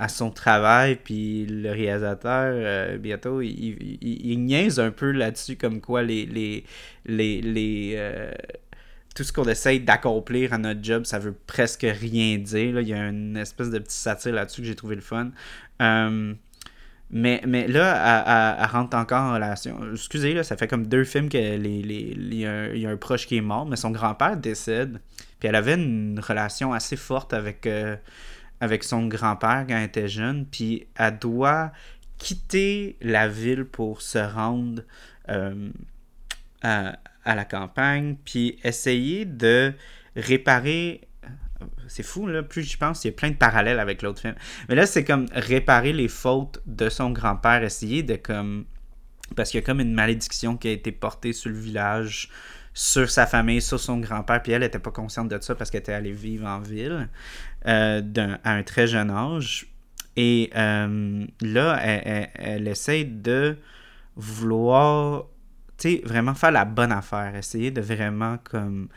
à 0.01 0.07
son 0.07 0.31
travail, 0.31 0.95
puis 0.95 1.45
le 1.45 1.69
réalisateur, 1.69 2.53
euh, 2.55 2.97
bientôt, 2.97 3.39
il, 3.39 3.99
il, 4.01 4.43
niaise 4.43 4.79
un 4.79 4.89
peu 4.89 5.11
là-dessus, 5.11 5.57
comme 5.57 5.79
quoi 5.79 6.01
les. 6.01 6.25
les, 6.25 6.65
les, 7.05 7.93
euh, 7.97 8.31
tout 9.13 9.23
ce 9.23 9.31
qu'on 9.31 9.43
essaye 9.43 9.79
d'accomplir 9.79 10.53
à 10.53 10.57
notre 10.57 10.83
job, 10.83 11.05
ça 11.05 11.19
veut 11.19 11.35
presque 11.45 11.85
rien 11.85 12.39
dire. 12.39 12.73
Là. 12.73 12.81
Il 12.81 12.87
y 12.87 12.93
a 12.93 13.09
une 13.09 13.37
espèce 13.37 13.69
de 13.69 13.77
petit 13.77 13.95
satire 13.95 14.33
là-dessus 14.33 14.61
que 14.61 14.67
j'ai 14.67 14.75
trouvé 14.75 14.95
le 14.95 15.01
fun. 15.01 15.29
Euh, 15.83 16.33
mais, 17.11 17.41
mais 17.45 17.67
là, 17.67 18.57
elle, 18.59 18.65
rentre 18.69 18.97
encore 18.97 19.21
en 19.21 19.33
relation. 19.35 19.77
Excusez, 19.93 20.33
là, 20.33 20.43
ça 20.43 20.57
fait 20.57 20.67
comme 20.67 20.87
deux 20.87 21.03
films 21.03 21.29
que 21.29 21.37
les, 21.37 21.57
les, 21.83 22.15
il, 22.17 22.33
y 22.33 22.87
a 22.87 22.89
un, 22.89 22.97
proche 22.97 23.27
qui 23.27 23.37
est 23.37 23.41
mort, 23.41 23.67
mais 23.67 23.75
son 23.75 23.91
grand-père 23.91 24.35
décède. 24.35 24.99
Puis 25.39 25.47
elle 25.47 25.55
avait 25.55 25.75
une 25.75 26.19
relation 26.19 26.73
assez 26.73 26.95
forte 26.95 27.35
avec, 27.35 27.67
avec 28.61 28.83
son 28.83 29.07
grand-père 29.07 29.65
quand 29.67 29.75
elle 29.75 29.83
était 29.83 30.07
jeune, 30.07 30.45
puis 30.45 30.87
elle 30.95 31.17
doit 31.17 31.73
quitter 32.17 32.95
la 33.01 33.27
ville 33.27 33.65
pour 33.65 34.01
se 34.03 34.19
rendre 34.19 34.83
euh, 35.29 35.71
à, 36.61 36.95
la 37.25 37.43
campagne, 37.43 38.15
puis 38.23 38.59
essayer 38.63 39.25
de 39.25 39.73
réparer 40.15 41.01
c'est 41.87 42.03
fou, 42.03 42.25
là, 42.25 42.41
plus 42.41 42.63
j'y 42.63 42.77
pense, 42.77 43.03
il 43.03 43.07
y 43.07 43.09
a 43.09 43.13
plein 43.13 43.29
de 43.29 43.35
parallèles 43.35 43.79
avec 43.79 44.01
l'autre 44.01 44.21
film. 44.21 44.33
Mais 44.69 44.75
là, 44.75 44.85
c'est 44.87 45.03
comme 45.03 45.27
réparer 45.33 45.93
les 45.93 46.07
fautes 46.07 46.61
de 46.65 46.89
son 46.89 47.11
grand-père, 47.11 47.63
essayer 47.63 48.01
de 48.01 48.15
comme... 48.15 48.65
Parce 49.35 49.51
qu'il 49.51 49.59
y 49.59 49.63
a 49.63 49.65
comme 49.65 49.79
une 49.79 49.93
malédiction 49.93 50.57
qui 50.57 50.69
a 50.69 50.71
été 50.71 50.91
portée 50.91 51.33
sur 51.33 51.51
le 51.51 51.57
village 51.57 52.29
sur 52.73 53.09
sa 53.09 53.25
famille, 53.25 53.61
sur 53.61 53.79
son 53.79 53.97
grand-père, 53.97 54.41
puis 54.41 54.53
elle 54.53 54.61
n'était 54.61 54.79
pas 54.79 54.91
consciente 54.91 55.29
de 55.29 55.39
ça 55.41 55.55
parce 55.55 55.69
qu'elle 55.69 55.81
était 55.81 55.93
allée 55.93 56.13
vivre 56.13 56.47
en 56.47 56.59
ville 56.59 57.09
euh, 57.67 58.01
à 58.43 58.51
un 58.51 58.63
très 58.63 58.87
jeune 58.87 59.11
âge. 59.11 59.67
Et 60.15 60.49
euh, 60.55 61.25
là, 61.41 61.79
elle, 61.81 62.29
elle, 62.35 62.67
essaie 62.67 63.03
de 63.03 63.57
vouloir, 64.15 65.25
tu 65.77 65.89
sais, 65.89 66.01
vraiment 66.05 66.33
faire 66.33 66.51
la 66.51 66.65
bonne 66.65 66.91
affaire, 66.91 67.35
essayer 67.35 67.71
de 67.71 67.81
vraiment 67.81 68.37
comme 68.43 68.89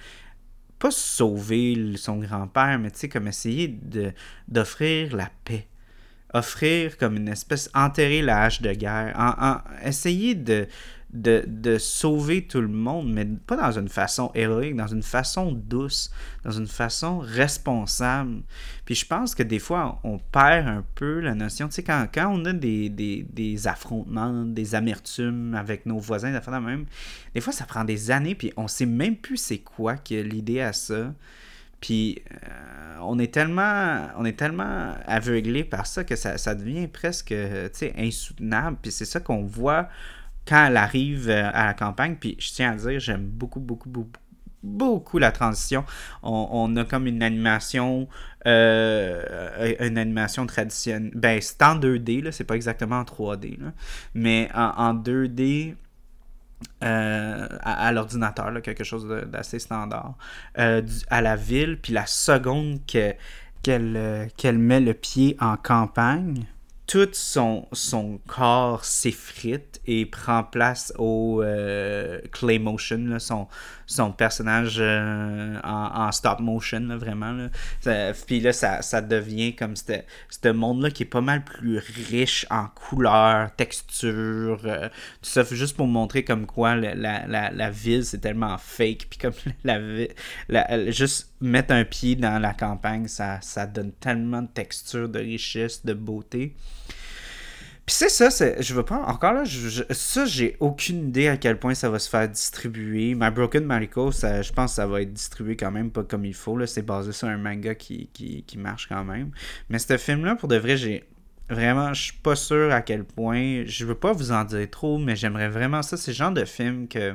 pas 0.79 0.91
sauver 0.91 1.97
son 1.97 2.19
grand-père, 2.19 2.79
mais 2.79 2.91
tu 2.91 2.99
sais, 2.99 3.09
comme 3.09 3.29
essayer 3.29 3.79
d'offrir 4.49 5.17
la 5.17 5.31
paix. 5.45 5.67
Offrir 6.33 6.99
comme 6.99 7.17
une 7.17 7.29
espèce, 7.29 7.71
enterrer 7.75 8.21
la 8.21 8.43
hache 8.43 8.61
de 8.61 8.73
guerre, 8.73 9.63
essayer 9.85 10.35
de, 10.35 10.67
de, 11.15 11.79
sauver 11.79 12.45
tout 12.47 12.61
le 12.61 12.69
monde, 12.69 13.13
mais 13.13 13.25
pas 13.25 13.57
dans 13.57 13.79
une 13.79 13.89
façon 13.89 14.33
héroïque, 14.35 14.75
dans 14.75 14.89
une 14.89 15.03
façon 15.03 15.53
douce, 15.53 16.11
dans 16.43 16.51
une 16.51 16.67
façon 16.67 17.21
responsable. 17.21 18.43
Puis 18.85 18.97
je 18.97 19.07
pense 19.07 19.35
que 19.35 19.45
des 19.45 19.61
fois, 19.61 20.01
on 20.03 20.19
perd 20.19 20.67
un 20.67 20.85
peu 20.97 21.21
la 21.21 21.35
notion, 21.35 21.69
tu 21.69 21.75
sais, 21.75 21.83
quand, 21.85 22.07
quand 22.13 22.33
on 22.35 22.45
a 22.47 22.53
des, 22.53 22.89
des, 22.89 23.69
affrontements, 23.69 24.45
des 24.45 24.75
amertumes 24.75 25.55
avec 25.55 25.87
nos 25.87 25.99
voisins, 25.99 26.33
même, 26.61 26.87
des 27.35 27.41
fois, 27.41 27.53
ça 27.53 27.65
prend 27.65 27.85
des 27.85 28.11
années, 28.11 28.35
puis 28.35 28.53
on 28.57 28.67
sait 28.67 28.87
même 28.87 29.17
plus 29.17 29.37
c'est 29.37 29.59
quoi 29.59 29.97
que 29.97 30.15
l'idée 30.15 30.61
à 30.61 30.73
ça. 30.73 31.15
Puis 31.81 32.23
euh, 32.33 32.97
on 33.03 33.19
est 33.19 33.33
tellement 33.33 34.09
on 34.17 34.25
est 34.25 34.39
tellement 34.39 34.95
aveuglé 35.07 35.65
par 35.65 35.87
ça 35.87 36.03
que 36.03 36.17
ça, 36.17 36.39
ça 36.39 36.55
devient 36.55 36.89
presque 36.89 37.35
insoutenable. 37.99 38.79
Puis 38.81 38.91
c'est 38.91 39.05
ça 39.05 39.21
qu'on 39.21 39.45
voit 39.45 39.91
quand 40.47 40.67
elle 40.67 40.77
arrive 40.77 41.29
euh, 41.29 41.51
à 41.53 41.67
la 41.67 41.75
campagne, 41.75 42.17
puis 42.17 42.37
je 42.39 42.53
tiens 42.53 42.73
à 42.73 42.77
dire, 42.77 43.01
j'aime 43.01 43.27
beaucoup, 43.27 43.61
beaucoup, 43.61 43.89
beaucoup, 43.89 44.21
beaucoup 44.63 45.19
la 45.19 45.33
transition. 45.33 45.85
On, 46.23 46.75
a 46.77 46.85
comme 46.85 47.07
une 47.07 47.23
animation, 47.23 48.09
euh, 48.47 49.75
une 49.81 49.99
animation 49.99 50.47
traditionnelle. 50.47 51.13
Ben, 51.15 51.41
c'est 51.41 51.63
en 51.63 51.79
2D, 51.79 52.23
là, 52.23 52.33
c'est 52.33 52.45
pas 52.45 52.57
exactement 52.57 52.99
en 52.99 53.05
3D, 53.05 53.61
là, 53.61 53.73
mais 54.15 54.51
en, 54.55 54.95
2D. 54.95 55.77
Euh, 56.83 57.49
à, 57.61 57.93
l'ordinateur, 57.93 58.51
quelque 58.63 58.85
chose 58.85 59.07
d'assez 59.27 59.59
standard, 59.59 60.15
à 60.55 61.21
la 61.21 61.37
ville, 61.37 61.79
puis 61.79 61.93
la 61.93 62.07
seconde 62.07 62.81
qu'elle 62.87 63.19
met 64.59 64.81
le 64.81 64.95
pied 64.95 65.37
en 65.41 65.59
campagne, 65.59 66.47
tout 66.87 67.09
son, 67.13 67.67
son 67.73 68.21
corps 68.27 68.85
s'effrite 68.85 69.81
et 69.87 70.05
prend 70.07 70.45
place 70.45 70.93
au 70.99 71.43
euh, 71.43 72.21
clay 72.31 72.59
motion, 72.59 73.19
son, 73.19 73.49
son 73.87 74.13
personnage 74.13 74.77
euh, 74.79 75.59
en, 75.63 76.11
stop 76.13 76.41
motion, 76.41 76.97
vraiment. 76.97 77.33
Là. 77.33 78.13
puis 78.27 78.41
là, 78.41 78.53
ça, 78.53 79.01
devient 79.01 79.55
comme 79.55 79.75
ce 79.77 80.49
monde-là 80.49 80.91
qui 80.91 81.03
est 81.03 81.07
pas 81.07 81.21
mal 81.21 81.45
plus 81.45 81.79
riche 82.11 82.47
en 82.51 82.67
couleurs, 82.69 83.55
textures, 83.57 84.61
euh, 84.65 84.89
tout 85.23 85.31
ça, 85.31 85.45
juste 85.51 85.77
pour 85.77 85.87
montrer 85.87 86.25
comme 86.25 86.47
quoi 86.47 86.77
la, 86.77 87.71
ville, 87.71 88.05
c'est 88.05 88.19
tellement 88.19 88.57
fake. 88.59 89.07
Puis 89.11 89.19
comme 89.19 89.35
la, 89.65 89.79
la, 90.49 90.91
juste 90.91 91.35
mettre 91.41 91.73
un 91.73 91.85
pied 91.85 92.17
dans 92.17 92.39
la 92.39 92.55
campagne, 92.55 93.09
ça, 93.09 93.39
ça 93.41 93.67
donne 93.67 93.93
tellement 93.93 94.43
de 94.43 94.49
texture, 94.49 95.09
de 95.09 95.19
richesse, 95.19 95.85
de 95.85 95.95
beauté. 95.95 96.55
Puis 97.87 97.97
c'est 97.97 98.09
ça, 98.09 98.31
je 98.61 98.75
veux 98.75 98.83
pas. 98.83 99.03
Encore 99.03 99.35
là, 99.35 99.45
je, 99.45 99.83
ça, 99.91 100.25
j'ai 100.25 100.57
aucune 100.59 101.09
idée 101.09 101.29
à 101.29 101.37
quel 101.37 101.59
point 101.59 101.75
ça 101.75 101.91
va 101.91 101.99
se 101.99 102.09
faire 102.09 102.27
distribuer. 102.27 103.15
My 103.15 103.31
Broken 103.31 103.65
Mariko, 103.65 104.11
ça, 104.11 104.41
je 104.41 104.53
pense 104.53 104.71
que 104.71 104.77
ça 104.77 104.87
va 104.87 105.03
être 105.03 105.13
distribué 105.13 105.55
quand 105.55 105.71
même 105.71 105.91
pas 105.91 106.03
comme 106.03 106.25
il 106.25 106.33
faut. 106.33 106.65
C'est 106.65 106.83
basé 106.83 107.13
sur 107.13 107.29
un 107.29 107.37
manga 107.37 107.75
qui, 107.75 108.09
qui, 108.15 108.43
qui 108.45 108.57
marche 108.57 108.89
quand 108.89 109.05
même. 109.05 109.33
Mais 109.69 109.79
ce 109.79 109.99
film-là, 109.99 110.37
pour 110.37 110.49
de 110.49 110.57
vrai, 110.57 110.77
j'ai. 110.77 111.05
Vraiment, 111.51 111.93
je 111.93 112.05
suis 112.05 112.15
pas 112.15 112.37
sûr 112.37 112.73
à 112.73 112.81
quel 112.81 113.05
point. 113.05 113.67
Je 113.67 113.85
veux 113.85 113.95
pas 113.95 114.13
vous 114.13 114.33
en 114.33 114.45
dire 114.45 114.67
trop, 114.71 114.97
mais 114.97 115.15
j'aimerais 115.15 115.51
vraiment 115.51 115.83
ça. 115.83 115.99
C'est 115.99 116.13
le 116.13 116.17
genre 116.17 116.33
de 116.33 116.47
film 116.47 116.89
que, 116.89 117.15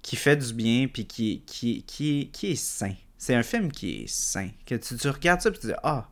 qui 0.00 0.16
fait 0.16 0.36
du 0.36 0.54
bien 0.54 0.86
puis 0.90 1.04
qui, 1.06 1.42
qui, 1.46 1.82
qui, 1.82 2.30
qui 2.32 2.52
est 2.52 2.56
sain. 2.56 2.94
C'est 3.18 3.34
un 3.34 3.42
film 3.42 3.70
qui 3.70 4.04
est 4.04 4.08
sain. 4.08 4.48
Que 4.64 4.76
tu, 4.76 4.96
tu 4.96 5.08
regardes 5.10 5.42
ça 5.42 5.50
et 5.50 5.52
tu 5.52 5.66
dis 5.66 5.74
Ah, 5.82 6.08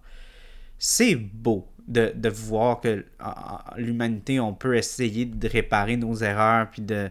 c'est 0.79 1.15
beau 1.15 1.67
de, 1.89 2.29
voir 2.29 2.81
que 2.81 3.05
l'humanité, 3.77 4.41
on 4.41 4.53
peut 4.53 4.77
essayer 4.77 5.25
de 5.25 5.49
réparer 5.49 5.97
nos 5.97 6.15
erreurs, 6.17 6.71
puis 6.71 6.83
de, 6.83 7.11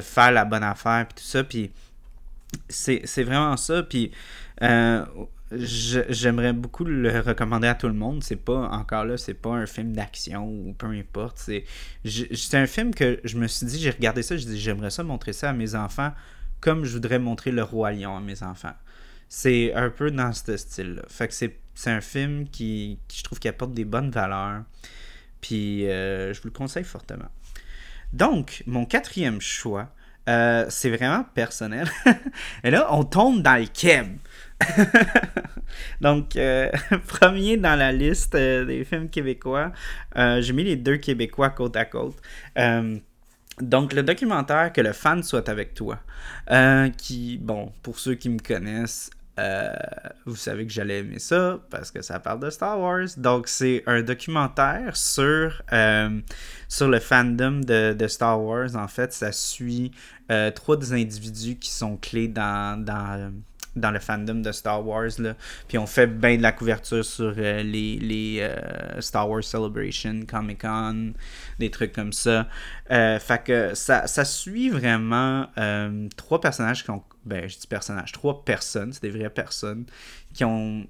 faire 0.00 0.32
la 0.32 0.44
bonne 0.44 0.64
affaire, 0.64 1.06
puis 1.06 1.22
tout 1.22 1.28
ça. 1.28 1.44
Puis 1.44 1.70
c'est 2.68 3.22
vraiment 3.22 3.56
ça. 3.56 3.82
Puis 3.82 4.10
euh, 4.62 5.04
j'aimerais 5.52 6.52
beaucoup 6.52 6.84
le 6.84 7.20
recommander 7.20 7.68
à 7.68 7.74
tout 7.74 7.88
le 7.88 7.94
monde. 7.94 8.22
C'est 8.22 8.36
pas, 8.36 8.68
encore 8.70 9.04
là, 9.04 9.16
c'est 9.16 9.34
pas 9.34 9.50
un 9.50 9.66
film 9.66 9.92
d'action 9.92 10.48
ou 10.48 10.72
peu 10.72 10.86
importe. 10.86 11.38
C'est 11.38 12.54
un 12.54 12.66
film 12.66 12.94
que 12.94 13.20
je 13.24 13.36
me 13.36 13.46
suis 13.46 13.66
dit, 13.66 13.78
j'ai 13.78 13.90
regardé 13.90 14.22
ça, 14.22 14.36
je 14.36 14.46
dis, 14.46 14.58
j'aimerais 14.58 14.90
ça 14.90 15.02
montrer 15.02 15.32
ça 15.32 15.50
à 15.50 15.52
mes 15.52 15.74
enfants 15.74 16.12
comme 16.60 16.84
je 16.84 16.92
voudrais 16.92 17.18
montrer 17.18 17.52
le 17.52 17.62
Roi 17.62 17.92
Lion 17.92 18.16
à 18.16 18.20
mes 18.20 18.42
enfants. 18.42 18.74
C'est 19.28 19.72
un 19.74 19.90
peu 19.90 20.10
dans 20.10 20.32
ce 20.32 20.56
style-là. 20.56 21.02
Fait 21.08 21.28
que 21.28 21.34
c'est 21.34 21.90
un 21.90 22.00
film 22.00 22.48
qui, 22.48 22.98
je 23.12 23.22
trouve 23.22 23.38
qui 23.38 23.48
apporte 23.48 23.72
des 23.72 23.84
bonnes 23.84 24.10
valeurs. 24.10 24.62
Puis 25.40 25.88
euh, 25.88 26.32
je 26.32 26.40
vous 26.40 26.48
le 26.48 26.52
conseille 26.52 26.84
fortement. 26.84 27.28
Donc, 28.12 28.62
mon 28.66 28.84
quatrième 28.84 29.40
choix, 29.40 29.92
euh, 30.28 30.66
c'est 30.68 30.90
vraiment 30.90 31.24
personnel. 31.34 31.88
Et 32.64 32.70
là, 32.70 32.86
on 32.90 33.04
tombe 33.04 33.42
dans 33.42 33.56
le 33.56 33.66
keb. 33.66 34.16
Donc, 36.00 36.36
euh, 36.36 36.70
premier 37.06 37.56
dans 37.56 37.76
la 37.76 37.92
liste 37.92 38.34
des 38.34 38.84
films 38.84 39.10
québécois, 39.10 39.72
j'ai 40.14 40.52
mis 40.52 40.64
les 40.64 40.76
deux 40.76 40.96
québécois 40.96 41.50
côte 41.50 41.76
à 41.76 41.84
côte. 41.84 42.16
Donc, 43.60 43.92
le 43.92 44.02
documentaire 44.02 44.72
Que 44.72 44.80
le 44.80 44.92
fan 44.92 45.22
soit 45.22 45.48
avec 45.48 45.74
toi, 45.74 45.98
qui, 46.96 47.38
bon, 47.38 47.72
pour 47.82 47.98
ceux 47.98 48.14
qui 48.14 48.28
me 48.28 48.38
connaissent, 48.38 49.10
vous 50.26 50.36
savez 50.36 50.66
que 50.66 50.72
j'allais 50.72 51.00
aimer 51.00 51.18
ça 51.18 51.60
parce 51.70 51.90
que 51.90 52.02
ça 52.02 52.18
parle 52.20 52.40
de 52.40 52.50
Star 52.50 52.78
Wars. 52.78 53.08
Donc, 53.16 53.48
c'est 53.48 53.82
un 53.86 54.02
documentaire 54.02 54.96
sur, 54.96 55.62
sur 56.68 56.88
le 56.88 56.98
fandom 57.00 57.60
de, 57.60 57.92
de, 57.92 58.08
Star 58.08 58.42
Wars. 58.42 58.76
En 58.76 58.88
fait, 58.88 59.12
ça 59.12 59.32
suit 59.32 59.92
trois 60.54 60.76
des 60.76 60.92
individus 60.92 61.56
qui 61.56 61.70
sont 61.70 61.96
clés 61.96 62.28
dans, 62.28 62.82
dans 62.82 63.32
dans 63.76 63.90
le 63.90 63.98
fandom 63.98 64.36
de 64.36 64.52
Star 64.52 64.84
Wars. 64.84 65.10
Là. 65.18 65.34
Puis 65.68 65.78
on 65.78 65.86
fait 65.86 66.06
bien 66.06 66.36
de 66.36 66.42
la 66.42 66.52
couverture 66.52 67.04
sur 67.04 67.34
euh, 67.36 67.62
les, 67.62 67.98
les 67.98 68.38
euh, 68.40 69.00
Star 69.00 69.28
Wars 69.28 69.44
Celebration, 69.44 70.22
Comic 70.26 70.62
Con, 70.62 71.12
des 71.58 71.70
trucs 71.70 71.92
comme 71.92 72.12
ça. 72.12 72.48
Euh, 72.90 73.18
fait 73.18 73.44
que 73.44 73.74
ça, 73.74 74.06
ça 74.06 74.24
suit 74.24 74.70
vraiment 74.70 75.46
trois 76.16 76.40
personnages 76.40 76.82
qui 76.82 76.90
ont. 76.90 77.02
Ben, 77.24 77.48
je 77.48 77.58
dis 77.58 77.66
personnages, 77.66 78.12
trois 78.12 78.44
personnes, 78.44 78.92
c'est 78.92 79.02
des 79.02 79.10
vraies 79.10 79.30
personnes 79.30 79.84
qui 80.32 80.44
ont 80.44 80.86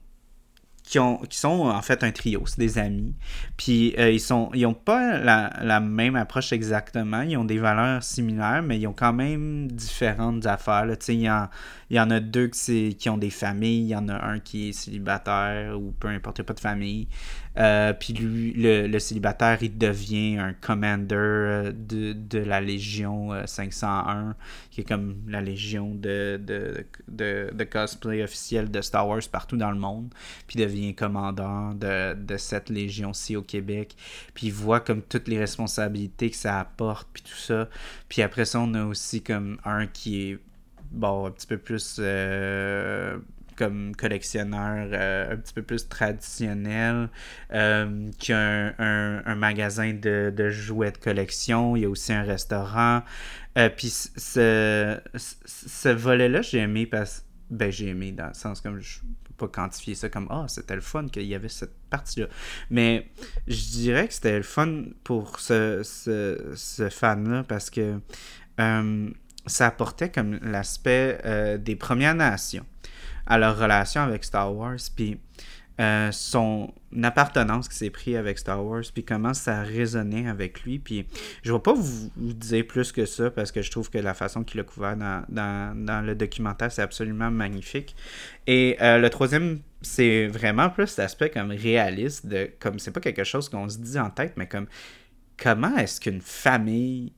qui, 0.87 1.01
ont, 1.01 1.19
qui 1.19 1.37
sont 1.37 1.67
en 1.67 1.83
fait 1.83 2.05
un 2.05 2.13
trio, 2.13 2.45
c'est 2.47 2.59
des 2.59 2.79
amis. 2.79 3.13
Puis 3.57 3.95
euh, 3.99 4.11
ils 4.11 4.21
sont 4.21 4.51
ils 4.55 4.65
ont 4.67 4.75
pas 4.75 5.19
la, 5.19 5.53
la, 5.61 5.81
même 5.81 6.15
approche 6.15 6.53
exactement, 6.53 7.23
ils 7.23 7.37
ont 7.37 7.45
des 7.45 7.59
valeurs 7.59 8.03
similaires, 8.05 8.63
mais 8.63 8.79
ils 8.79 8.87
ont 8.87 8.93
quand 8.93 9.13
même 9.13 9.71
différentes 9.71 10.47
affaires. 10.47 10.87
Il 11.09 11.15
y, 11.15 11.31
en, 11.31 11.49
y 11.91 11.99
en 11.99 12.11
a 12.11 12.21
deux 12.21 12.47
qui, 12.47 12.95
qui 12.95 13.11
ont 13.11 13.19
des 13.19 13.31
familles, 13.31 13.83
il 13.83 13.89
y 13.89 13.97
en 13.97 14.09
a 14.09 14.25
un 14.25 14.39
qui 14.39 14.69
est 14.69 14.73
célibataire 14.73 15.79
ou 15.79 15.93
peu 15.99 16.09
importe, 16.09 16.39
il 16.39 16.43
a 16.43 16.45
pas 16.45 16.55
de 16.55 16.61
famille. 16.61 17.09
Euh, 17.59 17.95
puis 17.95 18.13
lui, 18.13 18.53
le, 18.55 18.99
célibataire, 18.99 19.59
il 19.63 19.79
devient 19.79 20.37
un 20.39 20.53
commander 20.53 21.15
euh, 21.15 21.73
de, 21.73 22.13
de 22.13 22.39
la 22.39 22.61
Légion 22.61 23.31
501, 23.47 24.29
euh, 24.29 24.33
qui 24.71 24.83
est 24.83 24.85
comme 24.85 25.17
la 25.27 25.41
Légion 25.41 25.95
de, 25.95 26.39
de, 26.43 26.85
de, 27.09 27.65
cosplay 27.65 28.23
officiel 28.23 28.71
de 28.71 28.81
Star 28.83 29.09
Wars 29.09 29.23
partout 29.31 29.57
dans 29.57 29.71
le 29.71 29.79
monde. 29.79 30.13
Puis 30.47 30.59
devient 30.59 30.95
commandant 30.95 31.73
de, 31.73 32.37
cette 32.37 32.69
Légion-ci 32.69 33.37
au 33.37 33.43
Québec. 33.43 33.97
Puis 34.35 34.49
il 34.49 34.53
voit 34.53 34.81
comme 34.81 35.01
toutes 35.01 35.29
les 35.29 35.39
responsabilités 35.39 36.31
que 36.31 36.37
ça 36.37 36.61
apporte, 36.61 37.09
puis 37.13 37.23
tout 37.23 37.39
ça. 37.39 37.69
Puis 38.09 38.21
après 38.21 38.45
ça, 38.45 38.61
on 38.61 38.75
a 38.75 38.85
aussi 38.85 39.23
comme 39.23 39.59
un 39.65 39.87
qui 39.87 40.31
est 40.31 40.39
bon, 40.91 41.27
un 41.27 41.31
petit 41.31 41.47
peu 41.47 41.57
plus 41.57 41.99
comme 43.57 43.97
collectionneur 43.97 44.89
euh, 44.93 45.33
un 45.33 45.37
petit 45.37 45.55
peu 45.55 45.63
plus 45.63 45.89
traditionnel, 45.89 47.09
euh, 47.53 48.11
qui 48.19 48.33
a 48.33 48.75
un, 48.79 49.35
magasin 49.35 49.93
de, 49.95 50.51
jouets 50.51 50.93
de 50.93 50.99
collection. 50.99 51.77
Il 51.77 51.83
y 51.83 51.85
a 51.87 51.89
aussi 51.89 52.13
un 52.13 52.23
restaurant. 52.23 53.03
Euh, 53.59 53.71
puis 53.75 53.89
ce, 53.89 55.01
ce 55.17 55.89
volet-là, 55.89 56.43
j'ai 56.43 56.59
aimé 56.59 56.87
parce 56.87 57.25
ben 57.49 57.71
j'ai 57.71 57.89
aimé 57.89 58.11
dans 58.11 58.27
le 58.27 58.35
sens 58.35 58.61
comme 58.61 58.81
je 58.81 58.99
peux 59.23 59.47
pas 59.47 59.47
quantifier 59.47 59.95
ça 59.95 60.09
comme 60.09 60.27
ah 60.31 60.47
c'était 60.49 60.75
le 60.75 60.81
fun 60.81 61.07
qu'il 61.07 61.23
y 61.23 61.35
avait 61.37 61.49
cette 61.49 61.77
partie 61.91 62.19
là 62.19 62.27
mais 62.71 63.07
je 63.47 63.71
dirais 63.71 64.09
que 64.09 64.15
c'était 64.15 64.37
le 64.37 64.43
fun 64.43 64.87
pour 65.05 65.39
ce, 65.39 65.83
ce, 65.85 66.89
fan 66.91 67.29
là 67.31 67.45
parce 67.45 67.71
que 67.71 68.01
ça 68.59 69.67
apportait 69.67 70.11
comme 70.11 70.41
l'aspect 70.43 71.59
des 71.61 71.77
Premières 71.77 72.17
Nations 72.17 72.67
à 73.27 73.39
leur 73.39 73.59
relation 73.59 74.03
avec 74.03 74.25
Star 74.25 74.55
Wars, 74.55 74.79
puis 74.95 75.19
euh, 75.79 76.11
son 76.11 76.73
appartenance 77.03 77.69
qui 77.69 77.77
s'est 77.77 77.91
pris 77.91 78.17
avec 78.17 78.39
Star 78.39 78.65
Wars, 78.65 78.83
puis 78.95 79.05
comment 79.05 79.35
ça 79.35 79.63
résonnait 79.63 80.27
avec 80.27 80.63
lui. 80.63 80.79
Puis 80.79 81.07
je 81.43 81.53
ne 81.53 81.57
vais 81.57 81.63
pas 81.63 81.75
vous, 81.75 82.11
dire 82.17 82.67
plus 82.67 82.93
que 82.93 83.05
ça 83.05 83.31
parce 83.31 83.53
que 83.53 83.61
je 83.61 83.71
trouve 83.71 83.91
que 83.91 83.99
la 83.99 84.15
façon 84.15 84.43
qu'il 84.43 84.59
a 84.61 84.63
couvert 84.63 84.97
dans, 84.97 86.03
le 86.07 86.15
documentaire, 86.15 86.73
c'est 86.73 86.81
absolument 86.81 87.31
magnifique. 87.31 87.95
Et 88.47 88.79
euh, 88.81 88.97
le 88.97 89.11
troisième, 89.11 89.61
c'est 89.83 90.27
vraiment 90.29 90.71
plus 90.71 90.97
l'aspect 90.97 91.29
comme 91.29 91.51
réaliste, 91.51 92.27
de 92.27 92.51
comme 92.59 92.79
c'est 92.79 92.93
pas 92.93 93.01
quelque 93.01 93.25
chose 93.25 93.51
qu'on 93.51 93.69
se 93.69 93.77
dit 93.77 93.99
en 93.99 94.09
tête, 94.09 94.33
mais 94.37 94.49
comme 94.49 94.69
comment 95.37 95.77
est-ce 95.77 96.01
qu'une 96.01 96.23
famille 96.23 97.13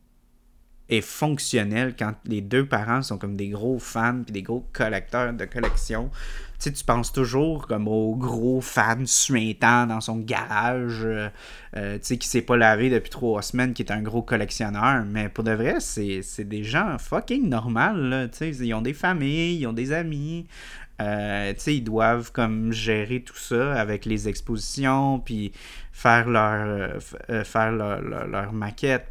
est 0.88 1.00
fonctionnel 1.00 1.94
quand 1.98 2.14
les 2.24 2.40
deux 2.40 2.66
parents 2.66 3.02
sont 3.02 3.18
comme 3.18 3.36
des 3.36 3.48
gros 3.48 3.78
fans 3.78 4.22
puis 4.24 4.32
des 4.32 4.42
gros 4.42 4.66
collecteurs 4.72 5.32
de 5.32 5.44
collections. 5.44 6.10
Tu 6.58 6.70
sais, 6.70 6.72
tu 6.72 6.84
penses 6.84 7.12
toujours 7.12 7.68
comme 7.68 7.86
au 7.86 8.16
gros 8.16 8.60
fan 8.60 9.06
suintant 9.06 9.86
dans 9.86 10.00
son 10.00 10.16
garage, 10.16 11.02
euh, 11.04 11.28
euh, 11.76 11.98
tu 11.98 12.04
sais, 12.04 12.16
qui 12.16 12.26
s'est 12.26 12.42
pas 12.42 12.56
lavé 12.56 12.90
depuis 12.90 13.10
trois 13.10 13.42
semaines, 13.42 13.74
qui 13.74 13.82
est 13.82 13.92
un 13.92 14.02
gros 14.02 14.22
collectionneur. 14.22 15.04
Mais 15.06 15.28
pour 15.28 15.44
de 15.44 15.52
vrai, 15.52 15.76
c'est, 15.78 16.24
des 16.40 16.64
gens 16.64 16.98
fucking 16.98 17.48
normaux, 17.48 18.26
tu 18.32 18.38
sais. 18.38 18.50
Ils 18.50 18.74
ont 18.74 18.82
des 18.82 18.94
familles, 18.94 19.60
ils 19.60 19.66
ont 19.68 19.72
des 19.72 19.92
amis. 19.92 20.48
Euh, 21.00 21.52
tu 21.52 21.60
sais, 21.60 21.76
ils 21.76 21.84
doivent 21.84 22.32
comme 22.32 22.72
gérer 22.72 23.20
tout 23.20 23.36
ça 23.36 23.80
avec 23.80 24.04
les 24.04 24.26
expositions, 24.28 25.20
puis 25.20 25.52
faire 25.92 26.28
leur, 26.28 27.00
faire 27.44 27.70
leur, 27.70 28.00
leur, 28.02 28.52
maquette, 28.52 29.06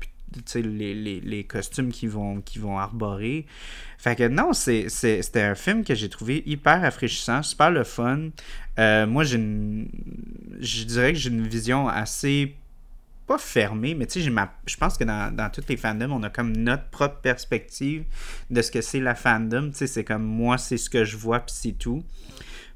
les, 0.55 0.93
les, 0.93 1.19
les, 1.21 1.43
costumes 1.43 1.91
qu'ils 1.91 2.09
vont, 2.09 2.41
vont 2.57 2.77
arborer. 2.77 3.45
Fait 3.97 4.15
que 4.15 4.27
non, 4.27 4.53
c'était 4.53 5.41
un 5.41 5.55
film 5.55 5.83
que 5.83 5.95
j'ai 5.95 6.09
trouvé 6.09 6.43
hyper 6.45 6.81
rafraîchissant, 6.81 7.41
super 7.43 7.71
le 7.71 7.83
fun. 7.83 8.29
Euh, 8.79 9.07
moi, 9.07 9.23
j'ai 9.23 9.37
je 10.59 10.83
dirais 10.83 11.13
que 11.13 11.19
j'ai 11.19 11.29
une 11.29 11.47
vision 11.47 11.87
assez 11.87 12.55
pas 13.27 13.37
fermée, 13.37 13.93
mais 13.93 14.05
tu 14.05 14.21
sais, 14.21 14.31
je 14.65 14.77
pense 14.77 14.97
que 14.97 15.03
dans, 15.03 15.35
dans 15.35 15.49
toutes 15.49 15.67
les 15.67 15.75
fandoms, 15.75 16.13
on 16.13 16.23
a 16.23 16.29
comme 16.29 16.55
notre 16.55 16.85
propre 16.85 17.17
perspective 17.17 18.05
de 18.49 18.61
ce 18.61 18.71
que 18.71 18.81
c'est 18.81 19.01
la 19.01 19.15
fandom. 19.15 19.69
Tu 19.71 19.79
sais, 19.79 19.87
c'est 19.87 20.05
comme 20.05 20.23
moi, 20.23 20.57
c'est 20.57 20.77
ce 20.77 20.89
que 20.89 21.03
je 21.03 21.17
vois, 21.17 21.41
puis 21.41 21.53
c'est 21.55 21.77
tout. 21.77 22.03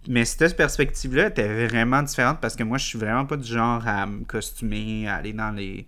Mais 0.07 0.25
cette 0.25 0.57
perspective-là 0.57 1.27
était 1.27 1.67
vraiment 1.67 2.01
différente 2.01 2.39
parce 2.41 2.55
que 2.55 2.63
moi, 2.63 2.77
je 2.77 2.85
suis 2.85 2.97
vraiment 2.97 3.25
pas 3.25 3.37
du 3.37 3.47
genre 3.47 3.87
à 3.87 4.05
me 4.07 4.25
costumer, 4.25 5.07
à 5.07 5.15
aller 5.15 5.31
dans 5.31 5.51
les, 5.51 5.85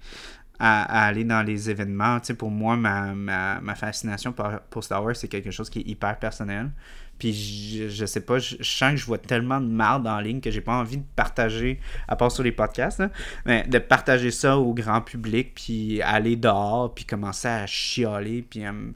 à, 0.65 1.05
aller 1.07 1.25
dans 1.25 1.43
les 1.43 1.69
événements. 1.69 2.21
Tu 2.21 2.27
sais, 2.27 2.33
pour 2.35 2.49
moi, 2.49 2.77
ma, 2.77 3.13
ma, 3.13 3.75
fascination 3.75 4.31
pour, 4.31 4.47
pour, 4.69 4.81
Star 4.81 5.03
Wars, 5.03 5.13
c'est 5.13 5.27
quelque 5.27 5.51
chose 5.51 5.69
qui 5.69 5.79
est 5.79 5.87
hyper 5.87 6.17
personnel. 6.17 6.71
Puis 7.19 7.33
je, 7.33 7.89
je 7.89 8.05
sais 8.05 8.21
pas, 8.21 8.39
je, 8.39 8.55
sens 8.61 8.91
que 8.91 8.97
je 8.97 9.05
vois 9.05 9.17
tellement 9.17 9.59
de 9.59 9.67
marde 9.67 10.07
en 10.07 10.19
ligne 10.21 10.39
que 10.39 10.51
j'ai 10.51 10.61
pas 10.61 10.75
envie 10.75 10.97
de 10.97 11.05
partager, 11.17 11.81
à 12.07 12.15
part 12.15 12.31
sur 12.31 12.43
les 12.43 12.53
podcasts, 12.53 13.03
mais 13.45 13.63
de 13.67 13.77
partager 13.77 14.31
ça 14.31 14.57
au 14.57 14.73
grand 14.73 15.01
public, 15.01 15.51
puis 15.53 16.01
aller 16.01 16.37
dehors, 16.37 16.93
puis 16.93 17.03
commencer 17.03 17.49
à 17.49 17.67
chialer, 17.67 18.41
puis 18.41 18.63
à 18.63 18.71
me 18.71 18.93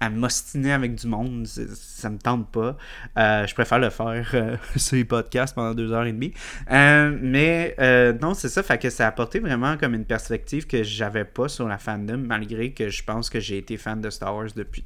à 0.00 0.10
m'ostiner 0.10 0.72
avec 0.72 0.94
du 0.94 1.06
monde, 1.06 1.46
ça 1.46 2.10
me 2.10 2.18
tente 2.18 2.50
pas. 2.50 2.76
Euh, 3.18 3.46
je 3.46 3.54
préfère 3.54 3.78
le 3.78 3.90
faire 3.90 4.30
euh, 4.34 4.56
sur 4.76 4.96
les 4.96 5.04
podcasts 5.04 5.54
pendant 5.54 5.74
deux 5.74 5.92
heures 5.92 6.06
et 6.06 6.12
demie. 6.12 6.32
Euh, 6.70 7.16
mais 7.20 7.74
non, 8.20 8.34
c'est 8.34 8.48
ça, 8.48 8.62
fait 8.62 8.78
que 8.78 8.90
ça 8.90 9.06
a 9.06 9.08
apporté 9.08 9.40
vraiment 9.40 9.76
comme 9.76 9.94
une 9.94 10.04
perspective 10.04 10.66
que 10.66 10.82
j'avais 10.82 11.24
pas 11.24 11.48
sur 11.48 11.66
la 11.68 11.78
fandom, 11.78 12.18
malgré 12.18 12.72
que 12.72 12.88
je 12.88 13.02
pense 13.02 13.28
que 13.30 13.40
j'ai 13.40 13.58
été 13.58 13.76
fan 13.76 14.00
de 14.00 14.10
Star 14.10 14.34
Wars 14.34 14.48
depuis 14.54 14.84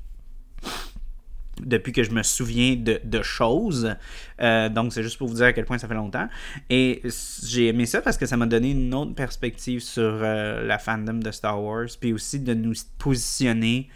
depuis 1.60 1.92
que 1.92 2.02
je 2.02 2.10
me 2.10 2.22
souviens 2.22 2.76
de, 2.76 2.98
de 3.04 3.22
choses. 3.22 3.94
donc, 4.40 4.92
c'est 4.92 5.02
juste 5.02 5.18
pour 5.18 5.28
vous 5.28 5.34
dire 5.34 5.46
à 5.46 5.52
quel 5.52 5.66
point 5.66 5.76
ça 5.78 5.86
fait 5.86 5.94
longtemps. 5.94 6.26
Et 6.70 7.02
j'ai 7.44 7.68
aimé 7.68 7.84
ça 7.84 8.00
parce 8.00 8.16
que 8.16 8.26
ça 8.26 8.36
m'a 8.36 8.46
donné 8.46 8.70
une 8.70 8.92
autre 8.94 9.14
perspective 9.14 9.80
sur 9.80 10.12
la 10.12 10.78
fandom 10.78 11.18
de 11.18 11.30
Star 11.30 11.62
Wars, 11.62 11.88
puis 12.00 12.12
aussi 12.14 12.40
de 12.40 12.54
nous 12.54 12.72
positionner 12.98 13.90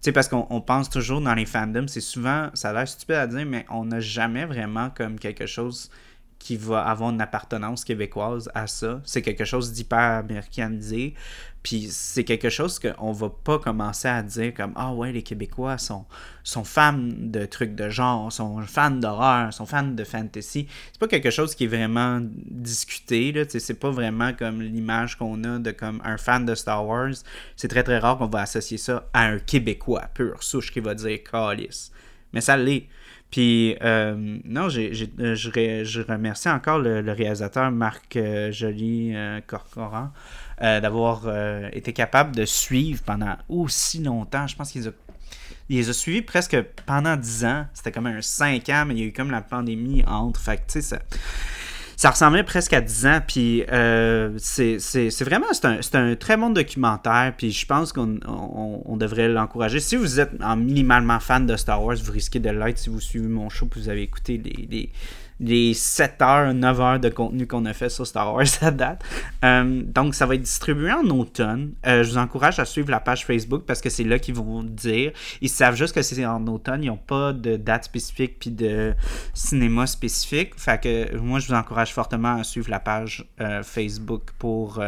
sais, 0.00 0.12
parce 0.12 0.28
qu'on 0.28 0.60
pense 0.60 0.88
toujours 0.90 1.20
dans 1.20 1.34
les 1.34 1.46
fandoms, 1.46 1.88
c'est 1.88 2.00
souvent, 2.00 2.50
ça 2.54 2.70
a 2.70 2.72
l'air 2.72 2.88
stupide 2.88 3.16
à 3.16 3.26
dire, 3.26 3.46
mais 3.46 3.66
on 3.70 3.84
n'a 3.84 4.00
jamais 4.00 4.44
vraiment 4.44 4.90
comme 4.90 5.18
quelque 5.18 5.46
chose 5.46 5.90
qui 6.38 6.56
va 6.56 6.82
avoir 6.82 7.10
une 7.10 7.20
appartenance 7.20 7.84
québécoise 7.84 8.50
à 8.54 8.66
ça. 8.66 9.00
C'est 9.04 9.20
quelque 9.20 9.44
chose 9.44 9.72
d'hyper 9.72 9.98
américanisé. 9.98 11.14
Puis 11.62 11.88
c'est 11.90 12.24
quelque 12.24 12.48
chose 12.48 12.78
qu'on 12.78 13.12
va 13.12 13.28
pas 13.28 13.58
commencer 13.58 14.08
à 14.08 14.22
dire 14.22 14.54
comme 14.54 14.72
Ah 14.76 14.94
ouais, 14.94 15.12
les 15.12 15.22
Québécois 15.22 15.76
sont, 15.76 16.06
fans 16.64 16.96
de 16.96 17.44
trucs 17.44 17.74
de 17.74 17.90
genre, 17.90 18.32
sont 18.32 18.60
fans 18.62 18.90
d'horreur, 18.90 19.52
sont 19.52 19.66
fans 19.66 19.82
de 19.82 20.04
fantasy. 20.04 20.66
C'est 20.92 20.98
pas 20.98 21.08
quelque 21.08 21.30
chose 21.30 21.54
qui 21.54 21.64
est 21.64 21.68
vraiment 21.68 22.20
discuté. 22.22 23.32
Là. 23.32 23.44
C'est 23.46 23.78
pas 23.78 23.90
vraiment 23.90 24.32
comme 24.32 24.62
l'image 24.62 25.18
qu'on 25.18 25.44
a 25.44 25.58
de 25.58 25.70
comme 25.70 26.00
un 26.04 26.16
fan 26.16 26.46
de 26.46 26.54
Star 26.54 26.86
Wars. 26.86 27.12
C'est 27.56 27.68
très 27.68 27.82
très 27.82 27.98
rare 27.98 28.16
qu'on 28.16 28.28
va 28.28 28.40
associer 28.40 28.78
ça 28.78 29.08
à 29.12 29.24
un 29.24 29.38
Québécois 29.38 30.08
pur 30.14 30.42
souche 30.42 30.72
qui 30.72 30.80
va 30.80 30.94
dire 30.94 31.18
Calice. 31.30 31.92
Mais 32.32 32.40
ça 32.40 32.56
l'est. 32.56 32.88
Puis, 33.30 33.76
euh, 33.82 34.38
non, 34.44 34.68
euh, 34.76 35.34
je, 35.34 36.00
remercie 36.02 36.48
encore 36.48 36.78
le, 36.80 37.12
réalisateur 37.12 37.70
Marc 37.70 38.16
euh, 38.16 38.50
Joly 38.50 39.14
d'avoir 40.60 41.22
été 41.72 41.92
capable 41.92 42.36
de 42.36 42.44
suivre 42.44 43.02
pendant 43.02 43.36
aussi 43.48 44.02
longtemps. 44.02 44.46
Je 44.46 44.56
pense 44.56 44.72
qu'il 44.72 44.86
a 44.86 44.90
il 45.70 45.76
les 45.76 45.88
a 45.88 45.92
suivis 45.92 46.22
presque 46.22 46.60
pendant 46.84 47.16
10 47.16 47.44
ans. 47.44 47.66
C'était 47.74 47.92
comme 47.92 48.06
un 48.06 48.20
5 48.20 48.68
ans, 48.70 48.84
mais 48.88 48.94
il 48.94 49.00
y 49.00 49.02
a 49.04 49.06
eu 49.06 49.12
comme 49.12 49.30
la 49.30 49.40
pandémie 49.40 50.04
entre. 50.04 50.40
Fait 50.40 50.56
tu 50.56 50.62
sais, 50.66 50.82
ça 50.82 50.98
ça 52.00 52.10
ressemblait 52.10 52.44
presque 52.44 52.72
à 52.72 52.80
10 52.80 53.06
ans. 53.06 53.20
Puis 53.26 53.62
euh, 53.70 54.30
c'est 54.38 54.78
vraiment, 55.20 55.46
c'est 55.52 55.66
un, 55.66 56.10
un, 56.10 56.16
très 56.16 56.36
bon 56.38 56.48
documentaire. 56.50 57.34
Puis 57.36 57.52
je 57.52 57.66
pense 57.66 57.92
qu'on 57.92 58.18
on, 58.26 58.96
devrait 58.96 59.28
l'encourager. 59.28 59.80
Si 59.80 59.96
vous 59.96 60.18
êtes 60.18 60.32
en 60.42 60.56
minimalement 60.56 61.20
fan 61.20 61.46
de 61.46 61.56
Star 61.56 61.84
Wars, 61.84 61.96
vous 61.96 62.12
risquez 62.12 62.40
de 62.40 62.50
l'être 62.50 62.78
si 62.78 62.88
vous 62.88 63.00
suivez 63.00 63.28
mon 63.28 63.48
show 63.48 63.66
puis 63.66 63.82
vous 63.82 63.88
avez 63.90 64.02
écouté 64.02 64.38
les, 64.38 64.66
les, 64.70 64.90
les 65.40 65.72
7 65.72 66.20
heures, 66.20 66.54
9 66.54 66.80
heures 66.80 67.00
de 67.00 67.08
contenu 67.08 67.46
qu'on 67.46 67.64
a 67.64 67.72
fait 67.72 67.88
sur 67.88 68.06
Star 68.06 68.32
Wars 68.34 68.44
à 68.60 68.70
date. 68.70 69.02
Euh, 69.42 69.82
donc, 69.84 70.14
ça 70.14 70.26
va 70.26 70.34
être 70.34 70.42
distribué 70.42 70.92
en 70.92 71.04
automne. 71.06 71.72
Euh, 71.86 72.04
je 72.04 72.10
vous 72.10 72.18
encourage 72.18 72.58
à 72.58 72.66
suivre 72.66 72.90
la 72.90 73.00
page 73.00 73.24
Facebook 73.24 73.64
parce 73.66 73.80
que 73.80 73.88
c'est 73.88 74.04
là 74.04 74.18
qu'ils 74.18 74.34
vont 74.34 74.62
dire. 74.62 75.12
Ils 75.40 75.48
savent 75.48 75.76
juste 75.76 75.94
que 75.94 76.02
c'est 76.02 76.24
en 76.26 76.46
automne. 76.46 76.84
Ils 76.84 76.88
n'ont 76.88 76.98
pas 76.98 77.32
de 77.32 77.56
date 77.56 77.84
spécifique 77.84 78.38
puis 78.38 78.50
de 78.50 78.94
cinéma 79.32 79.86
spécifique. 79.86 80.52
Fait 80.58 80.80
que 80.80 81.16
moi, 81.16 81.38
je 81.38 81.48
vous 81.48 81.54
encourage 81.54 81.94
fortement 81.94 82.36
à 82.36 82.44
suivre 82.44 82.68
la 82.70 82.80
page 82.80 83.24
euh, 83.40 83.62
Facebook 83.62 84.32
pour. 84.38 84.82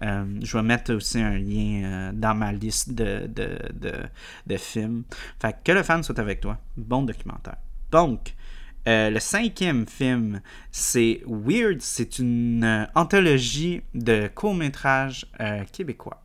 je 0.00 0.56
vais 0.56 0.62
mettre 0.62 0.94
aussi 0.94 1.20
un 1.20 1.36
lien 1.36 2.10
dans 2.14 2.34
ma 2.34 2.52
liste 2.52 2.94
de, 2.94 3.26
de, 3.26 3.58
de, 3.74 3.92
de 4.46 4.56
films. 4.56 5.04
Fait 5.40 5.52
que, 5.52 5.72
que 5.72 5.72
le 5.72 5.82
fan 5.82 6.02
soit 6.02 6.18
avec 6.18 6.40
toi. 6.40 6.56
Bon 6.76 7.02
documentaire. 7.02 7.56
Donc, 7.90 8.34
euh, 8.86 9.10
le 9.10 9.20
cinquième 9.20 9.86
film, 9.86 10.42
c'est 10.70 11.22
Weird. 11.26 11.80
C'est 11.80 12.18
une 12.18 12.64
euh, 12.64 12.84
anthologie 12.94 13.82
de 13.94 14.28
courts-métrages 14.34 15.26
euh, 15.40 15.64
québécois. 15.72 16.22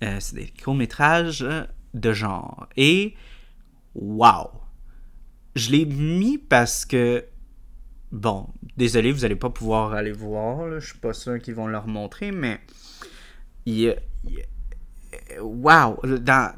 c'est 0.00 0.34
des 0.34 0.52
courts-métrages 0.62 1.46
de 1.94 2.12
genre. 2.12 2.68
Et, 2.76 3.14
wow! 3.94 4.50
Je 5.54 5.70
l'ai 5.70 5.86
mis 5.86 6.38
parce 6.38 6.84
que, 6.84 7.24
bon, 8.10 8.48
désolé, 8.76 9.12
vous 9.12 9.20
n'allez 9.20 9.36
pas 9.36 9.50
pouvoir 9.50 9.92
aller 9.94 10.12
voir. 10.12 10.70
Je 10.70 10.80
Je 10.80 10.86
suis 10.88 10.98
pas 10.98 11.12
sûr 11.14 11.38
qu'ils 11.38 11.54
vont 11.54 11.66
leur 11.66 11.86
montrer, 11.86 12.30
mais 12.30 12.60
il 13.64 13.96
wow! 15.40 15.98
Dans, 16.04 16.54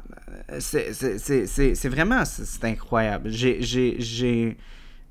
c'est 0.59 1.89
vraiment 1.89 2.23
c'est 2.25 2.65
incroyable. 2.65 3.29
J'ai 3.31 4.57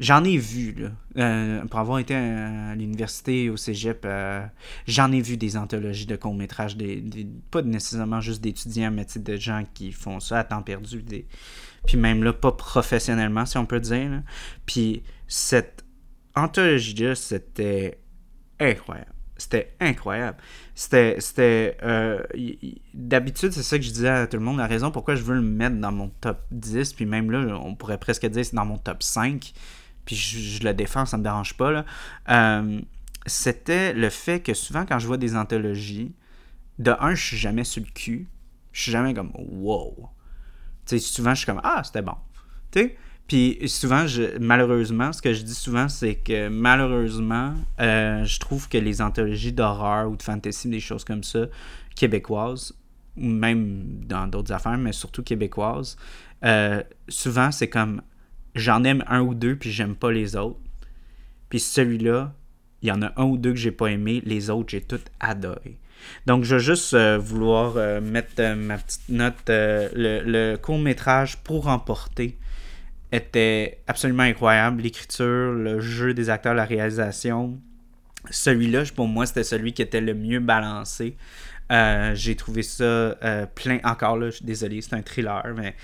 J'en 0.01 0.25
ai 0.25 0.37
vu, 0.37 0.73
là. 0.73 0.91
Euh, 1.19 1.65
pour 1.67 1.79
avoir 1.79 2.01
été 2.01 2.17
à, 2.17 2.75
l'université, 2.75 3.49
au 3.49 3.57
cégep, 3.57 4.03
euh, 4.05 4.45
j'en 4.89 5.13
ai 5.13 5.21
vu 5.21 5.37
des 5.37 5.57
anthologies 5.57 6.07
de 6.07 6.17
courts-métrages, 6.17 6.77
des, 6.77 7.05
pas 7.53 7.63
nécessairement 7.63 8.21
juste 8.21 8.43
d'étudiants, 8.43 8.91
mais 8.91 9.07
de 9.15 9.37
gens 9.37 9.63
qui 9.73 9.93
font 9.93 10.19
ça 10.19 10.41
à 10.41 10.45
temps 10.45 10.63
perdu. 10.63 11.05
Puis 11.87 11.97
même 11.97 12.25
là, 12.25 12.33
pas 12.33 12.51
professionnellement, 12.51 13.47
si 13.47 13.57
on 13.57 13.67
peut 13.67 13.79
dire. 13.79 14.23
Puis 14.67 15.05
cette 15.29 15.85
anthologie-là, 16.35 17.15
c'était 17.15 18.01
incroyable. 18.59 19.14
C'était 19.37 19.75
incroyable. 19.81 20.39
C'était. 20.75 21.17
c'était 21.21 21.77
euh, 21.83 22.23
D'habitude, 22.95 23.53
c'est 23.53 23.63
ça 23.63 23.79
que 23.79 23.85
je 23.85 23.91
disais 23.91 24.09
à 24.09 24.27
tout 24.27 24.37
le 24.37 24.45
monde. 24.45 24.59
La 24.59 24.67
raison 24.67 24.91
pourquoi 24.91 25.17
je 25.17 25.23
veux 25.23 25.35
le 25.35 25.43
mettre 25.43 25.77
dans 25.77 25.93
mon 25.93 26.09
top 26.21 26.41
10, 26.53 26.93
puis 26.93 27.05
même 27.05 27.31
là, 27.31 27.59
on 27.63 27.75
pourrait 27.75 27.99
presque 27.99 28.27
dire 28.27 28.45
c'est 28.45 28.55
dans 28.55 28.65
mon 28.65 28.79
top 28.79 29.03
5, 29.03 29.53
puis 30.05 30.15
je, 30.17 30.63
le 30.63 30.73
défends, 30.73 31.05
ça 31.05 31.19
me 31.19 31.25
dérange 31.25 31.57
pas. 31.57 31.73
Là. 31.73 31.85
Euh, 32.29 32.81
c'était 33.27 33.93
le 33.93 34.11
fait 34.11 34.41
que 34.41 34.55
souvent, 34.55 34.87
quand 34.87 34.99
je 34.99 35.07
vois 35.07 35.17
des 35.17 35.35
anthologies, 35.35 36.15
de 36.79 36.95
un, 37.01 37.15
je 37.15 37.25
suis 37.25 37.37
jamais 37.37 37.65
sur 37.65 37.83
le 37.83 37.91
cul. 37.91 38.29
Je 38.73 38.83
suis 38.83 38.93
jamais 38.93 39.15
comme 39.15 39.33
wow. 39.35 40.11
Tu 40.87 40.99
sais, 40.99 40.99
souvent, 40.99 41.31
je 41.31 41.39
suis 41.39 41.47
comme 41.47 41.61
ah, 41.65 41.83
c'était 41.85 42.03
bon. 42.03 42.17
Tu? 42.71 42.93
Puis 43.29 43.59
souvent, 43.69 44.07
je, 44.07 44.39
malheureusement, 44.39 45.13
ce 45.13 45.23
que 45.23 45.33
je 45.33 45.43
dis 45.43 45.55
souvent, 45.55 45.89
c'est 45.89 46.17
que 46.17 46.49
malheureusement, 46.49 47.55
euh, 47.81 48.25
je 48.25 48.39
trouve 48.39 48.69
que 48.69 48.77
les 48.77 49.01
anthologies 49.01 49.53
d'horreur 49.53 50.11
ou 50.11 50.17
de 50.17 50.23
fantasy, 50.23 50.69
des 50.69 50.81
choses 50.81 51.05
comme 51.05 51.25
ça, 51.25 51.47
québécoises, 51.97 52.75
ou 53.17 53.27
même 53.27 54.05
dans 54.07 54.27
d'autres 54.27 54.53
affaires, 54.53 54.77
mais 54.77 54.93
surtout 54.93 55.23
québécoises, 55.23 55.97
euh, 56.45 56.83
souvent 57.09 57.51
c'est 57.51 57.69
comme 57.69 58.03
j'en 58.55 58.85
aime 58.85 59.03
un 59.07 59.23
ou 59.23 59.35
deux, 59.35 59.57
puis 59.57 59.71
j'aime 59.71 59.97
pas 59.97 60.13
les 60.13 60.37
autres. 60.37 60.61
Puis 61.49 61.61
celui-là, 61.61 62.35
il 62.83 62.89
y 62.89 62.93
en 62.93 63.01
a 63.01 63.13
un 63.17 63.25
ou 63.25 63.39
deux 63.39 63.53
que 63.53 63.59
j'ai 63.59 63.73
pas 63.73 63.87
aimé, 63.87 64.23
les 64.27 64.51
autres, 64.51 64.69
j'ai 64.69 64.83
tout 64.83 65.01
adoré. 65.19 65.79
Donc, 66.27 66.45
je 66.45 66.57
vais 66.57 66.61
juste 66.63 66.93
euh, 66.93 67.17
vouloir 67.17 67.77
mettre 68.03 68.55
ma 68.55 68.77
petite 68.77 69.09
note, 69.09 69.35
le, 69.49 70.21
le 70.23 70.57
court-métrage 70.57 71.39
pour 71.39 71.69
emporter 71.69 72.37
était 73.15 73.79
absolument 73.87 74.25
incroyable. 74.25 74.83
L'écriture, 74.83 75.53
le 75.53 75.81
jeu 75.81 76.15
des 76.15 76.31
acteurs, 76.31 76.55
la 76.55 76.65
réalisation. 76.65 77.59
Celui-là, 78.31 78.85
pour 78.95 79.07
moi, 79.07 79.27
c'était 79.27 79.45
celui 79.45 79.73
qui 79.73 79.83
était 79.83 80.01
le 80.01 80.15
mieux 80.15 80.41
balancé. 80.41 81.17
Euh, 81.73 82.15
j'ai 82.15 82.37
trouvé 82.37 82.63
ça 82.63 82.85
euh, 82.85 83.47
plein. 83.55 83.79
Encore 83.85 84.17
là, 84.17 84.27
je 84.27 84.37
suis 84.37 84.45
désolé, 84.45 84.81
c'est 84.81 84.95
un 84.95 85.03
thriller, 85.03 85.45
mais 85.57 85.75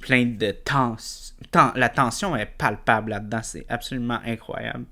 plein 0.00 0.24
de 0.24 0.50
tension. 0.50 1.34
la 1.74 1.88
tension 1.88 2.36
est 2.36 2.46
palpable 2.46 3.10
là-dedans. 3.10 3.40
C'est 3.42 3.66
absolument 3.68 4.20
incroyable. 4.24 4.84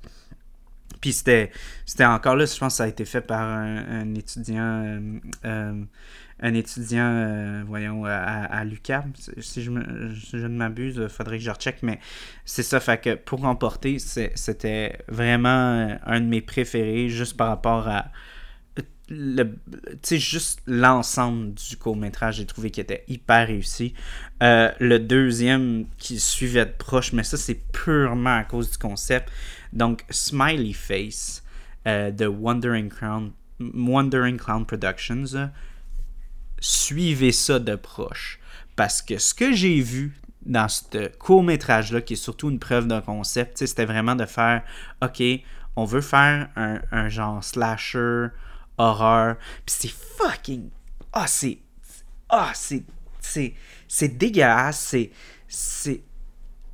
Puis 1.01 1.13
c'était, 1.13 1.51
encore 2.01 2.37
là, 2.37 2.45
je 2.45 2.59
pense 2.59 2.75
que 2.75 2.77
ça 2.79 2.85
a 2.85 2.89
été 2.89 3.05
fait 3.05 3.21
par 3.21 3.41
un, 3.43 4.15
étudiant. 4.15 5.01
Euh, 5.45 5.85
un 6.41 6.55
étudiant, 6.55 7.11
euh, 7.11 7.63
voyons, 7.67 8.05
à, 8.05 8.61
à. 8.61 8.65
Si 9.41 9.63
je, 9.63 9.71
ne 9.71 10.49
m'abuse, 10.49 11.01
il 11.03 11.09
faudrait 11.09 11.39
que 11.39 11.45
je 11.45 11.51
recheck, 11.51 11.79
mais 11.83 11.99
c'est 12.45 12.63
ça. 12.63 12.81
Fait 12.81 13.01
que 13.01 13.15
pour 13.15 13.41
remporter, 13.41 13.99
c'était 13.99 14.99
vraiment 15.09 15.99
un 16.05 16.21
de 16.21 16.27
mes 16.27 16.41
préférés, 16.41 17.09
juste 17.09 17.37
par 17.37 17.49
rapport 17.49 17.89
à. 17.89 18.07
Le, 19.11 19.57
juste 20.11 20.61
l'ensemble 20.67 21.55
du 21.55 21.79
court-métrage, 21.79 22.37
j'ai 22.37 22.47
trouvé 22.47 22.71
qu'il 22.71 22.83
était 22.83 23.05
hyper 23.09 23.47
réussi. 23.47 23.95
Euh, 24.43 24.71
le 24.81 24.99
deuxième 24.99 25.87
qui 25.97 26.21
suivait 26.21 26.67
de 26.67 26.73
proche, 26.77 27.15
mais 27.15 27.25
ça, 27.25 27.39
c'est 27.39 27.59
purement 27.73 28.37
à 28.37 28.45
cause 28.45 28.71
du 28.71 28.77
concept. 28.77 29.31
Donc, 29.73 30.05
Smiley 30.11 30.75
Face 30.75 31.43
euh, 31.87 32.11
de 32.11 32.27
Wandering 32.27 32.91
Clown, 32.91 33.33
Wandering 33.61 34.37
Clown 34.37 34.67
Productions 34.67 35.51
suivez 36.61 37.33
ça 37.33 37.59
de 37.59 37.75
proche. 37.75 38.39
Parce 38.77 39.03
que 39.03 39.19
ce 39.19 39.35
que 39.35 39.53
j'ai 39.53 39.81
vu 39.81 40.21
dans 40.47 40.69
ce 40.69 41.09
court-métrage-là, 41.19 42.01
qui 42.01 42.15
est 42.15 42.17
surtout 42.17 42.51
une 42.51 42.59
preuve 42.59 42.87
d'un 42.87 43.01
concept, 43.01 43.59
c'était 43.59 43.85
vraiment 43.85 44.15
de 44.15 44.25
faire 44.25 44.63
OK, 45.03 45.23
on 45.77 45.85
veut 45.85 46.01
faire 46.01 46.49
un, 46.57 47.09
genre 47.09 47.43
slasher, 47.43 48.29
horreur. 48.79 49.37
Puis 49.67 49.77
c'est 49.79 49.93
fucking. 49.93 50.71
Ah, 51.13 51.27
c'est. 51.27 51.59
Ah, 52.29 52.53
c'est. 52.55 52.85
C'est. 53.21 53.55
C'est 53.87 54.09
dégueulasse. 54.17 54.79
C'est. 54.79 55.11
C'est 55.47 56.03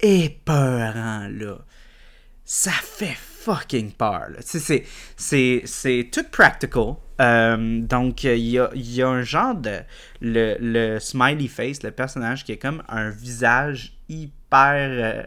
épeurant, 0.01 1.29
là. 1.31 1.59
Ça 2.45 2.73
fait 2.73 3.17
fucking 3.17 3.93
peur, 3.93 4.29
là. 4.31 4.39
C'est 5.17 6.11
tout 6.13 6.25
practical. 6.31 6.97
Euh, 7.21 7.81
donc, 7.81 8.25
il 8.25 8.39
y 8.39 8.59
a, 8.59 9.09
un 9.09 9.23
genre 9.23 9.55
de. 9.55 9.81
Le, 10.21 10.99
smiley 10.99 11.49
face, 11.49 11.83
le 11.83 11.91
personnage 11.91 12.45
qui 12.45 12.53
est 12.53 12.59
comme 12.59 12.83
un 12.89 13.11
visage 13.11 13.97
hyper. 14.09 14.77
Euh, 14.77 15.23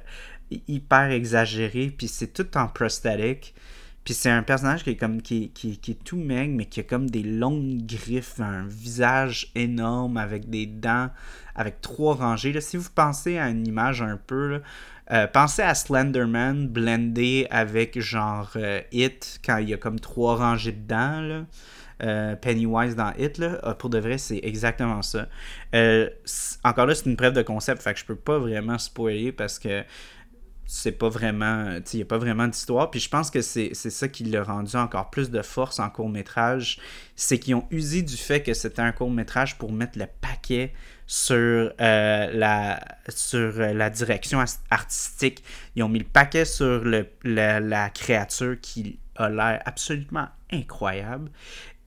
hyper 0.70 1.12
exagéré, 1.12 1.94
puis 1.96 2.08
c'est 2.08 2.34
tout 2.34 2.58
en 2.58 2.68
prosthétique. 2.68 3.54
Puis 4.06 4.14
c'est 4.14 4.30
un 4.30 4.44
personnage 4.44 4.86
qui 4.86 4.92
est 4.92 4.96
comme 4.96 5.22
qui, 5.22 5.50
qui, 5.50 5.78
est 5.86 6.04
tout 6.06 6.16
maigre, 6.16 6.54
mais 6.56 6.64
qui 6.64 6.80
a 6.80 6.84
comme 6.84 7.10
des 7.10 7.24
longues 7.24 7.86
griffes, 7.86 8.40
un 8.40 8.66
visage 8.66 9.52
énorme 9.56 10.16
avec 10.16 10.50
des 10.50 10.66
dents, 10.66 11.10
avec 11.54 11.82
trois 11.82 12.16
rangées. 12.16 12.54
Là, 12.54 12.62
si 12.62 12.78
vous 12.78 12.88
pensez 12.96 13.38
à 13.38 13.50
une 13.50 13.68
image 13.68 14.02
un 14.02 14.16
peu, 14.16 14.62
euh, 15.12 15.28
pensez 15.28 15.62
à 15.62 15.76
Slenderman 15.76 16.70
blendé 16.70 17.48
avec 17.50 18.00
genre 18.00 18.56
It, 18.94 19.42
quand 19.44 19.58
il 19.58 19.68
y 19.68 19.74
a 19.74 19.78
comme 19.78 20.00
trois 20.00 20.38
rangées 20.38 20.72
de 20.72 20.88
dents. 20.88 21.46
Euh, 22.04 22.36
Pennywise 22.36 22.96
dans 22.96 23.12
Hit, 23.18 23.42
ah, 23.64 23.74
pour 23.74 23.90
de 23.90 23.98
vrai, 23.98 24.18
c'est 24.18 24.40
exactement 24.44 25.02
ça. 25.02 25.28
Euh, 25.74 26.10
encore 26.64 26.86
là, 26.86 26.96
c'est 26.96 27.06
une 27.06 27.18
preuve 27.18 27.34
de 27.34 27.42
concept, 27.42 27.82
fait 27.82 27.94
que 27.94 28.00
je 28.00 28.06
peux 28.06 28.16
pas 28.16 28.38
vraiment 28.38 28.78
spoiler 28.78 29.32
parce 29.32 29.58
que 29.58 29.84
c'est 30.68 30.92
pas 30.92 31.08
vraiment. 31.10 31.80
Il 31.94 31.96
n'y 31.96 32.02
a 32.02 32.06
pas 32.06 32.18
vraiment 32.18 32.48
d'histoire. 32.48 32.92
Puis 32.92 33.00
je 33.00 33.10
pense 33.10 33.32
que 33.32 33.42
c'est 33.42 33.74
ça 33.74 34.08
qui 34.10 34.26
l'a 34.26 34.44
rendu 34.44 34.76
encore 34.76 35.10
plus 35.10 35.32
de 35.32 35.42
force 35.42 35.80
en 35.80 35.90
court 35.90 36.10
métrage. 36.10 36.80
c'est 37.16 37.40
qu'ils 37.40 37.56
ont 37.56 37.66
usé 37.72 38.02
du 38.02 38.18
fait 38.18 38.44
que 38.44 38.54
c'était 38.54 38.82
un 38.82 38.92
court 38.92 39.10
métrage 39.10 39.58
pour 39.58 39.72
mettre 39.72 39.98
le 39.98 40.06
paquet 40.22 40.74
sur, 41.08 41.72
euh, 41.80 42.32
la, 42.34 43.90
direction 43.90 44.44
artistique. 44.70 45.44
Ils 45.76 45.84
ont 45.84 45.90
mis 45.90 46.00
le 46.00 46.06
paquet 46.06 46.44
sur 46.44 46.84
la, 47.24 47.90
créature 47.90 48.58
qui 48.62 49.00
a 49.16 49.30
l'air 49.30 49.62
absolument 49.66 50.28
incroyable. 50.52 51.32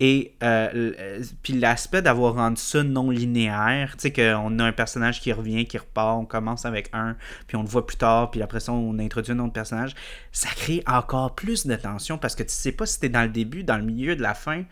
Et 0.02 0.34
euh, 0.42 1.22
puis 1.42 1.52
l'aspect 1.52 2.00
d'avoir 2.00 2.34
rendu 2.34 2.60
ça 2.60 2.82
non 2.82 3.10
linéaire, 3.10 3.96
tu 3.98 4.08
sais, 4.08 4.12
qu'on 4.12 4.58
a 4.58 4.64
un 4.64 4.72
personnage 4.72 5.20
qui 5.20 5.30
revient, 5.30 5.66
qui 5.66 5.76
repart, 5.76 6.18
on 6.18 6.24
commence 6.24 6.64
avec 6.64 6.88
un, 6.94 7.16
puis 7.46 7.58
on 7.58 7.62
le 7.62 7.68
voit 7.68 7.86
plus 7.86 7.98
tard, 7.98 8.30
puis 8.30 8.40
après 8.40 8.60
ça, 8.60 8.72
on 8.72 8.98
introduit 8.98 9.32
un 9.32 9.38
autre 9.40 9.52
personnage, 9.52 9.94
ça 10.32 10.48
crée 10.56 10.82
encore 10.86 11.34
plus 11.34 11.66
de 11.66 11.76
tension 11.76 12.16
parce 12.16 12.34
que 12.34 12.42
tu 12.42 12.54
sais 12.54 12.72
pas 12.72 12.86
si 12.86 12.98
t'es 12.98 13.10
dans 13.10 13.22
le 13.22 13.28
début, 13.28 13.62
dans 13.62 13.76
le 13.76 13.84
milieu, 13.84 14.16
de 14.16 14.22
la 14.22 14.32
fin. 14.32 14.64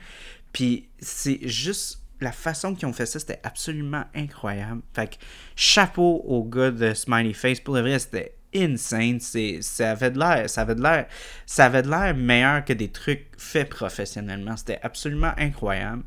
Puis 0.53 0.89
c'est 0.99 1.47
juste 1.47 2.03
la 2.21 2.33
façon 2.33 2.75
qu'ils 2.75 2.89
ont 2.89 2.93
fait 2.95 3.07
ça, 3.07 3.19
c'était 3.19 3.41
absolument 3.43 4.05
incroyable. 4.15 4.81
Fait 4.95 5.09
que 5.09 5.17
chapeau 5.57 6.23
au 6.27 6.43
gars 6.43 6.71
de 6.71 6.95
Smiley 6.95 7.35
Face. 7.35 7.61
Pour 7.61 7.75
le 7.75 7.83
vrai, 7.83 7.99
c'était 7.99 8.35
insane. 8.55 9.21
ça 9.21 9.91
avait 9.91 10.11
de 10.11 10.19
l'air, 10.19 10.49
ça 10.49 10.63
avait 10.63 10.75
de 10.75 10.83
l'air, 10.83 11.07
ça 11.47 11.67
avait 11.67 11.83
de 11.83 11.91
l'air 11.91 12.15
meilleur 12.15 12.65
que 12.65 12.73
des 12.73 12.89
trucs 12.89 13.27
faits 13.37 13.69
professionnellement. 13.69 14.57
C'était 14.57 14.81
absolument 14.83 15.33
incroyable. 15.37 16.03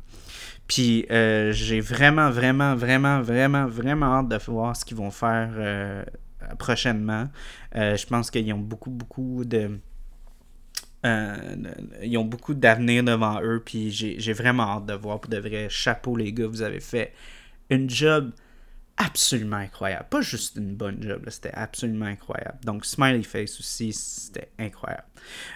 Puis 0.66 1.06
euh, 1.10 1.52
j'ai 1.52 1.80
vraiment, 1.80 2.30
vraiment, 2.30 2.74
vraiment, 2.74 3.20
vraiment, 3.20 3.66
vraiment 3.66 4.06
hâte 4.06 4.28
de 4.28 4.38
voir 4.50 4.76
ce 4.76 4.84
qu'ils 4.84 4.96
vont 4.96 5.10
faire 5.10 5.50
euh, 5.56 6.04
prochainement. 6.58 7.28
Euh, 7.74 7.96
je 7.96 8.06
pense 8.06 8.30
qu'ils 8.30 8.52
ont 8.52 8.58
beaucoup, 8.58 8.90
beaucoup 8.90 9.44
de 9.44 9.78
ils 11.04 12.16
ont 12.16 12.24
beaucoup 12.24 12.54
d'avenir 12.54 13.02
devant 13.02 13.42
eux, 13.42 13.60
puis 13.64 13.90
j'ai 13.90 14.32
vraiment 14.32 14.62
hâte 14.62 14.86
de 14.86 14.94
voir 14.94 15.20
pour 15.20 15.30
de 15.30 15.36
vrai. 15.36 15.66
Chapeau, 15.68 16.14
les 16.14 16.32
gars, 16.32 16.46
vous 16.46 16.62
avez 16.62 16.78
fait 16.78 17.12
une 17.70 17.90
job 17.90 18.30
absolument 19.04 19.56
incroyable. 19.56 20.06
Pas 20.10 20.20
juste 20.20 20.56
une 20.56 20.74
bonne 20.74 21.02
job, 21.02 21.24
c'était 21.28 21.52
absolument 21.52 22.06
incroyable. 22.06 22.58
Donc, 22.64 22.84
Smiley 22.84 23.22
Face 23.22 23.58
aussi, 23.60 23.92
c'était 23.92 24.48
incroyable. 24.58 25.06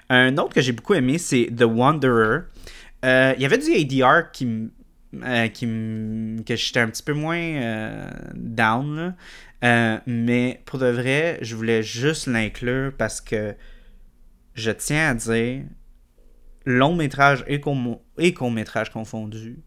Un 0.08 0.36
autre 0.38 0.54
que 0.54 0.60
j'ai 0.60 0.72
beaucoup 0.72 0.94
aimé, 0.94 1.18
c'est 1.18 1.50
The 1.56 1.64
Wanderer. 1.64 2.42
Euh, 3.04 3.34
il 3.36 3.42
y 3.42 3.44
avait 3.44 3.58
du 3.58 3.72
ADR 3.72 4.30
qui 4.32 4.70
euh, 5.22 5.48
qui 5.48 5.66
que 6.44 6.56
j'étais 6.56 6.80
un 6.80 6.88
petit 6.88 7.02
peu 7.02 7.14
moins 7.14 8.10
down, 8.34 9.14
mais 9.62 10.62
pour 10.66 10.78
de 10.78 10.86
vrai, 10.86 11.38
je 11.42 11.54
voulais 11.56 11.82
juste 11.82 12.26
l'inclure 12.26 12.92
parce 12.96 13.20
que 13.20 13.54
je 14.56 14.70
tiens 14.70 15.10
à 15.10 15.14
dire, 15.14 15.64
long 16.64 16.96
métrage 16.96 17.44
et, 17.46 17.60
court 17.60 18.50
métrage 18.50 18.90
confondu, 18.90 19.60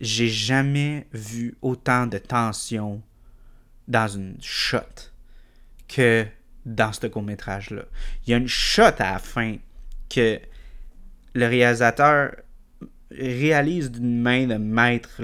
j'ai 0.00 0.28
jamais 0.28 1.06
vu 1.12 1.56
autant 1.62 2.06
de 2.06 2.18
tension 2.18 3.02
dans 3.88 4.08
une 4.08 4.36
shot 4.40 5.10
que 5.88 6.26
dans 6.66 6.92
ce 6.92 7.06
court 7.06 7.22
métrage 7.22 7.70
là. 7.70 7.84
Il 8.26 8.30
y 8.30 8.34
a 8.34 8.36
une 8.36 8.48
shot 8.48 8.82
à 8.98 9.12
la 9.12 9.18
fin 9.18 9.56
que 10.10 10.38
le 11.34 11.46
réalisateur 11.46 12.36
réalise 13.10 13.90
d'une 13.90 14.20
main 14.20 14.46
de 14.46 14.56
maître 14.56 15.22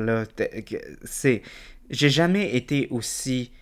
j'ai 1.90 2.10
jamais 2.10 2.56
été 2.56 2.88
aussi 2.90 3.52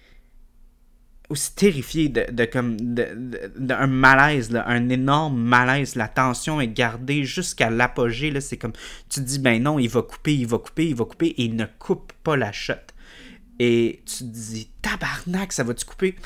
aussi 1.33 1.55
terrifié 1.55 2.09
de, 2.11 2.45
comme 2.45 2.77
d'un 2.77 3.87
malaise, 3.87 4.55
un 4.67 4.89
énorme 4.91 5.41
malaise. 5.41 5.97
La 5.97 6.09
tension 6.09 6.61
est 6.61 6.69
gardée 6.69 7.25
jusqu'à 7.25 7.71
l'apogée. 7.71 8.39
C'est 8.41 8.59
comme 8.59 8.73
tu 9.09 9.21
te 9.21 9.25
dis 9.27 9.39
ben 9.39 9.63
non, 9.63 9.79
il 9.79 9.89
va 9.89 10.03
couper, 10.03 10.35
il 10.35 10.47
va 10.47 10.59
couper, 10.59 10.89
il 10.89 10.95
va 10.95 11.05
couper, 11.07 11.29
et 11.29 11.45
il 11.45 11.57
ne 11.57 11.65
coupe 11.79 12.13
pas 12.23 12.37
la 12.37 12.53
shot. 12.53 12.75
Et 13.59 14.03
tu 14.07 14.19
te 14.19 14.25
dis 14.25 14.69
tabarnak, 14.83 15.53
ça 15.53 15.65
va-tu 15.65 15.85
couper? 15.85 16.17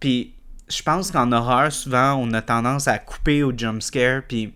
Puis 0.00 0.34
je 0.68 0.82
pense 0.82 1.10
qu'en 1.10 1.32
horreur, 1.32 1.72
souvent, 1.72 2.14
on 2.14 2.32
a 2.32 2.40
tendance 2.40 2.86
à 2.88 2.98
couper 2.98 3.42
au 3.42 3.52
jump 3.56 3.82
scare. 3.82 4.22
Puis 4.26 4.54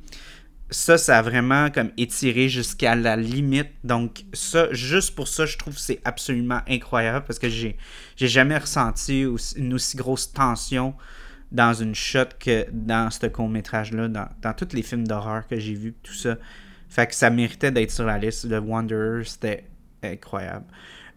ça, 0.71 0.99
ça 0.99 1.19
a 1.19 1.23
vraiment 1.23 1.71
comme 1.71 1.91
étiré 1.97 2.49
jusqu'à 2.49 2.95
la 2.95 3.17
limite. 3.17 3.71
Donc, 3.85 4.25
ça, 4.33 4.73
juste 4.73 5.15
pour 5.15 5.29
ça, 5.29 5.47
je 5.47 5.57
trouve 5.57 5.75
que 5.75 5.81
c'est 5.81 6.01
absolument 6.05 6.61
incroyable 6.69 7.25
parce 7.27 7.39
que 7.39 7.49
j'ai, 7.49 7.77
j'ai 8.17 8.29
jamais 8.29 8.59
ressenti 8.59 9.27
une 9.57 9.75
aussi 9.75 9.97
grosse 9.97 10.33
tension 10.33 10.95
dans 11.53 11.73
une 11.73 11.95
shot 11.95 12.27
que 12.41 12.67
dans 12.73 13.11
ce 13.11 13.27
court-métrage-là, 13.27 14.09
dans, 14.09 14.29
dans 14.43 14.53
tous 14.53 14.75
les 14.75 14.83
films 14.83 15.07
d'horreur 15.07 15.47
que 15.47 15.59
j'ai 15.59 15.75
vus, 15.75 15.95
tout 16.03 16.15
ça. 16.15 16.37
Fait 16.89 17.07
que 17.07 17.15
ça 17.15 17.31
méritait 17.31 17.71
d'être 17.71 17.91
sur 17.91 18.05
la 18.05 18.19
liste. 18.19 18.45
Le 18.45 18.59
Wanderer, 18.59 19.25
c'était 19.25 19.65
incroyable. 20.03 20.65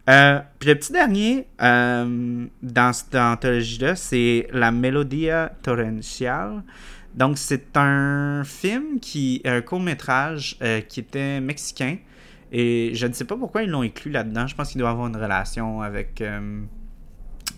Euh, 0.10 0.39
puis 0.58 0.70
le 0.70 0.76
petit 0.76 0.91
dernier 0.91 1.47
euh, 1.62 2.45
dans 2.64 2.93
cette 2.93 3.16
anthologie-là, 3.16 3.95
c'est 3.95 4.47
La 4.52 4.72
Melodia 4.72 5.52
Torrential. 5.62 6.64
Donc, 7.16 7.38
c'est 7.38 7.76
un 7.76 8.43
film 8.45 8.99
qui. 8.99 9.41
un 9.45 9.62
court-métrage 9.62 10.57
euh, 10.62 10.82
qui 10.82 10.99
était 10.99 11.41
mexicain. 11.41 11.97
Et 12.51 12.91
je 12.93 13.07
ne 13.07 13.14
sais 13.14 13.26
pas 13.26 13.36
pourquoi 13.36 13.64
ils 13.64 13.70
l'ont 13.70 13.82
inclus 13.82 14.12
là-dedans. 14.12 14.47
Je 14.47 14.55
pense 14.55 14.72
qu'il 14.72 14.80
doit 14.80 14.89
avoir 14.89 15.07
une 15.07 15.16
relation 15.16 15.82
avec. 15.82 16.22
Euh, 16.22 16.62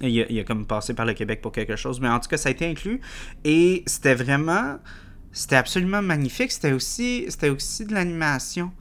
il, 0.01 0.39
a, 0.39 0.43
comme 0.43 0.65
passé 0.65 0.93
par 0.93 1.05
le 1.05 1.13
Québec 1.13 1.41
pour 1.41 1.51
quelque 1.51 1.75
chose. 1.75 1.99
Mais 1.99 2.09
en 2.09 2.19
tout 2.19 2.29
cas, 2.29 2.37
ça 2.37 2.49
a 2.49 2.51
été 2.51 2.65
inclus. 2.65 3.01
Et 3.43 3.83
c'était 3.85 4.15
vraiment. 4.15 4.77
C'était 5.31 5.57
absolument 5.57 6.01
magnifique. 6.01 6.51
C'était 6.51 6.73
aussi, 6.73 7.25
c'était 7.29 7.49
aussi 7.49 7.85
de 7.85 7.93
l'animation. 7.93 8.71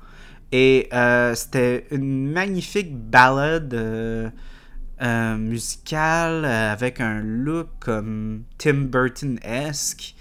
Et 0.52 0.88
euh, 0.92 1.34
c'était 1.34 1.86
une 1.90 2.30
magnifique 2.32 2.94
balade. 2.94 4.32
musicale 5.38 6.44
avec 6.44 7.00
un 7.00 7.20
look 7.20 7.68
comme 7.80 8.44
Tim 8.58 8.84
Burton-esque 8.84 10.14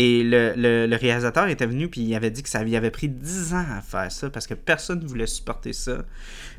et 0.00 0.22
le, 0.22 0.96
réalisateur 0.96 1.48
était 1.48 1.66
venu 1.66 1.88
puis 1.88 2.02
il 2.02 2.14
avait 2.14 2.30
dit 2.30 2.44
que 2.44 2.48
ça 2.48 2.62
lui 2.62 2.76
avait 2.76 2.92
pris 2.92 3.08
10 3.08 3.52
ans 3.54 3.66
à 3.68 3.80
faire 3.80 4.12
ça 4.12 4.30
parce 4.30 4.46
que 4.46 4.54
personne 4.54 5.00
ne 5.00 5.06
voulait 5.08 5.26
supporter 5.26 5.72
ça. 5.72 6.04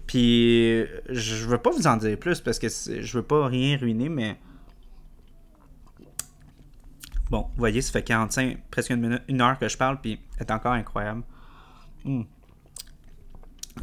Puis 0.07 0.83
je 1.07 1.45
veux 1.45 1.57
pas 1.57 1.69
vous 1.71 1.87
en 1.87 1.95
dire 1.95 2.19
plus 2.19 2.41
parce 2.41 2.59
que 2.59 2.67
je 2.67 3.17
veux 3.17 3.23
pas 3.23 3.47
rien 3.47 3.77
ruiner, 3.77 4.09
mais. 4.09 4.37
Bon, 7.29 7.43
vous 7.43 7.59
voyez, 7.59 7.81
ça 7.81 7.93
fait 7.93 8.03
45, 8.03 8.57
presque 8.71 8.89
une 8.89 8.99
minute, 8.99 9.21
une 9.29 9.39
heure 9.39 9.57
que 9.57 9.69
je 9.69 9.77
parle, 9.77 10.01
puis 10.01 10.19
c'est 10.37 10.51
encore 10.51 10.73
incroyable. 10.73 11.23
Hmm. 12.03 12.23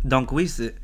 Donc 0.04 0.32
oui, 0.32 0.48
c'est 0.48 0.74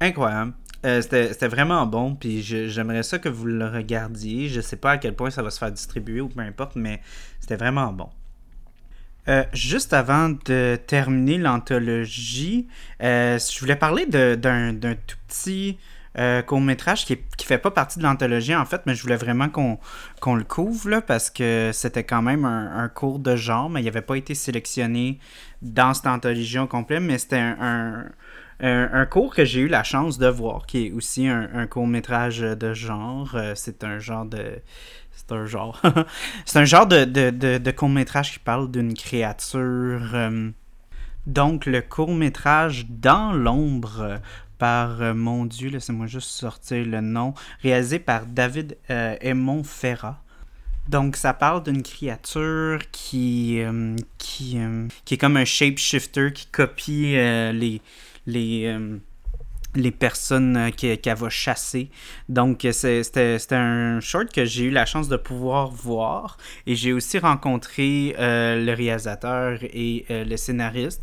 incroyable. 0.00 0.54
Euh, 0.84 1.00
c'était 1.00 1.48
vraiment 1.48 1.86
bon, 1.86 2.14
puis 2.14 2.42
j'aimerais 2.42 3.02
ça 3.02 3.18
que 3.18 3.28
vous 3.28 3.46
le 3.46 3.66
regardiez. 3.66 4.48
Je 4.48 4.60
sais 4.60 4.76
pas 4.76 4.92
à 4.92 4.98
quel 4.98 5.14
point 5.14 5.30
ça 5.30 5.42
va 5.42 5.50
se 5.50 5.58
faire 5.58 5.72
distribuer 5.72 6.20
ou 6.20 6.28
peu 6.28 6.40
importe, 6.40 6.76
mais 6.76 7.00
c'était 7.40 7.56
vraiment 7.56 7.92
bon. 7.92 8.08
Euh, 9.26 9.44
juste 9.54 9.94
avant 9.94 10.28
de 10.28 10.78
terminer 10.86 11.38
l'anthologie, 11.38 12.68
euh, 13.02 13.38
je 13.38 13.60
voulais 13.60 13.76
parler 13.76 14.04
d'un 14.04 14.74
tout 15.06 15.16
petit 15.26 15.78
court-métrage 16.46 17.06
qui, 17.06 17.18
qui 17.36 17.44
fait 17.44 17.58
pas 17.58 17.72
partie 17.72 17.98
de 17.98 18.04
l'anthologie 18.04 18.54
en 18.54 18.64
fait, 18.64 18.82
mais 18.86 18.94
je 18.94 19.02
voulais 19.02 19.16
vraiment 19.16 19.48
qu'on 19.48 20.34
le 20.36 20.44
couvre 20.44 20.88
là, 20.88 21.02
parce 21.02 21.28
que 21.28 21.70
c'était 21.72 22.04
quand 22.04 22.22
même 22.22 22.44
un, 22.44 22.88
cours 22.88 23.18
de 23.18 23.34
genre, 23.34 23.68
mais 23.68 23.80
il 23.80 23.86
n'avait 23.86 24.00
pas 24.00 24.16
été 24.16 24.36
sélectionné 24.36 25.18
dans 25.60 25.92
cette 25.92 26.06
anthologie 26.06 26.60
au 26.60 26.68
complet, 26.68 27.00
mais 27.00 27.18
c'était 27.18 27.38
un 27.38 27.56
un, 27.60 28.04
cours 29.10 29.34
que 29.34 29.44
j'ai 29.44 29.60
eu 29.60 29.68
la 29.68 29.82
chance 29.82 30.18
de 30.18 30.26
voir, 30.26 30.66
qui 30.66 30.86
est 30.86 30.92
aussi 30.92 31.26
un, 31.28 31.66
court 31.66 31.86
métrage 31.86 32.40
de 32.40 32.74
genre. 32.74 33.34
Euh, 33.34 33.52
c'est 33.54 33.84
un 33.84 33.98
genre 33.98 34.24
de. 34.24 34.60
C'est 35.12 35.32
un 35.32 35.46
genre. 35.46 35.80
c'est 36.44 36.58
un 36.58 36.64
genre 36.64 36.86
de, 36.86 37.04
de, 37.04 37.70
court 37.70 37.88
métrage 37.88 38.32
qui 38.32 38.38
parle 38.38 38.70
d'une 38.70 38.94
créature. 38.94 40.10
Euh, 40.14 40.50
donc, 41.26 41.66
le 41.66 41.80
court 41.80 42.14
métrage 42.14 42.86
Dans 42.88 43.32
l'ombre 43.32 44.20
par, 44.58 45.00
euh, 45.00 45.14
mon 45.14 45.46
Dieu, 45.46 45.70
laissez-moi 45.70 46.06
juste 46.06 46.30
sortir 46.30 46.84
le 46.84 47.00
nom, 47.00 47.34
réalisé 47.62 47.98
par 47.98 48.26
David 48.26 48.76
Aymon 48.88 49.64
Ferrat. 49.64 50.20
Donc, 50.88 51.16
ça 51.16 51.32
parle 51.32 51.62
d'une 51.62 51.82
créature 51.82 52.78
qui, 52.92 53.62
qui, 54.18 54.58
qui 55.06 55.14
est 55.14 55.18
comme 55.18 55.38
un 55.38 55.46
shapeshifter 55.46 56.30
qui 56.34 56.46
copie 56.46 57.12
les, 57.14 57.80
les, 58.26 58.66
euh, 58.66 58.98
les 59.74 59.90
personnes 59.90 60.56
euh, 60.56 60.70
qu'elle 60.70 61.16
va 61.16 61.28
chasser. 61.28 61.90
Donc, 62.28 62.66
c'était 62.72 63.54
un 63.54 64.00
short 64.00 64.32
que 64.32 64.44
j'ai 64.44 64.64
eu 64.64 64.70
la 64.70 64.86
chance 64.86 65.08
de 65.08 65.16
pouvoir 65.16 65.68
voir. 65.70 66.36
Et 66.66 66.74
j'ai 66.74 66.92
aussi 66.92 67.18
rencontré 67.18 68.14
euh, 68.18 68.64
le 68.64 68.72
réalisateur 68.72 69.58
et 69.62 70.06
le 70.10 70.36
scénariste. 70.36 71.02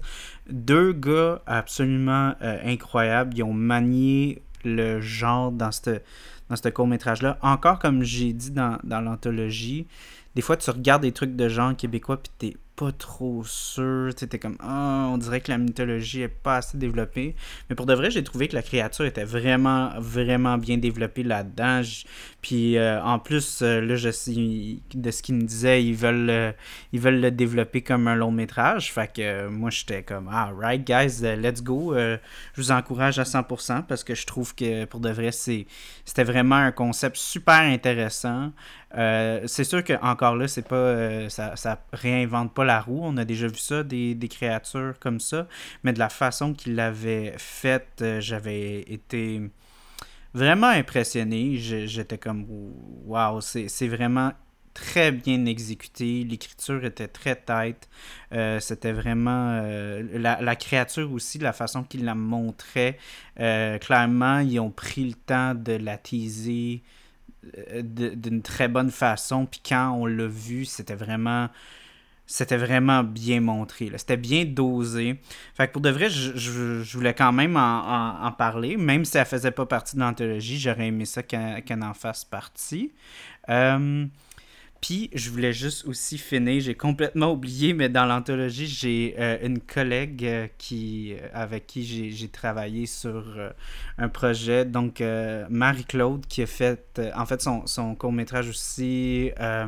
Deux 0.50 0.94
gars 0.94 1.42
absolument 1.46 2.34
incroyables. 2.42 3.38
Ils 3.38 3.44
ont 3.44 3.54
manié 3.54 4.42
le 4.64 5.02
genre 5.02 5.52
dans 5.52 5.72
ce 5.72 6.70
court-métrage-là. 6.70 7.38
Encore 7.42 7.80
comme 7.80 8.04
j'ai 8.04 8.34
dit 8.34 8.52
dans, 8.52 8.78
dans 8.84 9.02
l'anthologie, 9.02 9.88
des 10.36 10.42
fois 10.42 10.58
tu 10.58 10.70
regardes 10.70 11.04
des 11.04 11.12
trucs 11.12 11.36
de 11.36 11.48
genre 11.48 11.76
québécois 11.76 12.18
puis 12.18 12.32
t'es 12.38 12.58
pas 12.82 12.92
trop 12.92 13.44
sûr. 13.44 14.10
Tu 14.16 14.28
comme, 14.40 14.58
ah, 14.60 15.08
on 15.12 15.20
dirait 15.20 15.40
que 15.40 15.52
la 15.52 15.60
mythologie 15.60 16.24
est 16.24 16.28
pas 16.28 16.58
assez 16.58 16.80
développée. 16.80 17.36
Mais 17.70 17.76
pour 17.76 17.86
de 17.86 17.94
vrai, 17.94 18.10
j'ai 18.10 18.24
trouvé 18.24 18.48
que 18.48 18.56
la 18.56 18.64
créature 18.64 19.06
était 19.06 19.24
vraiment, 19.24 19.92
vraiment 20.00 20.58
bien 20.58 20.80
développée 20.80 21.22
là-dedans. 21.22 21.84
Puis 22.42 22.78
euh, 22.78 23.00
en 23.04 23.20
plus, 23.20 23.62
euh, 23.62 23.82
là, 23.82 23.96
je 23.96 24.10
sais 24.10 24.32
de 24.32 25.12
ce 25.12 25.22
qu'ils 25.22 25.36
me 25.36 25.44
disaient, 25.44 25.84
ils 25.84 25.94
veulent, 25.94 26.30
euh, 26.32 26.52
ils 26.92 27.00
veulent 27.00 27.22
le 27.22 27.30
développer 27.30 27.82
comme 27.84 28.08
un 28.08 28.16
long 28.16 28.32
métrage. 28.32 28.92
Fait 28.92 29.14
que 29.14 29.48
moi, 29.48 29.70
j'étais 29.70 30.02
comme, 30.02 30.28
ah, 30.32 30.52
right, 30.58 30.84
guys, 30.84 31.22
let's 31.22 31.62
go. 31.62 31.94
je 31.94 32.18
vous 32.56 32.72
encourage 32.72 33.20
à 33.20 33.26
100% 33.26 33.84
parce 33.84 34.04
que 34.04 34.16
je 34.16 34.26
trouve 34.26 34.56
que 34.56 34.86
pour 34.86 35.02
de 35.02 35.12
vrai, 35.12 35.32
c'était 35.32 36.24
vraiment 36.24 36.56
un 36.56 36.72
concept 36.72 37.18
super 37.18 37.60
intéressant. 37.60 38.52
c'est 38.92 39.64
sûr 39.64 39.84
que 39.84 39.94
encore 40.02 40.36
là, 40.36 40.48
c'est 40.48 40.68
pas 40.68 41.30
ça, 41.30 41.56
ça 41.56 41.84
réinvente 41.94 42.54
pas 42.56 42.66
la 42.66 42.71
On 42.88 43.18
a 43.18 43.26
déjà 43.26 43.48
vu 43.48 43.58
ça, 43.58 43.84
des, 43.84 44.18
créatures 44.30 44.96
comme 45.00 45.20
ça. 45.20 45.48
Mais 45.84 45.94
de 45.94 46.00
la 46.00 46.10
façon 46.10 46.54
qu'il 46.54 46.76
l'avait 46.76 47.34
faite, 47.38 48.04
j'avais 48.20 48.82
été 48.82 49.42
vraiment 50.34 50.68
impressionné. 50.68 51.58
J'étais 51.58 52.18
comme, 52.18 52.46
waouh, 53.06 53.42
c'est 53.42 53.88
vraiment 53.88 54.32
très 54.74 55.12
bien 55.12 55.46
exécuté. 55.46 56.24
L'écriture 56.24 56.84
était 56.86 57.08
très 57.08 57.36
tête. 57.36 57.90
Euh, 58.34 58.60
c'était 58.60 58.92
vraiment. 58.92 59.60
Euh, 59.64 60.04
la, 60.18 60.56
créature 60.56 61.12
aussi, 61.12 61.40
la 61.40 61.54
façon 61.54 61.84
qu'il 61.84 62.06
la 62.06 62.16
montrait. 62.16 62.98
Euh, 63.40 63.78
clairement, 63.78 64.40
ils 64.40 64.60
ont 64.60 64.72
pris 64.72 65.06
le 65.06 65.14
temps 65.14 65.56
de 65.56 65.74
la 65.74 65.98
teaser 65.98 66.84
d'une 67.84 68.42
très 68.44 68.68
bonne 68.68 68.92
façon. 68.92 69.46
Puis 69.46 69.62
quand 69.68 69.92
on 69.94 70.06
l'a 70.06 70.28
vu, 70.28 70.66
c'était 70.66 70.96
vraiment 70.96 71.50
c'était 72.32 72.58
vraiment 72.58 73.04
bien 73.04 73.42
montré. 73.42 73.92
C'était 73.98 74.16
bien 74.16 74.46
dosé. 74.46 75.20
Fait 75.54 75.68
que 75.68 75.74
pour 75.74 75.82
de 75.82 75.90
vrai, 75.90 76.10
je, 76.10 76.96
voulais 76.96 77.14
quand 77.14 77.34
même 77.34 77.58
en, 77.58 78.32
parler. 78.38 78.78
Même 78.78 79.04
si 79.04 79.12
ça 79.12 79.26
faisait 79.26 79.52
pas 79.52 79.66
partie 79.66 79.98
de 79.98 80.02
l'anthologie, 80.02 80.58
j'aurais 80.58 80.88
aimé 80.88 81.04
ça 81.06 81.24
qu'elle 81.24 81.84
en 81.84 81.94
fasse 81.94 82.24
partie. 82.24 82.94
Euh, 83.50 84.06
puis, 84.82 85.12
je 85.14 85.30
voulais 85.30 85.54
juste 85.54 85.86
aussi 85.86 86.18
finir, 86.18 86.60
j'ai 86.60 86.74
complètement 86.74 87.32
oublié, 87.32 87.74
mais 87.74 87.88
dans 87.88 88.06
l'anthologie, 88.06 88.66
j'ai 88.66 89.16
euh, 89.20 89.38
une 89.44 89.60
collègue 89.60 90.26
euh, 90.26 90.48
qui, 90.58 91.14
euh, 91.14 91.28
avec 91.36 91.68
qui 91.68 92.12
j'ai 92.12 92.28
travaillé 92.28 92.88
sur 92.88 93.24
un 94.00 94.10
projet. 94.10 94.66
Donc, 94.66 95.04
Marie-Claude, 95.50 96.26
qui 96.26 96.42
a 96.42 96.48
fait, 96.48 97.00
en 97.16 97.28
fait, 97.28 97.44
son, 97.44 97.96
court-métrage 97.96 98.50
aussi 98.50 99.32
a 99.38 99.68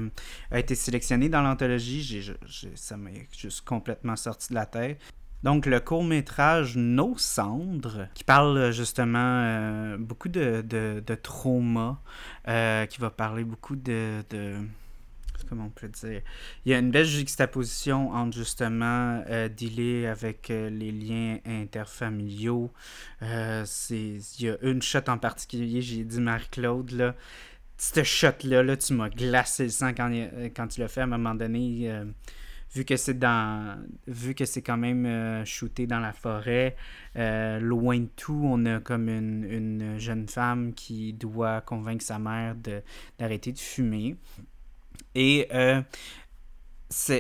été 0.56 0.74
sélectionné 0.74 1.30
dans 1.30 1.42
l'anthologie. 1.42 2.34
Ça 2.74 2.98
m'a 2.98 3.12
juste 3.38 3.62
complètement 3.62 4.16
sorti 4.16 4.50
de 4.50 4.56
la 4.56 4.66
tête. 4.66 5.00
Donc, 5.44 5.68
le 5.68 5.80
court-métrage 5.80 6.76
Nos 6.76 7.18
cendres, 7.18 8.08
qui 8.16 8.24
parle 8.24 8.72
justement 8.72 9.96
beaucoup 10.00 10.30
de, 10.30 10.62
de, 10.62 11.04
de 11.06 11.16
trauma, 11.16 12.02
qui 12.46 13.00
va 13.00 13.12
parler 13.12 13.44
beaucoup 13.44 13.76
de 13.76 14.24
comment 15.54 15.68
on 15.68 15.70
peut 15.70 15.88
dire. 15.88 16.22
Il 16.66 16.72
y 16.72 16.76
a 16.76 16.80
une 16.80 16.92
belle 16.92 17.06
juxtaposition 17.06 18.12
entre 18.12 18.36
justement 18.38 19.24
euh, 19.30 19.48
dealer 19.48 20.08
avec 20.08 20.50
euh, 20.50 20.70
les 20.70 20.92
liens 20.92 21.38
interfamiliaux. 21.46 22.72
Euh, 23.22 23.66
il 23.92 24.22
y 24.40 24.50
a 24.50 24.58
une 24.62 24.82
shot 24.82 25.08
en 25.08 25.18
particulier, 25.18 25.82
j'ai 25.82 26.04
dit 26.04 26.20
Marie-Claude, 26.20 26.92
là. 26.92 27.16
Cette 27.78 28.04
shot-là, 28.04 28.64
là, 28.64 28.78
tu 28.78 28.94
m'as 28.94 29.10
glacé 29.10 29.64
le 29.64 29.70
sang 29.70 29.94
quand, 29.94 30.10
quand 30.56 30.68
tu 30.68 30.80
l'as 30.80 30.88
fait 30.88 31.02
à 31.02 31.04
un 31.04 31.08
moment 31.08 31.36
donné. 31.36 31.92
vu 32.74 32.86
que 32.86 32.96
c'est 32.96 33.20
dans 33.20 33.78
vu 34.08 34.36
que 34.36 34.46
c'est 34.46 34.62
quand 34.62 34.78
même 34.78 35.44
shooté 35.44 35.86
dans 35.86 36.00
la 36.00 36.14
forêt 36.14 36.78
loin 37.16 38.00
de 38.00 38.08
tout 38.16 38.42
on 38.46 38.66
a 38.66 38.80
comme 38.80 39.10
une, 39.10 39.44
une, 39.44 40.00
jeune 40.00 40.30
femme 40.30 40.74
qui 40.74 41.14
doit 41.14 41.62
convaincre 41.62 42.06
sa 42.06 42.20
mère 42.20 42.56
d'arrêter 43.20 43.52
de, 43.52 43.60
fumer 43.60 44.16
et 45.16 45.48
euh, 45.54 45.82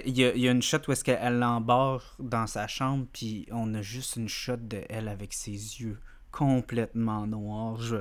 il 0.05 0.17
y, 0.17 0.47
a 0.47 0.51
une 0.51 0.61
shot 0.61 0.79
où 0.87 0.91
est-ce 0.91 1.03
qu'elle 1.03 1.39
l'embarque 1.39 2.05
dans 2.19 2.47
sa 2.47 2.67
chambre, 2.67 3.05
puis 3.11 3.47
on 3.51 3.73
a 3.73 3.81
juste 3.81 4.17
une 4.17 4.29
shot 4.29 4.57
de 4.57 4.81
elle 4.89 5.07
avec 5.07 5.33
ses 5.33 5.51
yeux 5.51 5.99
complètement 6.33 7.27
noirs. 7.27 7.79
Je, 7.79 7.97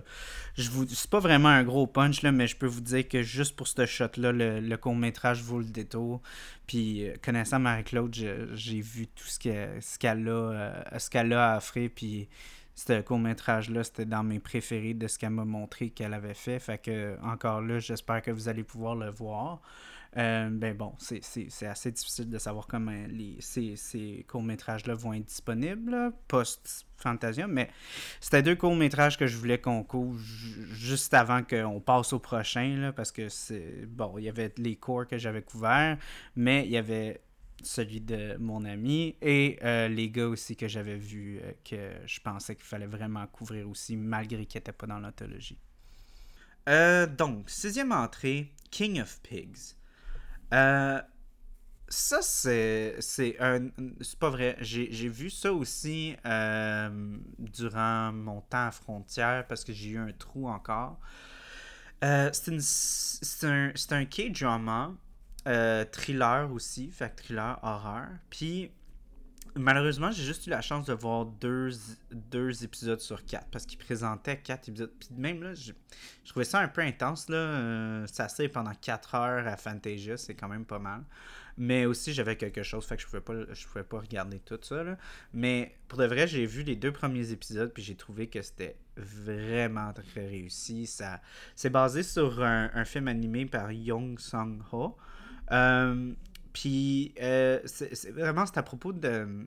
je 0.56 0.70
c'est 0.88 1.10
pas 1.10 1.20
vraiment 1.20 1.50
un 1.50 1.62
gros 1.62 1.86
punch, 1.86 2.22
mais 2.22 2.46
je 2.46 2.56
peux 2.56 2.66
vous 2.66 2.80
dire 2.80 3.06
que 3.06 3.22
juste 3.22 3.54
pour 3.54 3.68
ce 3.68 3.86
shot-là, 3.86 4.32
le, 4.32 4.76
court-métrage 4.76 5.42
vaut 5.42 5.58
le 5.58 5.66
détour. 5.66 6.22
Puis, 6.66 7.06
euh, 7.06 7.14
connaissant 7.22 7.58
Marie-Claude, 7.58 8.14
j'ai 8.54 8.80
vu 8.80 9.06
tout 9.06 9.26
ce 9.26 9.38
qu'elle, 9.38 9.82
ce 9.82 9.98
qu'elle 9.98 10.26
a, 10.28 10.32
euh, 10.32 10.98
ce 10.98 11.16
a 11.34 11.52
à 11.52 11.56
offrir, 11.58 11.90
puis 11.94 12.28
ce 12.74 13.00
court-métrage-là, 13.00 13.84
c'était 13.84 14.06
dans 14.06 14.22
mes 14.22 14.38
préférés 14.38 14.94
de 14.94 15.06
ce 15.06 15.18
qu'elle 15.18 15.30
m'a 15.30 15.44
montré 15.44 15.90
qu'elle 15.90 16.14
avait 16.14 16.34
fait. 16.34 16.58
Fait 16.58 16.78
que, 16.78 17.16
encore 17.22 17.60
là, 17.60 17.78
j'espère 17.78 18.22
que 18.22 18.30
vous 18.30 18.48
allez 18.48 18.64
pouvoir 18.64 18.94
le 18.94 19.10
voir. 19.10 19.60
Euh, 20.18 20.50
ben 20.50 20.76
bon, 20.76 20.92
c'est 20.98 21.66
assez 21.66 21.90
difficile 21.90 22.28
de 22.28 22.36
savoir 22.36 22.66
comment 22.66 22.92
les, 23.08 23.36
ces, 23.40 23.76
ces 23.76 24.26
courts-métrages-là 24.28 24.92
vont 24.92 25.14
être 25.14 25.24
disponibles 25.24 26.12
post-Fantasia, 26.28 27.46
mais 27.46 27.70
c'était 28.20 28.42
deux 28.42 28.54
courts-métrages 28.54 29.16
que 29.16 29.26
je 29.26 29.38
voulais 29.38 29.58
qu'on 29.58 29.82
couvre 29.82 30.18
juste 30.18 31.14
avant 31.14 31.42
qu'on 31.42 31.80
passe 31.80 32.12
au 32.12 32.18
prochain, 32.18 32.76
là, 32.76 32.92
parce 32.92 33.10
que 33.10 33.30
c'est. 33.30 33.86
Bon, 33.86 34.18
il 34.18 34.24
y 34.24 34.28
avait 34.28 34.52
les 34.58 34.76
cours 34.76 35.06
que 35.06 35.16
j'avais 35.16 35.40
couverts, 35.42 35.96
mais 36.36 36.66
il 36.66 36.72
y 36.72 36.76
avait 36.76 37.22
celui 37.62 38.00
de 38.00 38.36
mon 38.38 38.64
ami 38.64 39.16
et 39.20 39.58
euh, 39.62 39.88
les 39.88 40.10
gars 40.10 40.28
aussi 40.28 40.56
que 40.56 40.68
j'avais 40.68 40.96
vus 40.96 41.40
euh, 41.42 41.52
que 41.64 42.06
je 42.06 42.20
pensais 42.20 42.54
qu'il 42.54 42.64
fallait 42.64 42.86
vraiment 42.86 43.26
couvrir 43.26 43.68
aussi 43.68 43.96
malgré 43.96 44.46
qu'ils 44.46 44.58
n'étaient 44.58 44.72
pas 44.72 44.86
dans 44.86 44.98
l'anthologie. 44.98 45.58
Euh, 46.68 47.06
donc, 47.06 47.50
sixième 47.50 47.92
entrée, 47.92 48.52
King 48.70 49.00
of 49.00 49.20
Pigs. 49.22 49.74
ça, 50.50 52.22
c'est, 52.22 52.96
un. 53.40 53.68
C'est 54.00 54.18
pas 54.18 54.30
vrai. 54.30 54.56
J'ai, 54.60 55.08
vu 55.08 55.28
ça 55.28 55.52
aussi 55.52 56.14
durant 57.38 58.12
mon 58.12 58.40
temps 58.42 58.66
à 58.66 58.70
frontière 58.70 59.46
parce 59.46 59.64
que 59.64 59.72
j'ai 59.72 59.90
eu 59.90 59.98
un 59.98 60.12
trou 60.12 60.48
encore. 60.48 61.00
c'est, 62.00 62.60
c'est 62.60 63.46
un, 63.46 63.72
c'est 63.74 63.92
un 63.92 64.04
K-drama 64.04 64.94
euh, 65.46 65.84
thriller 65.90 66.50
aussi, 66.52 66.90
fait 66.90 67.10
thriller 67.10 67.58
horreur. 67.62 68.08
Puis 68.30 68.70
malheureusement, 69.56 70.10
j'ai 70.10 70.22
juste 70.22 70.46
eu 70.46 70.50
la 70.50 70.60
chance 70.60 70.86
de 70.86 70.92
voir 70.92 71.26
deux, 71.26 71.70
épisodes 72.62 73.00
sur 73.00 73.24
quatre 73.24 73.48
parce 73.50 73.66
qu'ils 73.66 73.78
présentaient 73.78 74.38
quatre 74.38 74.68
épisodes. 74.68 74.92
Puis 74.98 75.08
même 75.16 75.42
là, 75.42 75.54
je, 75.54 75.72
trouvais 76.26 76.44
ça 76.44 76.60
un 76.60 76.68
peu 76.68 76.80
intense. 76.80 77.28
là. 77.28 77.36
Euh, 77.36 78.06
ça 78.06 78.28
s'est 78.28 78.48
pendant 78.48 78.74
quatre 78.74 79.14
heures 79.14 79.46
à 79.46 79.56
Fantasia, 79.56 80.16
c'est 80.16 80.34
quand 80.34 80.48
même 80.48 80.64
pas 80.64 80.78
mal. 80.78 81.04
Mais 81.58 81.84
aussi, 81.84 82.14
j'avais 82.14 82.36
quelque 82.36 82.62
chose, 82.62 82.86
fait 82.86 82.96
que 82.96 83.02
je 83.02 83.06
pouvais 83.06 83.20
pas, 83.20 83.34
je 83.52 83.66
pouvais 83.66 83.84
pas 83.84 84.00
regarder 84.00 84.40
tout 84.40 84.58
ça. 84.62 84.82
Mais 85.34 85.74
pour 85.88 85.98
de 85.98 86.06
vrai, 86.06 86.26
j'ai 86.26 86.46
vu 86.46 86.62
les 86.62 86.76
deux 86.76 86.92
premiers 86.92 87.30
épisodes, 87.30 87.70
puis 87.72 87.82
j'ai 87.82 87.94
trouvé 87.94 88.28
que 88.28 88.40
c'était 88.40 88.76
vraiment 88.96 89.92
très 89.92 90.26
réussi. 90.26 90.90
C'est 91.54 91.70
basé 91.70 92.02
sur 92.02 92.42
un, 92.42 92.84
film 92.84 93.08
animé 93.08 93.46
par 93.46 93.70
Young 93.70 94.18
Sung-ho. 94.18 94.96
Euh, 95.52 96.12
puis, 96.52 97.14
euh, 97.20 97.60
c'est 97.64 98.10
vraiment, 98.10 98.46
c'est 98.46 98.58
à 98.58 98.62
propos 98.62 98.92
de. 98.92 99.46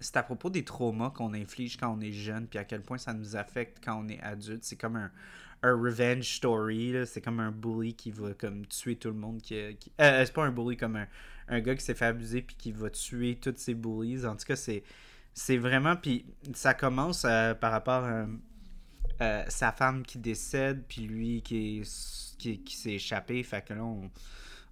C'est 0.00 0.16
à 0.16 0.22
propos 0.22 0.48
des 0.48 0.64
traumas 0.64 1.10
qu'on 1.10 1.34
inflige 1.34 1.76
quand 1.76 1.92
on 1.92 2.00
est 2.00 2.12
jeune, 2.12 2.46
puis 2.46 2.58
à 2.58 2.64
quel 2.64 2.82
point 2.82 2.98
ça 2.98 3.12
nous 3.12 3.34
affecte 3.34 3.84
quand 3.84 4.00
on 4.00 4.08
est 4.08 4.20
adulte. 4.20 4.62
C'est 4.62 4.76
comme 4.76 4.94
un, 4.94 5.10
un 5.64 5.72
revenge 5.72 6.36
story. 6.36 6.94
C'est 7.04 7.20
comme 7.20 7.40
un 7.40 7.50
bully 7.50 7.94
qui 7.94 8.12
va 8.12 8.32
comme 8.34 8.64
tuer 8.66 8.94
tout 8.94 9.08
le 9.08 9.14
monde. 9.14 9.42
Qui, 9.42 9.56
euh, 9.56 9.74
c'est 9.98 10.32
pas 10.32 10.44
un 10.44 10.52
bully 10.52 10.76
comme 10.76 10.94
un, 10.94 11.08
un 11.48 11.60
gars 11.60 11.74
qui 11.74 11.84
s'est 11.84 11.94
fait 11.94 12.06
abuser 12.06 12.42
puis 12.42 12.54
qui 12.56 12.70
va 12.70 12.90
tuer 12.90 13.38
tous 13.40 13.54
ses 13.56 13.74
bullies. 13.74 14.24
En 14.24 14.36
tout 14.36 14.46
cas, 14.46 14.54
c'est, 14.54 14.84
c'est 15.34 15.56
vraiment. 15.56 15.96
Puis 15.96 16.26
ça 16.54 16.74
commence 16.74 17.22
par 17.22 17.72
rapport 17.72 18.04
à 19.18 19.50
sa 19.50 19.72
femme 19.72 20.04
qui 20.04 20.18
décède, 20.18 20.84
puis 20.88 21.02
lui 21.02 21.42
qui, 21.42 21.82
qui, 22.38 22.60
qui 22.62 22.76
s'est 22.76 22.92
échappé. 22.92 23.42
Fait 23.42 23.64
que 23.64 23.74
là, 23.74 23.82
on 23.82 24.08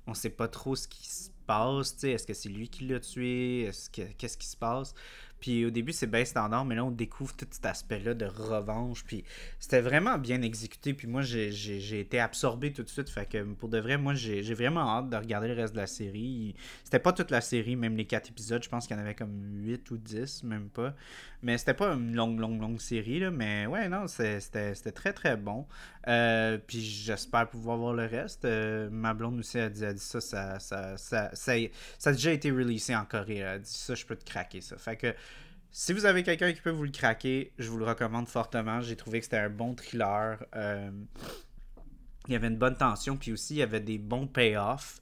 on 0.07 0.15
sait 0.15 0.31
pas 0.31 0.49
trop 0.49 0.77
ce 0.77 0.89
qui 0.89 1.07
se 1.09 1.31
passe. 1.47 2.03
Est-ce 2.05 2.27
que 2.27 2.35
c'est 2.35 2.49
lui 2.49 2.69
qui 2.69 2.87
l'a 2.87 3.01
tué? 3.01 3.63
Est-ce 3.63 3.91
que, 3.91 4.03
qu'est-ce 4.19 4.39
qui 4.39 4.47
se 4.47 4.57
passe? 4.57 4.95
Puis 5.41 5.65
au 5.65 5.71
début, 5.71 5.93
c'est 5.93 6.07
bien 6.07 6.25
standard, 6.25 6.65
mais 6.65 6.75
là, 6.75 6.85
on 6.85 6.91
découvre 6.91 7.35
tout 7.35 7.47
cet 7.51 7.67
aspect-là 7.67 8.15
de 8.15 8.27
revanche. 8.27 9.05
Puis 9.05 9.25
c'était 9.59 9.81
vraiment 9.81 10.19
bien 10.19 10.43
exécuté. 10.43 10.95
Puis 10.95 11.07
moi, 11.07 11.23
j'ai 11.23 12.01
été 12.01 12.21
absorbé 12.21 12.73
tout 12.73 12.83
de 12.83 12.89
suite. 12.89 13.09
Fait 13.11 13.27
que 13.27 13.43
pour 13.43 13.69
de 13.69 13.79
vrai, 13.79 13.99
moi, 13.99 14.15
j'ai 14.15 14.55
vraiment 14.55 14.89
hâte 14.99 15.11
de 15.11 15.17
regarder 15.17 15.49
le 15.49 15.55
reste 15.55 15.75
de 15.75 15.81
la 15.81 15.87
série. 15.87 16.55
C'était 16.85 16.99
pas 16.99 17.13
toute 17.13 17.31
la 17.31 17.41
série, 17.41 17.77
même 17.77 17.97
les 17.97 18.07
quatre 18.07 18.31
épisodes. 18.31 18.63
Je 18.63 18.69
pense 18.69 18.87
qu'il 18.87 18.97
y 18.97 18.99
en 18.99 19.03
avait 19.03 19.15
comme 19.15 19.65
8 19.65 19.91
ou 19.91 19.97
10, 19.97 20.45
même 20.45 20.69
pas. 20.69 20.95
Mais 21.43 21.59
c'était 21.59 21.75
pas 21.75 21.93
une 21.93 22.15
longue, 22.15 22.41
longue, 22.41 22.61
longue 22.61 22.81
série. 22.81 23.23
Mais 23.31 23.67
ouais, 23.67 23.89
non, 23.89 24.07
c'était 24.07 24.73
très, 24.93 25.13
très 25.13 25.37
bon. 25.37 25.67
Euh, 26.09 26.59
puis 26.65 26.81
j'espère 26.81 27.49
pouvoir 27.49 27.77
voir 27.77 27.93
le 27.93 28.07
reste. 28.07 28.45
Euh, 28.45 28.89
ma 28.91 29.13
blonde 29.13 29.39
aussi 29.41 29.59
a 29.59 29.69
dit, 29.69 29.85
a 29.85 29.93
dit 29.93 30.01
ça, 30.01 30.21
ça, 30.21 30.59
ça, 30.59 30.97
ça, 30.97 31.31
ça, 31.35 31.53
a 31.53 32.13
déjà 32.13 32.33
été 32.33 32.51
releasé 32.51 32.95
en 32.95 33.05
Corée. 33.05 33.39
Elle 33.39 33.47
a 33.47 33.59
dit 33.59 33.73
ça, 33.73 33.95
je 33.95 34.07
peux 34.07 34.17
te 34.17 34.25
craquer 34.25 34.61
ça. 34.61 34.77
Fait 34.79 34.97
si 35.71 35.93
vous 35.93 36.07
avez 36.07 36.23
quelqu'un 36.23 36.53
qui 36.53 36.61
peut 36.61 36.71
vous 36.71 36.85
le 36.85 36.91
craquer, 36.91 37.53
je 37.59 37.69
vous 37.69 37.79
le 37.79 37.85
recommande 37.85 38.29
fortement. 38.29 38.81
J'ai 38.81 38.97
trouvé 38.97 39.19
que 39.19 39.25
c'était 39.25 39.39
un 39.39 39.51
bon 39.51 39.75
thriller. 39.75 40.39
Euh, 40.55 40.91
il 42.29 42.33
y 42.33 42.37
avait 42.37 42.49
une 42.49 42.57
bonne 42.57 42.77
tension, 42.77 43.17
puis 43.17 43.33
aussi 43.33 43.55
il 43.55 43.59
y 43.59 43.63
avait 43.63 43.81
des 43.81 43.99
bons 43.99 44.27
payoffs. 44.27 45.01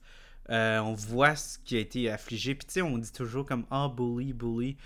Euh, 0.49 0.79
on 0.79 0.93
voit 0.93 1.35
ce 1.35 1.57
qui 1.59 1.77
a 1.77 1.79
été 1.79 2.09
affligé. 2.09 2.55
Puis 2.55 2.67
tu 2.67 2.73
sais, 2.73 2.81
on 2.81 2.97
dit 2.97 3.11
toujours 3.11 3.45
comme 3.45 3.65
Ah, 3.71 3.89
bully, 3.95 4.33
bully. 4.33 4.77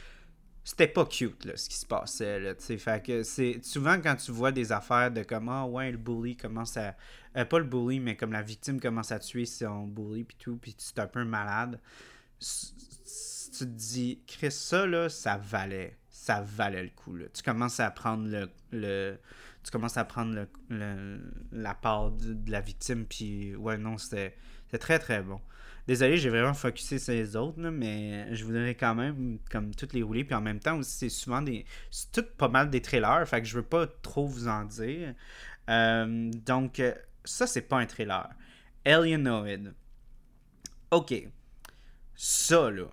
C'était 0.63 0.87
pas 0.87 1.05
cute 1.05 1.45
là, 1.45 1.57
ce 1.57 1.67
qui 1.67 1.77
se 1.77 1.85
passait. 1.85 2.39
Là, 2.39 2.53
fait 2.59 3.03
que 3.03 3.23
c'est 3.23 3.59
souvent 3.63 3.99
quand 3.99 4.15
tu 4.15 4.31
vois 4.31 4.51
des 4.51 4.71
affaires 4.71 5.09
de 5.09 5.23
comme 5.23 5.49
Ah 5.49 5.65
ouais, 5.65 5.91
le 5.91 5.97
bully 5.97 6.37
commence 6.37 6.77
à. 6.77 6.95
Euh, 7.35 7.45
pas 7.45 7.59
le 7.59 7.65
bully, 7.65 7.99
mais 7.99 8.15
comme 8.15 8.31
la 8.31 8.41
victime 8.41 8.79
commence 8.79 9.11
à 9.11 9.19
tuer 9.19 9.45
son 9.45 9.87
bully, 9.87 10.23
puis 10.23 10.37
tout, 10.39 10.57
puis 10.57 10.75
tu 10.75 10.85
es 10.95 10.99
un 10.99 11.07
peu 11.07 11.25
malade 11.25 11.79
tu 13.51 13.59
te 13.59 13.63
dis, 13.63 14.21
Chris, 14.27 14.51
ça, 14.51 14.85
là, 14.85 15.09
ça 15.09 15.37
valait. 15.37 15.97
Ça 16.09 16.41
valait 16.41 16.83
le 16.83 16.89
coup. 16.89 17.15
Là. 17.15 17.25
Tu 17.33 17.43
commences 17.43 17.79
à 17.79 17.91
prendre 17.91 18.27
le, 18.27 18.49
le 18.71 19.17
tu 19.63 19.71
commences 19.71 19.97
à 19.97 20.05
prendre 20.05 20.47
le, 20.69 21.19
la 21.51 21.73
part 21.73 22.11
de, 22.11 22.37
la 22.51 22.61
victime. 22.61 23.05
Puis, 23.05 23.55
ouais, 23.55 23.77
non, 23.77 23.97
c'était 23.97 24.35
très, 24.79 24.99
très 24.99 25.21
bon. 25.21 25.39
Désolé, 25.87 26.17
j'ai 26.17 26.29
vraiment 26.29 26.53
focusé 26.53 26.99
sur 26.99 27.13
les 27.13 27.35
autres, 27.35 27.59
mais 27.59 28.33
je 28.35 28.45
voudrais 28.45 28.75
quand 28.75 28.95
même, 28.95 29.39
comme 29.49 29.73
toutes 29.73 29.93
les 29.93 30.03
rouler. 30.03 30.23
Puis 30.23 30.35
en 30.35 30.41
même 30.41 30.59
temps, 30.59 30.77
aussi, 30.77 30.91
c'est 30.91 31.09
souvent 31.09 31.41
des. 31.41 31.65
C'est 31.89 32.11
tout 32.11 32.25
pas 32.37 32.47
mal 32.47 32.69
des 32.69 32.81
trailers. 32.81 33.27
Fait 33.27 33.41
que 33.41 33.47
je 33.47 33.55
veux 33.55 33.63
pas 33.63 33.87
trop 33.87 34.27
vous 34.27 34.47
en 34.47 34.65
dire. 34.65 35.15
Euh, 35.69 36.31
donc, 36.45 36.81
ça, 37.25 37.47
c'est 37.47 37.61
pas 37.61 37.77
un 37.79 37.85
trailer. 37.85 38.29
Alienoid. 38.85 39.73
Ok. 40.91 41.27
Ça, 42.15 42.69
là 42.69 42.85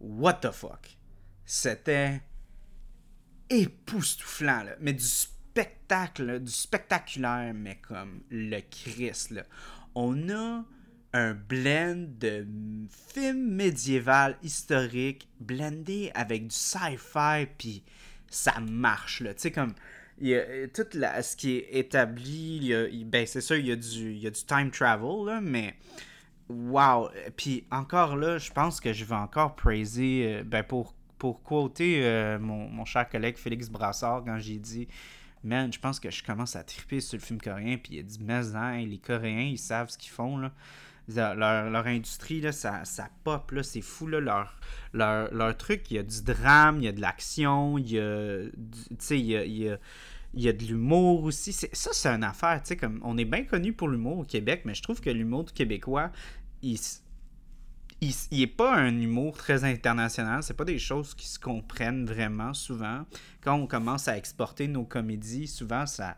what 0.00 0.34
the 0.42 0.50
fuck? 0.50 0.96
C'était 1.44 2.22
époustouflant, 3.48 4.62
là. 4.62 4.76
mais 4.80 4.92
du 4.92 5.04
spectacle, 5.04 6.40
du 6.40 6.52
spectaculaire, 6.52 7.52
mais 7.54 7.76
comme 7.76 8.22
le 8.30 8.60
Christ. 8.60 9.30
Là. 9.32 9.42
On 9.94 10.28
a 10.30 10.64
un 11.12 11.34
blend 11.34 12.06
de 12.20 12.46
film 13.12 13.54
médiéval 13.54 14.36
historique 14.42 15.28
blendé 15.40 16.12
avec 16.14 16.46
du 16.46 16.54
sci-fi, 16.54 17.46
puis 17.58 17.82
ça 18.30 18.60
marche. 18.60 19.18
Tu 19.18 19.32
sais, 19.36 19.50
comme 19.50 19.74
il 20.20 20.28
y 20.28 20.36
a 20.36 20.68
tout 20.68 20.86
ce 20.92 21.36
qui 21.36 21.56
est 21.56 21.78
établi, 21.78 22.72
ben 23.06 23.26
c'est 23.26 23.40
sûr, 23.40 23.56
il 23.56 23.66
y, 23.66 23.72
a 23.72 23.76
du, 23.76 24.12
il 24.12 24.18
y 24.18 24.26
a 24.26 24.30
du 24.30 24.44
time 24.44 24.70
travel, 24.70 25.26
là, 25.26 25.40
mais 25.40 25.74
Wow! 26.50 27.10
Puis 27.36 27.64
encore 27.70 28.16
là, 28.16 28.38
je 28.38 28.50
pense 28.50 28.80
que 28.80 28.92
je 28.92 29.04
vais 29.04 29.14
encore 29.14 29.54
praiser, 29.54 30.24
euh, 30.26 30.42
ben 30.44 30.64
pour, 30.64 30.94
pour 31.16 31.44
quoter 31.44 32.04
euh, 32.04 32.40
mon, 32.40 32.84
cher 32.84 33.08
collègue 33.08 33.36
Félix 33.36 33.68
Brassard 33.68 34.24
quand 34.24 34.38
j'ai 34.40 34.58
dit 34.58 34.88
Man, 35.44 35.72
je 35.72 35.78
pense 35.78 36.00
que 36.00 36.10
je 36.10 36.24
commence 36.24 36.56
à 36.56 36.64
triper 36.64 37.00
sur 37.00 37.18
le 37.18 37.22
film 37.22 37.40
coréen, 37.40 37.76
puis 37.76 37.94
il 37.94 38.00
a 38.00 38.02
dit 38.02 38.18
Mais 38.20 38.56
hein, 38.56 38.84
les 38.84 38.98
Coréens, 38.98 39.48
ils 39.52 39.58
savent 39.58 39.90
ce 39.90 39.96
qu'ils 39.96 40.10
font, 40.10 40.38
là. 40.38 40.52
Leur, 41.08 41.86
industrie, 41.86 42.40
là, 42.40 42.52
ça, 42.52 42.84
ça 42.84 43.08
pop, 43.24 43.50
là, 43.52 43.62
c'est 43.62 43.80
fou, 43.80 44.06
là, 44.06 44.20
leur, 44.20 44.60
leur, 44.92 45.32
leur, 45.32 45.56
truc, 45.56 45.90
il 45.90 45.96
y 45.96 45.98
a 45.98 46.02
du 46.02 46.22
drame, 46.22 46.78
il 46.78 46.84
y 46.84 46.88
a 46.88 46.92
de 46.92 47.00
l'action, 47.00 47.78
il 47.78 47.90
y 47.92 47.98
a, 47.98 48.44
il 49.10 49.20
y 49.20 49.68
a, 49.68 49.78
y 50.34 50.48
a 50.48 50.52
de 50.52 50.64
l'humour 50.64 51.24
aussi. 51.24 51.52
Ça, 51.52 51.90
c'est 51.92 52.08
une 52.08 52.22
affaire, 52.22 52.62
comme 52.78 53.00
on 53.02 53.18
est 53.18 53.24
bien 53.24 53.44
connu 53.44 53.72
pour 53.72 53.88
l'humour 53.88 54.18
au 54.18 54.24
Québec, 54.24 54.62
mais 54.64 54.74
je 54.74 54.82
trouve 54.82 55.00
que 55.00 55.10
l'humour 55.10 55.46
québécois, 55.52 56.10
il, 56.62 56.78
il, 58.00 58.14
il 58.30 58.42
est 58.42 58.46
pas 58.46 58.74
un 58.76 58.98
humour 58.98 59.36
très 59.36 59.64
international. 59.64 60.42
C'est 60.42 60.54
pas 60.54 60.64
des 60.64 60.78
choses 60.78 61.14
qui 61.14 61.26
se 61.26 61.38
comprennent 61.38 62.06
vraiment 62.06 62.54
souvent. 62.54 63.04
Quand 63.40 63.54
on 63.54 63.66
commence 63.66 64.08
à 64.08 64.16
exporter 64.16 64.68
nos 64.68 64.84
comédies, 64.84 65.46
souvent 65.46 65.86
ça. 65.86 66.16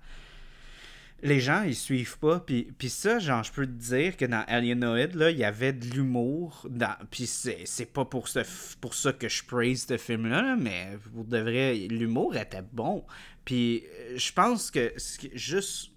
Les 1.24 1.38
gens, 1.38 1.62
ils 1.62 1.76
suivent 1.76 2.18
pas. 2.18 2.40
Puis, 2.40 2.72
puis 2.76 2.90
ça, 2.90 3.20
genre, 3.20 3.44
je 3.44 3.52
peux 3.52 3.66
te 3.66 3.70
dire 3.70 4.16
que 4.16 4.24
dans 4.24 4.44
Alienoid, 4.48 5.14
là, 5.14 5.30
il 5.30 5.38
y 5.38 5.44
avait 5.44 5.72
de 5.72 5.86
l'humour. 5.86 6.66
Dans... 6.68 6.96
Puis 7.10 7.26
c'est 7.26 7.92
pas 7.92 8.04
pour, 8.04 8.26
ce, 8.26 8.40
pour 8.80 8.94
ça 8.94 9.12
que 9.12 9.28
je 9.28 9.44
praise 9.44 9.86
ce 9.86 9.98
film-là, 9.98 10.56
mais 10.56 10.98
pour 11.14 11.24
de 11.24 11.86
l'humour 11.88 12.36
était 12.36 12.64
bon. 12.72 13.04
Puis 13.44 13.84
euh, 13.84 14.18
je 14.18 14.32
pense 14.32 14.70
que 14.72 14.92
juste 15.34 15.92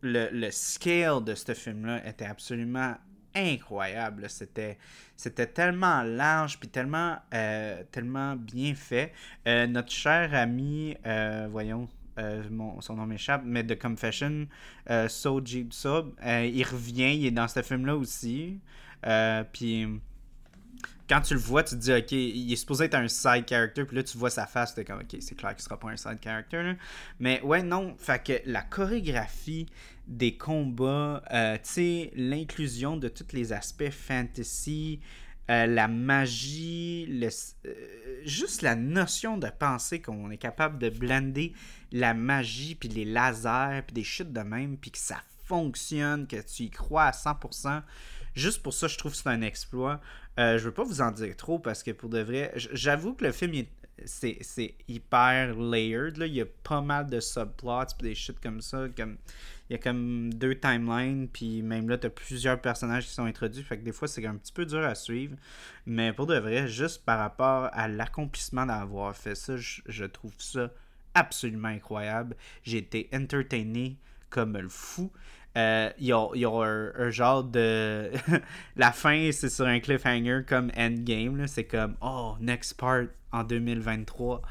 le, 0.00 0.28
le 0.30 0.50
scale 0.52 1.24
de 1.24 1.34
ce 1.34 1.54
film-là 1.54 2.06
était 2.08 2.26
absolument 2.26 2.94
incroyable. 3.38 4.26
C'était, 4.28 4.76
tellement 5.46 6.02
large 6.02 6.58
puis 6.58 6.68
tellement, 6.68 7.16
euh, 7.34 7.82
tellement 7.90 8.36
bien 8.36 8.74
fait. 8.74 9.12
Euh, 9.46 9.66
notre 9.66 9.92
cher 9.92 10.34
ami, 10.34 10.96
euh, 11.06 11.48
voyons, 11.50 11.88
son 12.80 12.96
nom 12.96 13.06
m'échappe, 13.06 13.42
mais 13.44 13.62
de 13.62 13.74
Confession, 13.74 14.48
Soji 15.06 15.68
Sub, 15.70 16.14
il 16.20 16.64
revient, 16.64 17.16
il 17.16 17.26
est 17.26 17.30
dans 17.30 17.46
ce 17.46 17.62
film-là 17.62 17.94
aussi. 17.94 18.58
puis 19.52 19.86
quand 21.08 21.22
tu 21.22 21.34
le 21.34 21.40
vois, 21.40 21.62
tu 21.62 21.74
te 21.74 21.80
dis, 21.80 21.92
ok, 21.92 22.12
il 22.12 22.52
est 22.52 22.56
supposé 22.56 22.84
être 22.84 22.94
un 22.94 23.08
side 23.08 23.48
character, 23.48 23.84
puis 23.84 23.96
là, 23.96 24.02
tu 24.02 24.18
vois 24.18 24.30
sa 24.30 24.46
face, 24.46 24.76
es 24.76 24.84
comme, 24.84 25.00
ok, 25.00 25.16
c'est 25.20 25.34
clair 25.34 25.54
qu'il 25.54 25.64
sera 25.64 25.78
pas 25.78 25.88
un 25.88 25.96
side 25.96 26.18
character. 26.22 26.74
Mais 27.18 27.40
ouais, 27.42 27.62
non, 27.62 27.96
fait 27.98 28.22
que 28.22 28.32
la 28.44 28.62
chorégraphie 28.62 29.66
des 30.06 30.36
combats, 30.36 31.22
euh, 31.32 31.56
tu 31.56 31.60
sais, 31.64 32.12
l'inclusion 32.14 32.96
de 32.96 33.08
tous 33.08 33.32
les 33.32 33.52
aspects 33.52 33.90
fantasy, 33.90 35.00
euh, 35.50 35.66
la 35.66 35.88
magie, 35.88 37.06
le, 37.08 37.28
euh, 37.66 38.20
juste 38.24 38.60
la 38.60 38.74
notion 38.74 39.38
de 39.38 39.48
penser 39.48 40.02
qu'on 40.02 40.30
est 40.30 40.36
capable 40.36 40.78
de 40.78 40.90
blender 40.90 41.54
la 41.90 42.12
magie, 42.12 42.74
puis 42.74 42.90
les 42.90 43.06
lasers, 43.06 43.82
puis 43.86 43.94
des 43.94 44.04
shit 44.04 44.30
de 44.30 44.40
même, 44.40 44.76
puis 44.76 44.90
que 44.90 44.98
ça 44.98 45.22
fonctionne, 45.46 46.26
que 46.26 46.36
tu 46.36 46.64
y 46.64 46.70
crois 46.70 47.04
à 47.04 47.12
100%. 47.12 47.82
Juste 48.34 48.62
pour 48.62 48.74
ça, 48.74 48.88
je 48.88 48.98
trouve 48.98 49.12
que 49.12 49.18
c'est 49.18 49.28
un 49.28 49.40
exploit. 49.40 50.00
Euh, 50.38 50.58
je 50.58 50.64
veux 50.64 50.72
pas 50.72 50.84
vous 50.84 51.00
en 51.00 51.10
dire 51.10 51.36
trop 51.36 51.58
parce 51.58 51.82
que 51.82 51.90
pour 51.90 52.08
de 52.08 52.20
vrai, 52.20 52.52
j'avoue 52.54 53.14
que 53.14 53.24
le 53.24 53.32
film 53.32 53.52
c'est 54.04 54.74
hyper 54.86 55.56
layered. 55.58 56.16
Là. 56.16 56.26
Il 56.26 56.34
y 56.34 56.40
a 56.40 56.46
pas 56.62 56.80
mal 56.80 57.08
de 57.08 57.20
subplots 57.20 57.82
et 58.00 58.02
des 58.02 58.14
shit 58.14 58.38
comme 58.40 58.60
ça. 58.60 58.86
Comme, 58.96 59.16
il 59.68 59.74
y 59.74 59.76
a 59.76 59.78
comme 59.78 60.32
deux 60.32 60.54
timelines, 60.58 61.28
puis 61.28 61.62
même 61.62 61.88
là, 61.88 61.98
tu 61.98 62.06
as 62.06 62.10
plusieurs 62.10 62.60
personnages 62.60 63.06
qui 63.06 63.12
sont 63.12 63.24
introduits. 63.24 63.62
Fait 63.62 63.78
que 63.78 63.82
des 63.82 63.92
fois, 63.92 64.08
c'est 64.08 64.24
un 64.24 64.36
petit 64.36 64.52
peu 64.52 64.64
dur 64.64 64.84
à 64.84 64.94
suivre. 64.94 65.36
Mais 65.86 66.12
pour 66.12 66.26
de 66.26 66.38
vrai, 66.38 66.68
juste 66.68 67.04
par 67.04 67.18
rapport 67.18 67.68
à 67.72 67.88
l'accomplissement 67.88 68.66
d'avoir 68.66 69.14
fait 69.16 69.34
ça, 69.34 69.56
je, 69.56 69.82
je 69.86 70.04
trouve 70.04 70.34
ça 70.38 70.70
absolument 71.14 71.68
incroyable. 71.68 72.36
J'ai 72.62 72.78
été 72.78 73.08
entertainé 73.12 73.96
comme 74.30 74.56
le 74.56 74.68
fou. 74.68 75.10
Euh, 75.56 75.90
il 75.98 76.06
y 76.06 76.12
a, 76.12 76.50
un, 76.50 77.10
genre 77.10 77.42
de. 77.42 78.10
la 78.76 78.92
fin, 78.92 79.30
c'est 79.32 79.48
sur 79.48 79.66
un 79.66 79.80
cliffhanger 79.80 80.42
comme 80.46 80.70
Endgame. 80.76 81.46
C'est 81.46 81.64
comme, 81.64 81.96
oh, 82.00 82.36
next 82.40 82.78
part 82.78 83.06
en 83.32 83.44
2023. 83.44 84.42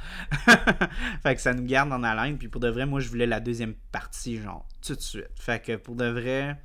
fait 1.23 1.35
que 1.35 1.41
ça 1.41 1.53
nous 1.53 1.63
garde 1.63 1.93
en 1.93 2.03
haleine. 2.03 2.37
Puis 2.37 2.47
pour 2.47 2.59
de 2.59 2.69
vrai, 2.69 2.85
moi, 2.85 2.99
je 2.99 3.09
voulais 3.09 3.27
la 3.27 3.39
deuxième 3.39 3.75
partie, 3.91 4.37
genre, 4.37 4.67
tout 4.85 4.95
de 4.95 5.01
suite. 5.01 5.29
Fait 5.39 5.63
que 5.63 5.75
pour 5.75 5.95
de 5.95 6.07
vrai, 6.07 6.57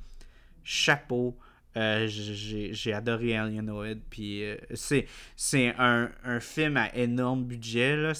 chapeau. 0.63 1.37
Euh, 1.75 2.05
j'ai 2.07 2.93
adoré 2.93 3.35
Alienoid. 3.35 3.97
Puis 4.09 4.43
euh, 4.43 4.57
c'est 4.75 5.73
un, 5.79 6.11
un, 6.23 6.39
film 6.39 6.77
à 6.77 6.93
énorme 6.95 7.45
budget. 7.45 8.11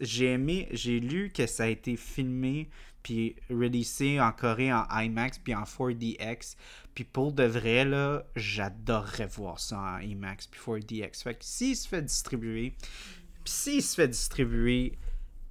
J'ai 0.00 0.32
aimé, 0.32 0.68
j'ai 0.70 1.00
lu 1.00 1.30
que 1.34 1.46
ça 1.46 1.64
a 1.64 1.66
été 1.66 1.96
filmé 1.96 2.68
puis 3.02 3.36
releasé 3.50 4.20
en 4.20 4.32
Corée 4.32 4.72
en 4.72 4.86
IMAX 4.90 5.38
puis 5.38 5.54
en 5.54 5.64
4DX. 5.64 6.56
Puis 6.94 7.04
pour 7.04 7.32
de 7.32 7.44
vrai, 7.44 7.84
là, 7.84 8.24
j'adorerais 8.36 9.26
voir 9.26 9.58
ça 9.58 9.78
en 9.78 9.98
IMAX 9.98 10.46
puis 10.46 10.60
4DX. 10.60 11.22
Fait 11.22 11.34
que 11.34 11.44
s'il 11.44 11.76
se 11.76 11.88
fait 11.88 12.02
distribuer, 12.02 12.74
puis 13.44 13.52
s'il 13.52 13.82
se 13.82 13.94
fait 13.94 14.08
distribuer, 14.08 14.98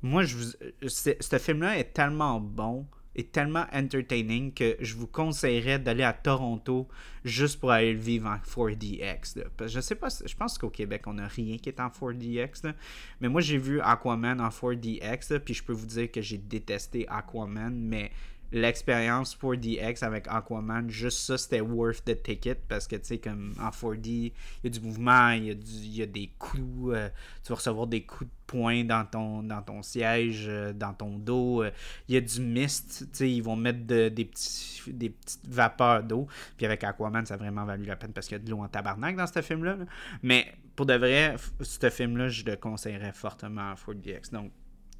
moi, 0.01 0.23
je 0.23 0.35
vous, 0.35 0.51
ce 0.87 1.37
film-là 1.37 1.77
est 1.77 1.93
tellement 1.93 2.39
bon 2.39 2.87
est 3.15 3.31
tellement 3.31 3.65
entertaining 3.73 4.53
que 4.53 4.77
je 4.79 4.95
vous 4.95 5.07
conseillerais 5.07 5.79
d'aller 5.79 6.03
à 6.03 6.13
Toronto 6.13 6.87
juste 7.25 7.59
pour 7.59 7.71
aller 7.71 7.93
le 7.93 7.99
vivre 7.99 8.27
en 8.29 8.37
4DX. 8.37 9.43
Parce 9.57 9.71
que 9.71 9.75
je 9.75 9.81
sais 9.81 9.95
pas, 9.95 10.07
je 10.25 10.35
pense 10.35 10.57
qu'au 10.57 10.69
Québec, 10.69 11.03
on 11.07 11.13
n'a 11.13 11.27
rien 11.27 11.57
qui 11.57 11.69
est 11.69 11.79
en 11.79 11.89
4DX. 11.89 12.73
Mais 13.19 13.29
moi, 13.29 13.41
j'ai 13.41 13.57
vu 13.57 13.81
Aquaman 13.81 14.39
en 14.39 14.49
4DX, 14.49 15.39
puis 15.39 15.53
je 15.53 15.63
peux 15.63 15.73
vous 15.73 15.85
dire 15.85 16.11
que 16.11 16.21
j'ai 16.21 16.37
détesté 16.37 17.07
Aquaman, 17.07 17.73
mais 17.73 18.11
l'expérience 18.51 19.37
4DX 19.37 20.03
avec 20.03 20.27
Aquaman, 20.27 20.89
juste 20.89 21.19
ça, 21.19 21.37
c'était 21.37 21.61
worth 21.61 22.03
the 22.03 22.21
ticket 22.21 22.55
parce 22.67 22.87
que, 22.87 22.97
tu 22.97 23.05
sais, 23.05 23.17
comme 23.17 23.53
en 23.59 23.69
4D, 23.69 24.07
il 24.07 24.33
y 24.63 24.67
a 24.67 24.69
du 24.69 24.79
mouvement, 24.81 25.29
il 25.29 25.45
y 25.45 25.51
a, 25.51 25.55
y 25.83 26.01
a 26.01 26.05
des 26.05 26.31
coups, 26.37 26.93
euh, 26.93 27.09
tu 27.43 27.49
vas 27.49 27.55
recevoir 27.55 27.87
des 27.87 28.03
coups 28.03 28.29
de 28.29 28.35
poing 28.47 28.83
dans 28.83 29.05
ton, 29.05 29.43
dans 29.43 29.61
ton 29.61 29.81
siège, 29.81 30.45
euh, 30.47 30.73
dans 30.73 30.93
ton 30.93 31.17
dos, 31.17 31.63
euh, 31.63 31.71
il 32.09 32.15
y 32.15 32.17
a 32.17 32.21
du 32.21 32.41
mist, 32.41 33.07
tu 33.11 33.17
sais, 33.17 33.31
ils 33.31 33.41
vont 33.41 33.55
mettre 33.55 33.79
des, 33.85 34.25
petits, 34.25 34.81
des 34.87 35.09
petites 35.09 35.47
vapeurs 35.47 36.03
d'eau, 36.03 36.27
puis 36.57 36.65
avec 36.65 36.83
Aquaman, 36.83 37.25
ça 37.25 37.35
a 37.35 37.37
vraiment 37.37 37.63
valu 37.63 37.85
la 37.85 37.95
peine 37.95 38.11
parce 38.11 38.27
qu'il 38.27 38.37
y 38.37 38.41
a 38.41 38.43
de 38.43 38.49
l'eau 38.49 38.59
en 38.59 38.67
tabarnak 38.67 39.15
dans 39.15 39.27
ce 39.27 39.41
film-là, 39.41 39.77
mais 40.23 40.53
pour 40.75 40.85
de 40.85 40.93
vrai, 40.95 41.35
ce 41.61 41.89
film-là, 41.89 42.27
je 42.27 42.43
le 42.43 42.57
conseillerais 42.57 43.13
fortement 43.13 43.71
à 43.71 43.75
4DX, 43.75 44.31
donc, 44.31 44.51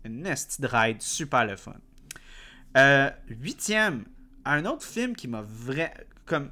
une 0.03 0.21
nest 0.21 0.59
ride, 0.63 1.01
super 1.01 1.45
le 1.45 1.55
fun. 1.55 1.75
Euh, 2.77 3.09
huitième, 3.29 4.05
un 4.45 4.65
autre 4.65 4.85
film 4.85 5.15
qui 5.15 5.27
m'a 5.27 5.41
vraiment. 5.41 5.89
Comme. 6.25 6.49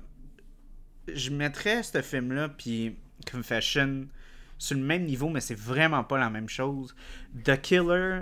Je 1.12 1.32
mettrais 1.32 1.82
ce 1.82 2.02
film-là, 2.02 2.50
puis 2.50 2.98
Confession, 3.32 4.08
sur 4.58 4.78
le 4.78 4.84
même 4.84 5.06
niveau, 5.06 5.30
mais 5.30 5.42
c'est 5.42 5.58
vraiment 5.58 6.04
pas 6.04 6.20
la 6.20 6.30
même 6.30 6.50
chose. 6.50 6.96
The 7.44 7.60
Killer, 7.60 8.22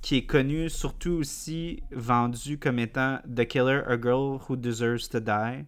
qui 0.00 0.16
est 0.16 0.26
connu 0.26 0.70
surtout 0.70 1.12
aussi 1.12 1.82
vendu 1.90 2.58
comme 2.58 2.78
étant 2.78 3.18
The 3.24 3.46
Killer, 3.46 3.82
A 3.86 4.00
Girl 4.00 4.38
Who 4.48 4.56
Deserves 4.56 5.08
to 5.10 5.20
Die, 5.20 5.64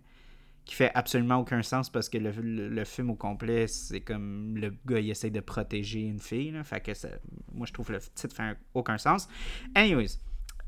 qui 0.64 0.74
fait 0.74 0.90
absolument 0.94 1.36
aucun 1.36 1.62
sens 1.62 1.90
parce 1.90 2.08
que 2.08 2.18
le, 2.18 2.84
film 2.84 3.10
au 3.10 3.14
complet, 3.14 3.66
c'est 3.66 4.00
comme 4.00 4.56
le 4.56 4.74
gars 4.84 5.00
il 5.00 5.10
essaie 5.10 5.30
de 5.30 5.40
protéger 5.40 6.00
une 6.00 6.20
fille. 6.20 6.50
Là, 6.50 6.64
fait 6.64 6.80
que 6.80 6.94
ça, 6.94 7.08
moi 7.52 7.66
je 7.66 7.72
trouve 7.72 7.92
le 7.92 8.00
titre 8.00 8.34
fait 8.34 8.56
aucun 8.74 8.98
sens. 8.98 9.28
Anyways, 9.74 10.18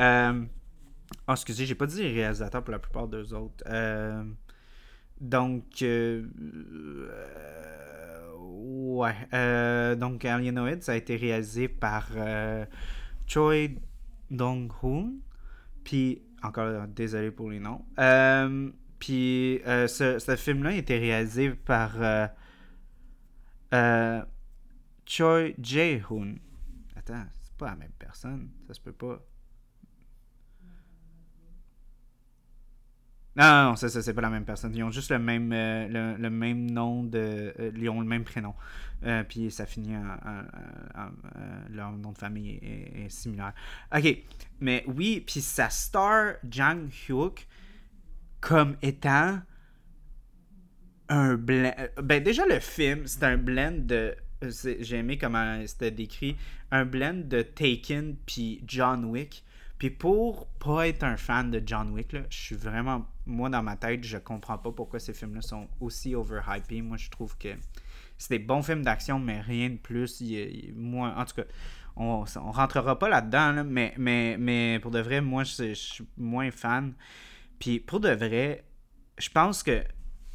euh, 0.01 0.45
ah, 1.27 1.33
excusez, 1.33 1.67
j'ai 1.67 1.75
pas 1.75 1.87
dit 1.87 2.03
les 2.03 2.13
réalisateurs 2.13 2.63
pour 2.63 2.73
la 2.73 2.79
plupart 2.79 3.09
d'eux 3.09 3.35
autres. 3.35 3.63
Euh, 3.67 4.25
donc, 5.21 5.83
euh, 5.83 6.27
euh, 7.11 8.33
ouais. 8.37 9.97
donc, 9.97 10.25
Alienoid, 10.25 10.83
ça 10.83 10.93
a 10.93 10.95
été 10.97 11.17
réalisé 11.17 11.69
par 11.69 12.09
Choi 13.27 13.69
Dong-hoon. 14.31 15.15
Puis, 15.85 16.23
encore 16.43 16.87
désolé 16.89 17.31
pour 17.31 17.51
les 17.51 17.61
noms. 17.61 17.85
puis, 18.99 19.61
ce, 19.65 20.19
ce 20.19 20.37
film-là 20.37 20.71
a 20.71 20.75
été 20.75 20.99
réalisé 20.99 21.51
par 21.51 21.93
Choi 25.05 25.55
Jae-hoon. 25.61 26.37
Attends, 26.97 27.27
c'est 27.43 27.57
pas 27.57 27.67
la 27.67 27.77
même 27.77 27.93
personne. 27.99 28.49
Ça 28.67 28.75
se 28.75 28.81
peut 28.81 28.93
pas. 28.93 29.23
Non, 33.39 33.71
non, 33.71 33.77
ça, 33.77 33.89
ça 33.89 34.03
c'est 34.03 34.15
pas 34.15 34.23
la 34.23 34.31
même 34.31 34.45
personne. 34.45 34.75
Ils 34.75 34.83
ont 34.83 34.91
juste 34.91 35.13
le 35.13 35.21
même, 35.21 35.53
euh, 35.53 36.55
nom 36.55 37.05
de. 37.05 37.55
Euh, 37.61 37.71
ils 37.77 37.89
ont 37.89 38.01
le 38.01 38.07
même 38.07 38.25
prénom. 38.25 38.53
Euh, 39.05 39.23
puis 39.23 39.53
ça 39.53 39.65
finit 39.65 39.97
en. 39.97 41.11
leur 41.71 41.93
nom 41.93 42.11
de 42.11 42.19
famille 42.19 42.59
est, 42.61 43.09
similaire. 43.09 43.53
Ok, 43.95 44.19
mais 44.61 44.83
oui, 44.89 45.23
puis 45.25 45.41
sa 45.41 45.71
star 45.71 46.35
Jang 46.51 46.89
Hyuk 47.09 47.47
comme 48.41 48.77
étant 48.83 49.39
un 51.09 51.37
blend. 51.37 51.75
Ben, 52.03 52.21
déjà, 52.21 52.45
le 52.45 52.59
film, 52.59 53.07
c'est 53.07 53.23
un 53.23 53.37
blend 53.37 53.87
de. 53.87 54.17
J'ai 54.43 54.97
aimé 54.97 55.17
comment 55.17 55.65
c'était 55.65 55.93
décrit. 55.93 56.37
Un 56.73 56.85
blend 56.85 57.29
de 57.29 57.43
Taken 57.43 58.17
puis 58.27 58.65
John 58.67 59.05
Wick. 59.05 59.45
Puis 59.79 59.91
pour 59.91 60.49
pas 60.59 60.89
être 60.89 61.05
un 61.05 61.17
fan 61.17 61.53
de 61.53 61.63
John 61.65 61.91
Wick, 61.91 62.13
là, 62.13 62.23
je 62.31 62.37
suis 62.37 62.57
vraiment. 62.57 63.07
Moi, 63.29 63.51
dans 63.51 63.63
ma 63.63 63.77
tête, 63.77 64.03
je 64.03 64.19
comprends 64.19 64.59
pas 64.59 64.73
pourquoi 64.73 64.99
ces 64.99 65.13
films-là 65.13 65.43
sont 65.43 65.69
aussi 65.81 66.15
overhypés. 66.15 66.83
Moi, 66.83 66.97
je 66.97 67.11
trouve 67.11 67.37
que 67.37 67.51
c'est 68.17 68.39
des 68.39 68.45
bons 68.45 68.63
films 68.63 68.83
d'action, 68.83 69.21
mais 69.21 69.41
rien 69.41 69.71
de 69.71 69.77
plus. 69.77 70.23
en 70.23 71.25
tout 71.25 71.35
cas, 71.37 71.45
on, 71.97 72.25
on 72.37 72.51
rentrera 72.51 72.99
pas 72.99 73.09
là-dedans, 73.09 73.65
mais, 73.65 73.95
mais, 73.97 74.37
mais 74.39 74.79
pour 74.81 74.91
de 74.91 75.01
vrai, 75.01 75.21
moi, 75.21 75.45
je, 75.45 75.75
suis 75.75 76.07
moins 76.17 76.51
fan. 76.51 76.95
Puis 77.59 77.81
pour 77.81 78.01
de 78.01 78.11
vrai, 78.11 78.65
je 79.19 79.29
pense 79.29 79.63
que 79.63 79.85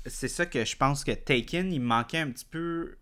c'est 0.05 0.27
ça 0.27 0.45
que 0.45 0.63
je 0.63 0.75
pense 0.75 1.03
que 1.03 1.11
Taken, 1.11 1.71
il 1.71 1.81
manquait 1.81 2.19
un 2.19 2.31
petit 2.31 2.45
peu. 2.45 2.97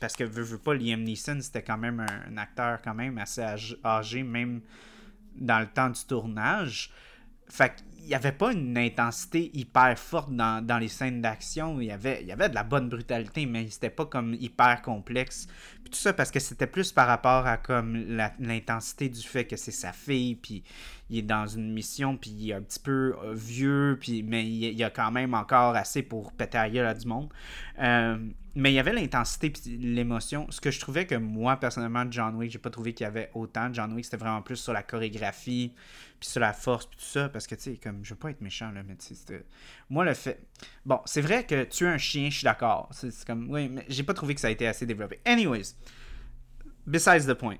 parce 0.00 0.14
que 0.14 0.24
veux, 0.24 0.42
veux 0.42 0.58
pas, 0.58 0.74
Liam 0.74 1.02
Neeson, 1.02 1.38
c'était 1.40 1.62
quand 1.62 1.78
même 1.78 2.00
un, 2.00 2.32
un, 2.32 2.36
acteur 2.36 2.82
quand 2.82 2.94
même 2.94 3.18
assez 3.18 3.42
âgé, 3.84 4.22
même 4.22 4.62
dans 5.36 5.60
le 5.60 5.66
temps 5.66 5.90
du 5.90 6.04
tournage. 6.04 6.90
Fait 7.48 7.84
qu'il 7.96 8.06
n'y 8.06 8.14
avait 8.14 8.32
pas 8.32 8.52
une 8.52 8.76
intensité 8.78 9.50
hyper 9.54 9.98
forte 9.98 10.30
dans, 10.30 10.78
les 10.80 10.88
scènes 10.88 11.20
d'action. 11.20 11.80
Il 11.80 11.86
y, 11.86 11.90
avait, 11.90 12.20
il 12.22 12.28
y 12.28 12.32
avait 12.32 12.48
de 12.48 12.54
la 12.54 12.62
bonne 12.62 12.88
brutalité, 12.88 13.46
mais 13.46 13.68
c'était 13.68 13.90
pas 13.90 14.06
comme 14.06 14.34
hyper 14.34 14.82
complexe. 14.82 15.46
Puis 15.82 15.90
tout 15.90 15.98
ça 15.98 16.12
parce 16.12 16.30
que 16.30 16.40
c'était 16.40 16.66
plus 16.66 16.92
par 16.92 17.06
rapport 17.06 17.46
à 17.46 17.56
comme 17.56 17.96
l'intensité 18.38 19.08
du 19.08 19.22
fait 19.22 19.44
que 19.44 19.56
c'est 19.56 19.70
sa 19.70 19.92
fille, 19.92 20.36
puis 20.36 20.62
il 21.10 21.18
est 21.18 21.22
dans 21.22 21.46
une 21.46 21.72
mission, 21.72 22.16
puis 22.16 22.30
il 22.30 22.50
est 22.50 22.54
un 22.54 22.62
petit 22.62 22.80
peu 22.80 23.14
euh, 23.22 23.32
vieux, 23.34 23.96
puis 24.00 24.22
mais 24.22 24.44
il, 24.44 24.76
y 24.76 24.84
a 24.84 24.90
quand 24.90 25.10
même 25.10 25.34
encore 25.34 25.76
assez 25.76 26.02
pour 26.02 26.32
péter 26.32 26.58
à 26.58 26.68
gueule 26.68 26.86
à 26.86 26.94
du 26.94 27.06
monde. 27.06 27.28
Euh, 27.80 28.18
mais 28.56 28.72
il 28.72 28.74
y 28.74 28.78
avait 28.78 28.94
l'intensité 28.94 29.50
puis 29.50 29.76
l'émotion. 29.76 30.46
Ce 30.50 30.62
que 30.62 30.70
je 30.70 30.80
trouvais 30.80 31.06
que 31.06 31.14
moi, 31.14 31.56
personnellement, 31.56 32.04
John 32.10 32.34
Wick, 32.36 32.50
j'ai 32.50 32.58
pas 32.58 32.70
trouvé 32.70 32.94
qu'il 32.94 33.04
y 33.04 33.06
avait 33.06 33.30
autant. 33.34 33.68
John 33.72 33.92
Wick, 33.92 34.06
c'était 34.06 34.16
vraiment 34.16 34.40
plus 34.40 34.56
sur 34.56 34.72
la 34.72 34.82
chorégraphie, 34.82 35.74
puis 36.18 36.28
sur 36.28 36.40
la 36.40 36.52
force, 36.52 36.86
puis 36.86 36.98
tout 36.98 37.04
ça. 37.04 37.28
Parce 37.28 37.46
que, 37.46 37.54
tu 37.54 37.62
sais, 37.62 37.76
comme, 37.76 38.04
je 38.04 38.10
veux 38.10 38.18
pas 38.18 38.30
être 38.30 38.40
méchant, 38.40 38.70
là, 38.70 38.82
mais 38.82 38.96
tu 38.96 39.14
sais, 39.14 39.44
moi, 39.90 40.04
le 40.04 40.14
fait. 40.14 40.40
Bon, 40.84 41.00
c'est 41.04 41.20
vrai 41.20 41.44
que 41.44 41.64
tuer 41.64 41.88
un 41.88 41.98
chien, 41.98 42.30
je 42.30 42.38
suis 42.38 42.44
d'accord. 42.44 42.88
C'est 42.92 43.24
comme, 43.24 43.50
oui, 43.50 43.68
mais 43.68 43.84
j'ai 43.88 44.02
pas 44.02 44.14
trouvé 44.14 44.34
que 44.34 44.40
ça 44.40 44.48
a 44.48 44.50
été 44.50 44.66
assez 44.66 44.86
développé. 44.86 45.20
Anyways, 45.24 45.74
besides 46.86 47.26
the 47.26 47.34
point, 47.34 47.58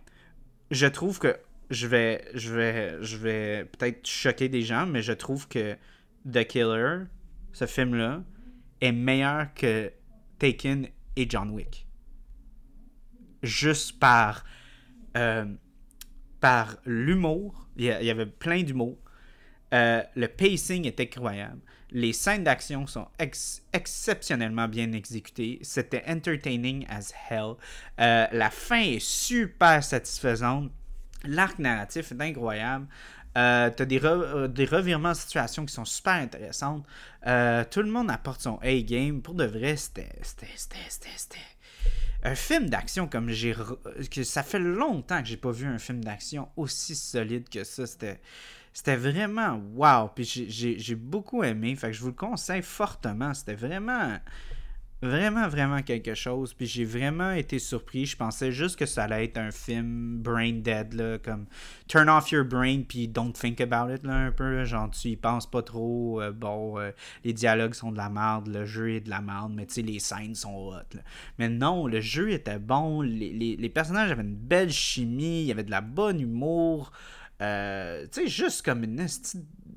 je 0.70 0.86
trouve 0.86 1.18
que 1.18 1.36
je 1.70 1.86
vais, 1.86 2.24
je 2.34 2.54
vais, 2.54 3.02
je 3.02 3.16
vais 3.16 3.64
peut-être 3.64 4.07
choquer 4.07 4.48
des 4.48 4.62
gens, 4.62 4.86
mais 4.86 5.02
je 5.02 5.12
trouve 5.12 5.48
que 5.48 5.76
The 6.30 6.46
Killer, 6.46 7.04
ce 7.52 7.66
film-là, 7.66 8.22
est 8.80 8.92
meilleur 8.92 9.52
que 9.54 9.92
Taken 10.38 10.88
et 11.16 11.28
John 11.28 11.50
Wick. 11.50 11.86
Juste 13.42 13.98
par, 13.98 14.44
euh, 15.16 15.46
par 16.41 16.76
l'humour. 16.84 17.66
Il 17.76 17.84
y, 17.84 18.11
avait 18.11 18.26
plein 18.26 18.62
d'humour. 18.62 18.97
Euh, 19.74 20.03
le 20.14 20.28
pacing 20.28 20.87
est 20.87 21.01
incroyable. 21.01 21.61
Les 21.93 22.12
scènes 22.12 22.45
d'action 22.45 22.87
sont 22.87 23.07
exceptionnellement 23.72 24.66
bien 24.66 24.93
exécutées. 24.93 25.59
C'était 25.62 26.03
entertaining 26.09 26.84
as 26.89 27.12
hell. 27.30 27.55
Euh, 28.01 28.26
la 28.32 28.51
fin 28.51 28.80
est 28.80 29.01
super 29.01 29.84
satisfaisante. 29.84 30.70
L'arc 31.24 31.59
narratif 31.59 32.12
est 32.12 32.20
incroyable. 32.20 32.87
Euh, 33.39 33.70
t'as 33.70 33.84
des, 33.84 34.01
euh, 34.05 34.49
des 34.49 34.64
revirements 34.64 35.12
de 35.12 35.16
situation 35.16 35.64
qui 35.66 35.74
sont 35.74 35.84
super 35.84 36.14
intéressantes. 36.14 36.84
Tout 37.22 37.82
le 37.82 37.91
monde 37.91 38.11
apporte 38.11 38.41
son 38.41 38.57
A-game. 38.62 39.22
Pour 39.22 39.34
de 39.34 39.45
vrai, 39.45 39.76
c'était. 39.76 40.09
Un 42.27 42.35
film 42.35 42.68
d'action 42.68 43.07
comme 43.07 43.31
j'ai. 43.31 43.55
que 44.11 44.24
Ça 44.24 44.43
fait 44.43 44.59
longtemps 44.59 45.22
que 45.22 45.29
j'ai 45.29 45.37
pas 45.37 45.53
vu 45.53 45.64
un 45.64 45.79
film 45.79 46.03
d'action 46.03 46.49
aussi 46.57 46.97
solide 46.97 47.49
que 47.49 47.62
ça. 47.62 47.87
C'était. 47.87 48.20
C'était 48.72 48.97
vraiment 48.97 49.62
wow. 49.74 50.09
Puis 50.09 50.47
j'ai 50.49 50.95
beaucoup 50.97 51.45
aimé. 51.45 51.77
Fait 51.77 51.87
que 51.87 51.93
je 51.93 52.01
vous 52.01 52.09
le 52.09 52.14
conseille 52.14 52.62
fortement. 52.62 53.33
C'était 53.33 53.55
vraiment 53.55 54.18
vraiment, 55.03 55.49
vraiment 55.49 55.82
quelque 55.82 56.14
chose. 56.14 56.55
Puis 56.55 56.66
j'ai 56.66 56.84
vraiment 56.84 57.32
été 57.32 57.59
surpris. 57.59 58.07
Je 58.07 58.16
pensais 58.16 58.53
juste 58.53 58.76
que 58.76 58.86
ça 58.86 59.05
allait 59.05 59.24
être 59.24 59.38
un 59.38 59.51
film 59.51 60.18
brain 60.18 60.55
dead, 60.55 60.94
là, 60.94 61.18
comme 61.18 61.47
turn 61.88 62.09
off 62.09 62.30
your 62.30 62.44
brain, 62.44 62.82
puis 62.88 63.09
don't 63.09 63.32
think 63.32 63.61
about 63.61 63.92
it, 63.92 64.03
là, 64.05 64.14
un 64.14 64.32
peu. 64.32 64.64
Genre, 64.64 64.90
tu 64.90 65.09
y 65.09 65.16
penses 65.16 65.49
pas 65.49 65.62
trop. 65.62 66.20
Euh, 66.20 66.32
bon, 66.32 66.78
euh, 66.78 66.90
les 67.24 67.32
dialogues 67.32 67.74
sont 67.74 67.92
de 67.92 67.99
la 67.99 68.09
merde, 68.09 68.49
le 68.49 68.64
jeu 68.64 68.94
est 68.94 69.01
de 69.01 69.11
la 69.11 69.20
merde, 69.20 69.53
mais 69.55 69.66
tu 69.66 69.74
sais, 69.74 69.82
les 69.82 69.99
scènes 69.99 70.34
sont 70.34 70.68
hot. 70.68 70.99
Mais 71.38 71.49
non, 71.49 71.86
le 71.86 72.01
jeu 72.01 72.30
était 72.30 72.59
bon, 72.59 73.03
les, 73.03 73.57
les, 73.57 73.68
personnages 73.68 74.11
avaient 74.11 74.22
une 74.22 74.34
belle 74.34 74.72
chimie, 74.72 75.42
il 75.42 75.47
y 75.47 75.53
avait 75.53 75.64
de 75.64 75.70
la 75.70 75.80
bonne 75.80 76.20
humour. 76.20 76.90
Euh, 77.42 78.07
tu 78.11 78.22
sais, 78.22 78.28
juste 78.28 78.64
comme 78.64 78.84
une 78.84 79.07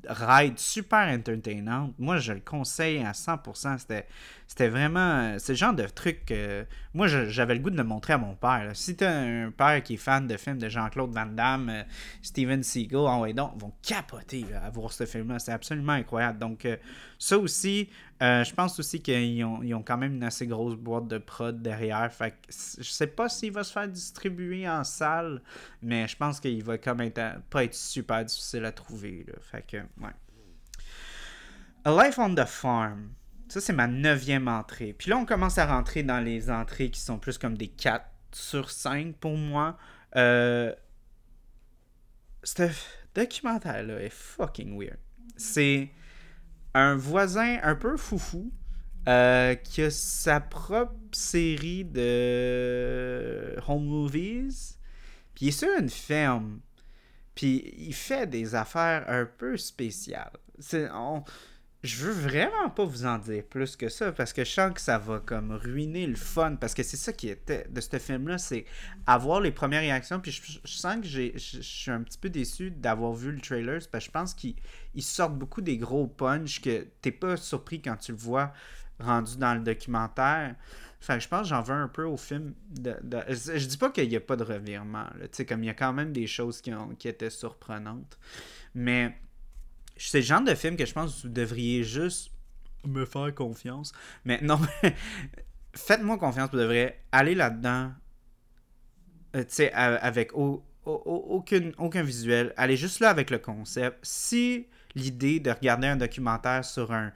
ride 0.07 0.57
super 0.57 1.07
entertainante. 1.07 1.93
Moi, 1.97 2.17
je 2.17 2.34
le 2.34 2.39
conseille 2.39 2.99
à 2.99 3.11
100%. 3.11 3.78
C'était, 3.80 4.07
c'était 4.50 4.68
vraiment. 4.68 5.38
C'est 5.38 5.52
le 5.52 5.58
genre 5.58 5.76
de 5.76 5.86
truc 5.86 6.26
que. 6.26 6.66
Moi, 6.95 7.08
j'avais 7.08 7.54
le 7.54 7.60
goût 7.60 7.70
de 7.70 7.78
le 7.78 7.84
montrer 7.84 8.14
à 8.14 8.18
mon 8.18 8.34
père. 8.34 8.72
Si 8.74 8.95
t'as 8.95 9.12
un 9.12 9.52
père 9.52 9.84
qui 9.84 9.93
est 9.93 9.97
fan 9.97 10.26
de 10.26 10.38
films 10.38 10.58
de 10.58 10.68
Jean-Claude 10.68 11.12
Van 11.12 11.28
Damme, 11.28 11.70
euh, 11.70 11.84
Steven 12.24 12.64
Seagal, 12.64 13.02
en 13.02 13.24
ah 13.26 13.32
donc, 13.32 13.62
vont 13.62 13.72
capoter 13.84 14.47
à 14.60 14.72
voir 14.72 14.91
ce 14.91 15.06
film-là. 15.06 15.38
C'est 15.38 15.52
absolument 15.52 15.93
incroyable. 15.93 16.39
Donc, 16.39 16.66
euh, 16.66 16.78
ça 17.20 17.38
aussi, 17.38 17.89
euh, 18.24 18.43
je 18.43 18.52
pense 18.56 18.80
aussi 18.80 19.04
qu'ils 19.04 19.45
ont, 19.45 19.62
ils 19.62 19.76
ont, 19.76 19.84
quand 19.84 19.97
même 19.97 20.16
une 20.16 20.24
assez 20.24 20.47
grosse 20.47 20.76
boîte 20.76 21.08
de 21.08 21.20
prod 21.20 21.62
derrière. 21.62 22.12
Fait 22.12 22.32
que 22.32 22.38
je 22.50 22.89
sais 22.89 23.05
pas 23.05 23.30
s'il 23.30 23.51
va 23.51 23.63
se 23.63 23.71
faire 23.71 23.88
distribuer 23.88 24.67
en 24.67 24.84
salle, 24.84 25.43
mais 25.84 26.08
je 26.08 26.17
pense 26.17 26.39
qu'il 26.39 26.63
va 26.63 26.80
quand 26.80 26.96
même 26.96 27.12
pas 27.51 27.66
être 27.66 27.76
super 27.76 28.26
difficile 28.26 28.66
à 28.66 28.71
trouver. 28.71 29.28
Fait 29.42 29.62
que, 29.62 29.78
ouais. 29.78 30.16
A 31.86 32.04
Life 32.04 32.17
on 32.17 32.34
the 32.34 32.46
Farm. 32.46 33.12
Ça, 33.50 33.59
c'est 33.59 33.74
ma 33.74 33.88
neuvième 33.88 34.47
entrée. 34.47 34.93
Puis 34.93 35.09
là, 35.09 35.17
on 35.17 35.26
commence 35.26 35.58
à 35.58 35.66
rentrer 35.66 36.04
dans 36.04 36.20
les 36.20 36.51
entrées 36.51 36.92
qui 36.92 37.01
sont 37.01 37.17
plus 37.17 37.39
comme 37.39 37.58
des 37.58 37.67
4 37.67 38.05
sur 38.32 38.70
5 38.70 39.16
pour 39.16 39.36
moi. 39.36 39.76
Euh, 40.16 40.71
ce 42.43 42.70
documentaire-là 43.16 44.01
est 44.01 44.13
fucking 44.13 44.80
weird. 44.80 45.00
C'est 45.36 45.89
un 46.76 46.96
voisin 46.96 47.58
un 47.63 47.74
peu 47.74 47.97
foufou 47.97 48.51
euh, 49.08 49.55
qui 49.55 49.82
a 49.82 49.89
sa 49.89 50.39
propre 50.39 50.93
série 51.12 51.86
de 51.86 53.55
home 53.67 53.86
movies. 53.86 54.78
Puis 55.34 55.46
il 55.46 55.50
est 55.50 55.51
sur 55.51 55.70
une 55.80 55.89
ferme. 55.89 56.59
Puis 57.34 57.74
il 57.78 57.96
fait 57.96 58.28
des 58.28 58.54
affaires 58.54 59.05
un 59.08 59.26
peu 59.26 59.58
spéciales. 59.58 60.38
C'est, 60.59 60.88
on, 60.92 61.24
je 61.82 62.04
veux 62.04 62.12
vraiment 62.12 62.70
pas 62.70 62.84
vous 62.84 63.06
en 63.06 63.18
dire 63.20 63.43
plus 63.43 63.78
que 63.78 63.88
ça 63.88 64.12
parce 64.12 64.34
que 64.34 64.43
je 64.43 64.51
sens 64.51 64.74
que 64.74 64.82
ça 64.82 64.97
va 64.97 65.20
comme 65.20 65.54
ruiner 65.54 66.08
le 66.08 66.18
fun 66.18 66.56
parce 66.56 66.74
que 66.74 66.84
c'est 66.84 66.97
ça 66.97 67.14
qui 67.14 67.30
était 67.30 67.68
de 67.70 67.80
ce 67.80 67.97
film 68.00 68.28
là 68.28 68.38
c'est 68.38 68.66
avoir 69.08 69.39
les 69.39 69.51
premières 69.51 69.80
réactions 69.80 70.20
puis 70.20 70.32
je, 70.32 70.60
sens 70.66 70.97
que 70.97 71.08
je, 71.08 71.38
suis 71.38 71.92
un 71.92 72.01
petit 72.04 72.18
peu 72.18 72.30
déçu 72.30 72.70
d'avoir 72.70 73.14
vu 73.14 73.32
le 73.32 73.39
trailer 73.39 73.80
parce 73.92 74.04
que 74.04 74.08
je 74.08 74.12
pense 74.12 74.34
qu'ils 74.34 74.56
sortent 75.00 75.38
beaucoup 75.38 75.62
des 75.62 75.78
gros 75.78 76.08
punch 76.08 76.60
que 76.60 76.86
t'es 77.01 77.14
pas 77.14 77.38
surpris 77.38 77.82
quand 77.82 77.96
tu 77.96 78.12
le 78.12 78.18
vois 78.18 78.51
rendu 79.00 79.38
dans 79.38 79.54
le 79.54 79.62
documentaire. 79.62 80.56
Enfin 81.01 81.18
je 81.18 81.30
pense 81.30 81.43
que 81.43 81.47
j'en 81.47 81.62
veux 81.62 81.76
un 81.76 81.88
peu 81.88 82.04
au 82.04 82.18
film 82.18 82.56
de, 82.72 82.97
je, 83.30 83.66
dis 83.66 83.78
pas 83.78 83.89
qu'il 83.89 84.12
y 84.12 84.18
a 84.18 84.20
pas 84.20 84.36
de 84.36 84.43
revirement 84.43 85.06
tu 85.22 85.30
sais 85.32 85.46
comme 85.46 85.64
il 85.64 85.68
y 85.68 85.70
a 85.70 85.74
quand 85.74 85.93
même 85.93 86.12
des 86.12 86.28
choses 86.28 86.60
qui, 86.60 86.74
ont, 86.74 86.89
qui 86.89 87.08
étaient 87.08 87.30
surprenantes 87.30 88.20
mais 88.76 89.16
c'est 90.08 90.20
le 90.20 90.26
genre 90.26 90.42
de 90.42 90.55
film 90.55 90.78
que 90.78 90.86
je 90.86 90.93
pense 90.93 91.16
que 91.16 91.28
vous 91.28 91.34
devriez 91.34 91.84
juste 91.84 92.32
me 92.86 93.05
faire 93.05 93.34
confiance. 93.36 93.92
Mais 94.26 94.39
non, 94.42 94.59
faites-moi 95.74 96.17
confiance, 96.17 96.50
vous 96.51 96.58
devriez 96.58 96.93
aller 97.12 97.36
là-dedans, 97.36 97.92
euh, 99.36 99.43
tu 99.43 99.47
sais, 99.50 99.71
avec 99.74 100.32
aucune, 100.86 101.74
aucun 101.78 102.04
visuel. 102.04 102.54
Allez 102.58 102.78
juste 102.78 103.00
là 103.00 103.09
avec 103.09 103.30
le 103.30 103.39
concept. 103.39 104.00
Si 104.04 104.67
l'idée 104.96 105.39
de 105.39 105.51
regarder 105.51 105.88
un 105.88 105.97
documentaire 105.97 106.66
sur 106.66 106.92
un, 106.92 107.12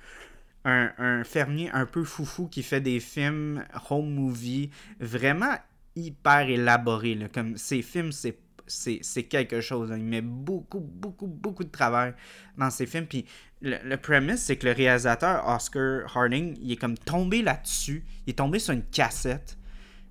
un, 0.66 1.24
fermier 1.24 1.70
un 1.72 1.86
peu 1.86 2.04
foufou 2.04 2.48
qui 2.48 2.64
fait 2.64 2.82
des 2.82 3.00
films 3.00 3.66
home 3.90 4.14
movie 4.14 4.70
vraiment 5.00 5.56
hyper 5.96 6.50
élaborés, 6.50 7.18
comme 7.34 7.58
ces 7.58 7.82
films, 7.82 8.12
c'est 8.12 8.38
c'est 8.68 9.24
quelque 9.24 9.62
chose. 9.62 9.94
Il 9.96 10.04
met 10.04 10.22
beaucoup, 10.22 10.80
beaucoup, 10.80 11.28
beaucoup 11.28 11.64
de 11.64 11.70
travail 11.70 12.14
dans 12.58 12.70
ses 12.70 12.86
films. 12.86 13.06
Puis 13.06 13.26
le, 13.62 13.78
le 13.84 13.98
premise, 13.98 14.42
c'est 14.42 14.58
que 14.58 14.68
le 14.68 14.74
réalisateur 14.74 15.48
Oscar 15.48 16.16
Harding, 16.16 16.58
il 16.62 16.72
est 16.72 16.78
comme 16.78 16.98
tombé 16.98 17.42
là-dessus. 17.42 18.04
Il 18.26 18.32
est 18.32 18.38
tombé 18.38 18.60
sur 18.60 18.74
une 18.74 18.84
cassette 18.84 19.58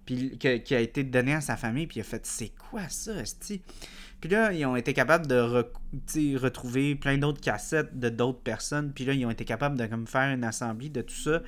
puis 0.04 0.36
qui 0.38 0.74
a 0.74 0.80
été 0.80 1.04
donnée 1.04 1.34
à 1.34 1.40
sa 1.40 1.56
famille. 1.56 1.86
Puis 1.86 1.98
il 1.98 2.00
a 2.00 2.04
fait 2.04 2.24
C'est 2.26 2.52
quoi 2.70 2.88
ça, 2.88 3.14
Esti? 3.14 3.62
Puis 4.20 4.30
là, 4.30 4.52
ils 4.52 4.64
ont 4.66 4.76
été 4.76 4.92
capables 4.94 5.26
de 5.26 5.34
retrouver 6.36 6.94
plein 6.94 7.18
d'autres 7.18 7.40
cassettes 7.40 7.98
de 7.98 8.08
d'autres 8.08 8.40
personnes. 8.40 8.92
Puis 8.92 9.04
là, 9.04 9.14
ils 9.14 9.26
ont 9.26 9.30
été 9.30 9.44
capables 9.44 9.76
de 9.76 9.86
comme, 9.86 10.06
faire 10.06 10.32
une 10.32 10.44
assemblée 10.44 10.88
de 10.88 11.02
tout 11.02 11.14
ça. 11.14 11.42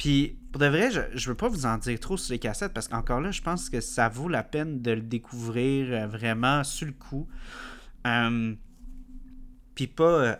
Puis, 0.00 0.38
pour 0.50 0.62
de 0.62 0.66
vrai, 0.66 0.90
je, 0.90 1.02
je 1.12 1.28
veux 1.28 1.34
pas 1.34 1.48
vous 1.48 1.66
en 1.66 1.76
dire 1.76 2.00
trop 2.00 2.16
sur 2.16 2.32
les 2.32 2.38
cassettes 2.38 2.72
parce 2.72 2.88
qu'encore 2.88 3.20
là, 3.20 3.32
je 3.32 3.42
pense 3.42 3.68
que 3.68 3.82
ça 3.82 4.08
vaut 4.08 4.28
la 4.28 4.42
peine 4.42 4.80
de 4.80 4.92
le 4.92 5.02
découvrir 5.02 5.92
euh, 5.92 6.06
vraiment 6.06 6.64
sur 6.64 6.86
le 6.86 6.94
coup. 6.94 7.28
Euh, 8.06 8.54
puis 9.74 9.88
pas. 9.88 10.04
Euh, 10.04 10.36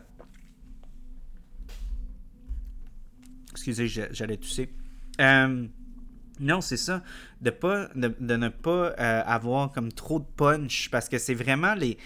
excusez, 3.51 3.87
j'allais 3.87 4.39
tousser. 4.39 4.73
non, 5.19 6.63
c'est 6.63 6.79
ça. 6.79 7.03
De, 7.43 7.51
pas, 7.51 7.89
de, 7.95 8.17
de 8.19 8.37
ne 8.37 8.49
pas 8.49 8.89
avoir 8.93 9.73
comme 9.73 9.93
trop 9.93 10.21
de 10.21 10.27
punch 10.39 10.89
parce 10.91 11.11
que 11.11 11.19
c'est 11.19 11.35
vraiment 11.35 11.75
les 11.75 11.99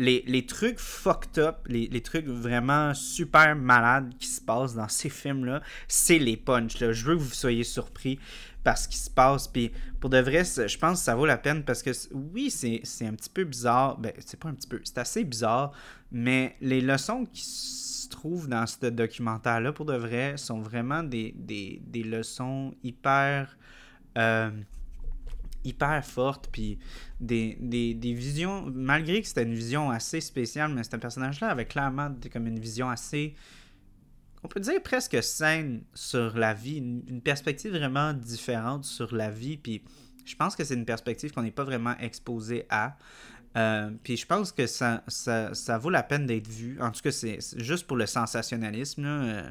les, 0.00 0.46
trucs 0.46 0.78
fucked 0.78 1.38
up, 1.38 1.66
les, 1.66 2.00
trucs 2.00 2.26
vraiment 2.26 2.94
super 2.94 3.54
malades 3.54 4.12
qui 4.18 4.26
se 4.26 4.40
passent 4.40 4.74
dans 4.74 4.88
ces 4.88 5.10
films-là, 5.10 5.62
c'est 5.88 6.18
les 6.18 6.36
punchs. 6.36 6.78
Je 6.78 7.04
veux 7.04 7.16
que 7.16 7.20
vous 7.20 7.34
soyez 7.34 7.64
surpris 7.64 8.18
par 8.64 8.78
ce 8.78 8.88
qui 8.88 8.96
se 8.96 9.10
passe. 9.10 9.48
Puis 9.48 9.70
pour 10.00 10.10
de 10.10 10.18
vrai, 10.18 10.44
je 10.44 10.78
pense 10.78 11.00
que 11.00 11.04
ça 11.04 11.14
vaut 11.14 11.26
la 11.26 11.36
peine 11.36 11.64
parce 11.64 11.82
que 11.82 11.90
oui, 12.12 12.50
c'est 12.50 13.06
un 13.06 13.14
petit 13.14 13.30
peu 13.30 13.44
bizarre. 13.44 13.98
Ben, 13.98 14.12
c'est 14.18 14.40
pas 14.40 14.48
un 14.48 14.54
petit 14.54 14.68
peu, 14.68 14.80
c'est 14.84 14.98
assez 14.98 15.24
bizarre. 15.24 15.72
Mais 16.10 16.56
les 16.60 16.80
leçons 16.80 17.26
qui 17.26 17.42
se 17.42 18.08
trouvent 18.08 18.48
dans 18.48 18.66
ce 18.66 18.86
documentaire-là, 18.86 19.72
pour 19.72 19.84
de 19.84 19.96
vrai, 19.96 20.36
sont 20.36 20.60
vraiment 20.60 21.02
des, 21.02 21.34
leçons 21.94 22.74
hyper. 22.82 23.56
Euh, 24.18 24.50
hyper 25.64 26.04
forte, 26.04 26.48
puis 26.50 26.78
des, 27.20 27.56
visions, 28.02 28.70
malgré 28.74 29.20
que 29.20 29.28
c'était 29.28 29.42
une 29.42 29.54
vision 29.54 29.90
assez 29.90 30.20
spéciale, 30.20 30.72
mais 30.72 30.82
un 30.92 30.98
personnage-là 30.98 31.48
avait 31.48 31.66
clairement 31.66 32.14
comme 32.32 32.46
une 32.46 32.58
vision 32.58 32.88
assez, 32.88 33.34
on 34.42 34.48
peut 34.48 34.60
dire 34.60 34.82
presque 34.82 35.22
saine 35.22 35.82
sur 35.94 36.36
la 36.36 36.54
vie, 36.54 36.78
une, 36.78 37.20
perspective 37.20 37.72
vraiment 37.72 38.12
différente 38.12 38.84
sur 38.84 39.14
la 39.14 39.30
vie, 39.30 39.56
puis 39.56 39.82
je 40.24 40.36
pense 40.36 40.56
que 40.56 40.64
c'est 40.64 40.74
une 40.74 40.86
perspective 40.86 41.32
qu'on 41.32 41.42
n'est 41.42 41.50
pas 41.50 41.64
vraiment 41.64 41.96
exposé 41.98 42.66
à. 42.70 42.96
Euh, 43.56 43.90
puis 44.04 44.16
je 44.16 44.26
pense 44.26 44.52
que 44.52 44.66
ça, 44.68 45.02
ça, 45.08 45.78
vaut 45.78 45.90
la 45.90 46.04
peine 46.04 46.24
d'être 46.26 46.46
vu. 46.46 46.80
En 46.80 46.92
tout 46.92 47.00
cas, 47.00 47.10
c'est 47.10 47.40
juste 47.56 47.86
pour 47.86 47.96
le 47.96 48.06
sensationnalisme. 48.06 49.02
Là, 49.02 49.08
euh, 49.08 49.50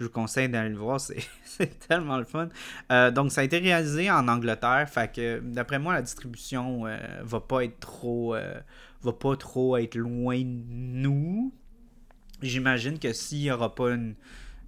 je 0.00 0.06
vous 0.06 0.10
conseille 0.10 0.48
d'aller 0.48 0.70
le 0.70 0.78
voir, 0.78 0.98
c'est 1.44 1.78
tellement 1.86 2.16
le 2.16 2.24
fun. 2.24 2.48
Euh, 2.90 3.10
donc, 3.10 3.30
ça 3.30 3.42
a 3.42 3.44
été 3.44 3.58
réalisé 3.58 4.10
en 4.10 4.26
Angleterre, 4.28 4.88
fait 4.88 5.12
que 5.12 5.40
d'après 5.40 5.78
moi, 5.78 5.92
la 5.92 6.02
distribution 6.02 6.86
euh, 6.86 6.96
va 7.22 7.40
pas 7.40 7.64
être 7.64 7.78
trop. 7.78 8.34
Euh, 8.34 8.54
va 9.02 9.12
pas 9.12 9.36
trop 9.36 9.78
être 9.78 9.94
loin 9.94 10.38
de 10.38 10.44
nous. 10.44 11.54
J'imagine 12.42 12.98
que 12.98 13.14
s'il 13.14 13.38
n'y 13.40 13.50
aura 13.50 13.74
pas 13.74 13.92
une 13.92 14.14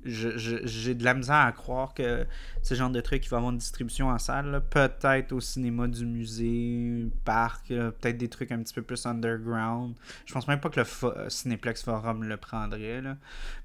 j'ai 0.04 0.94
de 0.94 1.04
la 1.04 1.14
misère 1.14 1.36
à 1.36 1.52
croire 1.52 1.94
que 1.94 2.26
ce 2.62 2.74
genre 2.74 2.90
de 2.90 3.00
truc 3.00 3.22
qui 3.22 3.28
va 3.28 3.38
avoir 3.38 3.52
une 3.52 3.58
distribution 3.58 4.08
en 4.08 4.18
salle. 4.18 4.62
Peut-être 4.70 5.32
au 5.32 5.40
cinéma 5.40 5.86
du 5.88 6.04
musée, 6.06 7.06
parc, 7.24 7.68
peut-être 7.68 8.18
des 8.18 8.28
trucs 8.28 8.52
un 8.52 8.62
petit 8.62 8.74
peu 8.74 8.82
plus 8.82 9.06
underground. 9.06 9.94
Je 10.26 10.32
pense 10.32 10.48
même 10.48 10.60
pas 10.60 10.70
que 10.70 10.80
le 10.80 10.86
euh, 11.04 11.28
Cinéplex 11.28 11.82
Forum 11.82 12.24
le 12.24 12.36
prendrait. 12.36 13.00
Là. 13.00 13.16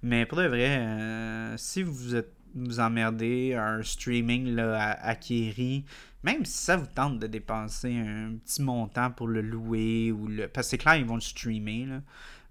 Mais 0.03 0.25
pour 0.25 0.37
de 0.37 0.47
vrai, 0.47 0.77
euh, 0.79 1.57
si 1.57 1.83
vous 1.83 2.21
vous 2.55 2.79
emmerdez 2.79 3.53
un 3.53 3.83
streaming 3.83 4.55
là, 4.55 4.79
à, 4.79 5.09
acquéri, 5.09 5.85
même 6.23 6.45
si 6.45 6.57
ça 6.57 6.77
vous 6.77 6.87
tente 6.87 7.19
de 7.19 7.27
dépenser 7.27 7.95
un 7.95 8.33
petit 8.43 8.61
montant 8.61 9.11
pour 9.11 9.27
le 9.27 9.41
louer 9.41 10.11
ou 10.11 10.27
le. 10.27 10.47
Parce 10.47 10.67
que 10.67 10.71
c'est 10.71 10.77
clair, 10.77 10.95
ils 10.95 11.05
vont 11.05 11.15
le 11.15 11.21
streamer. 11.21 11.85
Là. 11.85 12.01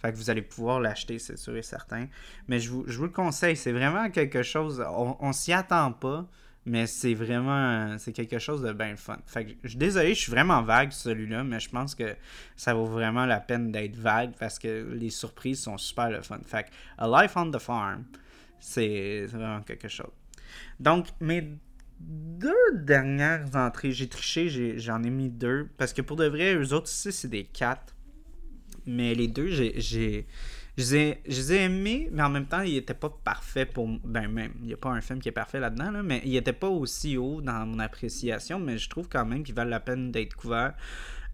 Fait 0.07 0.12
que 0.12 0.19
vous 0.19 0.31
allez 0.31 0.43
pouvoir 0.43 0.78
l'acheter, 0.78 1.19
c'est 1.19 1.37
sûr 1.37 1.57
et 1.57 1.62
certain. 1.62 2.07
Mais 2.47 2.61
je 2.61 2.70
vous, 2.70 2.85
le 2.85 3.09
conseille, 3.09 3.57
c'est 3.57 3.73
vraiment 3.73 4.09
quelque 4.11 4.45
chose. 4.45 4.81
On, 4.89 5.16
on 5.19 5.33
s'y 5.33 5.53
attend 5.53 5.91
pas, 5.91 6.28
mais 6.65 6.87
c'est 6.87 7.15
vraiment. 7.15 7.99
C'est 7.99 8.12
quelque 8.12 8.39
chose 8.39 8.62
de 8.62 8.73
bien 8.73 8.95
fun. 8.95 9.19
Fait 9.27 9.47
que 9.47 9.53
je 9.65 9.70
suis 9.70 9.78
désolé, 9.78 10.15
je 10.15 10.20
suis 10.20 10.31
vraiment 10.31 10.62
vague 10.62 10.93
celui-là, 10.93 11.43
mais 11.43 11.59
je 11.59 11.69
pense 11.70 11.97
que 11.97 12.15
ça 12.55 12.73
vaut 12.73 12.87
vraiment 12.87 13.27
la 13.27 13.41
peine 13.41 13.73
d'être 13.73 13.97
vague 13.97 14.33
parce 14.39 14.61
que 14.61 14.93
les 14.93 15.11
surprises 15.11 15.61
sont 15.61 15.77
super 15.77 16.09
le 16.09 16.23
fun. 16.23 16.39
Fait 16.47 16.65
que 16.65 16.69
A 16.99 17.23
Life 17.23 17.37
on 17.37 17.51
the 17.51 17.59
Farm, 17.59 18.05
c'est 18.61 19.27
vraiment 19.27 19.62
quelque 19.62 19.89
chose. 19.89 20.12
Donc, 20.78 21.09
mes 21.19 21.59
deux 21.99 22.53
dernières 22.74 23.57
entrées, 23.57 23.91
j'ai 23.91 24.09
triché, 24.09 24.78
j'en 24.78 25.03
ai, 25.03 25.11
mis 25.11 25.31
deux. 25.31 25.69
Parce 25.78 25.93
que 25.93 26.03
pour 26.03 26.16
de 26.16 26.27
vrai, 26.27 26.55
eux 26.55 26.73
autres 26.73 26.89
ici, 26.89 27.11
c'est 27.11 27.28
des 27.28 27.45
quatre. 27.45 27.95
Mais 28.86 29.14
les 29.14 29.28
deux, 29.28 29.48
j'ai. 29.48 30.26
Je 30.78 30.94
les, 30.94 31.52
ai, 31.52 31.62
aimés, 31.62 32.10
mais 32.12 32.22
en 32.22 32.28
même 32.28 32.44
temps, 32.44 32.60
ils 32.60 32.74
n'étaient 32.74 32.92
pas 32.92 33.08
parfaits 33.08 33.72
pour. 33.72 33.88
Ben, 34.04 34.28
même, 34.28 34.52
il 34.60 34.66
n'y 34.66 34.74
a 34.74 34.76
pas 34.76 34.90
un 34.90 35.00
film 35.00 35.20
qui 35.20 35.30
est 35.30 35.32
parfait 35.32 35.58
là-dedans, 35.58 35.90
là, 35.90 36.02
mais 36.02 36.20
ils 36.24 36.32
n'étaient 36.32 36.52
pas 36.52 36.68
aussi 36.68 37.16
haut 37.16 37.40
dans 37.40 37.64
mon 37.64 37.78
appréciation, 37.78 38.58
mais 38.58 38.76
je 38.76 38.90
trouve 38.90 39.08
quand 39.08 39.24
même 39.24 39.42
qu'ils 39.42 39.54
valent 39.54 39.70
la 39.70 39.80
peine 39.80 40.12
d'être 40.12 40.36
couverts. 40.36 40.74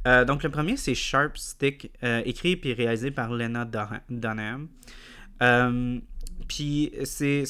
Euh, 0.06 0.24
donc, 0.24 0.42
le 0.42 0.48
premier, 0.48 0.76
c'est 0.76 0.94
Sharp 0.94 1.36
Stick, 1.36 1.90
euh, 2.02 2.22
écrit 2.24 2.60
et 2.62 2.72
réalisé 2.72 3.10
par 3.10 3.32
Lena 3.32 3.68
Dunham. 4.08 4.68
Euh, 5.42 5.98
puis 6.48 6.92
c'est 7.04 7.44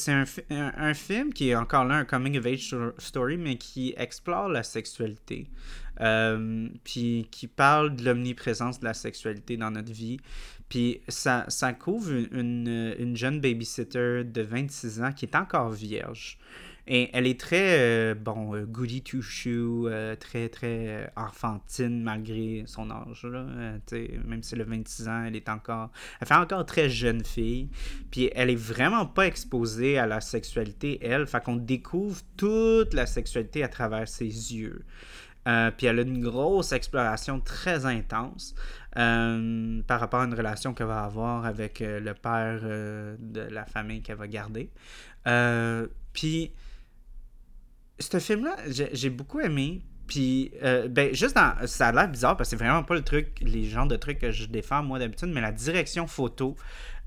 un, 0.50 0.94
film 0.94 1.32
qui 1.32 1.48
est 1.48 1.54
encore 1.54 1.84
là 1.84 1.96
un 1.96 2.04
coming 2.04 2.38
of 2.38 2.46
age 2.46 2.74
story, 2.98 3.36
mais 3.36 3.56
qui 3.56 3.94
explore 3.96 4.48
la 4.48 4.62
sexualité. 4.62 5.48
Euh, 6.00 6.68
puis 6.84 7.28
qui 7.30 7.46
parle 7.46 7.94
de 7.94 8.04
l'omniprésence 8.04 8.80
de 8.80 8.84
la 8.84 8.94
sexualité 8.94 9.56
dans 9.56 9.70
notre 9.70 9.92
vie. 9.92 10.18
Puis 10.68 11.02
ça, 11.08 11.46
couvre 11.78 12.12
une, 12.32 12.94
une, 12.98 13.16
jeune 13.16 13.40
babysitter 13.40 14.24
de 14.24 14.42
26 14.42 15.02
ans 15.02 15.12
qui 15.12 15.26
est 15.26 15.36
encore 15.36 15.70
vierge. 15.70 16.38
Et 16.88 17.10
elle 17.12 17.28
est 17.28 17.38
très, 17.38 17.78
euh, 17.78 18.14
bon, 18.14 18.56
euh, 18.56 18.64
goody 18.64 19.02
two 19.02 19.20
shoe, 19.20 19.88
très, 20.18 20.48
très 20.48 21.12
enfantine 21.14 22.02
malgré 22.02 22.64
son 22.66 22.90
âge. 22.90 23.24
Là, 23.24 23.44
même 24.26 24.42
si 24.42 24.54
elle 24.54 24.62
a 24.62 24.64
26 24.64 25.08
ans, 25.08 25.24
elle 25.24 25.36
est 25.36 25.48
encore. 25.50 25.90
Elle 26.20 26.26
fait 26.26 26.34
encore 26.34 26.64
très 26.64 26.88
jeune 26.88 27.22
fille. 27.22 27.68
Puis 28.10 28.30
elle 28.34 28.48
est 28.48 28.56
vraiment 28.56 29.04
pas 29.04 29.26
exposée 29.26 29.98
à 29.98 30.06
la 30.06 30.22
sexualité, 30.22 30.98
elle. 31.02 31.26
Fait 31.26 31.44
qu'on 31.44 31.56
découvre 31.56 32.22
toute 32.38 32.94
la 32.94 33.04
sexualité 33.04 33.62
à 33.62 33.68
travers 33.68 34.08
ses 34.08 34.24
yeux. 34.24 34.82
Euh, 35.48 35.70
puis 35.76 35.86
elle 35.86 35.98
a 35.98 36.02
une 36.02 36.22
grosse 36.22 36.72
exploration 36.72 37.40
très 37.40 37.84
intense 37.84 38.54
euh, 38.96 39.82
par 39.82 39.98
rapport 39.98 40.20
à 40.20 40.24
une 40.24 40.34
relation 40.34 40.72
qu'elle 40.72 40.86
va 40.86 41.02
avoir 41.02 41.46
avec 41.46 41.80
euh, 41.80 41.98
le 41.98 42.14
père 42.14 42.60
de 43.18 43.40
la 43.40 43.66
famille 43.66 44.02
qu'elle 44.02 44.16
va 44.16 44.28
garder. 44.28 44.70
puis, 46.12 46.52
ce 47.98 48.18
film-là, 48.18 48.56
j'ai 48.68 49.10
beaucoup 49.10 49.40
aimé. 49.40 49.82
Puis, 50.08 50.52
ben, 50.90 51.14
juste 51.14 51.36
dans. 51.36 51.54
Ça 51.66 51.88
a 51.88 51.92
l'air 51.92 52.08
bizarre 52.08 52.36
parce 52.36 52.50
que 52.50 52.56
c'est 52.56 52.64
vraiment 52.64 52.82
pas 52.82 52.94
le 52.94 53.02
truc, 53.02 53.38
les 53.40 53.64
genres 53.64 53.86
de 53.86 53.96
trucs 53.96 54.18
que 54.18 54.30
je 54.30 54.46
défends 54.46 54.82
moi 54.82 54.98
d'habitude, 54.98 55.28
mais 55.28 55.40
la 55.40 55.52
direction 55.52 56.06
photo, 56.06 56.56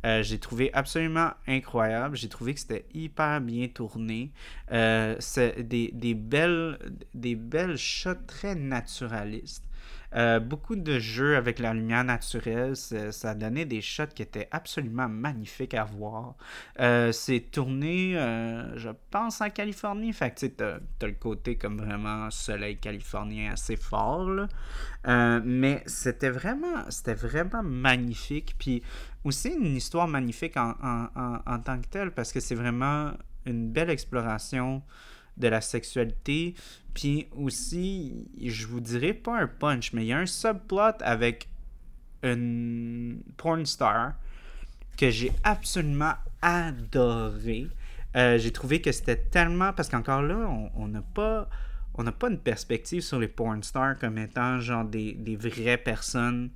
euh, 0.05 0.21
j'ai 0.21 0.37
trouvé 0.37 0.71
absolument 0.73 1.31
incroyable. 1.47 2.15
J'ai 2.15 2.29
trouvé 2.29 2.53
que 2.53 2.59
c'était 2.59 2.85
hyper 2.93 3.41
bien 3.41 3.67
tourné. 3.67 4.31
Euh, 4.71 5.15
c'est 5.19 5.67
des, 5.67 5.89
des, 5.93 6.13
belles, 6.13 6.77
des 7.15 7.35
belles 7.35 7.77
shots 7.77 8.13
très 8.27 8.53
naturalistes. 8.53 9.63
Euh, 10.15 10.39
beaucoup 10.39 10.75
de 10.75 10.97
jeux 10.99 11.35
avec 11.35 11.59
la 11.59 11.73
lumière 11.73 12.03
naturelle, 12.03 12.75
ça, 12.75 13.35
donnait 13.35 13.65
des 13.65 13.81
shots 13.81 14.07
qui 14.15 14.21
étaient 14.21 14.47
absolument 14.51 15.09
magnifiques 15.09 15.73
à 15.73 15.83
voir. 15.83 16.35
Euh, 16.79 17.11
c'est 17.11 17.41
tourné, 17.51 18.17
euh, 18.17 18.77
je 18.77 18.89
pense, 19.11 19.41
en 19.41 19.49
Californie. 19.49 20.13
Fait 20.13 20.31
que 20.31 20.45
tu 20.45 20.63
as, 20.63 21.07
le 21.07 21.13
côté 21.13 21.57
comme 21.57 21.77
vraiment 21.77 22.29
soleil 22.31 22.77
californien 22.77 23.51
assez 23.53 23.75
fort. 23.75 24.47
mais 25.05 25.83
c'était 25.85 26.29
vraiment, 26.29 26.85
vraiment 27.07 27.63
magnifique. 27.63 28.55
Puis 28.57 28.81
aussi 29.23 29.49
une 29.49 29.75
histoire 29.75 30.07
magnifique 30.07 30.55
en 30.57 31.59
tant 31.63 31.79
que 31.81 31.87
telle 31.87 32.11
parce 32.11 32.31
que 32.31 32.39
c'est 32.39 32.55
vraiment 32.55 33.11
une 33.45 33.69
belle 33.69 33.89
exploration 33.89 34.81
de 35.37 35.47
la 35.47 35.61
sexualité. 35.61 36.55
Puis 36.93 37.27
aussi, 37.35 38.29
je 38.41 38.67
vous 38.67 38.79
dirais 38.79 39.13
pas 39.13 39.39
un 39.39 39.47
punch, 39.47 39.93
mais 39.93 40.03
il 40.03 40.07
y 40.07 40.13
a 40.13 40.19
un 40.19 40.25
subplot 40.25 41.01
avec 41.01 41.49
une 42.23 43.21
porn 43.37 43.65
star 43.65 44.13
que 44.97 45.09
j'ai 45.09 45.31
absolument 45.43 46.13
adoré. 46.41 47.67
Euh, 48.15 48.37
j'ai 48.37 48.51
trouvé 48.51 48.81
que 48.81 48.91
c'était 48.91 49.17
tellement. 49.17 49.73
Parce 49.73 49.89
qu'encore 49.89 50.21
là, 50.21 50.47
on 50.75 50.87
n'a 50.87 51.01
pas. 51.01 51.49
On 51.97 52.03
n'a 52.03 52.11
pas 52.11 52.29
une 52.29 52.39
perspective 52.39 53.01
sur 53.01 53.19
les 53.19 53.29
porn 53.29 53.63
stars 53.63 53.97
comme 53.97 54.17
étant 54.17 54.59
genre 54.59 54.83
des, 54.83 55.37
vraies 55.39 55.77
personnes. 55.77 56.49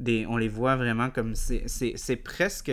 On 0.00 0.36
les 0.36 0.48
voit 0.48 0.76
vraiment 0.76 1.10
comme. 1.10 1.34
C'est 1.34 2.16
presque 2.16 2.72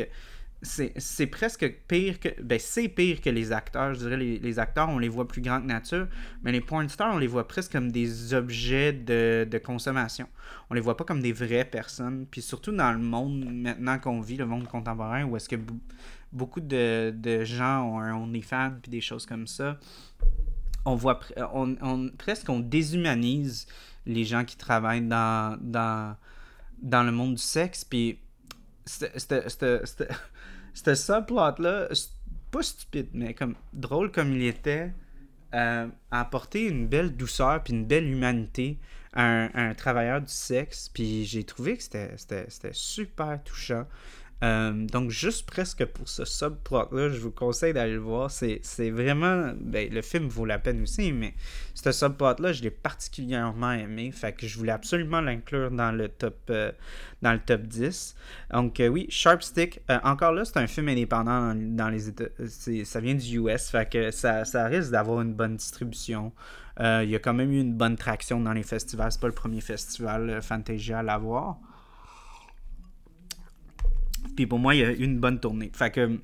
c'est 0.65 1.27
presque 1.27 1.69
pire 1.87 2.19
que. 2.19 2.29
Ben, 2.41 2.59
c'est 2.59 2.87
pire 2.87 3.21
que 3.21 3.29
les 3.29 3.51
acteurs. 3.51 3.93
Je 3.93 3.99
dirais, 3.99 4.17
les, 4.17 4.39
les, 4.39 4.59
acteurs, 4.59 4.89
on 4.89 4.99
les 4.99 5.07
voit 5.07 5.27
plus 5.27 5.41
grands 5.41 5.61
que 5.61 5.67
nature. 5.67 6.07
Mais 6.43 6.51
les 6.51 6.61
porn 6.61 6.89
stars, 6.89 7.13
on 7.13 7.17
les 7.17 7.27
voit 7.27 7.47
presque 7.47 7.71
comme 7.71 7.91
des 7.91 8.33
objets 8.33 8.91
de, 8.91 9.47
de 9.49 9.57
consommation. 9.57 10.27
On 10.69 10.73
les 10.73 10.81
voit 10.81 10.97
pas 10.97 11.03
comme 11.03 11.21
des 11.21 11.33
vraies 11.33 11.65
personnes. 11.65 12.25
Puis 12.29 12.41
surtout 12.41 12.71
dans 12.71 12.91
le 12.91 12.99
monde 12.99 13.45
maintenant 13.45 13.99
qu'on 13.99 14.21
vit, 14.21 14.37
le 14.37 14.45
monde 14.45 14.67
contemporain, 14.67 15.23
où 15.23 15.37
est-ce 15.37 15.49
que 15.49 15.57
beaucoup 16.31 16.61
de, 16.61 17.13
de, 17.15 17.43
gens 17.43 17.83
ont 17.83 17.99
un 17.99 18.15
OnlyFans 18.15 18.73
puis 18.81 18.91
des 18.91 19.01
choses 19.01 19.25
comme 19.25 19.47
ça. 19.47 19.77
On 20.83 20.95
voit. 20.95 21.19
On, 21.53 21.75
on, 21.81 22.09
presque 22.17 22.49
on 22.49 22.59
déshumanise 22.59 23.67
les 24.05 24.23
gens 24.23 24.43
qui 24.45 24.57
travaillent 24.57 25.07
dans, 25.07 25.57
dans, 25.61 26.15
dans 26.81 27.03
le 27.03 27.11
monde 27.11 27.35
du 27.35 27.41
sexe. 27.41 27.85
Puis. 27.85 28.19
C'était 28.87 29.49
ce 30.75 30.93
subplot-là, 30.93 31.87
pas 32.51 32.61
stupide, 32.61 33.07
mais 33.13 33.33
comme 33.33 33.55
drôle 33.73 34.11
comme 34.11 34.33
il 34.33 34.43
était, 34.43 34.91
euh, 35.53 35.87
a 36.11 36.19
apporté 36.19 36.67
une 36.67 36.87
belle 36.87 37.15
douceur 37.15 37.63
puis 37.63 37.73
une 37.73 37.85
belle 37.85 38.07
humanité 38.07 38.77
à 39.13 39.23
un, 39.23 39.49
un 39.53 39.73
travailleur 39.73 40.21
du 40.21 40.31
sexe. 40.31 40.89
Puis 40.89 41.25
j'ai 41.25 41.43
trouvé 41.43 41.77
que 41.77 41.83
c'était 41.83 42.47
super 42.73 43.41
touchant. 43.43 43.85
Euh, 44.43 44.85
donc, 44.87 45.11
juste 45.11 45.45
presque 45.49 45.85
pour 45.85 46.09
ce 46.09 46.25
subplot-là, 46.25 47.09
je 47.09 47.19
vous 47.19 47.31
conseille 47.31 47.73
d'aller 47.73 47.93
le 47.93 47.99
voir. 47.99 48.29
C'est 48.29 48.89
vraiment. 48.89 49.53
Ben, 49.59 49.91
le 49.91 50.01
film 50.01 50.27
vaut 50.27 50.45
la 50.45 50.59
peine 50.59 50.81
aussi, 50.81 51.13
mais 51.13 51.33
ce 51.73 51.91
subplot-là, 51.91 52.51
je 52.51 52.61
l'ai 52.61 52.71
particulièrement 52.71 53.71
aimé. 53.71 54.11
Fait 54.11 54.33
que 54.33 54.45
je 54.45 54.57
voulais 54.57 54.73
absolument 54.73 55.21
l'inclure 55.21 55.71
dans 55.71 55.91
le 55.91 56.09
top 56.09 56.37
euh, 56.49 56.71
dans 57.21 57.31
le 57.33 57.39
top 57.39 57.61
10. 57.61 58.15
Donc, 58.51 58.79
euh, 58.79 58.87
oui, 58.87 59.07
Sharp 59.09 59.41
Stick. 59.41 59.81
encore 60.03 60.33
là, 60.33 60.43
c'est 60.43 60.57
un 60.57 60.67
film 60.67 60.89
indépendant 60.89 61.55
dans, 61.55 61.89
les 61.89 62.09
États. 62.09 62.25
Ça 62.83 62.99
vient 62.99 63.15
du 63.15 63.39
US. 63.39 63.69
Fait 63.69 63.89
que 63.89 64.11
ça, 64.11 64.43
ça 64.43 64.65
risque 64.65 64.91
d'avoir 64.91 65.21
une 65.21 65.33
bonne 65.33 65.55
distribution. 65.55 66.33
Il 66.79 67.09
y 67.09 67.15
a 67.15 67.19
quand 67.19 67.33
même 67.33 67.53
eu 67.53 67.61
une 67.61 67.73
bonne 67.73 67.95
traction 67.95 68.41
dans 68.41 68.51
les 68.51 68.63
festivals. 68.63 69.11
C'est 69.11 69.21
pas 69.21 69.27
le 69.27 69.33
premier 69.33 69.61
festival 69.61 70.41
Fantasia 70.41 70.99
à 70.99 71.03
l'avoir. 71.03 71.57
Puis 74.35 74.47
pour 74.47 74.59
moi, 74.59 74.75
il 74.75 74.81
y 74.81 74.83
a 74.83 74.91
eu 74.91 75.03
une 75.03 75.19
bonne 75.19 75.39
tournée. 75.39 75.71
Fait 75.73 75.91
que 75.91 76.19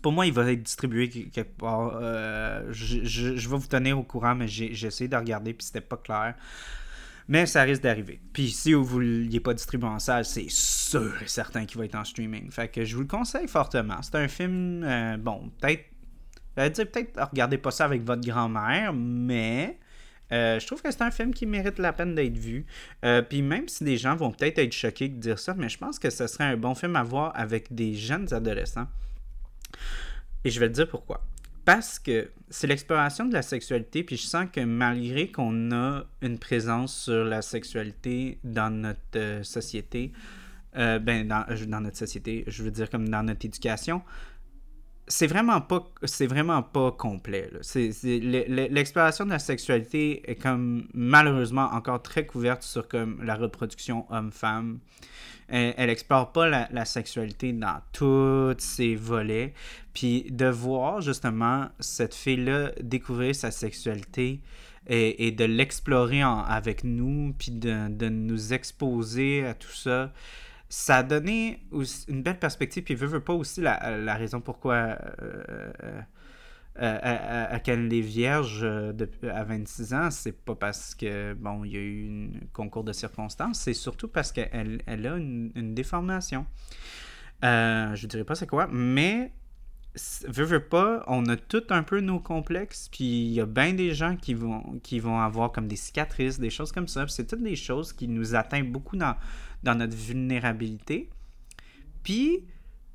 pour 0.00 0.12
moi, 0.12 0.26
il 0.26 0.32
va 0.32 0.50
être 0.50 0.62
distribué 0.62 1.08
quelque 1.08 1.58
part. 1.58 1.98
Euh, 2.00 2.64
je, 2.70 3.04
je, 3.04 3.48
vais 3.48 3.56
vous 3.56 3.66
tenir 3.66 3.98
au 3.98 4.02
courant, 4.02 4.34
mais 4.34 4.48
j'ai 4.48 4.86
essayé 4.86 5.08
de 5.08 5.16
regarder, 5.16 5.54
puis 5.54 5.66
c'était 5.66 5.80
pas 5.80 5.96
clair. 5.96 6.34
Mais 7.28 7.46
ça 7.46 7.62
risque 7.62 7.82
d'arriver. 7.82 8.20
Puis 8.32 8.50
si 8.50 8.72
vous 8.72 9.00
ne 9.00 9.38
pas 9.38 9.54
distribué 9.54 9.88
en 9.88 9.98
salle, 9.98 10.24
c'est 10.24 10.50
sûr 10.50 11.22
et 11.22 11.28
certain 11.28 11.64
qu'il 11.66 11.78
va 11.78 11.84
être 11.84 11.94
en 11.94 12.04
streaming. 12.04 12.50
Fait 12.50 12.68
que 12.68 12.84
je 12.84 12.96
vous 12.96 13.02
le 13.02 13.08
conseille 13.08 13.46
fortement. 13.46 14.02
C'est 14.02 14.16
un 14.16 14.28
film, 14.28 14.82
euh, 14.82 15.16
bon, 15.16 15.50
peut-être. 15.60 15.84
dire 16.56 16.90
peut-être 16.90 17.28
regardez 17.30 17.58
pas 17.58 17.70
ça 17.70 17.84
avec 17.84 18.02
votre 18.02 18.26
grand-mère, 18.26 18.92
mais 18.92 19.78
euh, 20.32 20.58
je 20.58 20.66
trouve 20.66 20.82
que 20.82 20.90
c'est 20.90 21.02
un 21.02 21.10
film 21.10 21.34
qui 21.34 21.46
mérite 21.46 21.78
la 21.78 21.92
peine 21.92 22.14
d'être 22.14 22.36
vu. 22.36 22.64
Euh, 23.04 23.22
puis 23.22 23.42
même 23.42 23.68
si 23.68 23.84
des 23.84 23.96
gens 23.96 24.16
vont 24.16 24.30
peut-être 24.30 24.58
être 24.58 24.72
choqués 24.72 25.08
de 25.08 25.16
dire 25.16 25.38
ça, 25.38 25.54
mais 25.54 25.68
je 25.68 25.78
pense 25.78 25.98
que 25.98 26.10
ce 26.10 26.26
serait 26.26 26.44
un 26.44 26.56
bon 26.56 26.74
film 26.74 26.96
à 26.96 27.02
voir 27.02 27.32
avec 27.34 27.74
des 27.74 27.94
jeunes 27.94 28.32
adolescents. 28.32 28.86
Et 30.44 30.50
je 30.50 30.58
vais 30.58 30.68
te 30.68 30.74
dire 30.74 30.88
pourquoi. 30.88 31.22
Parce 31.64 31.98
que 31.98 32.30
c'est 32.50 32.66
l'exploration 32.66 33.26
de 33.26 33.32
la 33.32 33.42
sexualité, 33.42 34.02
puis 34.02 34.16
je 34.16 34.26
sens 34.26 34.46
que 34.52 34.60
malgré 34.60 35.30
qu'on 35.30 35.70
a 35.70 36.04
une 36.20 36.38
présence 36.38 37.04
sur 37.04 37.24
la 37.24 37.40
sexualité 37.40 38.38
dans 38.42 38.70
notre 38.70 38.98
euh, 39.16 39.42
société, 39.42 40.12
ben 40.74 41.28
dans, 41.28 41.44
dans, 41.68 41.80
notre 41.82 41.98
société, 41.98 42.44
je 42.46 42.62
veux 42.62 42.70
dire 42.70 42.88
comme 42.88 43.06
dans 43.06 43.22
notre 43.22 43.44
éducation, 43.44 44.00
c'est 45.08 45.26
vraiment 45.26 45.60
pas 45.60 45.84
c'est 46.04 46.26
vraiment 46.26 46.62
pas 46.62 46.92
complet 46.92 47.50
l'exploration 47.74 49.24
de 49.24 49.30
la 49.30 49.38
sexualité 49.38 50.22
est 50.30 50.36
comme 50.36 50.86
malheureusement 50.94 51.70
encore 51.72 52.02
très 52.02 52.24
couverte 52.24 52.62
sur 52.62 52.86
comme 52.86 53.22
la 53.22 53.34
reproduction 53.34 54.06
homme-femme. 54.10 54.78
Elle, 55.48 55.74
elle, 55.76 55.90
explore 55.90 56.32
pas 56.32 56.48
la, 56.48 56.84
sexualité 56.84 57.52
dans 57.52 57.80
tous 57.92 58.54
ses 58.58 58.94
volets. 58.94 59.52
Puis 59.92 60.26
de 60.30 60.46
voir 60.46 61.00
justement 61.00 61.68
cette 61.80 62.14
fille 62.14 62.44
là 62.44 62.70
découvrir 62.80 63.34
sa 63.34 63.50
sexualité 63.50 64.40
et, 64.86 65.30
de 65.32 65.44
l'explorer 65.44 66.22
avec 66.22 66.84
nous 66.84 67.34
puis 67.38 67.52
de, 67.52 67.88
de 67.88 68.08
nous 68.08 68.52
exposer 68.52 69.44
à 69.46 69.54
tout 69.54 69.72
ça 69.72 70.12
ça 70.72 70.96
a 70.96 71.02
donné 71.02 71.62
une 72.08 72.22
belle 72.22 72.38
perspective, 72.38 72.82
puis 72.82 72.94
veut, 72.94 73.20
pas 73.20 73.34
aussi 73.34 73.60
la, 73.60 74.14
raison 74.14 74.40
pourquoi 74.40 74.74
euh, 74.74 74.96
euh, 75.20 76.02
euh, 76.80 77.46
à, 77.50 77.60
qu'elle 77.60 77.92
est 77.92 78.00
vierge 78.00 78.64
à 78.64 79.44
26 79.44 79.92
ans, 79.92 80.10
c'est 80.10 80.32
pas 80.32 80.54
parce 80.54 80.94
que 80.94 81.34
bon 81.34 81.64
il 81.64 81.72
y 81.72 81.76
a 81.76 81.80
eu 81.80 82.08
un 82.08 82.46
concours 82.54 82.84
de 82.84 82.94
circonstances, 82.94 83.58
c'est 83.58 83.74
surtout 83.74 84.08
parce 84.08 84.32
qu'elle 84.32 84.80
elle 84.86 85.06
a 85.06 85.18
une, 85.18 85.74
déformation. 85.74 86.46
je 87.42 88.06
dirais 88.06 88.24
pas 88.24 88.34
c'est 88.34 88.46
quoi, 88.46 88.66
mais 88.72 89.30
veux, 90.26 90.44
veux 90.44 90.64
pas, 90.64 91.04
on 91.06 91.26
a 91.26 91.36
tout 91.36 91.64
un 91.68 91.82
peu 91.82 92.00
nos 92.00 92.18
complexes, 92.18 92.88
puis 92.90 93.04
il 93.04 93.32
y 93.32 93.40
a 93.40 93.46
bien 93.46 93.74
des 93.74 93.92
gens 93.92 94.16
qui 94.16 94.32
vont, 94.32 94.80
qui 94.82 95.00
vont 95.00 95.20
avoir 95.20 95.52
comme 95.52 95.68
des 95.68 95.76
cicatrices, 95.76 96.40
des 96.40 96.48
choses 96.48 96.72
comme 96.72 96.88
ça. 96.88 97.06
C'est 97.08 97.26
toutes 97.26 97.42
des 97.42 97.56
choses 97.56 97.92
qui 97.92 98.08
nous 98.08 98.34
atteignent 98.34 98.72
beaucoup 98.72 98.96
dans, 98.96 99.16
dans 99.62 99.74
notre 99.74 99.96
vulnérabilité. 99.96 101.08
Puis, 102.02 102.44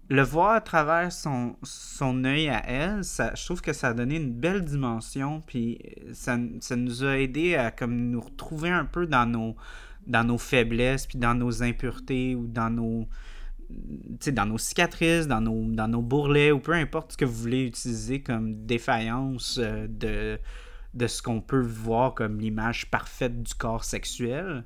le 0.10 0.22
voir 0.22 0.54
à 0.54 0.62
travers 0.62 1.12
son, 1.12 1.56
son 1.64 2.24
œil 2.24 2.50
à 2.50 2.64
elle, 2.68 3.04
ça, 3.04 3.34
je 3.36 3.44
trouve 3.44 3.62
que 3.62 3.74
ça 3.74 3.90
a 3.90 3.94
donné 3.94 4.16
une 4.16 4.32
belle 4.32 4.64
dimension, 4.64 5.42
puis 5.46 5.80
ça, 6.14 6.38
ça 6.62 6.76
nous 6.76 7.04
a 7.04 7.18
aidé 7.18 7.56
à 7.56 7.72
comme 7.72 8.10
nous 8.12 8.22
retrouver 8.22 8.70
un 8.70 8.86
peu 8.86 9.06
dans 9.06 9.26
nos, 9.26 9.56
dans 10.06 10.24
nos 10.24 10.38
faiblesses, 10.38 11.08
puis 11.08 11.18
dans 11.18 11.36
nos 11.36 11.62
impuretés, 11.62 12.36
ou 12.36 12.48
dans 12.48 12.70
nos, 12.70 13.08
dans 13.70 14.46
nos 14.46 14.58
cicatrices, 14.58 15.28
dans 15.28 15.42
nos, 15.42 15.66
dans 15.72 15.90
nos 15.90 16.02
bourrelets, 16.02 16.52
ou 16.52 16.60
peu 16.60 16.74
importe 16.74 17.14
ce 17.14 17.18
que 17.18 17.26
vous 17.26 17.42
voulez 17.42 17.66
utiliser 17.66 18.22
comme 18.22 18.66
défaillance 18.66 19.60
euh, 19.62 19.88
de, 19.90 20.40
de 20.94 21.08
ce 21.08 21.22
qu'on 21.22 21.42
peut 21.42 21.62
voir 21.62 22.14
comme 22.14 22.40
l'image 22.40 22.90
parfaite 22.90 23.44
du 23.44 23.54
corps 23.54 23.84
sexuel 23.84 24.64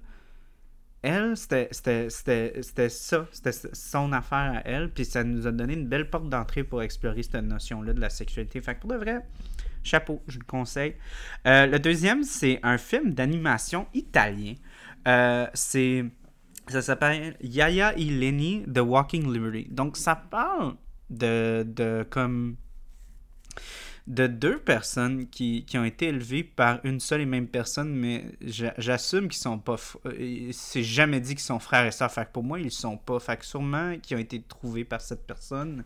elle, 1.01 1.35
c'était 1.35 1.69
ça, 1.71 3.27
c'était 3.31 3.51
son 3.73 4.13
affaire 4.13 4.53
à 4.55 4.61
elle, 4.65 4.91
puis 4.91 5.05
ça 5.05 5.23
nous 5.23 5.47
a 5.47 5.51
donné 5.51 5.73
une 5.73 5.87
belle 5.87 6.09
porte 6.09 6.29
d'entrée 6.29 6.63
pour 6.63 6.83
explorer 6.83 7.23
cette 7.23 7.43
notion-là 7.43 7.93
de 7.93 7.99
la 7.99 8.09
sexualité. 8.09 8.61
Fait 8.61 8.75
que 8.75 8.81
pour 8.81 8.91
de 8.91 8.97
vrai, 8.97 9.25
chapeau, 9.83 10.21
je 10.27 10.37
le 10.37 10.45
conseille. 10.45 10.95
Euh, 11.47 11.65
le 11.65 11.79
deuxième, 11.79 12.23
c'est 12.23 12.59
un 12.63 12.77
film 12.77 13.13
d'animation 13.13 13.87
italien. 13.93 14.53
Euh, 15.07 15.47
c'est. 15.53 16.05
Ça 16.67 16.81
s'appelle 16.81 17.35
Yaya 17.41 17.93
Lenny 17.93 18.63
The 18.71 18.79
Walking 18.79 19.33
Liberty. 19.33 19.67
Donc, 19.71 19.97
ça 19.97 20.15
parle 20.15 20.75
de, 21.09 21.63
de 21.67 22.05
comme 22.09 22.55
de 24.11 24.27
deux 24.27 24.59
personnes 24.59 25.29
qui, 25.29 25.65
ont 25.75 25.85
été 25.85 26.07
élevées 26.07 26.43
par 26.43 26.81
une 26.83 26.99
seule 26.99 27.21
et 27.21 27.25
même 27.25 27.47
personne, 27.47 27.95
mais 27.95 28.25
j'assume 28.77 29.29
qu'ils 29.29 29.41
sont 29.41 29.57
pas. 29.57 29.77
Euh, 30.05 30.49
c'est 30.51 30.83
jamais 30.83 31.21
dit 31.21 31.35
qu'ils 31.35 31.39
sont 31.39 31.59
frères 31.59 31.85
et 31.85 31.91
sœurs. 31.91 32.11
Fait 32.11 32.25
que 32.25 32.31
pour 32.33 32.43
moi, 32.43 32.59
ils 32.59 32.71
sont 32.71 32.97
pas. 32.97 33.19
Fait 33.21 33.37
que 33.37 33.45
sûrement 33.45 33.97
qu'ils 33.99 34.17
ont 34.17 34.19
été 34.19 34.41
trouvés 34.41 34.83
par 34.83 34.99
cette 34.99 35.25
personne. 35.25 35.85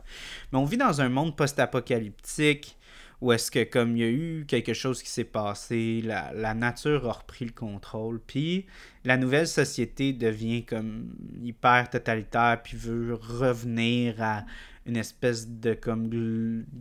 Mais 0.51 0.57
on 0.57 0.65
vit 0.65 0.77
dans 0.77 1.01
un 1.01 1.09
monde 1.09 1.35
post-apocalyptique 1.35 2.77
où 3.21 3.31
est-ce 3.31 3.51
que, 3.51 3.63
comme 3.63 3.95
il 3.95 3.99
y 3.99 4.03
a 4.03 4.09
eu 4.09 4.45
quelque 4.47 4.73
chose 4.73 5.01
qui 5.01 5.09
s'est 5.09 5.23
passé, 5.23 6.01
la, 6.03 6.33
la, 6.33 6.53
nature 6.53 7.07
a 7.07 7.13
repris 7.13 7.45
le 7.45 7.51
contrôle, 7.51 8.19
puis 8.19 8.65
la 9.05 9.17
nouvelle 9.17 9.47
société 9.47 10.13
devient 10.13 10.65
comme 10.65 11.15
hyper 11.41 11.89
totalitaire, 11.89 12.59
puis 12.61 12.75
veut 12.75 13.13
revenir 13.13 14.21
à 14.21 14.45
une 14.85 14.97
espèce 14.97 15.47
de 15.47 15.73
comme 15.73 16.09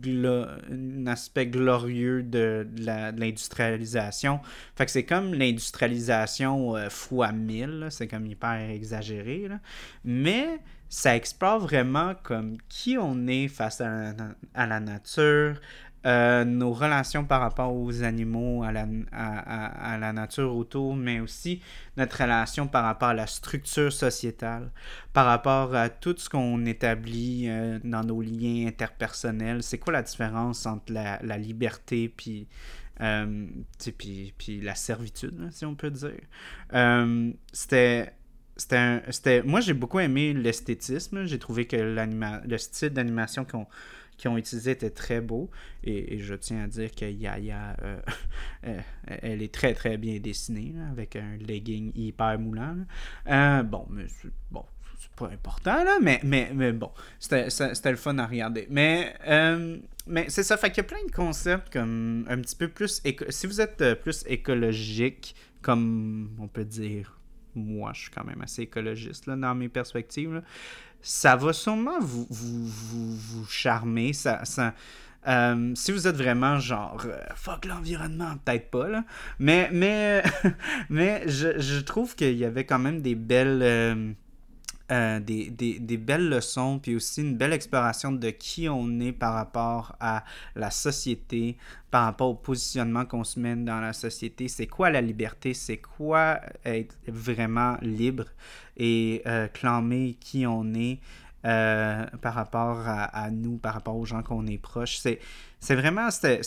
un 0.05 1.07
aspect 1.07 1.47
glorieux 1.47 2.23
de, 2.23 2.67
l'industrialisation. 2.77 4.39
Fait 4.75 4.85
que 4.85 4.91
c'est 4.91 5.05
comme 5.05 5.33
l'industrialisation 5.33 6.75
euh, 6.75 6.89
fois 6.89 7.31
mille, 7.31 7.87
c'est 7.89 8.07
comme 8.07 8.27
hyper 8.27 8.69
exagéré, 8.69 9.47
mais 10.03 10.59
ça 10.87 11.15
explore 11.15 11.59
vraiment 11.59 12.13
comme 12.23 12.57
qui 12.69 12.97
on 12.97 13.27
est 13.27 13.47
face 13.47 13.81
à 13.81 14.67
la 14.67 14.79
nature, 14.79 15.59
euh, 16.05 16.45
nos 16.45 16.71
relations 16.71 17.25
par 17.25 17.41
rapport 17.41 17.75
aux 17.75 18.03
animaux, 18.03 18.63
à 18.63 18.71
la, 18.71 18.85
à, 19.11 19.97
la, 19.97 20.13
nature 20.13 20.55
autour, 20.55 20.95
mais 20.95 21.19
aussi 21.19 21.61
notre 21.97 22.21
relation 22.21 22.67
par 22.67 22.83
rapport 22.83 23.09
à 23.09 23.13
la 23.15 23.25
structure 23.25 23.91
sociétale, 23.91 24.69
par 25.13 25.25
rapport 25.25 25.73
à 25.73 25.89
tout 25.89 26.13
ce 26.15 26.29
qu'on 26.29 26.63
établit 26.67 27.45
euh, 27.47 27.79
dans 27.83 28.03
nos 28.03 28.21
liens 28.21 28.67
interpersonnels. 28.67 29.63
C'est 29.63 29.79
quoi 29.79 29.93
la 29.93 30.03
différence 30.03 30.67
entre 30.67 30.93
la, 30.93 31.19
la 31.23 31.39
liberté 31.39 32.13
puis, 32.15 32.47
euh, 33.01 33.47
puis, 33.97 34.31
puis 34.37 34.61
la 34.61 34.75
servitude, 34.75 35.49
si 35.51 35.65
on 35.65 35.73
peut 35.73 35.91
dire? 35.91 36.21
c'était 37.51 38.13
c'était 38.57 39.43
moi 39.43 39.59
j'ai 39.59 39.73
beaucoup 39.73 39.99
aimé 39.99 40.33
l'esthétisme 40.33 41.25
j'ai 41.25 41.39
trouvé 41.39 41.65
que 41.67 41.75
le 41.75 42.57
style 42.57 42.91
d'animation 42.91 43.43
qu'on 43.43 43.67
qui 44.17 44.27
ont 44.27 44.37
utilisé 44.37 44.71
était 44.71 44.89
très 44.89 45.21
beau. 45.21 45.49
Et, 45.83 46.19
je 46.19 46.35
tiens 46.35 46.63
à 46.63 46.67
dire 46.67 46.91
que 46.91 47.05
Yaya, 47.05 47.75
euh, 47.81 47.99
euh, 48.67 48.79
elle 49.05 49.41
est 49.41 49.53
très 49.53 49.73
très 49.73 49.97
bien 49.97 50.19
dessinée, 50.19 50.73
avec 50.91 51.15
un 51.15 51.37
legging 51.37 51.91
hyper 51.95 52.39
moulant. 52.39 52.77
Euh, 53.27 53.63
bon, 53.63 53.85
mais 53.89 54.05
bon, 54.51 54.65
c'est 54.99 55.11
pas 55.11 55.27
important, 55.27 55.83
là, 55.83 55.97
mais, 56.01 56.19
mais, 56.23 56.51
mais 56.53 56.71
bon, 56.71 56.91
c'était 57.19 57.91
le 57.91 57.97
fun 57.97 58.17
à 58.17 58.25
regarder. 58.25 58.67
Mais, 58.69 59.15
mais 60.07 60.29
c'est 60.29 60.43
ça, 60.43 60.57
fait 60.57 60.69
qu'il 60.69 60.77
y 60.77 60.85
a 60.85 60.89
plein 60.89 61.05
de 61.05 61.11
concepts 61.11 61.71
comme 61.71 62.25
un 62.29 62.39
petit 62.39 62.55
peu 62.55 62.67
plus. 62.67 63.01
Si 63.29 63.47
vous 63.47 63.61
êtes 63.61 63.95
plus 64.01 64.23
écologique, 64.27 65.35
comme 65.61 66.35
on 66.39 66.47
peut 66.47 66.65
dire, 66.65 67.19
moi, 67.55 67.91
je 67.93 68.01
suis 68.01 68.11
quand 68.11 68.23
même 68.23 68.41
assez 68.41 68.63
écologiste 68.63 69.27
là, 69.27 69.35
dans 69.35 69.55
mes 69.55 69.69
perspectives 69.69 70.41
ça 71.05 71.35
va 71.35 71.53
sûrement 71.53 71.99
vous, 71.99 72.25
vous, 72.31 72.65
vous, 72.65 73.45
charmer. 73.45 74.11
Ça, 74.11 74.43
ça, 74.43 74.73
euh, 75.27 75.71
si 75.75 75.91
vous 75.91 76.07
êtes 76.07 76.15
vraiment 76.15 76.59
genre 76.59 77.03
euh, 77.05 77.19
fuck 77.35 77.65
l'environnement, 77.65 78.35
peut-être 78.43 78.71
pas 78.71 78.87
là, 78.87 79.03
mais 79.37 79.69
mais 79.71 80.23
mais 80.89 81.23
je, 81.27 81.59
je 81.59 81.79
trouve 81.79 82.15
qu'il 82.15 82.35
y 82.35 82.43
avait 82.43 82.65
quand 82.65 82.79
même 82.79 83.01
des 83.01 83.13
belles 83.13 83.61
euh, 83.61 84.13
euh, 84.91 85.19
des, 85.19 85.49
des, 85.49 85.97
belles 85.97 86.29
leçons, 86.29 86.77
puis 86.77 86.95
aussi 86.95 87.21
une 87.21 87.35
belle 87.35 87.53
exploration 87.53 88.11
de 88.11 88.29
qui 88.29 88.69
on 88.69 88.99
est 88.99 89.13
par 89.13 89.33
rapport 89.33 89.95
à 89.99 90.23
la 90.55 90.69
société, 90.69 91.57
par 91.89 92.05
rapport 92.05 92.29
au 92.29 92.35
positionnement 92.35 93.03
qu'on 93.05 93.23
se 93.23 93.39
mène 93.39 93.65
dans 93.65 93.79
la 93.79 93.93
société. 93.93 94.47
C'est 94.47 94.67
quoi 94.67 94.91
la 94.91 95.01
liberté? 95.01 95.55
C'est 95.55 95.77
quoi 95.77 96.39
être 96.63 96.95
vraiment 97.07 97.77
libre 97.81 98.25
et 98.77 99.23
euh, 99.25 99.47
clamer 99.47 100.17
qui 100.19 100.45
on 100.45 100.73
est? 100.75 100.99
Euh, 101.45 102.05
par 102.23 102.33
rapport 102.33 102.79
à, 102.87 103.29
nous, 103.29 103.57
par 103.57 103.75
rapport 103.75 103.95
aux 103.95 104.05
gens 104.05 104.23
qu'on 104.23 104.47
est 104.47 104.57
proches. 104.57 104.97
C'est, 104.97 105.19
c'est 105.65 105.75
vraiment 105.75 106.11
c'était, 106.11 106.41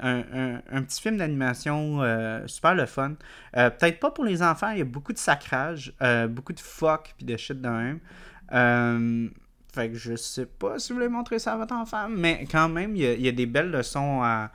un, 0.00 0.60
un, 0.72 0.82
petit 0.82 1.02
film 1.02 1.18
d'animation 1.18 2.02
euh, 2.02 2.46
super 2.46 2.74
le 2.74 2.86
fun. 2.86 3.14
Euh, 3.56 3.70
peut-être 3.70 4.00
pas 4.00 4.10
pour 4.10 4.24
les 4.24 4.42
enfants, 4.42 4.70
il 4.70 4.78
y 4.78 4.82
a 4.82 4.86
beaucoup 4.86 5.12
de 5.12 5.18
sacrage, 5.18 5.92
beaucoup 6.30 6.52
de 6.52 6.60
fuck 6.60 7.14
puis 7.16 7.26
de 7.26 7.36
shit 7.36 7.60
de 7.60 7.68
même. 7.68 9.30
fait 9.74 9.90
que 9.90 9.96
je 9.96 10.16
sais 10.16 10.46
pas 10.46 10.78
si 10.78 10.92
vous 10.92 10.96
voulez 10.96 11.08
montrer 11.08 11.38
ça 11.38 11.52
à 11.52 11.56
votre 11.56 11.74
enfant, 11.74 12.08
mais 12.08 12.46
quand 12.50 12.68
même, 12.68 12.96
il 12.96 13.20
y 13.20 13.28
a, 13.28 13.32
des 13.32 13.46
belles 13.46 13.70
leçons 13.70 14.22
à, 14.22 14.50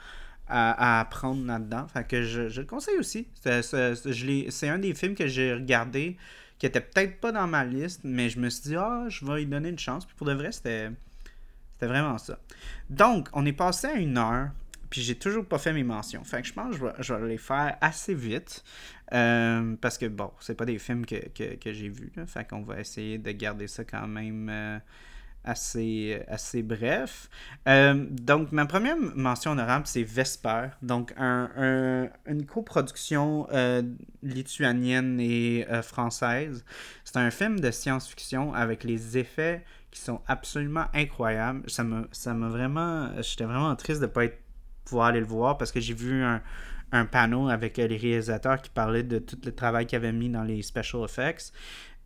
à, 0.48 1.00
apprendre 1.00 1.46
là-dedans. 1.46 1.88
Fait 1.88 2.08
que 2.08 2.24
je, 2.24 2.50
je 2.50 2.62
le 2.62 2.68
conseille 2.68 2.98
aussi. 2.98 3.28
C'est, 3.44 4.70
un 4.70 4.80
des 4.80 4.94
films 4.94 5.16
que 5.16 5.28
j'ai 5.28 5.54
regardé 5.54 6.18
qui 6.60 6.66
était 6.66 6.82
peut-être 6.82 7.20
pas 7.20 7.32
dans 7.32 7.48
ma 7.48 7.66
liste, 7.66 8.02
mais 8.04 8.30
je 8.30 8.40
me 8.40 8.50
suis 8.50 8.70
dit, 8.70 8.76
ah, 8.76 9.06
je 9.10 9.26
vais 9.26 9.40
lui 9.40 9.46
donner 9.46 9.70
une 9.70 9.80
chance. 9.80 10.06
Puis 10.06 10.16
pour 10.16 10.28
de 10.28 10.34
vrai, 10.34 10.52
c'était, 10.52 10.90
c'était 11.84 11.94
vraiment 11.94 12.18
ça. 12.18 12.40
Donc, 12.90 13.28
on 13.34 13.46
est 13.46 13.54
passé 13.54 13.88
à 13.88 13.96
une 13.96 14.18
heure, 14.18 14.50
puis 14.90 15.02
j'ai 15.02 15.16
toujours 15.16 15.46
pas 15.46 15.58
fait 15.58 15.74
mes 15.74 15.84
mentions. 15.84 16.24
Fait 16.24 16.42
que 16.42 16.48
je 16.48 16.54
pense 16.54 16.78
que 16.78 16.86
je 17.00 17.14
vais, 17.14 17.28
les 17.28 17.38
faire 17.38 17.78
assez 17.82 18.14
vite. 18.14 18.64
Euh, 19.14 19.76
parce 19.82 19.98
que, 19.98 20.06
bon, 20.06 20.32
c'est 20.40 20.56
pas 20.56 20.66
des 20.66 20.80
films 20.80 21.06
que, 21.06 21.18
j'ai 21.66 21.90
vus. 21.90 22.12
fait 22.26 22.48
qu'on 22.48 22.64
va 22.64 22.80
essayer 22.80 23.18
de 23.18 23.32
garder 23.32 23.68
ça 23.68 23.84
quand 23.84 24.08
même. 24.08 24.50
Euh, 24.50 24.80
assez, 25.44 26.22
assez 26.28 26.64
bref. 26.64 27.30
Euh, 27.68 28.06
donc, 28.10 28.52
ma 28.52 28.66
première 28.66 28.98
mention 28.98 29.52
honorable, 29.52 29.86
c'est 29.88 30.04
Vesper. 30.04 30.70
Donc, 30.82 31.14
un, 31.18 32.10
une 32.26 32.46
coproduction 32.46 33.48
euh, 33.52 33.82
lituanienne 34.22 35.20
et 35.20 35.66
euh, 35.70 35.82
française. 35.82 36.64
C'est 37.04 37.18
un 37.18 37.32
film 37.32 37.60
de 37.60 37.72
science-fiction 37.72 38.54
avec 38.54 38.84
les 38.84 39.18
effets 39.18 39.64
qui 39.94 40.02
sont 40.02 40.22
absolument 40.28 40.86
incroyables. 40.94 41.70
Ça 41.70 41.84
m'a 41.84 42.04
ça 42.12 42.34
vraiment... 42.34 43.10
J'étais 43.22 43.46
vraiment 43.46 43.76
triste 43.76 44.02
de 44.02 44.08
ne 44.08 44.12
pas 44.12 44.26
être, 44.26 44.40
pouvoir 44.86 45.08
aller 45.08 45.20
le 45.20 45.26
voir 45.26 45.58
parce 45.58 45.72
que 45.72 45.80
j'ai 45.80 45.94
vu 45.94 46.24
un, 46.24 46.42
un 46.92 47.06
panneau 47.06 47.50
avec 47.50 47.78
les 47.78 47.86
réalisateurs 47.86 48.62
qui 48.62 48.70
parlaient 48.70 49.04
de 49.04 49.20
tout 49.20 49.38
le 49.46 49.52
travail 49.54 49.86
qu'ils 49.86 49.98
avaient 49.98 50.12
mis 50.12 50.30
dans 50.30 50.44
les 50.44 50.62
special 50.62 51.04
effects. 51.04 51.54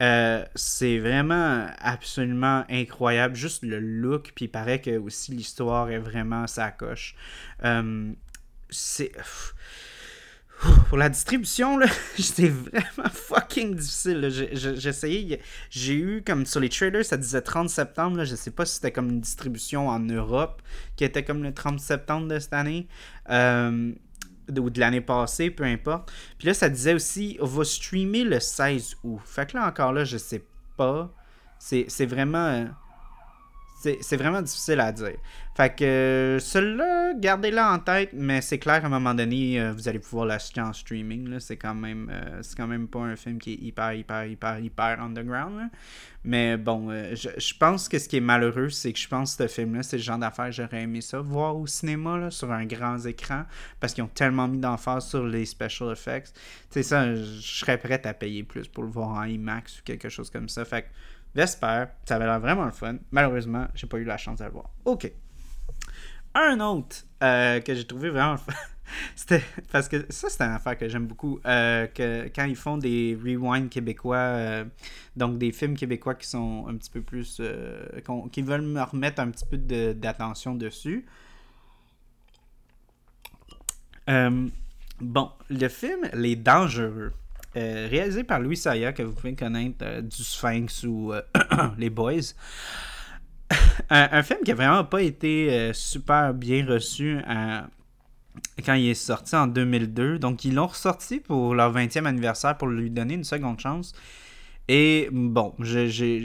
Euh, 0.01 0.45
c'est 0.53 0.99
vraiment 0.99 1.67
absolument 1.79 2.63
incroyable. 2.69 3.35
Juste 3.35 3.63
le 3.63 3.79
look, 3.79 4.31
puis 4.35 4.45
il 4.45 4.49
paraît 4.49 4.79
que 4.79 4.97
aussi 4.97 5.31
l'histoire 5.31 5.89
est 5.89 5.97
vraiment 5.97 6.45
sa 6.47 6.71
coche. 6.71 7.15
Euh, 7.63 8.11
c'est. 8.69 9.11
Pour 10.89 10.97
la 10.97 11.09
distribution, 11.09 11.79
c'était 12.17 12.49
vraiment 12.49 13.09
fucking 13.11 13.75
difficile. 13.75 14.29
J'ai 14.53 14.89
essayé, 14.89 15.41
j'ai 15.69 15.93
eu 15.93 16.23
comme 16.25 16.45
sur 16.45 16.59
les 16.59 16.69
trailers, 16.69 17.05
ça 17.05 17.17
disait 17.17 17.41
30 17.41 17.69
septembre. 17.69 18.17
Là, 18.17 18.25
je 18.25 18.35
sais 18.35 18.51
pas 18.51 18.65
si 18.65 18.75
c'était 18.75 18.91
comme 18.91 19.09
une 19.09 19.21
distribution 19.21 19.87
en 19.87 19.99
Europe 19.99 20.61
qui 20.95 21.03
était 21.03 21.23
comme 21.23 21.43
le 21.43 21.53
30 21.53 21.79
septembre 21.79 22.27
de 22.27 22.39
cette 22.39 22.53
année. 22.53 22.87
Euh, 23.29 23.93
ou 24.57 24.69
de 24.69 24.79
l'année 24.79 25.01
passée, 25.01 25.49
peu 25.49 25.65
importe. 25.65 26.09
Puis 26.37 26.47
là, 26.47 26.53
ça 26.53 26.69
disait 26.69 26.93
aussi, 26.93 27.37
on 27.41 27.45
va 27.45 27.65
streamer 27.65 28.23
le 28.23 28.39
16 28.39 28.95
août. 29.03 29.19
Fait 29.25 29.51
que 29.51 29.57
là, 29.57 29.67
encore 29.67 29.91
là, 29.91 30.05
je 30.05 30.17
sais 30.17 30.41
pas. 30.77 31.13
C'est 31.59 32.05
vraiment. 32.05 32.67
C'est 33.79 34.17
vraiment 34.17 34.41
difficile 34.41 34.79
à 34.79 34.91
dire. 34.91 35.17
Fait 35.57 35.75
que 35.75 35.83
euh, 35.83 36.39
celui-là, 36.39 37.13
gardez-la 37.15 37.73
en 37.73 37.79
tête, 37.79 38.09
mais 38.13 38.41
c'est 38.41 38.57
clair 38.57 38.81
qu'à 38.81 38.87
un 38.87 38.91
moment 38.91 39.13
donné, 39.13 39.59
euh, 39.59 39.71
vous 39.71 39.87
allez 39.87 39.99
pouvoir 39.99 40.25
l'acheter 40.25 40.61
en 40.61 40.73
streaming. 40.73 41.39
C'est 41.39 41.57
quand 41.57 41.75
même 41.75 42.11
euh, 42.11 42.39
c'est 42.41 42.55
quand 42.55 42.67
même 42.67 42.87
pas 42.87 42.99
un 42.99 43.15
film 43.15 43.39
qui 43.39 43.53
est 43.53 43.57
hyper, 43.61 43.93
hyper, 43.93 44.25
hyper, 44.25 44.59
hyper 44.59 45.01
underground. 45.01 45.69
Mais 46.23 46.57
bon, 46.57 46.89
je, 46.91 47.53
pense 47.57 47.87
que 47.87 47.99
ce 47.99 48.09
qui 48.09 48.17
est 48.17 48.21
malheureux, 48.21 48.69
c'est 48.69 48.91
que 48.91 48.99
je 48.99 49.07
pense 49.07 49.35
que 49.35 49.47
ce 49.47 49.53
film-là, 49.53 49.81
c'est 49.81 49.97
le 49.97 50.03
genre 50.03 50.17
d'affaire 50.17 50.51
j'aurais 50.51 50.81
aimé 50.81 50.99
ça, 50.99 51.21
voir 51.21 51.55
au 51.55 51.67
cinéma, 51.67 52.17
là, 52.17 52.31
sur 52.31 52.51
un 52.51 52.65
grand 52.65 52.97
écran, 53.05 53.43
parce 53.79 53.93
qu'ils 53.93 54.03
ont 54.03 54.09
tellement 54.13 54.47
mis 54.47 54.57
d'emphase 54.57 55.07
sur 55.07 55.25
les 55.25 55.45
special 55.45 55.91
effects. 55.91 56.33
Sais, 56.69 56.83
ça, 56.83 57.15
je 57.15 57.39
serais 57.39 57.77
prêt 57.77 58.05
à 58.05 58.13
payer 58.13 58.43
plus 58.43 58.67
pour 58.67 58.83
le 58.83 58.89
voir 58.89 59.09
en 59.09 59.23
IMAX 59.23 59.79
ou 59.79 59.83
quelque 59.85 60.09
chose 60.09 60.29
comme 60.29 60.49
ça. 60.49 60.65
Fait 60.65 60.81
que 60.81 60.87
J'espère. 61.37 61.89
Ça 62.03 62.15
avait 62.15 62.25
l'air 62.25 62.39
vraiment 62.39 62.65
le 62.65 62.71
fun. 62.71 62.95
Malheureusement, 63.11 63.67
j'ai 63.75 63.85
pas 63.85 63.97
eu 63.97 64.03
la 64.03 64.17
chance 64.17 64.39
de 64.39 64.45
le 64.45 64.49
voir. 64.49 64.71
OK. 64.85 65.11
Un 66.33 66.59
autre 66.59 67.05
euh, 67.21 67.59
que 67.59 67.75
j'ai 67.75 67.85
trouvé 67.85 68.09
vraiment 68.09 68.31
le 68.31 68.37
fun. 68.39 68.53
C'était 69.15 69.43
parce 69.71 69.87
que 69.87 70.03
ça, 70.09 70.29
c'est 70.29 70.41
une 70.41 70.53
affaire 70.53 70.75
que 70.75 70.89
j'aime 70.89 71.05
beaucoup. 71.05 71.39
Euh, 71.45 71.85
que 71.85 72.27
quand 72.35 72.45
ils 72.45 72.55
font 72.55 72.79
des 72.79 73.15
rewinds 73.23 73.69
québécois, 73.69 74.17
euh, 74.17 74.65
donc 75.15 75.37
des 75.37 75.51
films 75.51 75.77
québécois 75.77 76.15
qui 76.15 76.25
sont 76.27 76.65
un 76.67 76.75
petit 76.75 76.89
peu 76.89 77.01
plus. 77.01 77.39
qui 78.31 78.41
veulent 78.41 78.61
me 78.63 78.81
remettre 78.81 79.21
un 79.21 79.29
petit 79.29 79.45
peu 79.45 79.57
d'attention 79.93 80.55
dessus. 80.55 81.05
bon, 84.07 85.31
le 85.51 85.67
film 85.67 86.09
Les 86.13 86.35
Dangereux. 86.35 87.13
Euh, 87.57 87.87
réalisé 87.89 88.23
par 88.23 88.39
Louis 88.39 88.57
Saya, 88.57 88.93
que 88.93 89.01
vous 89.01 89.13
pouvez 89.13 89.33
connaître 89.33 89.77
euh, 89.81 90.01
du 90.01 90.23
Sphinx 90.23 90.83
ou 90.83 91.11
euh, 91.11 91.21
Les 91.79 91.89
Boys. 91.89 92.33
un, 93.89 94.21
film 94.21 94.41
qui 94.45 94.51
a 94.51 94.55
vraiment 94.55 94.83
pas 94.83 95.01
été 95.01 95.71
super 95.73 96.33
bien 96.33 96.65
reçu 96.65 97.17
quand 98.65 98.73
il 98.73 98.89
est 98.89 98.93
sorti 98.93 99.37
en 99.37 99.47
2002. 99.47 100.19
Donc, 100.19 100.43
ils 100.43 100.53
l'ont 100.53 100.67
ressorti 100.67 101.21
pour 101.21 101.55
leur 101.55 101.73
20e 101.73 102.05
anniversaire 102.05 102.57
pour 102.57 102.67
lui 102.67 102.91
donner 102.91 103.13
une 103.13 103.23
seconde 103.23 103.59
chance. 103.59 103.93
Et 104.67 105.07
bon, 105.13 105.53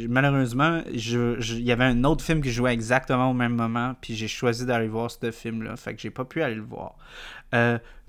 malheureusement, 0.09 0.83
il 0.93 1.63
y 1.63 1.71
avait 1.71 1.85
un 1.85 2.03
autre 2.03 2.25
film 2.25 2.43
qui 2.43 2.51
jouait 2.51 2.73
exactement 2.73 3.31
au 3.31 3.35
même 3.35 3.55
moment, 3.55 3.95
puis 4.01 4.17
j'ai 4.17 4.27
choisi 4.27 4.67
d'aller 4.67 4.89
voir 4.89 5.09
ce 5.09 5.31
film-là, 5.31 5.77
fait 5.77 5.95
que 5.95 6.01
j'ai 6.01 6.11
pas 6.11 6.25
pu 6.25 6.43
aller 6.43 6.57
le 6.57 6.63
voir. 6.63 6.97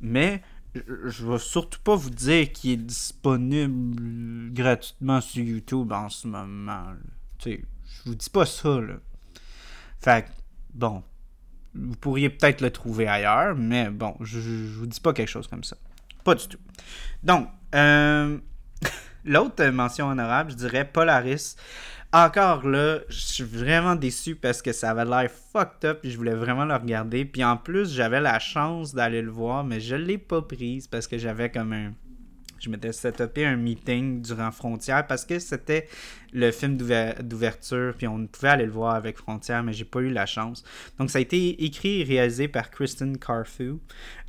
mais 0.02 0.42
je 0.76 1.26
vais 1.26 1.40
surtout 1.40 1.80
pas 1.80 1.96
vous 1.96 2.10
dire 2.10 2.52
qu'il 2.52 2.72
est 2.72 2.78
disponible 2.78 4.52
gratuitement 4.54 5.22
sur 5.22 5.44
YouTube 5.44 5.92
en 5.92 6.10
ce 6.10 6.28
moment. 6.28 6.86
Tu 7.38 7.52
sais, 7.52 7.66
je 7.86 8.10
vous 8.10 8.16
dis 8.16 8.30
pas 8.30 8.46
ça, 8.46 8.82
là. 8.82 8.96
Fait 10.00 10.26
bon, 10.74 11.04
vous 11.76 11.96
pourriez 11.96 12.30
peut-être 12.30 12.62
le 12.62 12.72
trouver 12.72 13.08
ailleurs, 13.08 13.56
mais 13.56 13.90
bon, 13.90 14.16
je, 14.22 14.40
je, 14.40 14.80
vous 14.80 14.86
dis 14.86 15.00
pas 15.00 15.14
quelque 15.14 15.30
chose 15.30 15.48
comme 15.48 15.64
ça. 15.64 15.78
Pas 16.24 16.36
du 16.36 16.48
tout. 16.48 16.60
Donc, 17.24 17.48
euh, 17.76 18.38
l'autre 19.26 19.64
mention 19.66 20.08
honorable, 20.08 20.52
je 20.52 20.56
dirais 20.56 20.86
Polaris 20.86 21.56
encore 22.14 22.68
là, 22.68 23.00
je 23.10 23.20
suis 23.20 23.44
vraiment 23.44 23.96
déçu 23.96 24.36
parce 24.36 24.62
que 24.62 24.72
ça 24.72 24.92
avait 24.92 25.06
l'air 25.06 25.32
fucked 25.32 25.84
up 25.84 26.00
et 26.04 26.12
je 26.12 26.18
voulais 26.18 26.36
vraiment 26.36 26.64
le 26.64 26.76
regarder. 26.76 27.26
Puis 27.26 27.44
en 27.44 27.58
plus, 27.58 27.92
j'avais 27.92 28.22
la 28.22 28.38
chance 28.38 28.94
d'aller 28.94 29.24
le 29.24 29.32
voir, 29.32 29.64
mais 29.64 29.80
je 29.80 29.96
l'ai 29.96 30.20
pas 30.20 30.44
prise 30.44 30.88
parce 30.88 31.08
que 31.08 31.18
j'avais 31.18 31.50
comme 31.50 31.74
un. 31.74 31.94
Je 32.60 32.70
m'étais 32.70 32.94
setupé 32.94 33.46
un 33.46 33.58
meeting 33.58 34.22
durant 34.22 34.52
Frontières 34.52 35.06
parce 35.06 35.26
que 35.26 35.38
c'était 35.38 35.90
le 36.32 36.50
film 36.52 36.78
d'ouverture, 36.78 37.94
puis 37.98 38.08
on 38.08 38.26
pouvait 38.26 38.48
aller 38.48 38.66
le 38.66 38.72
voir 38.72 38.96
avec 38.96 39.18
Frontières, 39.18 39.64
mais 39.64 39.74
j'ai 39.74 39.84
pas 39.84 40.00
eu 40.00 40.10
la 40.10 40.26
chance. 40.26 40.64
Donc 40.98 41.10
ça 41.10 41.18
a 41.18 41.22
été 41.22 41.62
écrit 41.66 42.02
et 42.02 42.04
réalisé 42.06 42.48
par 42.48 42.70
Kristen 42.72 43.18
Carthew. 43.18 43.80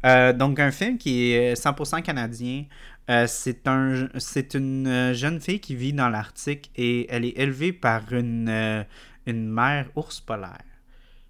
Euh, 0.04 0.32
donc 0.32 0.58
un 0.58 0.72
film 0.72 0.98
qui 0.98 1.30
est 1.30 1.54
100% 1.54 2.02
canadien, 2.02 2.64
euh, 3.10 3.26
c'est 3.26 3.68
un, 3.68 4.08
c'est 4.18 4.54
une 4.54 4.86
euh, 4.86 5.14
jeune 5.14 5.40
fille 5.40 5.60
qui 5.60 5.74
vit 5.74 5.92
dans 5.92 6.08
l'Arctique 6.08 6.70
et 6.74 7.06
elle 7.10 7.24
est 7.24 7.36
élevée 7.38 7.72
par 7.72 8.12
une, 8.12 8.48
euh, 8.48 8.82
une 9.26 9.48
mère 9.48 9.88
ours 9.94 10.20
polaire. 10.20 10.64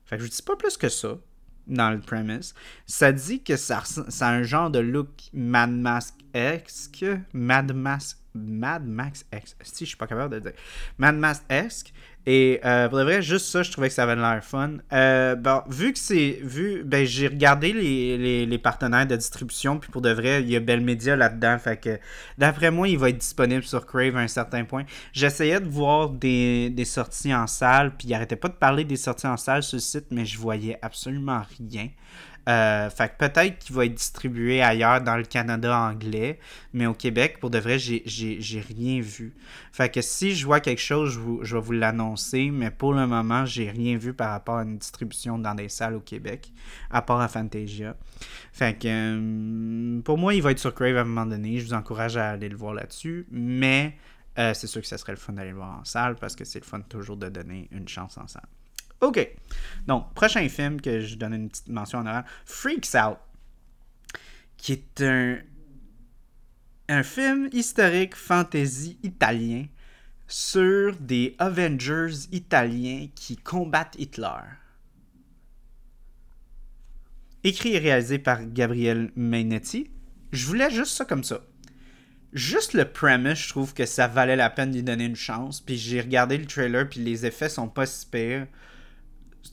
Fait 0.05 0.17
que 0.17 0.25
je 0.25 0.29
dis 0.29 0.43
pas 0.43 0.57
plus 0.57 0.77
que 0.77 0.89
ça 0.89 1.17
dans 1.67 1.91
le 1.91 1.99
premise. 1.99 2.55
Ça 2.87 3.11
dit 3.11 3.43
que 3.43 3.57
ça, 3.57 3.83
ça 3.85 4.29
a 4.29 4.33
un 4.33 4.43
genre 4.43 4.71
de 4.71 4.79
look 4.79 5.09
Mad 5.33 5.71
Max-esque. 5.71 7.07
Mad 7.33 7.75
Max. 7.75 8.21
Mad 8.35 8.87
Max 8.87 9.25
X. 9.33 9.57
Si, 9.63 9.85
je 9.85 9.91
suis 9.91 9.97
pas 9.97 10.07
capable 10.07 10.35
de 10.35 10.41
dire. 10.41 10.53
Mad 10.99 11.17
Max-esque. 11.17 11.93
Et 12.27 12.61
euh, 12.65 12.89
pour 12.89 12.99
de 12.99 13.05
vrai, 13.05 13.21
juste 13.21 13.47
ça, 13.47 13.63
je 13.63 13.71
trouvais 13.71 13.89
que 13.89 13.95
ça 13.95 14.05
avait 14.05 14.17
l'air 14.17 14.43
fun. 14.43 14.79
Euh, 14.93 15.35
bon, 15.35 15.61
vu 15.69 15.93
que 15.93 15.99
c'est. 15.99 16.39
vu 16.43 16.83
Ben, 16.85 17.05
j'ai 17.05 17.29
regardé 17.29 17.73
les, 17.73 18.47
les, 18.47 18.59
partenaires 18.59 19.07
de 19.07 19.15
distribution, 19.15 19.79
puis 19.79 19.91
pour 19.91 20.01
de 20.01 20.11
vrai, 20.11 20.43
il 20.43 20.51
y 20.51 20.57
a 20.57 20.61
Bell 20.61 20.81
Media 20.81 21.17
là-dedans. 21.17 21.59
Fait 21.59 21.77
que 21.77 21.99
d'après 22.39 22.71
moi, 22.71 22.89
il 22.89 22.97
va 22.97 23.11
être 23.11 23.19
disponible 23.19 23.63
sur 23.63 23.85
Crave 23.85 24.17
à 24.17 24.21
un 24.21 24.29
certain 24.29 24.65
point. 24.65 24.85
J'essayais 25.13 25.61
de 25.61 25.69
voir 25.69 26.09
des, 26.09 26.71
des 26.71 26.87
sorties 26.87 27.35
en 27.35 27.47
salle, 27.47 27.95
puis 27.97 28.09
il 28.09 28.15
arrêtait 28.15 28.37
pas 28.37 28.49
de 28.49 28.55
parler 28.55 28.85
des 28.85 28.97
sorties 28.97 29.27
en 29.27 29.37
salle 29.37 29.63
sur 29.63 29.77
le 29.77 29.83
site, 29.83 30.07
mais 30.11 30.25
je 30.25 30.39
voyais 30.39 30.79
absolument 30.81 31.43
rien. 31.59 31.89
Euh, 32.49 32.91
fait 32.91 33.09
que 33.09 33.27
peut-être 33.27 33.59
qu'il 33.59 33.75
va 33.75 33.87
être 33.87 33.95
distribué 33.95 34.63
ailleurs 34.63 35.01
dans 35.01 35.17
le 35.17 35.25
Canada 35.25 35.79
anglais, 35.79 36.39
mais 36.73 36.87
au 36.87 36.93
Québec, 36.93 37.39
pour 37.41 37.51
de 37.51 37.59
vrai, 37.59 37.79
j'ai 37.79 38.61
rien 38.61 39.01
vu. 39.01 39.35
Fait 39.73 39.93
que 39.93 40.03
si 40.03 40.35
je 40.35 40.45
vois 40.45 40.61
quelque 40.61 40.81
chose, 40.81 41.19
je, 41.43 41.55
vais 41.55 41.61
vous 41.61 41.73
l'annoncer, 41.73 42.51
mais 42.51 42.71
pour 42.71 42.93
le 42.93 43.07
moment, 43.07 43.47
j'ai 43.47 43.71
rien 43.71 43.97
vu 43.97 44.13
par 44.13 44.31
rapport 44.31 44.59
à 44.59 44.63
une 44.63 44.79
distribution 44.79 45.39
dans 45.39 45.55
des 45.55 45.69
salles 45.69 45.95
au 45.95 46.01
Québec, 46.01 46.53
à 46.91 47.01
part 47.03 47.21
à 47.21 47.29
Fantasia. 47.29 47.97
Fait 48.53 48.79
que 48.79 48.89
euh, 48.89 50.01
pour 50.03 50.19
moi, 50.19 50.35
il 50.35 50.43
va 50.43 50.51
être 50.51 50.59
sur 50.59 50.75
Crave 50.75 50.97
à 50.97 51.01
un 51.01 51.05
moment 51.05 51.27
donné. 51.27 51.59
Je 51.59 51.67
vous 51.67 51.75
encourage 51.75 52.17
à 52.17 52.31
aller 52.31 52.49
le 52.49 52.57
voir 52.57 52.75
là-dessus, 52.75 53.27
mais 53.31 53.97
euh, 54.39 54.53
c'est 54.53 54.67
sûr 54.67 54.81
que 54.81 54.87
ça 54.87 54.99
serait 54.99 55.13
le 55.13 55.19
fun 55.19 55.33
d'aller 55.33 55.51
le 55.51 55.57
voir 55.57 55.79
en 55.81 55.85
salle 55.85 56.17
parce 56.17 56.37
que 56.37 56.45
c'est 56.45 56.59
le 56.59 56.65
fun 56.65 56.81
toujours 56.81 57.17
de 57.17 57.29
donner 57.29 57.69
une 57.71 57.89
chance 57.89 58.19
en 58.19 58.27
salle. 58.27 58.43
OK. 59.01 59.29
Donc, 59.87 60.13
prochain 60.15 60.49
film 60.49 60.81
que 60.81 61.01
je 61.01 61.17
donne 61.17 61.35
une 61.35 61.49
petite 61.49 61.69
mention 61.69 61.99
en 61.99 62.07
arrière, 62.07 62.25
Freaks 62.47 62.95
Out, 62.95 63.19
qui 64.57 64.73
est 64.73 65.03
un, 65.03 65.39
un 66.89 67.03
film 67.03 67.49
historique 67.53 68.15
fantasy 68.15 68.99
italien 69.03 69.67
sur 70.27 70.97
des 70.97 71.35
Avengers 71.39 72.29
italiens 72.33 73.09
qui 73.15 73.37
combattent 73.37 73.97
Hitler. 73.99 74.41
Écrit 77.43 77.75
et 77.75 77.79
réalisé 77.79 78.19
par 78.19 78.43
Gabriel 78.43 79.11
Mainetti. 79.17 79.91
Je 80.33 80.47
voulais 80.47 80.71
juste 80.71 80.93
ça 80.93 81.05
comme 81.05 81.25
ça. 81.25 81.43
Juste 82.33 82.73
le 82.73 82.87
premise, 82.87 83.37
je 83.37 83.49
trouve 83.51 83.75
que 83.75 83.85
ça 83.85 84.09
valait 84.09 84.35
la 84.35 84.51
peine 84.51 84.71
d'y 84.71 84.83
donner 84.83 85.05
une 85.05 85.15
chance. 85.15 85.61
Puis 85.61 85.77
j'ai 85.77 86.01
regardé 86.01 86.39
le 86.39 86.47
trailer, 86.47 86.89
puis 86.89 87.01
les 87.01 87.27
effets 87.27 87.51
sont 87.51 87.69
pas 87.69 87.87
si 87.87 88.07
pires 88.07 88.47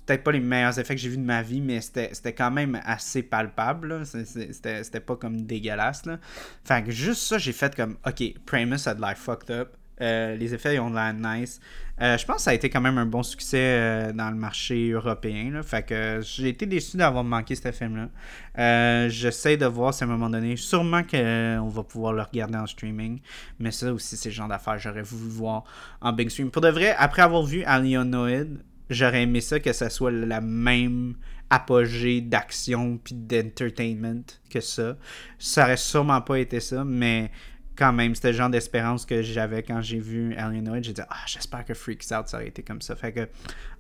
peut-être 0.06 0.24
pas 0.24 0.32
les 0.32 0.40
meilleurs 0.40 0.78
effets 0.80 0.96
que 0.96 1.02
j'ai 1.02 1.10
vus 1.10 1.18
de 1.18 1.24
ma 1.24 1.42
vie, 1.42 1.62
mais 1.62 1.82
c'était 1.82 2.34
quand 2.34 2.52
même 2.52 2.80
assez 2.86 3.24
palpable. 3.24 4.04
C'était 4.06 5.00
pas 5.00 5.16
comme 5.16 5.42
dégueulasse. 5.44 6.06
Là. 6.06 6.20
Fait 6.64 6.84
que 6.84 6.92
juste 6.92 7.24
ça, 7.24 7.38
j'ai 7.38 7.54
fait 7.54 7.76
comme, 7.76 7.98
ok, 8.06 8.24
Primus 8.46 8.88
a 8.88 8.94
de 8.94 9.02
l'air 9.02 9.18
fucked 9.18 9.52
up. 9.52 9.76
Euh, 10.02 10.36
les 10.36 10.54
effets 10.54 10.76
ils 10.76 10.80
ont 10.80 10.90
de 10.90 10.96
l'air 10.96 11.14
nice. 11.14 11.60
Euh, 12.02 12.18
je 12.18 12.26
pense 12.26 12.38
que 12.38 12.42
ça 12.42 12.52
a 12.52 12.54
été 12.56 12.72
quand 12.72 12.82
même 12.82 12.98
un 12.98 13.06
bon 13.06 13.22
succès 13.22 13.58
euh, 13.60 14.12
dans 14.12 14.32
le 14.32 14.36
marché 14.36 14.90
européen. 14.90 15.52
Là. 15.52 15.62
Fait 15.62 15.84
que 15.84 16.20
j'ai 16.24 16.50
été 16.50 16.66
déçu 16.66 16.98
d'avoir 16.98 17.24
manqué 17.24 17.54
ce 17.54 17.72
film-là. 17.72 19.08
J'essaie 19.10 19.58
de 19.58 19.68
voir 19.68 19.94
si 19.94 20.04
à 20.04 20.08
un 20.08 20.10
moment 20.10 20.30
donné, 20.30 20.56
sûrement 20.56 21.04
qu'on 21.04 21.68
va 21.68 21.84
pouvoir 21.84 22.14
le 22.14 22.24
regarder 22.24 22.58
en 22.58 22.66
streaming. 22.66 23.20
Mais 23.60 23.70
ça 23.72 23.94
aussi, 23.94 24.18
c'est 24.18 24.30
le 24.30 24.36
genre 24.36 24.48
d'affaires 24.48 24.80
j'aurais 24.80 25.04
voulu 25.04 25.30
voir 25.30 25.64
en 26.02 26.12
big 26.12 26.30
stream. 26.30 26.50
Pour 26.50 26.64
de 26.64 26.70
vrai, 26.70 26.96
après 26.98 27.22
avoir 27.22 27.44
vu 27.44 27.64
Alionoid, 27.64 28.48
j'aurais 28.94 29.24
aimé 29.24 29.42
ça 29.42 29.60
que 29.60 29.74
ça 29.74 29.90
soit 29.90 30.12
la 30.12 30.42
même 30.42 31.16
apogée 31.50 32.22
d'action 32.22 32.98
puis 32.98 33.14
d'entertainment 33.14 34.24
que 34.50 34.62
ça. 34.62 34.98
Ça 35.38 35.64
aurait 35.64 35.78
sûrement 35.78 36.22
pas 36.22 36.40
été 36.40 36.60
ça, 36.60 36.84
mais 36.86 37.32
quand 37.76 37.94
même, 37.94 38.16
c'était 38.16 38.32
le 38.32 38.38
genre 38.38 38.50
d'espérance 38.50 39.06
que 39.06 39.22
j'avais 39.22 39.64
quand 39.64 39.82
j'ai 39.82 40.00
vu 40.00 40.36
Alienoid. 40.36 40.84
J'ai 40.84 40.94
dit, 40.94 41.02
ah, 41.10 41.24
j'espère 41.26 41.66
que 41.66 41.74
Freaks 41.74 42.06
Out, 42.12 42.28
ça 42.28 42.38
aurait 42.38 42.48
été 42.48 42.64
comme 42.64 42.82
ça. 42.82 42.96
Fait 42.96 43.12
que, 43.12 43.28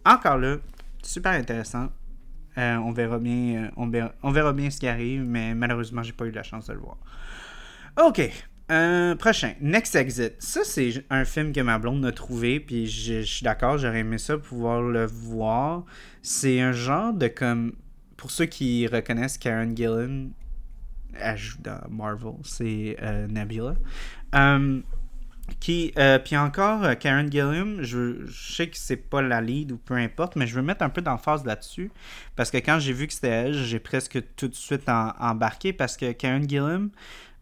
encore 0.05 0.38
là, 0.38 0.57
super 1.01 1.33
intéressant. 1.33 1.89
Euh, 2.57 2.75
on 2.77 2.91
verra 2.91 3.19
bien, 3.19 3.63
euh, 3.63 3.71
on, 3.77 3.88
verra, 3.88 4.13
on 4.23 4.31
verra 4.31 4.51
bien 4.51 4.69
ce 4.69 4.79
qui 4.79 4.88
arrive, 4.88 5.23
mais 5.23 5.55
malheureusement, 5.55 6.03
j'ai 6.03 6.11
pas 6.11 6.25
eu 6.25 6.31
la 6.31 6.43
chance 6.43 6.67
de 6.67 6.73
le 6.73 6.79
voir. 6.79 6.97
Ok, 8.01 8.21
euh, 8.72 9.15
prochain, 9.15 9.53
Next 9.61 9.95
Exit. 9.95 10.34
Ça, 10.39 10.61
c'est 10.64 11.06
un 11.10 11.26
film 11.26 11.52
que 11.52 11.61
ma 11.61 11.77
blonde 11.77 12.06
a 12.06 12.11
trouvé, 12.11 12.60
puis 12.60 12.88
je, 12.88 13.22
suis 13.22 13.43
d'accord, 13.43 13.77
j'aurais 13.77 13.99
aimé 13.99 14.18
ça 14.18 14.38
pouvoir 14.38 14.81
le 14.81 15.06
voir. 15.06 15.84
C'est 16.22 16.61
un 16.61 16.72
genre 16.72 17.14
de 17.14 17.27
comme. 17.27 17.73
Pour 18.18 18.30
ceux 18.31 18.45
qui 18.45 18.85
reconnaissent 18.88 19.39
Karen 19.39 19.76
Gillan, 19.76 20.30
elle 21.19 21.38
joue 21.38 21.57
dans 21.61 21.81
Marvel, 21.89 22.34
c'est 22.43 22.98
euh, 23.02 23.27
Nebula. 23.27 23.76
Euh, 24.35 24.81
Qui, 25.60 25.91
euh, 25.98 26.18
puis 26.19 26.38
encore, 26.38 26.98
Karen 26.98 27.30
Gilliam, 27.30 27.81
je, 27.81 28.26
sais 28.31 28.69
que 28.69 28.77
c'est 28.77 28.95
pas 28.95 29.22
la 29.22 29.41
lead 29.41 29.72
ou 29.72 29.77
peu 29.77 29.95
importe, 29.95 30.35
mais 30.35 30.48
je 30.48 30.56
veux 30.56 30.61
mettre 30.61 30.84
un 30.84 30.89
peu 30.89 31.02
d'emphase 31.02 31.45
là-dessus. 31.45 31.91
Parce 32.35 32.52
que 32.52 32.57
quand 32.57 32.80
j'ai 32.80 32.93
vu 32.93 33.07
que 33.07 33.14
c'était 33.14 33.27
elle, 33.27 33.53
j'ai 33.53 33.80
presque 33.80 34.22
tout 34.35 34.48
de 34.48 34.56
suite 34.56 34.88
embarqué. 34.88 35.73
Parce 35.73 35.98
que 35.98 36.11
Karen 36.14 36.48
Gilliam, 36.48 36.89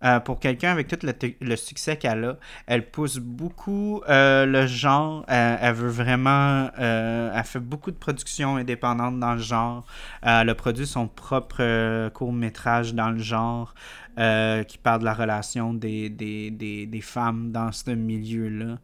euh, 0.03 0.19
pour 0.19 0.39
quelqu'un 0.39 0.71
avec 0.71 0.87
tout 0.87 0.97
le, 1.41 1.55
succès 1.55 1.97
qu'elle 1.97 2.23
a, 2.23 2.37
elle 2.67 2.89
pousse 2.89 3.17
beaucoup 3.17 4.01
euh, 4.07 4.45
le 4.45 4.65
genre. 4.65 5.25
Euh, 5.29 5.57
elle 5.59 5.73
veut 5.73 5.89
vraiment. 5.89 6.69
elle 6.77 7.43
fait 7.43 7.59
beaucoup 7.59 7.91
de 7.91 7.97
productions 7.97 8.55
indépendantes 8.55 9.19
dans 9.19 9.33
le 9.33 9.41
genre. 9.41 9.85
Elle 10.21 10.49
a 10.49 10.55
produit 10.55 10.87
son 10.87 11.07
propre 11.07 12.09
court-métrage 12.09 12.93
dans 12.93 13.09
le 13.09 13.19
genre 13.19 13.73
euh, 14.19 14.63
qui 14.63 14.77
parle 14.77 14.99
de 14.99 15.05
la 15.05 15.13
relation 15.13 15.73
des, 15.73 16.09
des, 16.09 16.51
des, 16.51 16.85
des 16.85 17.01
femmes 17.01 17.51
dans 17.51 17.71
ce 17.71 17.91
milieu-là. 17.91 18.77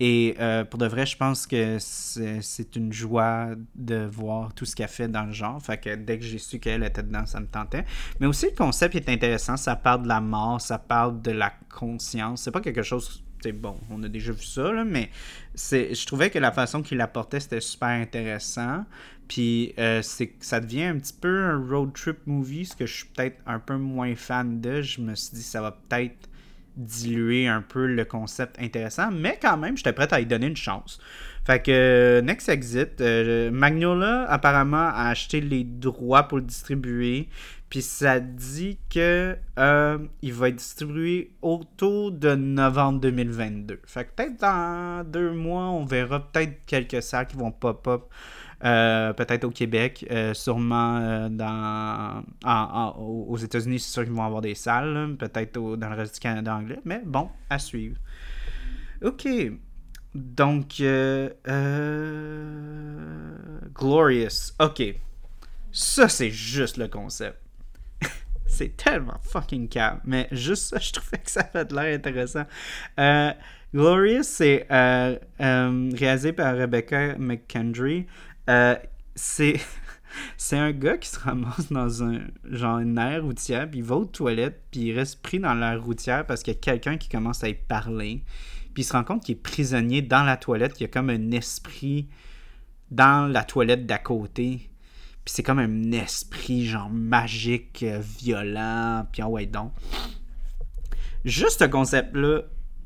Et 0.00 0.34
euh, 0.38 0.64
pour 0.64 0.78
de 0.78 0.86
vrai, 0.86 1.06
je 1.06 1.16
pense 1.16 1.46
que 1.46 1.78
c'est 1.78 2.76
une 2.76 2.92
joie 2.92 3.48
de 3.74 4.04
voir 4.04 4.52
tout 4.54 4.66
ce 4.66 4.76
qu'elle 4.76 4.88
fait 4.88 5.08
dans 5.08 5.24
le 5.24 5.32
genre. 5.32 5.62
Fait 5.62 5.78
que 5.78 5.94
dès 5.94 6.18
que 6.18 6.24
j'ai 6.24 6.38
su 6.38 6.58
qu'elle 6.58 6.84
était 6.84 7.02
dedans, 7.02 7.24
ça 7.24 7.40
me 7.40 7.46
tentait. 7.46 7.84
Mais 8.20 8.26
aussi, 8.26 8.46
le 8.46 8.56
concept 8.56 8.94
est 8.94 9.08
intéressant. 9.08 9.56
Ça 9.56 9.76
parle 9.76 10.02
de 10.02 10.08
la 10.08 10.20
mort, 10.20 10.60
ça 10.60 10.78
parle 10.78 11.22
de 11.22 11.30
la 11.30 11.52
conscience. 11.74 12.42
C'est 12.42 12.50
pas 12.50 12.60
quelque 12.60 12.82
chose. 12.82 13.24
C'est 13.42 13.52
bon, 13.52 13.76
on 13.90 14.00
a 14.04 14.08
déjà 14.08 14.30
vu 14.30 14.44
ça, 14.44 14.70
là, 14.70 14.84
mais 14.84 15.10
je 15.56 16.06
trouvais 16.06 16.30
que 16.30 16.38
la 16.38 16.52
façon 16.52 16.80
qu'il 16.80 16.98
l'apportait, 16.98 17.40
c'était 17.40 17.60
super 17.60 17.88
intéressant. 17.88 18.84
Puis 19.32 19.72
euh, 19.78 20.02
ça 20.02 20.60
devient 20.60 20.82
un 20.82 20.98
petit 20.98 21.14
peu 21.18 21.44
un 21.44 21.66
road 21.66 21.94
trip 21.94 22.18
movie, 22.26 22.66
ce 22.66 22.76
que 22.76 22.84
je 22.84 22.92
suis 22.92 23.06
peut-être 23.06 23.38
un 23.46 23.58
peu 23.58 23.78
moins 23.78 24.14
fan 24.14 24.60
de. 24.60 24.82
Je 24.82 25.00
me 25.00 25.14
suis 25.14 25.36
dit, 25.36 25.42
ça 25.42 25.62
va 25.62 25.70
peut-être 25.72 26.28
diluer 26.76 27.48
un 27.48 27.62
peu 27.62 27.86
le 27.86 28.04
concept 28.04 28.60
intéressant, 28.60 29.10
mais 29.10 29.38
quand 29.40 29.56
même, 29.56 29.74
j'étais 29.74 29.94
prêt 29.94 30.12
à 30.12 30.20
y 30.20 30.26
donner 30.26 30.48
une 30.48 30.56
chance. 30.56 31.00
Fait 31.46 31.62
que 31.62 31.70
euh, 31.70 32.20
Next 32.20 32.50
Exit, 32.50 33.00
euh, 33.00 33.50
Magnola 33.50 34.30
apparemment 34.30 34.88
a 34.88 35.08
acheté 35.08 35.40
les 35.40 35.64
droits 35.64 36.24
pour 36.24 36.36
le 36.36 36.44
distribuer, 36.44 37.30
puis 37.70 37.80
ça 37.80 38.20
dit 38.20 38.76
que 38.90 39.34
euh, 39.58 39.98
il 40.20 40.34
va 40.34 40.48
être 40.50 40.56
distribué 40.56 41.30
autour 41.40 42.12
de 42.12 42.34
novembre 42.34 43.00
2022. 43.00 43.80
Fait 43.86 44.04
que 44.04 44.10
peut-être 44.14 44.40
dans 44.42 45.10
deux 45.10 45.32
mois, 45.32 45.70
on 45.70 45.86
verra 45.86 46.20
peut-être 46.20 46.66
quelques 46.66 47.02
salles 47.02 47.28
qui 47.28 47.36
vont 47.36 47.50
pop-up. 47.50 48.02
Euh, 48.64 49.12
peut-être 49.12 49.42
au 49.42 49.50
Québec, 49.50 50.06
euh, 50.10 50.34
sûrement 50.34 50.98
euh, 50.98 51.28
dans, 51.28 52.22
aux 52.96 53.36
États-Unis, 53.36 53.80
c'est 53.80 53.92
sûr 53.92 54.04
qu'ils 54.04 54.12
vont 54.12 54.22
avoir 54.22 54.40
des 54.40 54.54
salles, 54.54 55.16
peut-être 55.18 55.58
dans 55.76 55.88
le 55.88 55.96
reste 55.96 56.14
du 56.14 56.20
Canada 56.20 56.54
anglais, 56.54 56.78
mais 56.84 57.02
bon, 57.04 57.28
à 57.50 57.58
suivre. 57.58 57.96
Ok, 59.02 59.26
donc, 60.14 60.80
Glorious, 63.74 64.52
ok, 64.60 64.82
ça 65.72 66.08
c'est 66.08 66.30
juste 66.30 66.76
le 66.76 66.86
concept. 66.86 67.40
c'est 68.46 68.76
tellement 68.76 69.18
fucking 69.22 69.68
calme, 69.68 70.00
mais 70.04 70.28
juste 70.30 70.68
ça, 70.68 70.78
je 70.80 70.92
trouvais 70.92 71.18
que 71.18 71.30
ça 71.32 71.48
avait 71.52 71.64
de 71.64 71.74
l'air 71.74 71.96
intéressant. 71.96 72.44
Glorious, 73.74 74.22
c'est 74.22 74.68
réalisé 74.70 76.32
par 76.32 76.56
Rebecca 76.56 77.16
McKendry. 77.18 78.06
Euh, 78.50 78.76
c'est 79.14 79.60
c'est 80.36 80.58
un 80.58 80.72
gars 80.72 80.98
qui 80.98 81.08
se 81.08 81.18
ramasse 81.18 81.70
dans 81.70 82.02
un 82.02 82.20
genre 82.44 82.78
une 82.78 82.98
aire 82.98 83.24
routière, 83.24 83.68
puis 83.68 83.80
il 83.80 83.84
va 83.84 83.96
aux 83.96 84.04
toilettes, 84.04 84.62
puis 84.70 84.80
il 84.80 84.98
reste 84.98 85.22
pris 85.22 85.38
dans 85.38 85.54
l'aire 85.54 85.82
routière 85.82 86.26
parce 86.26 86.42
qu'il 86.42 86.54
y 86.54 86.56
a 86.56 86.60
quelqu'un 86.60 86.96
qui 86.96 87.08
commence 87.08 87.44
à 87.44 87.48
y 87.48 87.54
parler. 87.54 88.22
Puis 88.74 88.82
il 88.82 88.86
se 88.86 88.92
rend 88.92 89.04
compte 89.04 89.24
qu'il 89.24 89.34
est 89.34 89.40
prisonnier 89.40 90.02
dans 90.02 90.22
la 90.22 90.36
toilette, 90.36 90.72
qu'il 90.72 90.82
y 90.82 90.84
a 90.84 90.92
comme 90.92 91.10
un 91.10 91.30
esprit 91.32 92.08
dans 92.90 93.30
la 93.30 93.44
toilette 93.44 93.86
d'à 93.86 93.98
côté. 93.98 94.70
Puis 95.24 95.34
c'est 95.34 95.42
comme 95.42 95.58
un 95.58 95.92
esprit 95.92 96.66
genre 96.66 96.90
magique, 96.90 97.82
euh, 97.82 98.00
violent, 98.00 99.06
puis 99.12 99.22
ah 99.22 99.28
ouais 99.28 99.46
donc. 99.46 99.72
Juste 101.24 101.60
ce 101.60 101.64
concept-là, 101.64 102.42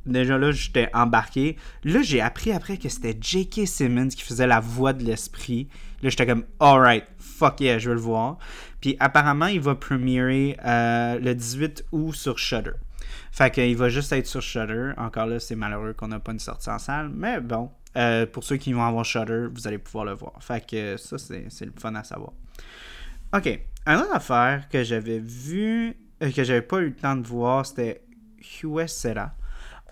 déjà 0.06 0.38
là, 0.38 0.52
j'étais 0.52 0.88
embarqué. 0.94 1.56
Là, 1.84 2.02
j'ai 2.02 2.20
appris 2.20 2.52
après 2.52 2.78
que 2.78 2.88
c'était 2.88 3.16
J.K. 3.20 3.66
Simmons 3.66 4.08
qui 4.08 4.22
faisait 4.22 4.46
la 4.46 4.60
voix 4.60 4.92
de 4.92 5.04
l'esprit. 5.04 5.68
Là, 6.02 6.10
j'étais 6.10 6.26
comme, 6.26 6.44
alright, 6.60 7.04
fuck 7.18 7.60
yeah, 7.60 7.78
je 7.78 7.88
veux 7.88 7.94
le 7.94 8.00
voir. 8.00 8.38
Puis 8.80 8.96
apparemment, 9.00 9.46
il 9.46 9.60
va 9.60 9.74
premierer 9.74 10.56
euh, 10.64 11.18
le 11.18 11.34
18 11.34 11.86
août 11.92 12.14
sur 12.14 12.38
Shudder. 12.38 12.72
Fait 13.32 13.50
qu'il 13.50 13.76
va 13.76 13.88
juste 13.88 14.12
être 14.12 14.26
sur 14.26 14.40
Shudder. 14.40 14.92
Encore 14.96 15.26
là, 15.26 15.40
c'est 15.40 15.56
malheureux 15.56 15.92
qu'on 15.92 16.08
n'a 16.08 16.20
pas 16.20 16.32
une 16.32 16.38
sortie 16.38 16.70
en 16.70 16.78
salle. 16.78 17.10
Mais 17.14 17.40
bon, 17.40 17.70
euh, 17.96 18.26
pour 18.26 18.44
ceux 18.44 18.56
qui 18.56 18.72
vont 18.72 18.84
avoir 18.84 19.04
Shudder, 19.04 19.46
vous 19.52 19.66
allez 19.66 19.78
pouvoir 19.78 20.04
le 20.04 20.12
voir. 20.12 20.32
Fait 20.40 20.64
que 20.64 20.96
ça, 20.96 21.18
c'est 21.18 21.64
le 21.64 21.72
fun 21.78 21.94
à 21.94 22.04
savoir. 22.04 22.32
Ok. 23.34 23.60
Un 23.86 24.00
autre 24.00 24.14
affaire 24.14 24.68
que 24.68 24.82
j'avais 24.82 25.18
vu, 25.18 25.96
euh, 26.22 26.30
que 26.30 26.44
j'avais 26.44 26.62
pas 26.62 26.78
eu 26.78 26.86
le 26.86 26.96
temps 26.96 27.16
de 27.16 27.26
voir, 27.26 27.64
c'était 27.64 28.02
Huesera. 28.62 29.32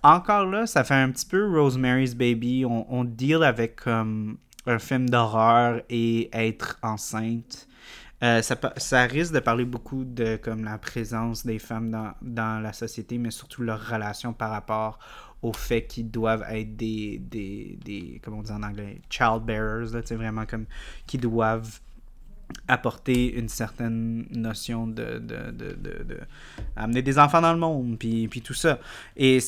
Encore 0.04 0.44
là, 0.44 0.66
ça 0.66 0.84
fait 0.84 0.94
un 0.94 1.10
petit 1.10 1.24
peu 1.24 1.50
Rosemary's 1.58 2.14
Baby. 2.14 2.66
On, 2.66 2.86
on 2.94 3.04
deal 3.04 3.42
avec 3.42 3.76
comme 3.76 4.36
un 4.66 4.78
film 4.78 5.08
d'horreur 5.08 5.80
et 5.88 6.28
être 6.36 6.78
enceinte. 6.82 7.66
Euh, 8.22 8.42
ça, 8.42 8.54
ça 8.76 9.04
risque 9.04 9.32
de 9.32 9.40
parler 9.40 9.64
beaucoup 9.64 10.04
de 10.04 10.36
comme 10.36 10.62
la 10.62 10.76
présence 10.76 11.46
des 11.46 11.58
femmes 11.58 11.90
dans, 11.90 12.12
dans 12.20 12.62
la 12.62 12.74
société, 12.74 13.16
mais 13.16 13.30
surtout 13.30 13.62
leur 13.62 13.80
relation 13.80 14.34
par 14.34 14.50
rapport 14.50 14.98
au 15.40 15.54
fait 15.54 15.86
qu'ils 15.86 16.10
doivent 16.10 16.44
être 16.50 16.76
des, 16.76 17.18
des, 17.18 17.78
des 17.82 18.20
comment 18.22 18.38
on 18.38 18.42
dit 18.42 18.52
en 18.52 18.62
anglais, 18.62 19.00
childbearers, 19.08 19.92
là, 19.94 20.02
tu 20.02 20.08
sais, 20.08 20.16
vraiment 20.16 20.44
comme 20.44 20.66
qui 21.06 21.16
doivent 21.16 21.80
apporter 22.68 23.34
une 23.34 23.48
certaine 23.48 24.26
notion 24.30 24.86
de, 24.86 25.18
de, 25.18 25.50
de, 25.50 25.74
de, 25.74 26.18
amener 26.76 27.02
des 27.02 27.18
enfants 27.18 27.40
dans 27.40 27.52
le 27.52 27.58
monde 27.58 27.98
puis, 27.98 28.28
puis 28.28 28.40
tout 28.40 28.54
ça. 28.54 28.78
Et 29.16 29.38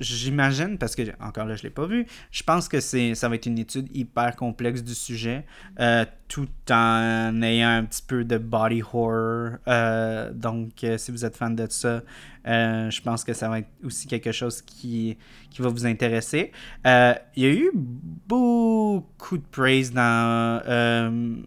j'imagine 0.00 0.78
parce 0.78 0.94
que 0.94 1.02
encore 1.20 1.46
là 1.46 1.56
je 1.56 1.62
l'ai 1.62 1.70
pas 1.70 1.86
vu 1.86 2.06
je 2.30 2.42
pense 2.42 2.68
que 2.68 2.80
ça 2.80 3.28
va 3.28 3.34
être 3.34 3.46
une 3.46 3.58
étude 3.58 3.88
hyper 3.94 4.36
complexe 4.36 4.82
du 4.82 4.94
sujet 4.94 5.44
euh, 5.80 6.04
tout 6.32 6.48
en 6.70 7.42
ayant 7.42 7.68
un 7.68 7.84
petit 7.84 8.02
peu 8.02 8.24
de 8.24 8.38
body 8.38 8.80
horror 8.80 9.58
Euh, 9.68 10.32
donc 10.32 10.82
euh, 10.82 10.96
si 10.96 11.10
vous 11.10 11.26
êtes 11.26 11.36
fan 11.36 11.54
de 11.54 11.66
ça 11.68 12.00
euh, 12.46 12.90
je 12.90 13.02
pense 13.02 13.22
que 13.22 13.34
ça 13.34 13.50
va 13.50 13.58
être 13.58 13.68
aussi 13.84 14.06
quelque 14.06 14.32
chose 14.32 14.62
qui, 14.62 15.18
qui 15.50 15.60
va 15.60 15.68
vous 15.68 15.84
intéresser. 15.84 16.50
Il 16.86 17.20
y 17.36 17.44
a 17.44 17.50
eu 17.50 17.70
beaucoup 17.74 19.36
de 19.36 19.44
praise 19.50 19.92
dans, 19.92 20.62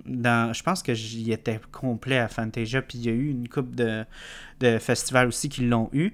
dans 0.06 0.54
je 0.54 0.64
pense 0.64 0.84
que 0.84 0.94
j'y 0.94 1.32
étais 1.32 1.60
complet 1.72 2.20
à 2.20 2.28
Fantasia, 2.28 2.82
puis 2.84 3.00
il 3.00 3.06
y 3.06 3.10
a 3.10 3.12
eu 3.14 3.30
une 3.32 3.50
coupe 3.50 3.76
de, 3.76 4.06
de 4.60 4.78
festivals 4.78 5.28
aussi 5.28 5.50
qui 5.50 5.66
l'ont 5.66 5.90
eu. 5.92 6.14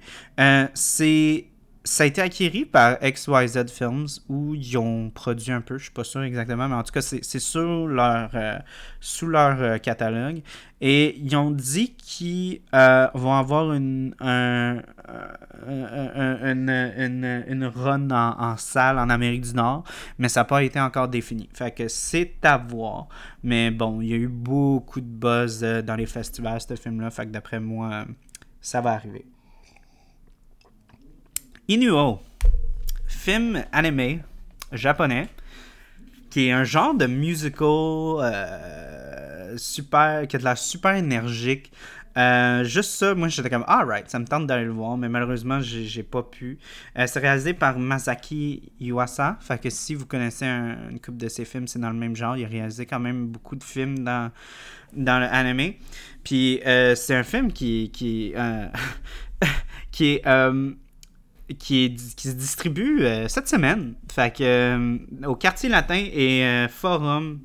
C'est 0.74 1.51
ça 1.84 2.04
a 2.04 2.06
été 2.06 2.20
acquis 2.22 2.64
par 2.64 2.98
XYZ 3.00 3.66
Films 3.70 4.06
où 4.28 4.54
ils 4.54 4.78
ont 4.78 5.10
produit 5.10 5.50
un 5.52 5.60
peu, 5.60 5.78
je 5.78 5.84
suis 5.84 5.92
pas 5.92 6.04
sûr 6.04 6.22
exactement, 6.22 6.68
mais 6.68 6.74
en 6.76 6.82
tout 6.82 6.92
cas 6.92 7.00
c'est 7.02 7.38
sur 7.40 7.86
leur 7.88 8.30
euh, 8.34 8.58
sous 9.00 9.26
leur 9.26 9.60
euh, 9.60 9.78
catalogue 9.78 10.42
et 10.80 11.18
ils 11.18 11.34
ont 11.36 11.50
dit 11.50 11.94
qu'ils 11.94 12.60
euh, 12.74 13.08
vont 13.14 13.34
avoir 13.34 13.72
une 13.72 14.14
un- 14.20 14.80
un- 15.66 16.12
un- 16.14 16.52
une, 16.52 16.70
une, 16.98 17.44
une 17.48 17.64
run 17.66 18.10
en, 18.10 18.40
en 18.40 18.56
salle 18.56 18.98
en 18.98 19.08
Amérique 19.10 19.42
du 19.42 19.54
Nord, 19.54 19.84
mais 20.18 20.28
ça 20.28 20.40
n'a 20.40 20.44
pas 20.44 20.62
été 20.62 20.80
encore 20.80 21.08
défini. 21.08 21.48
Fait 21.52 21.70
que 21.72 21.88
c'est 21.88 22.34
à 22.44 22.56
voir. 22.58 23.08
Mais 23.42 23.70
bon, 23.70 24.00
il 24.00 24.08
y 24.08 24.12
a 24.12 24.16
eu 24.16 24.28
beaucoup 24.28 25.00
de 25.00 25.06
buzz 25.06 25.60
dans 25.60 25.96
les 25.96 26.06
festivals, 26.06 26.60
ce 26.60 26.74
film-là. 26.76 27.10
Fait 27.10 27.26
que 27.26 27.30
d'après 27.30 27.60
moi, 27.60 28.04
ça 28.60 28.80
va 28.80 28.92
arriver. 28.92 29.24
Inuo, 31.76 32.20
film 33.06 33.64
animé 33.72 34.20
japonais, 34.72 35.28
qui 36.28 36.48
est 36.48 36.52
un 36.52 36.64
genre 36.64 36.92
de 36.94 37.06
musical 37.06 37.66
euh, 38.20 39.56
super, 39.56 40.28
qui 40.28 40.36
a 40.36 40.38
de 40.38 40.44
la 40.44 40.54
super 40.54 40.94
énergique. 40.94 41.72
Euh, 42.18 42.62
juste 42.64 42.90
ça, 42.90 43.14
moi 43.14 43.28
j'étais 43.28 43.48
comme, 43.48 43.64
alright, 43.66 44.10
ça 44.10 44.18
me 44.18 44.26
tente 44.26 44.46
d'aller 44.46 44.66
le 44.66 44.72
voir, 44.72 44.98
mais 44.98 45.08
malheureusement 45.08 45.60
j'ai 45.60 46.02
pas 46.02 46.22
pu. 46.22 46.58
Euh, 46.98 47.06
c'est 47.06 47.20
réalisé 47.20 47.54
par 47.54 47.78
Masaki 47.78 48.70
Iwasa, 48.78 49.38
fait 49.40 49.58
que 49.58 49.70
si 49.70 49.94
vous 49.94 50.04
connaissez 50.04 50.44
un- 50.44 50.90
une 50.90 51.00
couple 51.00 51.16
de 51.16 51.28
ses 51.28 51.46
films, 51.46 51.66
c'est 51.66 51.78
dans 51.78 51.88
le 51.88 51.96
même 51.96 52.14
genre. 52.14 52.36
Il 52.36 52.44
a 52.44 52.48
réalisé 52.48 52.84
quand 52.84 53.00
même 53.00 53.28
beaucoup 53.28 53.56
de 53.56 53.64
films 53.64 54.00
dans, 54.00 54.30
dans 54.92 55.18
l'anime. 55.20 55.72
Puis 56.22 56.60
c'est 56.64 57.14
un 57.14 57.22
film 57.24 57.50
qui, 57.50 57.90
qui, 57.94 58.34
qui 59.90 60.06
est. 60.16 60.22
qui, 61.58 61.96
se 62.16 62.30
distribue 62.30 63.02
euh, 63.02 63.28
cette 63.28 63.48
semaine. 63.48 63.94
Fait 64.10 64.34
que 64.34 64.42
euh, 64.42 64.98
au 65.26 65.36
Quartier 65.36 65.68
Latin 65.68 66.04
et 66.12 66.44
euh, 66.44 66.68
Forum 66.68 67.40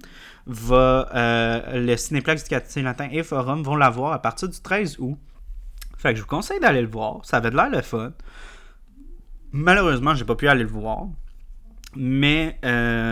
va 0.45 1.09
le 1.73 1.95
Cinéplex 1.97 2.43
du 2.43 2.49
Quartier 2.49 2.81
Latin 2.81 3.09
et 3.11 3.23
Forum 3.23 3.63
vont 3.63 3.75
l'avoir 3.75 4.13
à 4.13 4.21
partir 4.21 4.47
du 4.47 4.59
13 4.59 4.97
août. 4.99 5.17
Fait 5.97 6.11
que 6.11 6.17
je 6.17 6.21
vous 6.21 6.27
conseille 6.27 6.59
d'aller 6.59 6.81
le 6.81 6.87
voir. 6.87 7.25
Ça 7.25 7.37
avait 7.37 7.49
de 7.49 7.55
l'air 7.55 7.69
le 7.69 7.81
fun. 7.81 8.13
Malheureusement, 9.51 10.15
j'ai 10.15 10.25
pas 10.25 10.35
pu 10.35 10.47
aller 10.47 10.63
le 10.63 10.69
voir. 10.69 11.07
Mais 11.95 12.59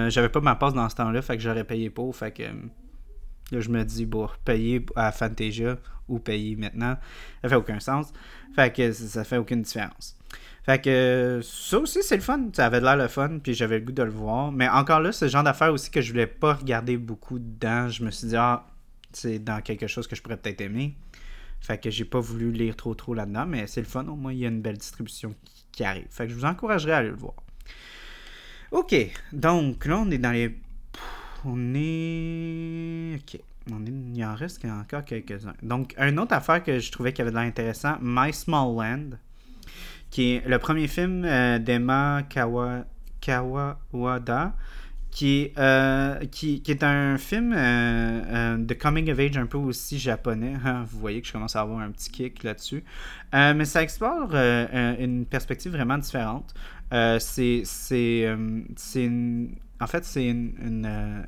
j'avais 0.09 0.29
pas 0.29 0.39
ma 0.39 0.55
passe 0.55 0.73
dans 0.73 0.87
ce 0.87 0.95
temps-là, 0.95 1.21
fait 1.21 1.35
que 1.35 1.43
j'aurais 1.43 1.65
payé 1.65 1.89
pour. 1.89 2.15
Fait 2.15 2.31
que 2.31 2.43
là, 2.43 3.59
je 3.59 3.69
me 3.69 3.83
dis, 3.83 4.05
bon, 4.05 4.29
payer 4.45 4.85
à 4.95 5.11
Fantasia 5.11 5.75
ou 6.07 6.19
payer 6.19 6.55
maintenant, 6.55 6.95
ça 7.41 7.49
fait 7.49 7.55
aucun 7.55 7.79
sens. 7.81 8.13
Fait 8.55 8.73
que 8.73 8.93
ça 8.93 9.25
fait 9.25 9.37
aucune 9.37 9.63
différence. 9.63 10.15
Fait 10.65 10.81
que 10.81 11.41
ça 11.43 11.77
aussi, 11.77 12.01
c'est 12.01 12.15
le 12.15 12.23
fun. 12.23 12.49
Ça 12.53 12.65
avait 12.65 12.81
l'air 12.81 12.97
le 12.97 13.07
fun, 13.07 13.37
puis 13.37 13.53
j'avais 13.53 13.77
le 13.77 13.85
goût 13.85 13.91
de 13.91 14.01
le 14.01 14.09
voir. 14.09 14.51
Mais 14.51 14.67
encore 14.67 14.99
là, 14.99 15.11
c'est 15.11 15.29
genre 15.29 15.43
d'affaire 15.43 15.71
aussi 15.71 15.91
que 15.91 16.01
je 16.01 16.11
voulais 16.11 16.25
pas 16.25 16.55
regarder 16.55 16.97
beaucoup 16.97 17.37
dedans. 17.37 17.87
Je 17.89 18.03
me 18.03 18.09
suis 18.09 18.29
dit, 18.29 18.35
ah, 18.35 18.65
c'est 19.11 19.37
dans 19.37 19.61
quelque 19.61 19.85
chose 19.85 20.07
que 20.07 20.15
je 20.15 20.23
pourrais 20.23 20.37
peut-être 20.37 20.61
aimer. 20.61 20.95
Fait 21.61 21.77
que 21.81 21.91
j'ai 21.91 22.05
pas 22.05 22.19
voulu 22.19 22.51
lire 22.51 22.75
trop 22.75 22.95
trop 22.95 23.13
là-dedans, 23.13 23.45
mais 23.45 23.67
c'est 23.67 23.81
le 23.81 23.87
fun. 23.87 24.07
Au 24.07 24.15
moins, 24.15 24.33
il 24.33 24.39
y 24.39 24.45
a 24.45 24.49
une 24.49 24.61
belle 24.61 24.77
distribution 24.77 25.35
qui 25.71 25.83
arrive. 25.83 26.07
Fait 26.09 26.25
que 26.25 26.31
je 26.31 26.35
vous 26.35 26.45
encouragerais 26.45 26.93
à 26.93 26.97
aller 26.97 27.09
le 27.09 27.15
voir. 27.15 27.35
Ok, 28.71 28.95
donc 29.33 29.85
là, 29.85 29.99
on 29.99 30.09
est 30.09 30.17
dans 30.17 30.31
les. 30.31 30.57
On 31.45 31.73
est. 31.75 33.17
Ok. 33.17 33.39
On 33.71 33.85
est... 33.85 33.89
Il 34.13 34.25
en 34.25 34.35
reste 34.35 34.63
encore 34.65 35.05
quelques-uns. 35.05 35.53
Donc, 35.63 35.95
une 35.97 36.19
autre 36.19 36.33
affaire 36.33 36.63
que 36.63 36.79
je 36.79 36.91
trouvais 36.91 37.13
qui 37.13 37.21
avait 37.21 37.31
de 37.31 37.35
l'air 37.35 37.45
intéressant, 37.45 37.97
My 38.01 38.31
Small 38.31 38.75
Land, 38.75 39.17
qui 40.09 40.33
est 40.33 40.47
le 40.47 40.59
premier 40.59 40.87
film 40.87 41.23
euh, 41.25 41.59
d'Emma 41.59 42.23
Kawa... 42.29 42.85
Kawawada, 43.21 44.55
qui, 45.09 45.51
euh, 45.57 46.19
qui, 46.25 46.61
qui, 46.61 46.71
est 46.71 46.83
un 46.83 47.17
film 47.17 47.53
euh, 47.57 48.57
de 48.57 48.73
coming 48.75 49.09
of 49.11 49.19
age 49.19 49.37
un 49.37 49.47
peu 49.47 49.57
aussi 49.57 49.97
japonais. 49.97 50.53
Hein. 50.65 50.85
Vous 50.87 50.99
voyez 50.99 51.21
que 51.21 51.27
je 51.27 51.33
commence 51.33 51.55
à 51.55 51.61
avoir 51.61 51.79
un 51.79 51.89
petit 51.89 52.11
kick 52.11 52.43
là-dessus. 52.43 52.83
mais 53.33 53.65
ça 53.65 53.81
explore 53.81 54.35
une 54.35 55.25
perspective 55.25 55.71
vraiment 55.71 55.97
différente. 55.97 56.53
c'est 57.19 57.63
en 59.81 59.87
fait, 59.87 60.05
c'est 60.05 60.27
une, 60.27 60.53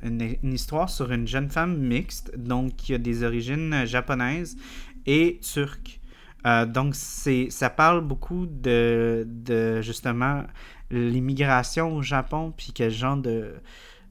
une, 0.02 0.36
une, 0.42 0.52
histoire 0.52 0.88
sur 0.88 1.12
une 1.12 1.26
jeune 1.26 1.50
femme 1.50 1.76
mixte, 1.76 2.32
donc 2.36 2.76
qui 2.76 2.94
a 2.94 2.98
des 2.98 3.22
origines 3.22 3.84
japonaises 3.84 4.56
et 5.06 5.38
turques. 5.42 5.97
Donc, 6.44 6.94
ça 6.94 7.70
parle 7.70 8.00
beaucoup 8.00 8.46
de, 8.46 9.24
de 9.26 9.82
justement 9.82 10.44
l'immigration 10.90 11.94
au 11.96 12.02
Japon, 12.02 12.52
puis 12.56 12.72
quel 12.74 12.90
genre 12.90 13.16
de. 13.16 13.54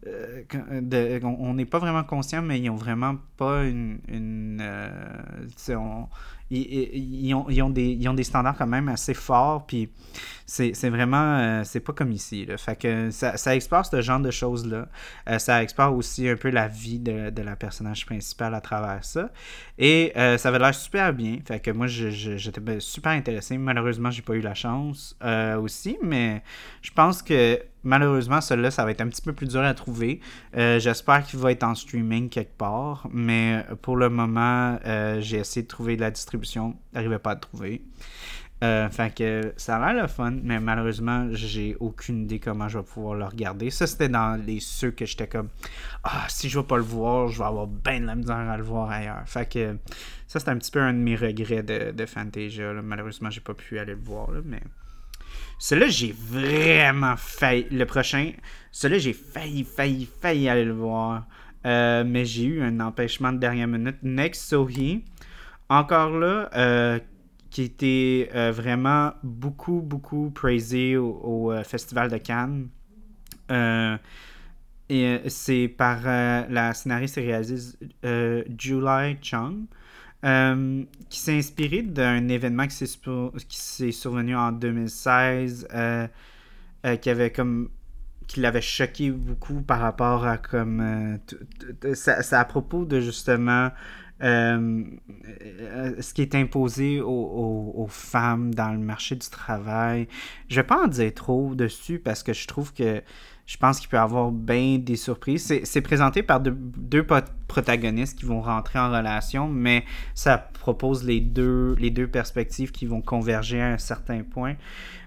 Euh, 0.05 1.19
on 1.23 1.55
n'est 1.55 1.65
pas 1.65 1.79
vraiment 1.79 2.03
conscient, 2.03 2.41
mais 2.41 2.59
ils 2.59 2.69
ont 2.69 2.75
vraiment 2.75 3.15
pas 3.37 3.63
une. 3.65 3.99
une 4.07 4.59
euh, 4.61 4.89
ils, 6.49 7.33
ont, 7.33 7.69
des, 7.69 8.23
standards 8.23 8.57
quand 8.57 8.67
même 8.67 8.89
assez 8.89 9.13
forts, 9.13 9.65
puis 9.65 9.89
c'est 10.49 10.89
vraiment, 10.89 11.37
euh, 11.39 11.61
c'est 11.65 11.81
pas 11.81 11.91
comme 11.91 12.13
ici. 12.13 12.47
Ça, 13.11 13.35
ça 13.35 13.55
explore 13.55 13.85
ce 13.85 14.01
genre 14.01 14.21
de 14.21 14.31
choses-là. 14.31 14.87
Euh, 15.29 15.39
ça 15.39 15.61
explore 15.61 15.93
aussi 15.93 16.27
un 16.29 16.37
peu 16.37 16.49
la 16.49 16.69
vie 16.69 16.99
de, 16.99 17.29
de, 17.31 17.41
la 17.41 17.57
personnage 17.57 18.05
principale 18.05 18.55
à 18.55 18.61
travers 18.61 19.03
ça. 19.03 19.29
Et 19.77 20.13
euh, 20.15 20.37
ça 20.37 20.47
avait 20.47 20.59
l'air 20.59 20.73
super 20.73 21.11
bien. 21.11 21.39
Fait 21.45 21.59
que 21.59 21.71
moi, 21.71 21.87
j'étais 21.87 22.61
ben, 22.61 22.79
super 22.79 23.11
intéressé. 23.11 23.57
Malheureusement, 23.57 24.09
j'ai 24.09 24.21
pas 24.21 24.35
eu 24.35 24.41
la 24.41 24.53
chance 24.53 25.17
aussi, 25.61 25.97
mais 26.01 26.41
je 26.81 26.91
pense 26.91 27.21
que 27.21 27.59
malheureusement, 27.83 28.39
celui-là, 28.39 28.71
ça 28.71 28.85
va 28.85 28.91
être 28.91 29.01
un 29.01 29.07
petit 29.07 29.21
peu 29.21 29.33
plus 29.33 29.47
dur 29.47 29.61
à 29.61 29.73
trouver. 29.73 30.21
J'espère 30.53 31.25
qu'il 31.25 31.39
va 31.39 31.51
être 31.51 31.63
en 31.63 31.75
streaming 31.75 32.29
quelque 32.29 32.57
part, 32.57 33.07
mais 33.11 33.65
pour 33.81 33.97
le 33.97 34.09
moment, 34.09 34.79
j'ai 35.19 35.37
essayé 35.37 35.63
de 35.63 35.67
trouver 35.67 35.97
la 35.97 36.09
distribution. 36.11 36.36
J'arrivais 36.93 37.19
pas 37.19 37.31
à 37.31 37.35
trouver. 37.35 37.81
Euh, 38.63 38.89
fait 38.89 39.13
que 39.13 39.53
ça 39.55 39.77
a 39.77 39.93
l'air 39.93 40.01
le 40.01 40.07
fun, 40.07 40.33
mais 40.41 40.59
malheureusement, 40.59 41.27
j'ai 41.31 41.75
aucune 41.79 42.23
idée 42.23 42.39
comment 42.39 42.67
je 42.67 42.79
vais 42.79 42.83
pouvoir 42.83 43.13
le 43.13 43.25
regarder. 43.25 43.69
Ça, 43.69 43.85
c'était 43.85 44.09
dans 44.09 44.35
les 44.43 44.59
ceux 44.59 44.89
que 44.89 45.05
j'étais 45.05 45.27
comme 45.27 45.49
Ah, 46.03 46.25
si 46.27 46.49
je 46.49 46.57
vais 46.57 46.65
pas 46.65 46.77
le 46.77 46.83
voir, 46.83 47.27
je 47.27 47.37
vais 47.37 47.45
avoir 47.45 47.67
bien 47.67 48.01
de 48.01 48.05
la 48.07 48.15
misère 48.15 48.35
à 48.35 48.57
le 48.57 48.63
voir 48.63 48.89
ailleurs. 48.89 49.21
Fait 49.27 49.47
que 49.47 49.77
ça, 50.27 50.39
c'est 50.39 50.49
un 50.49 50.57
petit 50.57 50.71
peu 50.71 50.79
un 50.79 50.93
de 50.93 50.97
mes 50.97 51.15
regrets 51.15 51.61
de, 51.61 51.91
de 51.91 52.05
Fantasia. 52.07 52.73
Malheureusement, 52.81 53.29
j'ai 53.29 53.41
pas 53.41 53.53
pu 53.53 53.77
aller 53.77 53.93
le 53.93 54.01
voir, 54.01 54.29
mais. 54.43 54.61
Celui-là, 55.59 55.89
j'ai 55.89 56.15
vraiment 56.17 57.15
failli. 57.15 57.67
Le 57.71 57.85
prochain, 57.85 58.31
celui-là, 58.71 58.99
j'ai 58.99 59.13
failli, 59.13 59.63
failli, 59.63 60.07
failli 60.21 60.49
aller 60.49 60.65
le 60.65 60.73
voir. 60.73 61.27
Euh, 61.65 62.03
mais 62.05 62.25
j'ai 62.25 62.45
eu 62.45 62.61
un 62.61 62.79
empêchement 62.79 63.33
de 63.33 63.39
dernière 63.39 63.67
minute. 63.67 63.97
Next 64.03 64.49
Sohi. 64.49 65.03
Encore 65.69 66.17
là, 66.17 66.49
euh, 66.55 66.99
qui 67.49 67.63
était 67.63 68.29
euh, 68.33 68.51
vraiment 68.51 69.13
beaucoup, 69.23 69.81
beaucoup 69.81 70.31
praisé 70.31 70.95
au, 70.95 71.51
euh, 71.51 71.63
Festival 71.63 72.09
de 72.09 72.17
Cannes. 72.17 72.69
Et 74.89 75.19
c'est 75.27 75.67
par 75.67 76.03
la 76.03 76.73
scénariste 76.73 77.17
et 77.17 77.25
réalisatrice 77.25 77.77
Julie 78.57 79.17
Chung, 79.21 79.65
qui 81.09 81.19
s'est 81.19 81.37
inspiré 81.37 81.81
d'un 81.81 82.29
événement 82.29 82.67
qui 82.67 82.87
s'est 83.49 83.91
survenu 83.91 84.33
en 84.33 84.53
2016, 84.53 85.67
qui 87.01 87.09
avait 87.09 87.31
comme 87.31 87.69
qui 88.27 88.39
l'avait 88.39 88.61
choqué 88.61 89.11
beaucoup 89.11 89.61
par 89.61 89.79
rapport 89.79 90.25
à 90.25 90.37
comme 90.37 91.19
c'est 91.93 92.33
à 92.33 92.45
propos 92.45 92.85
de 92.85 93.01
justement 93.01 93.71
euh, 94.23 94.83
ce 95.99 96.13
qui 96.13 96.23
est 96.23 96.33
imposé 96.33 97.01
aux, 97.01 97.87
femmes 97.89 98.53
dans 98.53 98.71
le 98.71 98.79
marché 98.79 99.15
du 99.15 99.27
travail. 99.29 100.07
Je 100.49 100.55
vais 100.55 100.63
pas 100.63 100.83
en 100.83 100.87
dire 100.87 101.13
trop 101.13 101.55
dessus 101.55 101.99
parce 101.99 102.23
que 102.23 102.33
je 102.33 102.47
trouve 102.47 102.73
que 102.73 103.01
je 103.45 103.55
pense 103.55 103.79
qu'il 103.79 103.87
peut 103.87 103.97
y 103.97 103.99
avoir 103.99 104.31
bien 104.31 104.77
des 104.77 104.97
surprises. 104.97 105.61
C'est 105.63 105.81
présenté 105.81 106.21
par 106.21 106.41
deux, 106.41 107.05
protagonistes 107.47 108.19
qui 108.19 108.25
vont 108.25 108.41
rentrer 108.41 108.77
en 108.77 108.91
relation, 108.91 109.47
mais 109.47 109.85
ça 110.15 110.37
propose 110.37 111.05
les 111.05 111.21
deux, 111.21 111.75
les 111.79 111.89
deux 111.89 112.07
perspectives 112.07 112.71
qui 112.71 112.85
vont 112.85 113.01
converger 113.01 113.61
à 113.61 113.67
un 113.67 113.77
certain 113.77 114.23
point. 114.23 114.55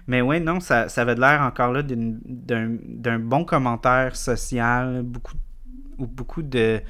Mais 0.07 0.21
ouais, 0.21 0.39
non, 0.39 0.59
ça, 0.59 0.89
ça 0.89 1.01
avait 1.01 1.15
l'air 1.15 1.41
encore 1.41 1.71
là 1.71 1.83
d'un 1.83 3.19
bon 3.19 3.45
commentaire 3.45 4.15
social, 4.15 5.03
beaucoup, 5.03 5.37
beaucoup 5.99 6.41
de 6.41 6.81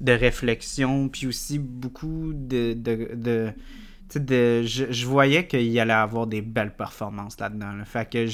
de 0.00 0.12
réflexion, 0.12 1.08
puis 1.08 1.26
aussi 1.26 1.58
beaucoup 1.58 2.32
de. 2.34 2.74
de, 2.74 3.52
de, 4.14 4.62
je, 4.62 4.92
je, 4.92 5.06
voyais 5.06 5.46
qu'il 5.46 5.78
allait 5.80 5.92
avoir 5.92 6.26
des 6.26 6.42
belles 6.42 6.74
performances 6.74 7.40
là-dedans. 7.40 7.72
Fait 7.84 8.08
que 8.08 8.26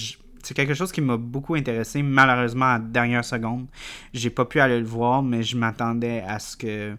c'est 0.43 0.55
quelque 0.55 0.75
chose 0.75 0.93
qui 0.93 1.01
m'a 1.01 1.17
beaucoup 1.17 1.55
intéressé. 1.55 2.03
Malheureusement, 2.03 2.67
à 2.67 2.79
la 2.79 2.85
dernière 2.85 3.25
seconde, 3.25 3.67
j'ai 4.13 4.31
pas 4.31 4.45
pu 4.45 4.61
aller 4.61 4.79
le 4.79 4.87
voir, 4.87 5.23
mais 5.23 5.43
je 5.43 5.57
m'attendais 5.57 6.23
à 6.27 6.39
ce 6.39 6.57
que. 6.57 6.97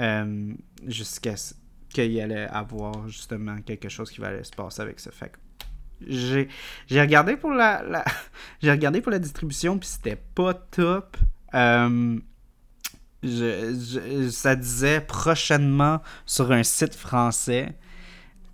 Euh, 0.00 0.52
jusqu'à 0.86 1.36
ce 1.36 1.54
qu'il 1.94 2.20
allait 2.20 2.48
avoir 2.48 3.08
justement 3.08 3.60
quelque 3.62 3.88
chose 3.88 4.10
qui 4.10 4.22
allait 4.22 4.44
se 4.44 4.50
passer 4.50 4.82
avec 4.82 5.00
ça. 5.00 5.10
Fait 5.12 5.32
j'ai 6.06 7.00
regardé 7.00 7.36
pour 7.36 7.52
la, 7.52 7.82
la 7.82 8.04
j'ai 8.62 8.70
regardé 8.70 9.00
pour 9.00 9.12
la 9.12 9.18
distribution 9.18 9.78
puis 9.78 9.88
c'était 9.88 10.20
pas 10.34 10.52
top 10.52 11.16
euh, 11.54 12.18
je, 13.24 14.28
ça 14.30 14.54
disait 14.54 15.00
prochainement 15.00 16.00
sur 16.26 16.52
un 16.52 16.62
site 16.62 16.94
français. 16.94 17.74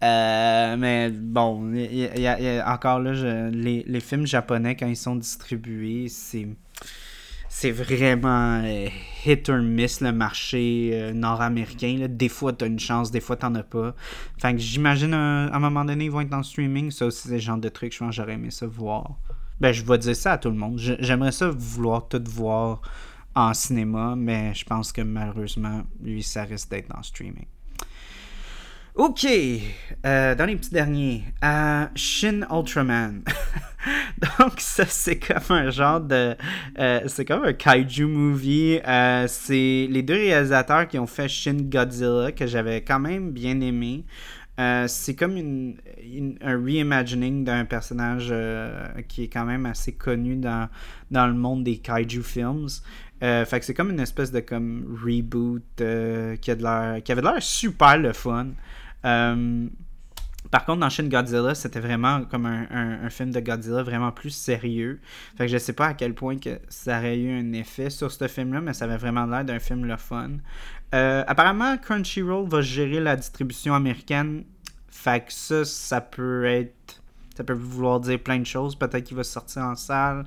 Euh, 0.02 0.76
mais 0.78 1.10
bon, 1.10 1.74
y, 1.74 2.26
a 2.26 2.72
encore 2.72 3.01
là, 3.01 3.51
les, 3.51 3.84
les, 3.86 4.01
films 4.01 4.26
japonais, 4.26 4.74
quand 4.74 4.86
ils 4.86 4.97
sont 4.97 5.16
distribués, 5.16 6.09
c'est. 6.09 6.48
C'est 7.52 7.72
vraiment 7.72 8.62
euh, 8.64 8.86
hit 9.26 9.48
or 9.48 9.59
miss 9.59 10.01
le 10.01 10.12
marché 10.12 10.90
euh, 10.92 11.12
nord-américain. 11.12 12.06
Des 12.09 12.28
fois, 12.28 12.52
t'as 12.52 12.68
une 12.68 12.78
chance, 12.78 13.10
des 13.10 13.18
fois, 13.18 13.34
t'en 13.34 13.52
as 13.56 13.64
pas. 13.64 13.92
Fait 14.38 14.52
que 14.52 14.59
j'imagine 14.59 15.12
à 15.12 15.52
un 15.52 15.59
moment 15.59 15.84
donné, 15.84 16.05
ils 16.05 16.12
vont 16.12 16.20
être 16.20 16.32
en 16.32 16.44
streaming. 16.44 16.92
Ça 16.92 17.06
aussi, 17.06 17.26
c'est 17.26 17.34
le 17.34 17.38
genre 17.38 17.59
de 17.59 17.68
trucs, 17.68 17.92
je 17.92 17.98
pense 17.98 18.14
j'aurais 18.14 18.34
aimé 18.34 18.52
ça 18.52 18.68
voir. 18.68 19.16
Ben, 19.60 19.72
je 19.72 19.84
vais 19.84 19.98
dire 19.98 20.14
ça 20.14 20.34
à 20.34 20.38
tout 20.38 20.48
le 20.48 20.55
monde. 20.55 20.78
J'aimerais 20.78 21.32
ça 21.32 21.51
vouloir 21.51 22.06
tout 22.06 22.22
voir 22.28 22.82
en 23.35 23.55
cinéma, 23.55 24.15
mais 24.16 24.55
je 24.55 24.65
pense 24.65 24.93
que 24.93 25.02
malheureusement, 25.02 25.82
lui, 26.02 26.23
ça 26.23 26.44
risque 26.44 26.70
d'être 26.70 26.94
en 26.97 27.02
streaming. 27.02 27.47
Ok, 28.97 29.24
euh, 30.05 30.35
dans 30.35 30.44
les 30.47 30.57
petits 30.57 30.73
derniers, 30.73 31.23
euh, 31.44 31.86
Shin 31.94 32.40
Ultraman. 32.51 33.23
Donc 34.39 34.59
ça 34.59 34.85
c'est 34.85 35.19
comme 35.19 35.57
un 35.57 35.70
genre 35.70 36.01
de, 36.01 36.36
euh, 36.78 37.01
c'est 37.07 37.24
comme 37.24 37.44
un 37.44 37.52
kaiju 37.52 38.07
movie. 38.07 38.81
c'est 39.28 39.86
les 39.89 40.02
deux 40.02 40.15
réalisateurs 40.15 40.89
qui 40.89 40.98
ont 40.98 41.07
fait 41.07 41.28
Shin 41.28 41.59
Godzilla 41.62 42.32
que 42.32 42.47
j'avais 42.48 42.82
quand 42.82 42.98
même 42.98 43.31
bien 43.31 43.61
aimé. 43.61 44.05
c'est 44.89 45.15
comme 45.15 45.36
une, 45.36 45.77
un 46.43 46.62
reimagining 46.62 47.44
d'un 47.44 47.65
personnage 47.65 48.35
qui 49.09 49.23
est 49.23 49.28
quand 49.28 49.47
même 49.47 49.66
assez 49.66 49.93
connu 49.93 50.36
dans, 50.36 50.69
dans 51.11 51.28
le 51.28 51.35
monde 51.35 51.62
des 51.62 51.78
kaiju 51.78 52.23
films. 52.23 52.66
Euh, 53.22 53.44
fait 53.44 53.60
que 53.60 53.66
c'est 53.66 53.74
comme 53.74 53.90
une 53.90 54.01
espèce 54.01 54.32
de 54.32 54.40
comme 54.40 54.98
reboot 55.05 55.62
euh, 55.80 56.36
qui, 56.36 56.51
a 56.51 56.56
de 56.56 56.62
l'air, 56.62 57.02
qui 57.02 57.12
avait 57.12 57.22
l'air 57.22 57.36
super 57.40 57.98
le 57.98 58.12
fun. 58.12 58.48
Euh, 59.05 59.66
Par 60.51 60.64
contre, 60.64 60.80
dans 60.80 60.88
Shin 60.88 61.09
Godzilla, 61.09 61.55
c'était 61.55 61.80
vraiment 61.80 62.24
comme 62.24 62.47
un, 62.47 62.66
un, 62.70 63.10
film 63.10 63.30
de 63.30 63.40
Godzilla 63.40 63.82
vraiment 63.82 64.10
plus 64.10 64.30
sérieux. 64.30 65.01
Fait 65.36 65.47
que 65.47 65.52
je 65.52 65.59
sais 65.59 65.74
pas 65.74 65.88
à 65.88 65.94
quel 65.94 66.14
point 66.14 66.38
que 66.38 66.59
ça 66.68 66.98
aurait 66.98 67.18
eu 67.18 67.30
un 67.30 67.52
effet 67.52 67.90
sur 67.90 68.10
ce 68.10 68.26
film-là, 68.26 68.60
mais 68.62 68.72
ça 68.72 68.86
avait 68.86 68.97
vraiment 68.97 69.26
l'air 69.26 69.44
d'un 69.44 69.59
film 69.59 69.84
le 69.84 69.97
fun. 69.97 70.30
Apparemment, 70.92 71.76
Crunchyroll 71.76 72.48
va 72.48 72.62
gérer 72.62 73.01
la 73.01 73.16
distribution 73.16 73.74
américaine. 73.74 74.44
Fait 74.88 75.24
que 75.24 75.32
ça, 75.32 75.64
ça 75.64 76.01
peut 76.01 76.44
être 76.47 77.01
ça 77.40 77.44
peut 77.44 77.55
vouloir 77.55 78.01
dire 78.01 78.18
plein 78.18 78.38
de 78.38 78.44
choses. 78.44 78.74
Peut-être 78.74 79.05
qu'il 79.05 79.16
va 79.16 79.24
sortir 79.24 79.62
en 79.62 79.74
salle. 79.74 80.26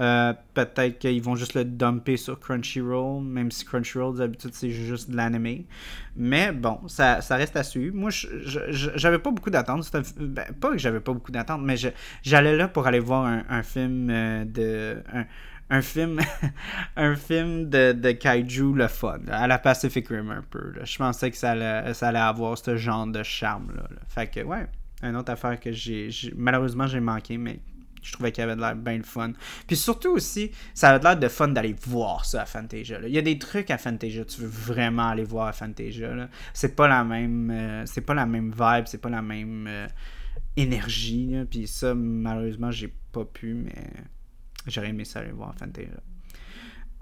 Euh, 0.00 0.32
peut-être 0.54 0.98
qu'ils 0.98 1.22
vont 1.22 1.36
juste 1.36 1.54
le 1.54 1.64
dumper 1.64 2.16
sur 2.16 2.40
Crunchyroll, 2.40 3.22
même 3.22 3.50
si 3.50 3.66
Crunchyroll, 3.66 4.16
d'habitude, 4.16 4.52
c'est 4.54 4.70
juste 4.70 5.10
de 5.10 5.16
l'anime. 5.16 5.64
Mais 6.16 6.52
bon, 6.52 6.80
ça, 6.88 7.20
reste 7.30 7.56
à 7.56 7.62
suivre. 7.62 7.94
Moi, 7.94 8.10
j'avais 8.10 9.18
pas 9.18 9.30
beaucoup 9.30 9.50
d'attentes. 9.50 9.90
Ben, 10.18 10.46
pas 10.58 10.70
que 10.70 10.78
j'avais 10.78 11.00
pas 11.00 11.12
beaucoup 11.12 11.32
d'attentes, 11.32 11.60
mais 11.62 11.76
j'allais 12.22 12.56
là 12.56 12.68
pour 12.68 12.86
aller 12.86 12.98
voir 12.98 13.26
un, 13.48 13.62
film 13.62 14.08
euh, 14.10 14.44
de. 14.46 15.02
Un, 15.68 15.82
film 15.82 16.18
un 16.96 17.14
film 17.14 17.68
de, 17.68 17.92
de 17.92 18.10
kaiju 18.12 18.74
le 18.74 18.88
fun 18.88 19.20
à 19.30 19.46
la 19.46 19.58
Pacific 19.58 20.08
Rim 20.08 20.28
un 20.30 20.42
peu 20.42 20.72
je 20.82 20.98
pensais 20.98 21.30
que 21.30 21.36
ça 21.36 21.52
allait, 21.52 21.94
ça 21.94 22.08
avoir 22.08 22.58
ce 22.58 22.76
genre 22.76 23.06
de 23.06 23.22
charme 23.22 23.70
là, 23.76 23.84
fait 24.08 24.26
que 24.26 24.40
ouais 24.40 24.66
une 25.02 25.16
autre 25.16 25.32
affaire 25.32 25.58
que 25.58 25.72
j'ai. 25.72 26.10
Malheureusement, 26.36 26.86
j'ai 26.86 27.00
manqué, 27.00 27.38
mais 27.38 27.60
je 28.02 28.12
trouvais 28.12 28.32
qu'il 28.32 28.42
avait 28.44 28.56
l'air 28.56 28.76
bien 28.76 28.96
le 28.96 29.02
fun. 29.02 29.32
Puis 29.66 29.76
surtout 29.76 30.10
aussi, 30.10 30.50
ça 30.74 30.90
avait 30.90 31.02
l'air 31.02 31.18
de 31.18 31.28
fun 31.28 31.48
d'aller 31.48 31.74
voir 31.86 32.24
ça 32.24 32.42
à 32.42 32.46
Fantasia. 32.46 32.98
Il 33.06 33.12
y 33.12 33.18
a 33.18 33.22
des 33.22 33.38
trucs 33.38 33.70
à 33.70 33.78
Fantasia, 33.78 34.24
tu 34.24 34.42
veux 34.42 34.48
vraiment 34.48 35.08
aller 35.08 35.24
voir 35.24 35.48
à 35.48 35.52
Fantasia. 35.52 36.28
C'est 36.54 36.76
pas 36.76 36.88
la 36.88 37.04
même. 37.04 37.50
Euh, 37.50 37.86
c'est 37.86 38.00
pas 38.00 38.14
la 38.14 38.26
même 38.26 38.50
vibe, 38.50 38.84
c'est 38.86 39.00
pas 39.00 39.10
la 39.10 39.22
même 39.22 39.66
euh, 39.68 39.86
énergie. 40.56 41.34
Puis 41.50 41.66
ça, 41.66 41.94
malheureusement, 41.94 42.70
j'ai 42.70 42.92
pas 43.12 43.24
pu, 43.24 43.54
mais 43.54 43.90
j'aurais 44.66 44.88
aimé 44.88 45.04
ça 45.04 45.20
aller 45.20 45.32
voir 45.32 45.50
à 45.50 45.52
Fantasia. 45.54 46.00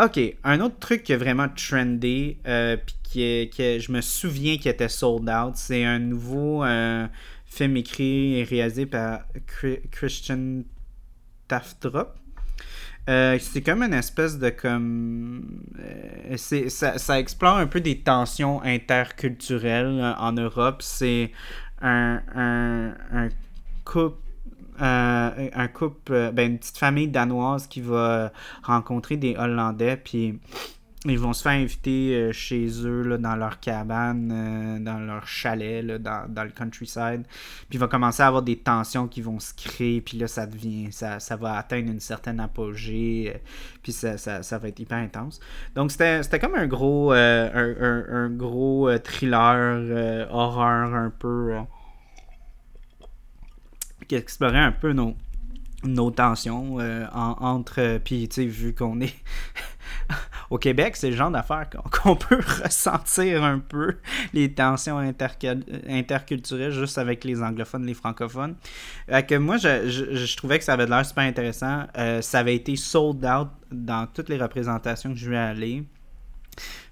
Ok, 0.00 0.20
un 0.44 0.60
autre 0.60 0.78
truc 0.78 1.02
qui 1.02 1.12
est 1.12 1.16
vraiment 1.16 1.48
trendé, 1.48 2.38
euh, 2.46 2.76
puis 2.76 2.94
qui 3.02 3.80
je 3.80 3.90
me 3.90 4.00
souviens 4.00 4.56
qui 4.56 4.68
était 4.68 4.88
sold 4.88 5.28
out, 5.28 5.56
c'est 5.56 5.84
un 5.84 5.98
nouveau 5.98 6.62
film 7.46 7.76
écrit 7.78 8.38
et 8.38 8.44
réalisé 8.44 8.86
par 8.86 9.24
Christian 9.90 10.62
Euh, 13.08 13.38
c'est 13.40 13.62
comme 13.62 13.82
une 13.82 13.94
espèce 13.94 14.38
de 14.38 14.50
comme 14.50 15.62
euh, 15.80 16.36
ça, 16.36 16.98
ça, 16.98 17.18
explore 17.18 17.56
un 17.56 17.66
peu 17.66 17.80
des 17.80 18.00
tensions 18.00 18.62
interculturelles 18.62 19.98
euh, 19.98 20.14
en 20.18 20.32
Europe. 20.32 20.82
C'est 20.82 21.32
un, 21.80 22.20
un, 22.34 22.88
un, 23.12 23.28
couple 23.84 24.18
un 24.80 25.68
couple 25.68 26.30
ben, 26.32 26.52
une 26.52 26.58
petite 26.58 26.78
famille 26.78 27.08
danoise 27.08 27.66
qui 27.66 27.80
va 27.80 28.30
rencontrer 28.62 29.16
des 29.16 29.34
Hollandais 29.36 29.96
puis 29.96 30.38
ils 31.12 31.18
vont 31.18 31.32
se 31.32 31.42
faire 31.42 31.52
inviter 31.52 32.14
euh, 32.14 32.32
chez 32.32 32.66
eux, 32.84 33.02
là, 33.02 33.18
dans 33.18 33.36
leur 33.36 33.60
cabane, 33.60 34.30
euh, 34.32 34.78
dans 34.78 34.98
leur 34.98 35.26
chalet, 35.26 35.86
dans, 35.86 36.26
dans, 36.28 36.44
le 36.44 36.50
countryside. 36.50 37.22
Puis 37.68 37.76
il 37.76 37.78
va 37.78 37.88
commencer 37.88 38.22
à 38.22 38.26
avoir 38.26 38.42
des 38.42 38.56
tensions 38.56 39.08
qui 39.08 39.22
vont 39.22 39.40
se 39.40 39.52
créer. 39.54 40.00
Puis 40.00 40.18
là, 40.18 40.26
ça 40.26 40.46
devient. 40.46 40.92
Ça, 40.92 41.20
ça 41.20 41.36
va 41.36 41.56
atteindre 41.56 41.90
une 41.90 42.00
certaine 42.00 42.40
apogée. 42.40 43.32
Euh, 43.34 43.38
puis 43.82 43.92
ça, 43.92 44.18
ça, 44.18 44.42
ça, 44.42 44.58
va 44.58 44.68
être 44.68 44.80
hyper 44.80 44.98
intense. 44.98 45.40
Donc 45.74 45.90
c'était 45.92 46.38
comme 46.40 46.54
un 46.54 46.66
gros, 46.66 47.12
un, 47.12 47.50
un, 47.54 48.30
gros 48.30 48.90
thriller, 48.98 50.28
horreur 50.30 50.94
un 50.94 51.10
peu. 51.10 51.54
qui 54.06 54.14
explorait 54.14 54.58
un 54.58 54.72
peu 54.72 54.92
nos 54.92 55.14
nos 55.84 56.10
tensions 56.10 56.78
entre 57.12 57.98
puis 57.98 58.28
tu 58.28 58.34
sais 58.34 58.46
vu 58.46 58.74
qu'on 58.74 59.00
est 59.00 59.14
au 60.50 60.58
Québec, 60.58 60.96
c'est 60.96 61.10
le 61.10 61.16
genre 61.16 61.30
d'affaires 61.30 61.68
qu'on 61.90 62.16
peut 62.16 62.40
ressentir 62.62 63.44
un 63.44 63.58
peu, 63.58 63.96
les 64.32 64.52
tensions 64.52 64.98
interculturelles 65.88 66.72
juste 66.72 66.98
avec 66.98 67.24
les 67.24 67.42
anglophones, 67.42 67.84
les 67.86 67.94
francophones. 67.94 68.56
que 69.08 69.34
moi, 69.36 69.56
je, 69.56 70.36
trouvais 70.36 70.58
que 70.58 70.64
ça 70.64 70.74
avait 70.74 70.86
l'air 70.86 71.04
super 71.04 71.24
intéressant. 71.24 71.84
Euh, 71.96 72.22
ça 72.22 72.40
avait 72.40 72.54
été 72.54 72.76
sold 72.76 73.24
out 73.24 73.48
dans 73.70 74.06
toutes 74.06 74.28
les 74.28 74.38
représentations 74.38 75.12
que 75.12 75.18
je 75.18 75.30
vais 75.30 75.36
aller. 75.36 75.84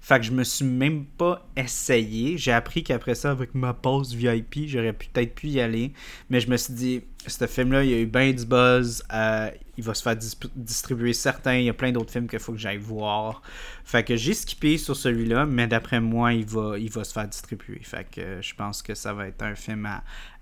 Fait 0.07 0.19
que 0.19 0.25
je 0.25 0.31
me 0.31 0.45
suis 0.45 0.63
même 0.63 1.03
pas 1.03 1.45
essayé. 1.57 2.37
J'ai 2.37 2.53
appris 2.53 2.81
qu'après 2.81 3.13
ça, 3.13 3.29
avec 3.29 3.53
ma 3.53 3.73
pause 3.73 4.15
VIP, 4.15 4.59
j'aurais 4.67 4.93
peut-être 4.93 5.35
pu 5.35 5.47
y 5.47 5.59
aller. 5.59 5.91
Mais 6.29 6.39
je 6.39 6.49
me 6.49 6.55
suis 6.55 6.73
dit, 6.73 7.01
ce 7.27 7.45
film-là, 7.45 7.83
il 7.83 7.89
y 7.89 7.93
a 7.93 7.99
eu 7.99 8.05
bien 8.05 8.31
du 8.31 8.45
buzz. 8.45 9.03
Euh, 9.13 9.51
il 9.77 9.83
va 9.83 9.93
se 9.93 10.01
faire 10.01 10.15
distribuer 10.55 11.11
certains. 11.11 11.55
Il 11.55 11.65
y 11.65 11.69
a 11.69 11.73
plein 11.73 11.91
d'autres 11.91 12.13
films 12.13 12.29
qu'il 12.29 12.39
faut 12.39 12.53
que 12.53 12.57
j'aille 12.57 12.77
voir. 12.77 13.41
Fait 13.83 14.05
que 14.05 14.15
j'ai 14.15 14.33
skippé 14.33 14.77
sur 14.77 14.95
celui-là, 14.95 15.45
mais 15.45 15.67
d'après 15.67 15.99
moi, 15.99 16.31
il 16.31 16.45
va, 16.45 16.79
il 16.79 16.89
va 16.89 17.03
se 17.03 17.11
faire 17.11 17.27
distribuer. 17.27 17.81
Fait 17.83 18.09
que 18.09 18.41
je 18.41 18.55
pense 18.55 18.81
que 18.81 18.95
ça 18.95 19.11
va 19.11 19.27
être 19.27 19.43
un 19.43 19.55
film 19.55 19.89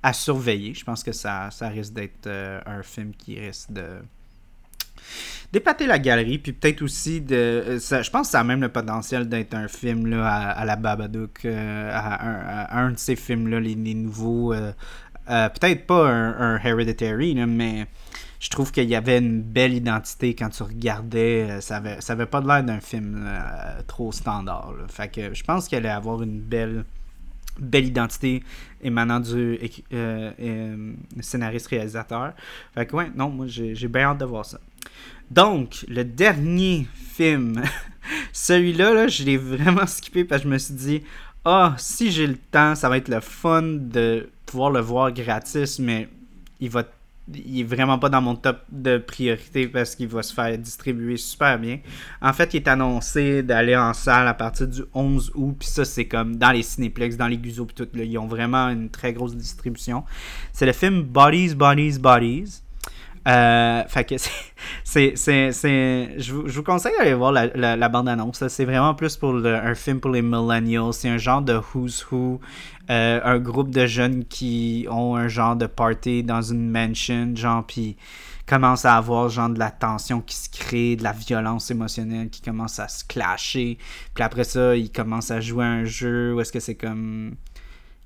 à, 0.04 0.14
surveiller. 0.14 0.76
Je 0.76 0.86
pense 0.86 1.04
que 1.04 1.12
ça, 1.12 1.50
ça 1.50 1.70
risque 1.70 1.94
d'être 1.94 2.28
euh, 2.28 2.62
un 2.68 2.84
film 2.84 3.16
qui 3.16 3.40
risque 3.40 3.72
de 3.72 3.98
d'épater 5.56 5.88
la 5.88 6.00
galerie, 6.00 6.38
puis 6.38 6.52
peut-être 6.52 6.82
aussi 6.82 7.22
de. 7.22 7.34
Euh, 7.34 7.80
je 7.80 8.10
pense 8.10 8.28
que 8.28 8.32
ça 8.32 8.42
a 8.42 8.44
même 8.44 8.60
le 8.60 8.68
potentiel 8.68 9.30
d'être 9.30 9.54
un 9.54 9.70
film 9.70 10.06
là, 10.08 10.28
à, 10.28 10.66
la 10.66 10.76
Babadook, 10.76 11.46
euh, 11.46 12.66
un, 12.70 12.92
de 12.92 12.98
ces 12.98 13.16
films-là, 13.16 13.62
les, 13.62 13.76
nouveaux. 13.76 14.54
Euh, 14.54 14.74
peut-être 15.26 15.88
pas 15.88 16.10
un, 16.10 16.60
Hereditary, 16.60 17.36
mais 17.48 17.88
je 18.42 18.50
trouve 18.50 18.74
qu'il 18.74 18.90
y 18.90 18.96
avait 18.96 19.20
une 19.20 19.42
belle 19.42 19.74
identité 19.74 20.36
quand 20.36 20.50
tu 20.50 20.62
regardais. 20.64 21.62
Ça 21.62 21.78
avait, 21.78 22.02
ça 22.02 22.14
avait 22.14 22.26
pas 22.26 22.42
l'air 22.42 22.62
d'un 22.62 22.82
film 22.82 23.26
trop 23.88 24.12
standard. 24.12 24.74
Fait 24.90 25.08
que 25.08 25.34
je 25.34 25.44
pense 25.46 25.70
qu'elle 25.70 25.86
allait 25.86 25.96
avoir 25.96 26.22
une 26.22 26.42
belle 26.42 26.84
belle 27.58 27.86
identité 27.86 28.44
émanant 28.84 29.22
du 29.22 29.58
scénariste-réalisateur. 31.22 32.34
Fait 32.74 32.86
que 32.86 32.94
ouais, 32.98 33.10
non, 33.16 33.30
moi 33.30 33.46
j'ai 33.48 33.88
bien 33.88 34.10
hâte 34.10 34.18
de 34.18 34.26
voir 34.26 34.46
ça. 34.46 34.60
Donc, 35.32 35.86
le 35.88 36.04
dernier 36.04 36.88
film, 37.14 37.62
celui-là, 38.34 38.94
là, 38.94 39.08
je 39.08 39.24
l'ai 39.24 39.38
vraiment 39.38 39.88
skippé 39.88 40.24
parce 40.24 40.44
que 40.44 40.48
je 40.48 40.54
me 40.54 40.58
suis 40.58 40.74
dit, 40.74 41.04
ah, 41.46 41.76
si 41.78 42.12
j'ai 42.12 42.28
le 42.28 42.38
temps, 42.38 42.76
ça 42.76 42.90
va 42.90 42.98
être 42.98 43.10
le 43.10 43.20
fun 43.20 43.62
de 43.64 44.30
pouvoir 44.46 44.72
le 44.72 44.82
voir 44.82 45.12
gratis, 45.12 45.80
mais 45.80 46.10
il 46.60 46.70
va 46.70 46.84
est 47.34 47.64
vraiment 47.64 47.98
pas 47.98 48.10
dans 48.10 48.22
mon 48.22 48.36
top 48.36 48.60
de 48.72 48.98
priorité 48.98 49.68
parce 49.68 49.96
qu'il 49.96 50.08
va 50.08 50.22
se 50.22 50.34
faire 50.34 50.56
distribuer 50.58 51.18
super 51.18 51.58
bien. 51.58 51.80
En 52.22 52.34
fait, 52.34 52.54
il 52.54 52.58
est 52.58 52.68
annoncé 52.68 53.42
d'aller 53.42 53.76
en 53.76 53.94
salle 53.94 54.28
à 54.28 54.34
partir 54.34 54.68
du 54.68 54.84
11 54.94 55.32
août, 55.36 55.56
puis 55.60 55.68
ça, 55.68 55.86
c'est 55.86 56.06
comme 56.06 56.36
dans 56.36 56.52
les 56.52 56.64
cinéplex, 56.64 57.18
dans 57.18 57.28
les 57.28 57.38
Guzzo, 57.38 57.66
puis 57.66 57.76
tout, 57.76 57.88
ils 57.96 58.18
ont 58.18 58.28
vraiment 58.28 58.70
une 58.70 58.90
très 58.90 59.14
grosse 59.14 59.36
distribution. 59.36 60.04
C'est 60.54 60.66
le 60.66 60.74
film 60.74 61.02
Bodies, 61.02 61.56
Bodies, 61.56 62.00
Bodies. 62.00 62.62
Euh, 63.28 63.84
fait 63.88 64.06
que 64.06 64.16
c'est, 64.84 65.16
je, 65.16 66.34
vous, 66.34 66.48
je 66.48 66.56
vous 66.56 66.64
conseille 66.64 66.94
d'aller 66.98 67.14
voir 67.14 67.32
la, 67.32 67.76
la, 67.76 67.90
bande-annonce. 67.90 68.48
C'est 68.48 68.66
vraiment 68.66 68.94
plus 68.94 69.18
pour 69.18 69.36
un 69.36 69.76
film 69.76 70.00
pour 70.00 70.12
les 70.12 70.22
millennials. 70.22 70.94
C'est 70.94 71.10
un 71.10 71.18
genre 71.18 71.42
de 71.42 71.60
who's 71.74 72.06
who. 72.12 72.40
Euh, 72.92 73.20
un 73.24 73.40
groupe 73.40 73.72
de 73.72 73.88
jeunes 73.88 74.26
qui 74.26 74.86
ont 74.92 75.16
un 75.16 75.28
genre 75.28 75.56
de 75.56 75.66
party 75.66 76.22
dans 76.22 76.44
une 76.44 76.70
mansion, 76.70 77.36
genre, 77.36 77.66
puis 77.66 77.98
commence 78.46 78.86
à 78.86 78.96
avoir 78.96 79.30
genre 79.30 79.50
de 79.50 79.58
la 79.58 79.72
tension 79.72 80.22
qui 80.22 80.36
se 80.36 80.50
crée, 80.50 80.96
de 80.96 81.04
la 81.04 81.12
violence 81.12 81.72
émotionnelle 81.72 82.30
qui 82.30 82.42
commence 82.42 82.78
à 82.78 82.88
se 82.88 83.04
clasher. 83.04 83.80
Puis 84.14 84.24
après 84.24 84.44
ça, 84.44 84.76
ils 84.76 84.92
commencent 84.92 85.32
à 85.32 85.42
jouer 85.42 85.66
un 85.66 85.84
jeu 85.84 86.36
où 86.36 86.42
est-ce 86.42 86.52
que 86.52 86.60
c'est 86.60 86.76
comme 86.76 87.36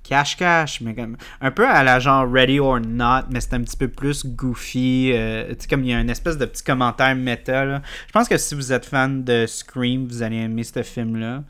cache-cache, 0.03 0.81
mais 0.81 0.95
comme 0.95 1.17
un 1.41 1.51
peu 1.51 1.67
à 1.67 1.84
la 1.84 1.99
genre 1.99 2.30
Ready 2.31 2.59
or 2.59 2.80
Not, 2.80 3.30
mais 3.31 3.41
c'est 3.41 3.53
un 3.53 3.61
petit 3.61 3.77
peu 3.77 3.88
plus 3.88 4.26
goofy. 4.26 5.11
Euh, 5.13 5.49
tu 5.49 5.55
sais, 5.59 5.67
comme 5.67 5.84
il 5.84 5.91
y 5.91 5.93
a 5.93 5.99
une 5.99 6.09
espèce 6.09 6.38
de 6.38 6.45
petit 6.45 6.63
commentaire 6.63 7.15
méta. 7.15 7.65
Je 7.77 8.11
pense 8.11 8.27
que 8.27 8.38
si 8.38 8.55
vous 8.55 8.71
êtes 8.73 8.85
fan 8.85 9.23
de 9.23 9.45
Scream, 9.45 10.07
vous 10.07 10.23
allez 10.23 10.38
aimer 10.38 10.63
ce 10.63 10.81
film-là. 10.81 11.43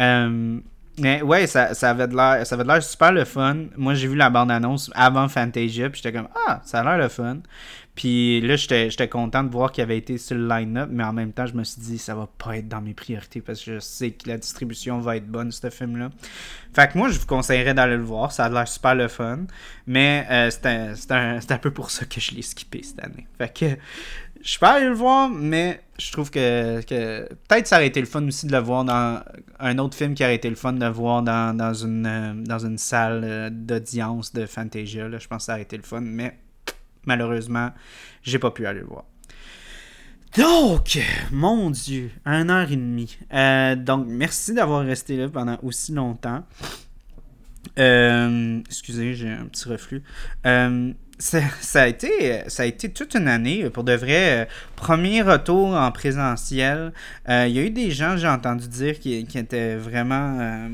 Euh, 0.00 0.60
mais 0.98 1.22
ouais, 1.22 1.46
ça, 1.46 1.74
ça 1.74 1.90
avait 1.90 2.06
de 2.06 2.14
l'air, 2.14 2.46
ça 2.46 2.54
avait 2.54 2.64
l'air 2.64 2.82
super 2.82 3.10
le 3.10 3.24
fun. 3.24 3.56
Moi, 3.76 3.94
j'ai 3.94 4.06
vu 4.06 4.14
la 4.14 4.30
bande-annonce 4.30 4.90
avant 4.94 5.28
Fantasia, 5.28 5.90
puis 5.90 6.00
j'étais 6.02 6.16
comme 6.16 6.28
ah, 6.46 6.60
ça 6.64 6.80
a 6.80 6.84
l'air 6.84 6.98
le 6.98 7.08
fun. 7.08 7.38
Puis 7.94 8.40
là, 8.40 8.56
j'étais 8.56 9.08
content 9.08 9.44
de 9.44 9.50
voir 9.50 9.70
qu'il 9.70 9.82
avait 9.82 9.96
été 9.98 10.18
sur 10.18 10.36
le 10.36 10.48
line-up, 10.48 10.88
mais 10.90 11.04
en 11.04 11.12
même 11.12 11.32
temps, 11.32 11.46
je 11.46 11.54
me 11.54 11.62
suis 11.62 11.80
dit, 11.80 11.98
ça 11.98 12.14
va 12.16 12.26
pas 12.26 12.56
être 12.56 12.68
dans 12.68 12.80
mes 12.80 12.94
priorités 12.94 13.40
parce 13.40 13.62
que 13.62 13.74
je 13.74 13.78
sais 13.78 14.10
que 14.10 14.28
la 14.28 14.36
distribution 14.36 14.98
va 14.98 15.16
être 15.16 15.28
bonne, 15.28 15.52
ce 15.52 15.70
film-là. 15.70 16.10
Fait 16.74 16.90
que 16.90 16.98
moi, 16.98 17.08
je 17.10 17.20
vous 17.20 17.26
conseillerais 17.26 17.72
d'aller 17.72 17.96
le 17.96 18.02
voir. 18.02 18.32
Ça 18.32 18.46
a 18.46 18.48
l'air 18.48 18.66
super 18.66 18.96
le 18.96 19.06
fun. 19.06 19.44
Mais 19.86 20.26
euh, 20.28 20.50
c'est 20.50 21.12
un, 21.12 21.38
un, 21.38 21.58
peu 21.58 21.70
pour 21.70 21.90
ça 21.90 22.04
que 22.04 22.20
je 22.20 22.32
l'ai 22.32 22.42
skippé 22.42 22.82
cette 22.82 23.02
année. 23.04 23.28
Fait 23.38 23.52
que 23.52 23.66
je 24.42 24.58
peux 24.58 24.66
aller 24.66 24.86
le 24.86 24.94
voir, 24.94 25.30
mais 25.30 25.80
je 25.98 26.10
trouve 26.10 26.30
que, 26.30 26.82
que 26.82 27.28
peut-être 27.48 27.68
ça 27.68 27.76
aurait 27.76 27.86
été 27.86 28.00
le 28.00 28.06
fun 28.06 28.26
aussi 28.26 28.46
de 28.46 28.52
le 28.52 28.58
voir 28.58 28.84
dans 28.84 29.22
un 29.60 29.78
autre 29.78 29.96
film 29.96 30.14
qui 30.14 30.24
aurait 30.24 30.34
été 30.34 30.50
le 30.50 30.56
fun 30.56 30.72
de 30.72 30.86
voir 30.86 31.22
dans, 31.22 31.56
dans, 31.56 31.72
une, 31.72 32.06
euh, 32.06 32.34
dans 32.34 32.58
une 32.58 32.76
salle 32.76 33.22
euh, 33.24 33.50
d'audience 33.50 34.32
de 34.32 34.46
Fantasia. 34.46 35.08
Là. 35.08 35.18
Je 35.18 35.28
pense 35.28 35.38
que 35.38 35.44
ça 35.44 35.52
aurait 35.52 35.62
été 35.62 35.76
le 35.76 35.84
fun, 35.84 36.00
mais 36.00 36.36
malheureusement, 37.06 37.70
j'ai 38.22 38.38
pas 38.38 38.50
pu 38.50 38.66
aller 38.66 38.80
le 38.80 38.86
voir. 38.86 39.04
Donc, 40.36 40.98
mon 41.30 41.70
Dieu, 41.70 42.10
un 42.24 42.48
heure 42.48 42.70
et 42.70 42.76
demie. 42.76 43.16
Euh, 43.32 43.76
donc, 43.76 44.06
merci 44.08 44.52
d'avoir 44.52 44.84
resté 44.84 45.16
là 45.16 45.28
pendant 45.28 45.58
aussi 45.62 45.92
longtemps. 45.92 46.44
excusez, 47.76 49.14
j'ai 49.14 49.30
un 49.30 49.46
petit 49.46 49.68
reflux. 49.68 50.02
Euh, 50.44 50.92
ça, 51.24 51.82
a 51.82 51.86
été, 51.86 52.42
ça 52.48 52.64
a 52.64 52.66
été 52.66 52.90
toute 52.90 53.14
une 53.14 53.28
année, 53.28 53.70
pour 53.70 53.82
de 53.82 53.94
vrai. 53.94 54.42
Euh, 54.42 54.44
premier 54.76 55.22
retour 55.22 55.68
en 55.68 55.90
présentiel. 55.90 56.92
Euh, 57.30 57.46
il 57.48 57.54
y 57.54 57.58
a 57.58 57.62
eu 57.62 57.70
des 57.70 57.90
gens, 57.90 58.18
j'ai 58.18 58.28
entendu 58.28 58.68
dire, 58.68 58.98
qui, 58.98 59.14
étaient 59.14 59.76
vraiment. 59.76 60.38
Euh, 60.38 60.68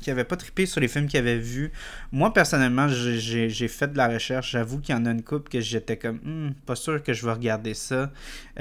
qui 0.00 0.10
n'avaient 0.10 0.24
pas 0.24 0.36
trippé 0.36 0.66
sur 0.66 0.80
les 0.80 0.86
films 0.86 1.08
qu'ils 1.08 1.18
avaient 1.18 1.38
vus. 1.38 1.72
Moi, 2.12 2.32
personnellement, 2.32 2.86
j'ai 2.88 3.68
fait 3.68 3.92
de 3.92 3.96
la 3.96 4.08
recherche. 4.08 4.52
J'avoue 4.52 4.78
qu'il 4.78 4.94
y 4.94 4.98
en 4.98 5.04
a 5.04 5.10
une 5.10 5.22
couple 5.22 5.50
que 5.50 5.60
j'étais 5.60 5.96
comme, 5.96 6.20
hmm, 6.22 6.52
pas 6.64 6.76
sûr 6.76 7.02
que 7.02 7.12
je 7.12 7.26
vais 7.26 7.32
regarder 7.32 7.74
ça. 7.74 8.12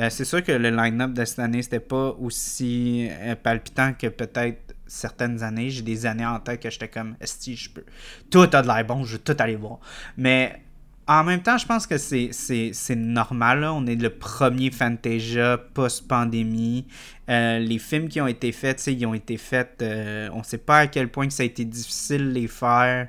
C'est 0.10 0.26
sûr 0.26 0.44
que 0.44 0.52
le 0.52 0.70
line-up 0.72 1.14
de 1.14 1.24
cette 1.24 1.40
année, 1.40 1.62
c'était 1.62 1.80
pas 1.80 2.16
aussi 2.20 3.10
palpitant 3.44 3.94
que 3.94 4.08
peut-être 4.08 4.76
certaines 4.88 5.44
années. 5.44 5.70
J'ai 5.70 5.84
des 5.84 6.06
années 6.06 6.26
en 6.26 6.40
tête 6.40 6.62
que 6.62 6.70
j'étais 6.70 6.88
comme, 6.88 7.16
est 7.22 7.56
je 7.56 7.70
peux. 7.70 7.84
Tout 8.32 8.50
a 8.52 8.62
de 8.62 8.68
l'air 8.68 8.86
bon, 8.86 9.04
je 9.04 9.14
veux 9.14 9.20
tout 9.20 9.36
aller 9.40 9.56
voir. 9.56 9.80
Mais 10.18 10.62
en 11.08 11.24
même 11.24 11.42
temps, 11.42 11.58
je 11.58 11.66
pense 11.66 11.88
que 11.88 11.98
c'est 11.98 12.96
normal. 12.96 13.64
On 13.64 13.86
est 13.86 13.96
le 13.96 14.10
premier 14.10 14.72
Fantasia 14.72 15.58
post-pandémie. 15.74 16.86
Euh, 17.30 17.60
les 17.60 17.80
films 17.80 18.10
qui 18.10 18.20
ont 18.20 18.28
été 18.28 18.52
faits, 18.52 18.86
ils 18.88 19.06
ont 19.06 19.14
été 19.14 19.38
faits. 19.38 19.82
Euh, 19.82 20.30
on 20.34 20.40
ne 20.40 20.44
sait 20.44 20.58
pas 20.58 20.80
à 20.80 20.88
quel 20.88 21.10
point 21.10 21.30
ça 21.30 21.44
a 21.44 21.46
été 21.46 21.64
difficile 21.64 22.30
de 22.30 22.32
les 22.32 22.48
faire. 22.48 23.08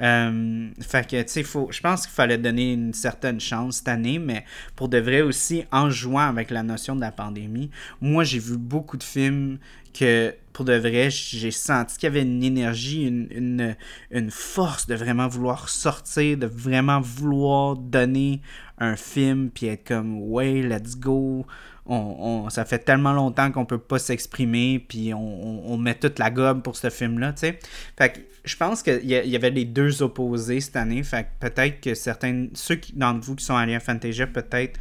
Euh, 0.00 0.68
fait 0.80 1.08
que, 1.08 1.22
tu 1.22 1.28
sais, 1.28 1.42
je 1.42 1.80
pense 1.80 2.06
qu'il 2.06 2.14
fallait 2.14 2.38
donner 2.38 2.72
une 2.72 2.92
certaine 2.92 3.40
chance 3.40 3.78
cette 3.78 3.88
année, 3.88 4.18
mais 4.18 4.44
pour 4.76 4.88
de 4.88 4.98
vrai 4.98 5.22
aussi, 5.22 5.64
en 5.72 5.90
jouant 5.90 6.28
avec 6.28 6.50
la 6.50 6.62
notion 6.62 6.94
de 6.94 7.00
la 7.00 7.10
pandémie, 7.10 7.70
moi, 8.00 8.24
j'ai 8.24 8.38
vu 8.38 8.56
beaucoup 8.56 8.96
de 8.96 9.02
films 9.02 9.58
que, 9.92 10.34
pour 10.52 10.64
de 10.64 10.74
vrai, 10.74 11.10
j'ai 11.10 11.50
senti 11.50 11.96
qu'il 11.96 12.06
y 12.08 12.10
avait 12.10 12.22
une 12.22 12.42
énergie, 12.42 13.04
une, 13.04 13.76
une, 14.10 14.30
force 14.30 14.86
de 14.86 14.94
vraiment 14.94 15.28
vouloir 15.28 15.68
sortir, 15.68 16.36
de 16.36 16.46
vraiment 16.46 17.00
vouloir 17.00 17.76
donner 17.76 18.40
un 18.78 18.96
film, 18.96 19.50
puis 19.50 19.66
être 19.66 19.86
comme, 19.86 20.22
ouais, 20.22 20.62
let's 20.62 20.96
go. 20.96 21.46
On, 21.90 22.50
ça 22.50 22.66
fait 22.66 22.80
tellement 22.80 23.14
longtemps 23.14 23.50
qu'on 23.50 23.64
peut 23.64 23.78
pas 23.78 23.98
s'exprimer, 23.98 24.84
puis 24.86 25.14
on, 25.14 25.72
on, 25.72 25.78
met 25.78 25.94
toute 25.94 26.18
la 26.18 26.30
gobe 26.30 26.62
pour 26.62 26.76
ce 26.76 26.90
film-là, 26.90 27.32
tu 27.32 27.40
sais. 27.40 27.58
Fait 27.96 28.12
que 28.12 28.18
je 28.44 28.56
pense 28.56 28.82
qu'il 28.82 29.04
y, 29.04 29.14
y, 29.14 29.36
avait 29.36 29.48
les 29.48 29.64
deux 29.64 30.02
opposés 30.02 30.60
cette 30.60 30.76
année. 30.76 31.02
Fait 31.02 31.28
peut-être 31.40 31.80
que 31.80 31.94
certains, 31.94 32.48
ceux 32.52 32.78
d'entre 32.92 33.20
vous 33.20 33.36
qui 33.36 33.44
sont 33.44 33.56
allés 33.56 33.74
à 33.74 33.80
Fantasia, 33.80 34.26
peut-être 34.26 34.78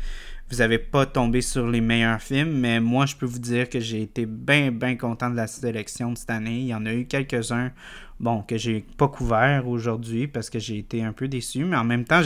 vous 0.50 0.58
n'avez 0.58 0.80
pas 0.80 1.06
tombé 1.06 1.42
sur 1.42 1.68
les 1.68 1.82
meilleurs 1.82 2.22
films, 2.22 2.52
mais 2.52 2.80
moi, 2.80 3.06
je 3.06 3.16
peux 3.16 3.26
vous 3.26 3.40
dire 3.40 3.70
que 3.70 3.80
j'ai 3.80 4.02
été 4.02 4.26
bien, 4.26 4.72
bien 4.72 4.96
content 4.96 5.30
de 5.30 5.36
la 5.36 5.48
sélection 5.48 6.14
de 6.14 6.18
cette 6.18 6.30
année. 6.30 6.60
Il 6.60 6.68
y 6.68 6.74
en 6.74 6.86
a 6.86 6.94
eu 6.94 7.06
quelques-uns, 7.06 7.72
bon, 8.20 8.42
que 8.44 8.58
j'ai 8.58 8.86
pas 8.98 9.10
couvert 9.10 9.68
aujourd'hui 9.68 10.28
parce 10.28 10.50
que 10.50 10.60
j'ai 10.60 10.78
été 10.78 11.04
un 11.04 11.12
peu 11.12 11.28
déçu, 11.28 11.66
mais 11.66 11.76
en 11.76 11.84
même 11.84 12.06
temps, 12.06 12.22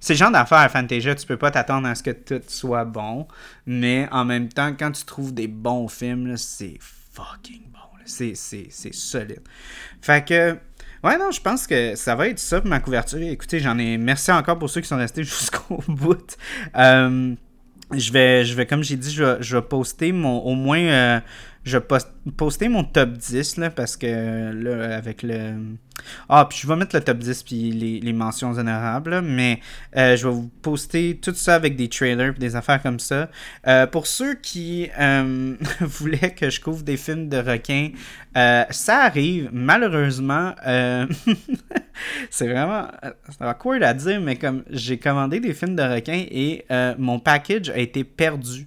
c'est 0.00 0.12
le 0.12 0.18
genre 0.18 0.30
d'affaire 0.30 0.58
à 0.58 0.68
Fantasia, 0.68 1.14
tu 1.14 1.26
peux 1.26 1.38
pas 1.38 1.50
t'attendre 1.50 1.88
à 1.88 1.94
ce 1.94 2.02
que 2.02 2.10
tout 2.10 2.42
soit 2.46 2.84
bon, 2.84 3.26
mais 3.64 4.06
en 4.12 4.26
même 4.26 4.50
temps, 4.50 4.74
quand 4.78 4.92
tu 4.92 5.04
trouves 5.04 5.32
des 5.32 5.48
bons 5.48 5.88
films, 5.88 6.36
c'est 6.36 6.76
fucking 6.80 7.62
bon. 7.72 7.78
C'est 8.06 8.34
solide. 8.34 9.40
Fait 10.02 10.22
que, 10.28 10.58
ouais, 11.04 11.18
non, 11.18 11.30
je 11.30 11.40
pense 11.40 11.66
que 11.66 11.94
ça 11.94 12.14
va 12.14 12.28
être 12.28 12.38
ça 12.38 12.60
pour 12.60 12.70
ma 12.70 12.80
couverture. 12.80 13.20
Écoutez, 13.20 13.60
j'en 13.60 13.78
ai. 13.78 13.98
Merci 13.98 14.32
encore 14.32 14.58
pour 14.58 14.70
ceux 14.70 14.80
qui 14.80 14.88
sont 14.88 14.96
restés 14.96 15.22
jusqu'au 15.24 15.82
bout. 15.86 16.36
Euh, 16.76 17.34
je 17.92 18.12
vais, 18.12 18.44
je 18.44 18.54
vais, 18.54 18.66
comme 18.66 18.82
j'ai 18.82 18.96
dit, 18.96 19.12
je 19.12 19.22
vais, 19.22 19.36
je 19.40 19.56
vais 19.56 19.62
poster 19.62 20.12
mon, 20.12 20.38
au 20.38 20.54
moins 20.54 20.80
euh, 20.80 21.20
je 21.64 21.78
vais 21.78 21.84
poster 22.36 22.68
mon 22.68 22.84
top 22.84 23.12
10 23.12 23.56
là, 23.56 23.70
parce 23.70 23.96
que 23.96 24.52
là, 24.52 24.96
avec 24.96 25.22
le. 25.22 25.54
Ah, 26.28 26.46
puis 26.48 26.58
je 26.60 26.68
vais 26.68 26.76
mettre 26.76 26.94
le 26.94 27.02
top 27.02 27.18
10 27.18 27.42
puis 27.42 27.70
les, 27.72 28.12
mentions 28.12 28.52
honorables, 28.52 29.22
mais 29.22 29.60
euh, 29.96 30.14
je 30.16 30.28
vais 30.28 30.34
vous 30.34 30.50
poster 30.60 31.18
tout 31.22 31.34
ça 31.34 31.54
avec 31.54 31.76
des 31.76 31.88
trailers 31.88 32.34
et 32.36 32.38
des 32.38 32.54
affaires 32.54 32.82
comme 32.82 33.00
ça. 33.00 33.30
Euh, 33.66 33.86
pour 33.86 34.06
ceux 34.06 34.34
qui 34.34 34.90
euh, 34.98 35.54
voulaient 35.80 36.34
que 36.34 36.50
je 36.50 36.60
couvre 36.60 36.82
des 36.82 36.98
films 36.98 37.28
de 37.30 37.38
requins, 37.38 37.90
ça 38.34 39.04
arrive, 39.04 39.48
malheureusement. 39.52 40.54
c'est 42.30 42.48
vraiment. 42.48 42.88
C'est 43.30 43.44
awkward 43.44 43.82
à 43.82 43.94
dire, 43.94 44.20
mais 44.20 44.36
comme 44.36 44.64
j'ai 44.68 44.98
commandé 44.98 45.40
des 45.40 45.54
films 45.54 45.76
de 45.76 45.82
requins 45.82 46.24
et 46.30 46.66
mon 46.98 47.18
package 47.20 47.70
a 47.70 47.78
été 47.78 48.04
perdu. 48.04 48.66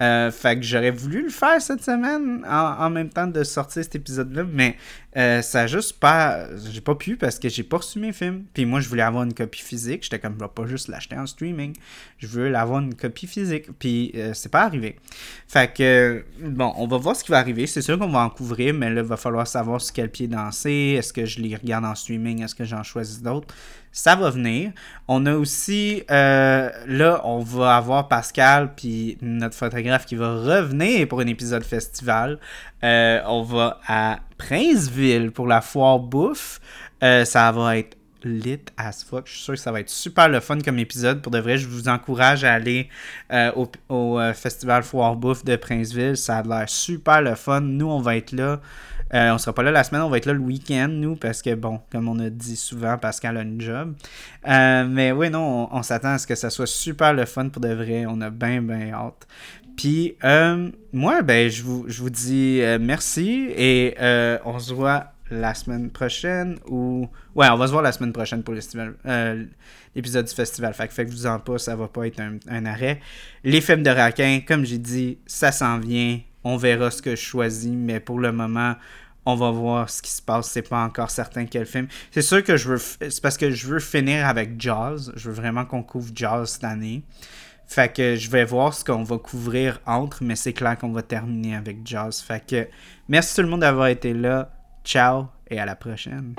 Euh, 0.00 0.30
fait 0.30 0.56
que 0.56 0.62
j'aurais 0.62 0.92
voulu 0.92 1.24
le 1.24 1.28
faire 1.28 1.60
cette 1.60 1.82
semaine 1.82 2.44
en, 2.48 2.88
même 2.88 3.08
temps 3.08 3.26
de 3.26 3.42
sortir 3.42 3.82
cet 3.82 3.96
épisode-là, 3.96 4.44
mais 4.48 4.76
euh, 5.18 5.42
ça 5.42 5.62
a 5.62 5.66
juste 5.66 5.98
pas. 5.98 6.46
J'ai 6.70 6.80
pas 6.80 6.94
pu 6.94 7.16
parce 7.16 7.38
que 7.38 7.48
j'ai 7.48 7.64
pas 7.64 7.78
reçu 7.78 7.98
mes 7.98 8.12
films. 8.12 8.44
Puis 8.54 8.64
moi, 8.64 8.80
je 8.80 8.88
voulais 8.88 9.02
avoir 9.02 9.24
une 9.24 9.34
copie 9.34 9.62
physique. 9.62 10.04
J'étais 10.04 10.18
comme, 10.18 10.34
je 10.38 10.44
vais 10.44 10.50
pas 10.54 10.66
juste 10.66 10.88
l'acheter 10.88 11.16
en 11.16 11.26
streaming. 11.26 11.74
Je 12.18 12.26
veux 12.28 12.54
avoir 12.54 12.80
une 12.80 12.94
copie 12.94 13.26
physique. 13.26 13.66
Puis 13.78 14.12
euh, 14.14 14.32
c'est 14.34 14.50
pas 14.50 14.62
arrivé. 14.62 14.96
Fait 15.48 15.72
que, 15.72 16.24
bon, 16.40 16.72
on 16.76 16.86
va 16.86 16.98
voir 16.98 17.16
ce 17.16 17.24
qui 17.24 17.30
va 17.30 17.38
arriver. 17.38 17.66
C'est 17.66 17.82
sûr 17.82 17.98
qu'on 17.98 18.08
va 18.08 18.20
en 18.20 18.30
couvrir, 18.30 18.74
mais 18.74 18.90
là, 18.90 19.00
il 19.00 19.06
va 19.06 19.16
falloir 19.16 19.46
savoir 19.46 19.80
sur 19.80 19.92
quel 19.92 20.10
pied 20.10 20.28
danser. 20.28 20.96
Est-ce 20.98 21.12
que 21.12 21.24
je 21.24 21.40
les 21.40 21.56
regarde 21.56 21.84
en 21.84 21.94
streaming? 21.94 22.42
Est-ce 22.42 22.54
que 22.54 22.64
j'en 22.64 22.82
choisis 22.82 23.20
d'autres? 23.20 23.52
ça 23.98 24.14
va 24.14 24.30
venir. 24.30 24.72
On 25.08 25.26
a 25.26 25.34
aussi, 25.34 26.04
euh, 26.10 26.70
là, 26.86 27.20
on 27.24 27.40
va 27.40 27.76
avoir 27.76 28.06
Pascal, 28.08 28.74
puis 28.76 29.18
notre 29.22 29.56
photographe 29.56 30.06
qui 30.06 30.14
va 30.14 30.36
revenir 30.36 31.08
pour 31.08 31.20
un 31.20 31.26
épisode 31.26 31.64
festival. 31.64 32.38
Euh, 32.84 33.20
on 33.26 33.42
va 33.42 33.80
à 33.86 34.20
Princeville 34.38 35.30
pour 35.30 35.46
la 35.46 35.60
foire 35.60 35.98
bouffe. 35.98 36.60
Euh, 37.02 37.24
ça 37.24 37.52
va 37.52 37.76
être 37.78 37.96
lit 38.24 38.60
as 38.76 39.04
fuck. 39.04 39.26
Je 39.26 39.32
suis 39.32 39.42
sûr 39.42 39.54
que 39.54 39.60
ça 39.60 39.70
va 39.70 39.80
être 39.80 39.90
super 39.90 40.28
le 40.28 40.40
fun 40.40 40.58
comme 40.60 40.78
épisode. 40.78 41.20
Pour 41.20 41.30
de 41.30 41.38
vrai, 41.38 41.58
je 41.58 41.68
vous 41.68 41.88
encourage 41.88 42.44
à 42.44 42.54
aller 42.54 42.88
au, 43.30 43.68
au 43.88 44.18
Festival 44.34 44.82
Foire 44.82 45.14
Bouffe 45.14 45.44
de 45.44 45.54
Princeville. 45.54 46.16
Ça 46.16 46.38
a 46.38 46.42
l'air 46.42 46.68
super 46.68 47.22
le 47.22 47.34
fun. 47.36 47.60
Nous, 47.60 47.86
on 47.86 48.00
va 48.00 48.16
être 48.16 48.32
là. 48.32 48.60
Euh, 49.14 49.30
on 49.32 49.38
sera 49.38 49.54
pas 49.54 49.62
là 49.62 49.70
la 49.70 49.84
semaine, 49.84 50.02
on 50.02 50.10
va 50.10 50.18
être 50.18 50.26
là 50.26 50.34
le 50.34 50.40
week-end, 50.40 50.88
nous, 50.88 51.16
parce 51.16 51.40
que, 51.40 51.54
bon, 51.54 51.80
comme 51.90 52.08
on 52.08 52.18
a 52.18 52.28
dit 52.28 52.56
souvent, 52.56 52.98
Pascal 52.98 53.38
a 53.38 53.42
une 53.42 53.60
job. 53.60 53.94
Euh, 54.46 54.86
mais 54.86 55.12
oui, 55.12 55.30
non, 55.30 55.68
on, 55.72 55.82
s'attend 55.82 56.10
à 56.10 56.18
ce 56.18 56.26
que 56.26 56.34
ça 56.34 56.50
soit 56.50 56.66
super 56.66 57.14
le 57.14 57.24
fun 57.24 57.48
pour 57.48 57.62
de 57.62 57.72
vrai. 57.72 58.04
On 58.06 58.20
a 58.20 58.30
bien, 58.30 58.60
bien 58.60 58.92
hâte. 58.92 59.26
Puis, 59.78 60.16
euh, 60.24 60.70
moi, 60.92 61.22
ben, 61.22 61.48
je 61.48 61.62
vous, 61.62 61.86
je 61.88 62.02
vous 62.02 62.10
dis 62.10 62.60
merci 62.78 63.48
et 63.56 63.94
on 64.44 64.58
se 64.58 64.74
voit 64.74 65.12
la 65.30 65.54
semaine 65.54 65.90
prochaine 65.90 66.58
ou. 66.66 67.08
Ouais, 67.34 67.48
on 67.48 67.56
va 67.56 67.66
se 67.66 67.72
voir 67.72 67.82
la 67.82 67.92
semaine 67.92 68.12
prochaine 68.12 68.42
pour 68.42 68.54
l'épisode 68.54 70.26
du 70.26 70.34
festival. 70.34 70.74
Fait 70.74 70.88
que 70.88 70.92
faites-vous 70.92 71.26
en 71.26 71.38
pas, 71.38 71.58
ça 71.58 71.76
va 71.76 71.88
pas 71.88 72.06
être 72.06 72.20
un, 72.20 72.38
un 72.50 72.66
arrêt. 72.66 73.00
Les 73.44 73.62
films 73.62 73.82
de 73.82 73.90
raquin, 73.90 74.40
comme 74.46 74.66
j'ai 74.66 74.78
dit, 74.78 75.18
ça 75.26 75.52
s'en 75.52 75.78
vient 75.78 76.18
on 76.44 76.56
verra 76.56 76.90
ce 76.90 77.02
que 77.02 77.10
je 77.10 77.20
choisis, 77.20 77.72
mais 77.74 78.00
pour 78.00 78.18
le 78.18 78.32
moment, 78.32 78.74
on 79.26 79.34
va 79.34 79.50
voir 79.50 79.90
ce 79.90 80.00
qui 80.00 80.10
se 80.10 80.22
passe. 80.22 80.50
C'est 80.50 80.62
pas 80.62 80.82
encore 80.82 81.10
certain 81.10 81.44
quel 81.44 81.66
film. 81.66 81.88
C'est 82.10 82.22
sûr 82.22 82.42
que 82.42 82.56
je 82.56 82.68
veux. 82.68 82.78
C'est 82.78 83.20
parce 83.20 83.36
que 83.36 83.50
je 83.50 83.66
veux 83.66 83.80
finir 83.80 84.26
avec 84.26 84.60
Jazz. 84.60 85.12
Je 85.16 85.28
veux 85.28 85.34
vraiment 85.34 85.64
qu'on 85.64 85.82
couvre 85.82 86.10
Jazz 86.14 86.52
cette 86.52 86.64
année. 86.64 87.02
Fait 87.68 87.92
que 87.94 88.16
je 88.16 88.30
vais 88.30 88.46
voir 88.46 88.72
ce 88.72 88.82
qu'on 88.82 89.02
va 89.02 89.18
couvrir 89.18 89.80
entre, 89.86 90.24
mais 90.24 90.36
c'est 90.36 90.54
clair 90.54 90.78
qu'on 90.78 90.90
va 90.90 91.02
terminer 91.02 91.54
avec 91.54 91.86
Jazz. 91.86 92.20
Fait 92.20 92.44
que 92.44 92.66
merci 93.08 93.36
tout 93.36 93.42
le 93.42 93.48
monde 93.48 93.60
d'avoir 93.60 93.88
été 93.88 94.14
là. 94.14 94.50
Ciao 94.84 95.26
et 95.50 95.60
à 95.60 95.66
la 95.66 95.76
prochaine. 95.76 96.34